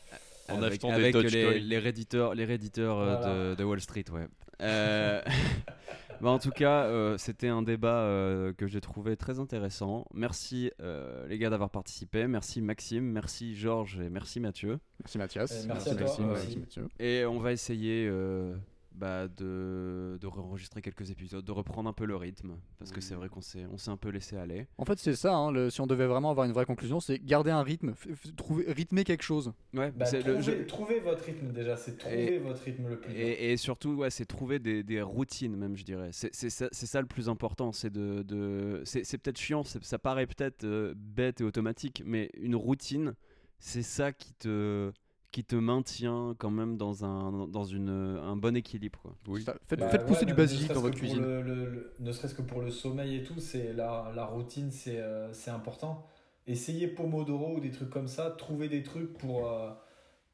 En 0.55 0.63
avec, 0.63 0.73
achetant 0.75 0.89
des 0.89 0.95
avec 0.95 1.13
Dogecoin. 1.13 1.53
les, 1.53 1.61
les 1.61 1.79
réditeurs, 1.79 2.35
les 2.35 2.45
réditeurs 2.45 2.99
euh, 2.99 3.17
Voilà. 3.17 3.51
de, 3.51 3.55
de 3.55 3.65
Wall 3.65 3.81
Street, 3.81 4.05
ouais. 4.13 4.27
Euh, 4.61 5.23
bah, 6.21 6.31
en 6.31 6.39
tout 6.39 6.51
cas, 6.51 6.85
euh, 6.85 7.17
c'était 7.19 7.49
un 7.49 7.63
débat 7.63 8.01
euh, 8.01 8.53
que 8.53 8.67
j'ai 8.67 8.81
trouvé 8.81 9.17
très 9.17 9.39
intéressant. 9.39 10.05
Merci 10.13 10.71
euh, 10.81 11.27
les 11.29 11.39
gars 11.39 11.51
d'avoir 11.51 11.71
participé. 11.71 12.27
Merci 12.27 12.61
Maxime, 12.63 13.05
merci 13.05 13.55
Georges 13.55 14.01
et 14.01 14.11
merci 14.11 14.41
Mathieu. 14.41 14.79
Merci 15.01 15.19
Mathias. 15.19 15.53
Euh, 15.53 15.69
merci 15.69 15.91
à 15.91 15.95
toi, 15.95 16.01
Maxime, 16.07 16.27
merci. 16.27 16.47
merci 16.47 16.59
Mathieu. 16.59 16.89
Et 16.99 17.25
on 17.25 17.39
va 17.39 17.53
essayer 17.53 18.07
euh, 18.11 18.57
bah, 18.99 19.29
de, 19.29 20.19
de 20.21 20.27
enregistrer 20.27 20.83
quelques 20.83 21.11
épisodes, 21.11 21.45
de 21.45 21.53
reprendre 21.53 21.89
un 21.89 21.93
peu 21.93 22.05
le 22.05 22.17
rythme, 22.17 22.57
parce 22.79 22.91
que 22.91 23.01
c'est 23.01 23.15
vrai 23.15 23.29
qu'on 23.29 23.41
s'est, 23.41 23.65
on 23.73 23.79
s'est 23.79 23.91
un 23.91 23.97
peu 23.97 24.09
laissé 24.11 24.37
aller. 24.37 24.67
En 24.77 24.85
fait, 24.85 24.99
c'est 24.99 25.15
ça. 25.15 25.35
hein, 25.35 25.53
le- 25.53 25.71
si 25.71 25.81
on 25.81 25.87
devait 25.87 26.07
vraiment 26.07 26.31
avoir 26.31 26.47
une 26.47 26.53
vraie 26.53 26.65
conclusion, 26.67 27.01
c'est 27.01 27.19
garder 27.19 27.51
un 27.51 27.63
rythme, 27.63 27.91
f- 27.93 28.09
f- 28.13 28.35
trouver, 28.35 28.65
rythmer 28.73 29.05
quelque 29.05 29.23
chose. 29.23 29.53
Ouais, 29.75 29.91
Bah, 29.93 30.05
c'est 30.07 30.19
le- 30.27 30.35
trouvez, 30.35 30.43
je- 30.43 30.65
trouvez 30.65 31.01
votre 31.01 31.25
rythme 31.25 31.53
déjà, 31.53 31.77
c'est 31.77 31.97
trouver 31.97 32.35
Et- 32.35 32.39
votre 32.39 32.63
rythme 32.63 32.89
le 32.89 32.99
plus. 32.99 33.13
dur. 33.13 33.21
Et, 33.21 33.53
et 33.53 33.57
surtout, 33.57 33.91
ouais, 33.95 34.11
c'est 34.11 34.25
trouver 34.27 34.59
des, 34.59 34.83
des 34.83 35.01
routines, 35.03 35.57
même, 35.57 35.77
je 35.77 35.85
dirais. 35.85 36.11
C'est 36.13 36.35
c'est 36.35 36.51
ça, 36.51 36.69
c'est 36.73 36.87
ça 36.87 37.01
le 37.01 37.07
plus 37.07 37.29
important. 37.29 37.73
C'est 37.73 37.91
de, 37.91 38.23
de- 38.23 38.83
c'est 38.85 39.05
c'est 39.05 39.19
peut-être 39.19 39.39
chiant, 39.39 39.63
c'est- 39.63 39.83
ça 39.85 39.99
paraît 39.99 40.27
peut-être 40.27 40.65
euh, 40.65 40.95
bête 40.97 41.41
et 41.41 41.45
automatique, 41.45 42.03
mais 42.05 42.31
une 42.39 42.57
routine, 42.57 43.15
c'est 43.61 43.83
ça 43.83 44.13
qui 44.13 44.33
te, 44.35 44.93
qui 45.31 45.45
te 45.45 45.57
maintient 45.57 46.35
quand 46.39 46.51
même 46.51 46.77
dans 46.77 47.05
un, 47.05 47.47
dans 47.49 47.65
une, 47.65 47.91
un 47.91 48.37
bon 48.37 48.57
équilibre. 48.57 48.99
Quoi. 49.03 49.15
Oui. 49.29 49.43
Ça- 49.43 49.57
Faites, 49.67 49.79
Bah 49.81 49.89
faites 49.91 50.03
ouais, 50.03 50.07
pousser 50.07 50.25
du 50.25 50.33
ne 50.33 50.37
basilic 50.37 50.73
dans 50.73 50.81
votre 50.81 50.97
cuisine. 50.97 51.21
le- 51.21 51.43
le- 51.43 51.67
le- 51.71 51.93
ne 52.01 52.13
serait-ce 52.13 52.35
que 52.35 52.43
pour 52.43 52.61
le 52.63 52.71
sommeil 52.71 53.17
et 53.17 53.23
tout, 53.23 53.39
c'est 53.39 53.73
la, 53.75 54.11
la 54.15 54.25
routine, 54.25 54.71
c'est 54.71 54.99
euh, 55.01 55.33
c'est 55.33 55.51
important. 55.51 56.07
Essayez 56.47 56.89
Pomodoro 56.89 57.57
ou 57.57 57.61
des 57.61 57.71
trucs 57.71 57.91
comme 57.91 58.09
ça, 58.09 58.31
trouvez 58.31 58.69
des 58.71 58.83
trucs 58.83 59.13
pour, 59.19 59.47
euh, 59.49 59.71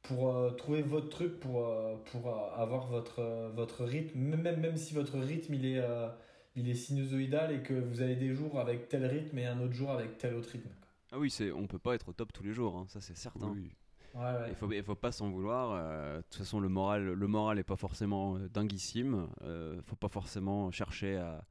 pour 0.03 0.33
euh, 0.37 0.51
trouver 0.53 0.83
votre 0.83 1.09
truc 1.09 1.41
pour, 1.41 1.67
euh, 1.67 1.97
pour 2.13 2.29
euh, 2.29 2.51
avoir 2.57 2.87
votre, 2.87 3.19
euh, 3.19 3.51
votre 3.53 3.85
rythme, 3.85 4.19
même, 4.21 4.61
même 4.61 4.77
si 4.77 4.95
votre 4.95 5.19
rythme 5.19 5.55
il 5.55 5.67
est, 5.67 5.79
euh, 5.81 6.09
il 6.55 6.69
est 6.71 6.75
sinusoïdal 6.77 7.53
et 7.53 7.63
que 7.63 7.75
vous 7.75 8.01
avez 8.01 8.15
des 8.15 8.33
jours 8.33 8.61
avec 8.61 8.89
tel 8.89 9.05
rythme 9.07 9.39
et 9.39 9.47
un 9.47 9.61
autre 9.61 9.73
jour 9.75 9.91
avec 9.91 10.19
tel 10.19 10.35
autre 10.35 10.51
rythme. 10.51 10.71
Ah 11.11 11.19
oui, 11.19 11.31
c'est, 11.31 11.51
on 11.51 11.67
peut 11.67 11.81
pas 11.81 11.97
être 11.97 12.09
au 12.11 12.13
top 12.13 12.33
tous 12.33 12.45
les 12.45 12.53
jours, 12.53 12.77
hein, 12.77 12.87
ça 12.89 13.01
c'est 13.01 13.17
certain. 13.17 13.51
Oui. 13.53 13.73
Ouais, 14.15 14.21
ouais. 14.23 14.47
Il 14.51 14.55
faut, 14.55 14.71
il 14.73 14.83
faut 14.83 14.95
pas 14.95 15.13
s'en 15.13 15.31
vouloir. 15.31 15.73
euh, 15.73 16.19
de 16.19 16.23
toute 16.23 16.37
façon, 16.37 16.61
le 16.61 16.69
moral, 16.69 17.05
le 17.13 17.27
moral 17.27 17.59
est 17.59 17.65
pas 17.65 17.77
forcément 17.77 18.37
euh, 18.37 18.49
dinguissime. 18.49 19.27
Euh, 19.43 19.81
faut 19.87 19.97
pas 19.97 20.09
forcément 20.09 20.71
chercher 20.71 21.17
à, 21.17 21.45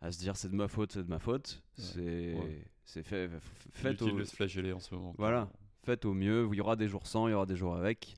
à 0.00 0.12
se 0.12 0.18
dire 0.18 0.36
c'est 0.36 0.48
de 0.48 0.54
ma 0.54 0.68
faute, 0.68 0.92
c'est 0.92 1.02
de 1.04 1.08
ma 1.10 1.18
faute. 1.18 1.62
C'est, 1.74 2.34
Ouais. 2.34 2.64
c'est 2.84 3.02
fait. 3.02 3.28
Faites 3.72 4.00
au, 4.02 4.10
de 4.10 4.24
se 4.24 4.34
flageller 4.36 4.72
en 4.72 4.78
ce 4.80 4.94
moment. 4.94 5.14
Voilà. 5.18 5.48
faites 5.82 6.04
au 6.04 6.14
mieux. 6.14 6.48
Il 6.52 6.56
y 6.56 6.60
aura 6.60 6.76
des 6.76 6.86
jours 6.88 7.06
sans, 7.06 7.26
il 7.26 7.32
y 7.32 7.34
aura 7.34 7.46
des 7.46 7.56
jours 7.56 7.74
avec. 7.74 8.14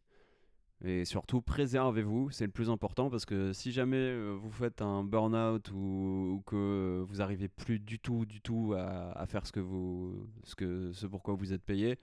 Et 0.84 1.07
surtout, 1.07 1.40
préservez-vous, 1.40 2.28
c'est 2.30 2.44
le 2.44 2.53
plus 2.53 2.68
important 2.68 3.09
parce 3.09 3.24
que 3.24 3.55
si 3.55 3.72
jamais 3.72 3.97
euh, 3.97 4.36
vous 4.38 4.51
faites 4.51 4.82
un 4.82 5.05
burn-out 5.05 5.70
ou, 5.72 6.34
ou 6.36 6.42
que 6.44 7.03
vous 7.09 7.22
arrivez 7.22 7.49
plus 7.49 7.78
du 7.78 7.99
tout, 7.99 8.26
du 8.26 8.42
tout 8.42 8.74
à, 8.76 9.11
à 9.18 9.24
faire 9.24 9.47
ce 9.47 9.53
que 9.53 9.61
vous, 9.61 10.28
ce 10.44 10.55
que, 10.55 10.92
ce 10.92 11.07
pourquoi 11.07 11.32
vous 11.34 11.55
êtes 11.55 11.62
payé, 11.62 11.99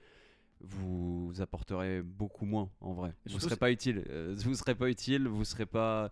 vous 0.63 1.33
apporterez 1.39 2.01
beaucoup 2.01 2.45
moins 2.45 2.69
en 2.81 2.93
vrai. 2.93 3.13
Et 3.27 3.31
Vous 3.33 3.39
serez 3.39 3.55
pas 3.57 3.71
utile. 3.71 4.03
Euh, 4.09 4.33
vous 4.37 4.55
serez 4.55 4.75
pas 4.75 4.89
utile. 4.89 5.27
Vous 5.27 5.43
serez 5.43 5.65
pas. 5.65 6.11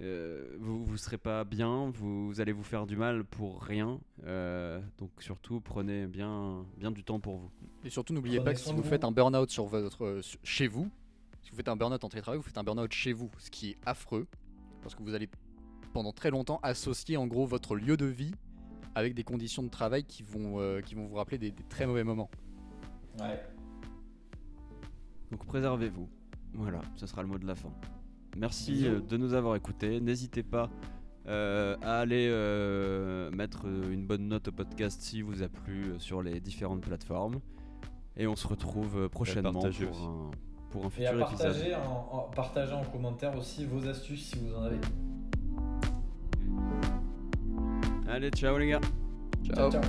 euh, 0.00 0.56
vous, 0.58 0.84
vous 0.84 0.96
serez 0.96 1.18
pas 1.18 1.44
bien, 1.44 1.90
vous, 1.90 2.26
vous 2.26 2.40
allez 2.40 2.52
vous 2.52 2.64
faire 2.64 2.86
du 2.86 2.96
mal 2.96 3.24
pour 3.24 3.62
rien. 3.62 4.00
Euh, 4.24 4.80
donc 4.98 5.10
surtout 5.20 5.60
prenez 5.60 6.06
bien, 6.06 6.64
bien 6.76 6.90
du 6.90 7.04
temps 7.04 7.20
pour 7.20 7.36
vous. 7.38 7.50
Et 7.84 7.90
surtout, 7.90 8.12
n'oubliez 8.12 8.40
pas 8.40 8.52
que 8.54 8.58
si 8.60 8.72
vous 8.72 8.82
vous. 8.82 8.88
faites 8.88 9.04
un 9.04 9.12
burn-out 9.12 9.50
sur 9.50 9.66
votre, 9.66 10.04
euh, 10.04 10.20
chez 10.42 10.66
vous, 10.66 10.90
si 11.42 11.50
vous 11.50 11.56
faites 11.56 11.68
un 11.68 11.76
burn-out 11.76 12.02
en 12.02 12.08
télétravail, 12.08 12.38
vous 12.38 12.44
faites 12.44 12.58
un 12.58 12.64
burn-out 12.64 12.92
chez 12.92 13.12
vous, 13.12 13.30
ce 13.38 13.50
qui 13.50 13.70
est 13.70 13.76
affreux, 13.86 14.26
parce 14.82 14.94
que 14.96 15.02
vous 15.02 15.14
allez 15.14 15.28
pendant 15.92 16.12
très 16.12 16.30
longtemps 16.30 16.58
associer 16.64 17.16
en 17.16 17.28
gros 17.28 17.46
votre 17.46 17.76
lieu 17.76 17.96
de 17.96 18.06
vie 18.06 18.34
avec 18.96 19.14
des 19.14 19.22
conditions 19.22 19.62
de 19.62 19.68
travail 19.68 20.02
qui 20.04 20.24
vont, 20.24 20.58
euh, 20.58 20.80
qui 20.80 20.96
vont 20.96 21.06
vous 21.06 21.14
rappeler 21.16 21.38
des, 21.38 21.52
des 21.52 21.62
très 21.68 21.86
mauvais 21.86 22.02
moments. 22.02 22.30
Ouais. 23.20 23.40
Donc 25.34 25.44
préservez-vous. 25.46 26.08
Voilà, 26.54 26.80
ce 26.94 27.06
sera 27.08 27.22
le 27.22 27.28
mot 27.28 27.38
de 27.38 27.46
la 27.46 27.56
fin. 27.56 27.70
Merci 28.36 28.70
Bisous. 28.72 28.86
euh, 28.86 29.00
de 29.00 29.16
nous 29.16 29.34
avoir 29.34 29.56
écoutés. 29.56 30.00
N'hésitez 30.00 30.44
pas 30.44 30.70
euh, 31.26 31.76
à 31.82 31.98
aller 31.98 32.28
euh, 32.30 33.32
mettre 33.32 33.66
une 33.66 34.06
bonne 34.06 34.28
note 34.28 34.46
au 34.46 34.52
podcast 34.52 35.00
si 35.02 35.22
vous 35.22 35.42
a 35.42 35.48
plu 35.48 35.94
sur 35.98 36.22
les 36.22 36.38
différentes 36.38 36.82
plateformes. 36.82 37.40
Et 38.16 38.28
on 38.28 38.36
se 38.36 38.46
retrouve 38.46 39.08
prochainement 39.08 39.50
pour 39.50 39.62
partager 39.62 39.88
un, 39.88 40.30
pour 40.70 40.84
un 40.84 40.88
Et 40.98 41.06
à 41.08 41.10
futur 41.12 41.26
épisode. 41.26 41.46
partager 41.48 41.74
en, 41.74 42.16
en- 42.16 42.30
partager 42.30 42.72
en 42.74 42.84
commentaire 42.84 43.36
aussi 43.36 43.64
vos 43.64 43.88
astuces 43.88 44.26
si 44.30 44.38
vous 44.38 44.54
en 44.54 44.62
avez. 44.62 44.78
Allez, 48.08 48.30
ciao 48.30 48.56
les 48.56 48.68
gars 48.68 48.80
ciao. 49.42 49.72
ciao. 49.72 49.82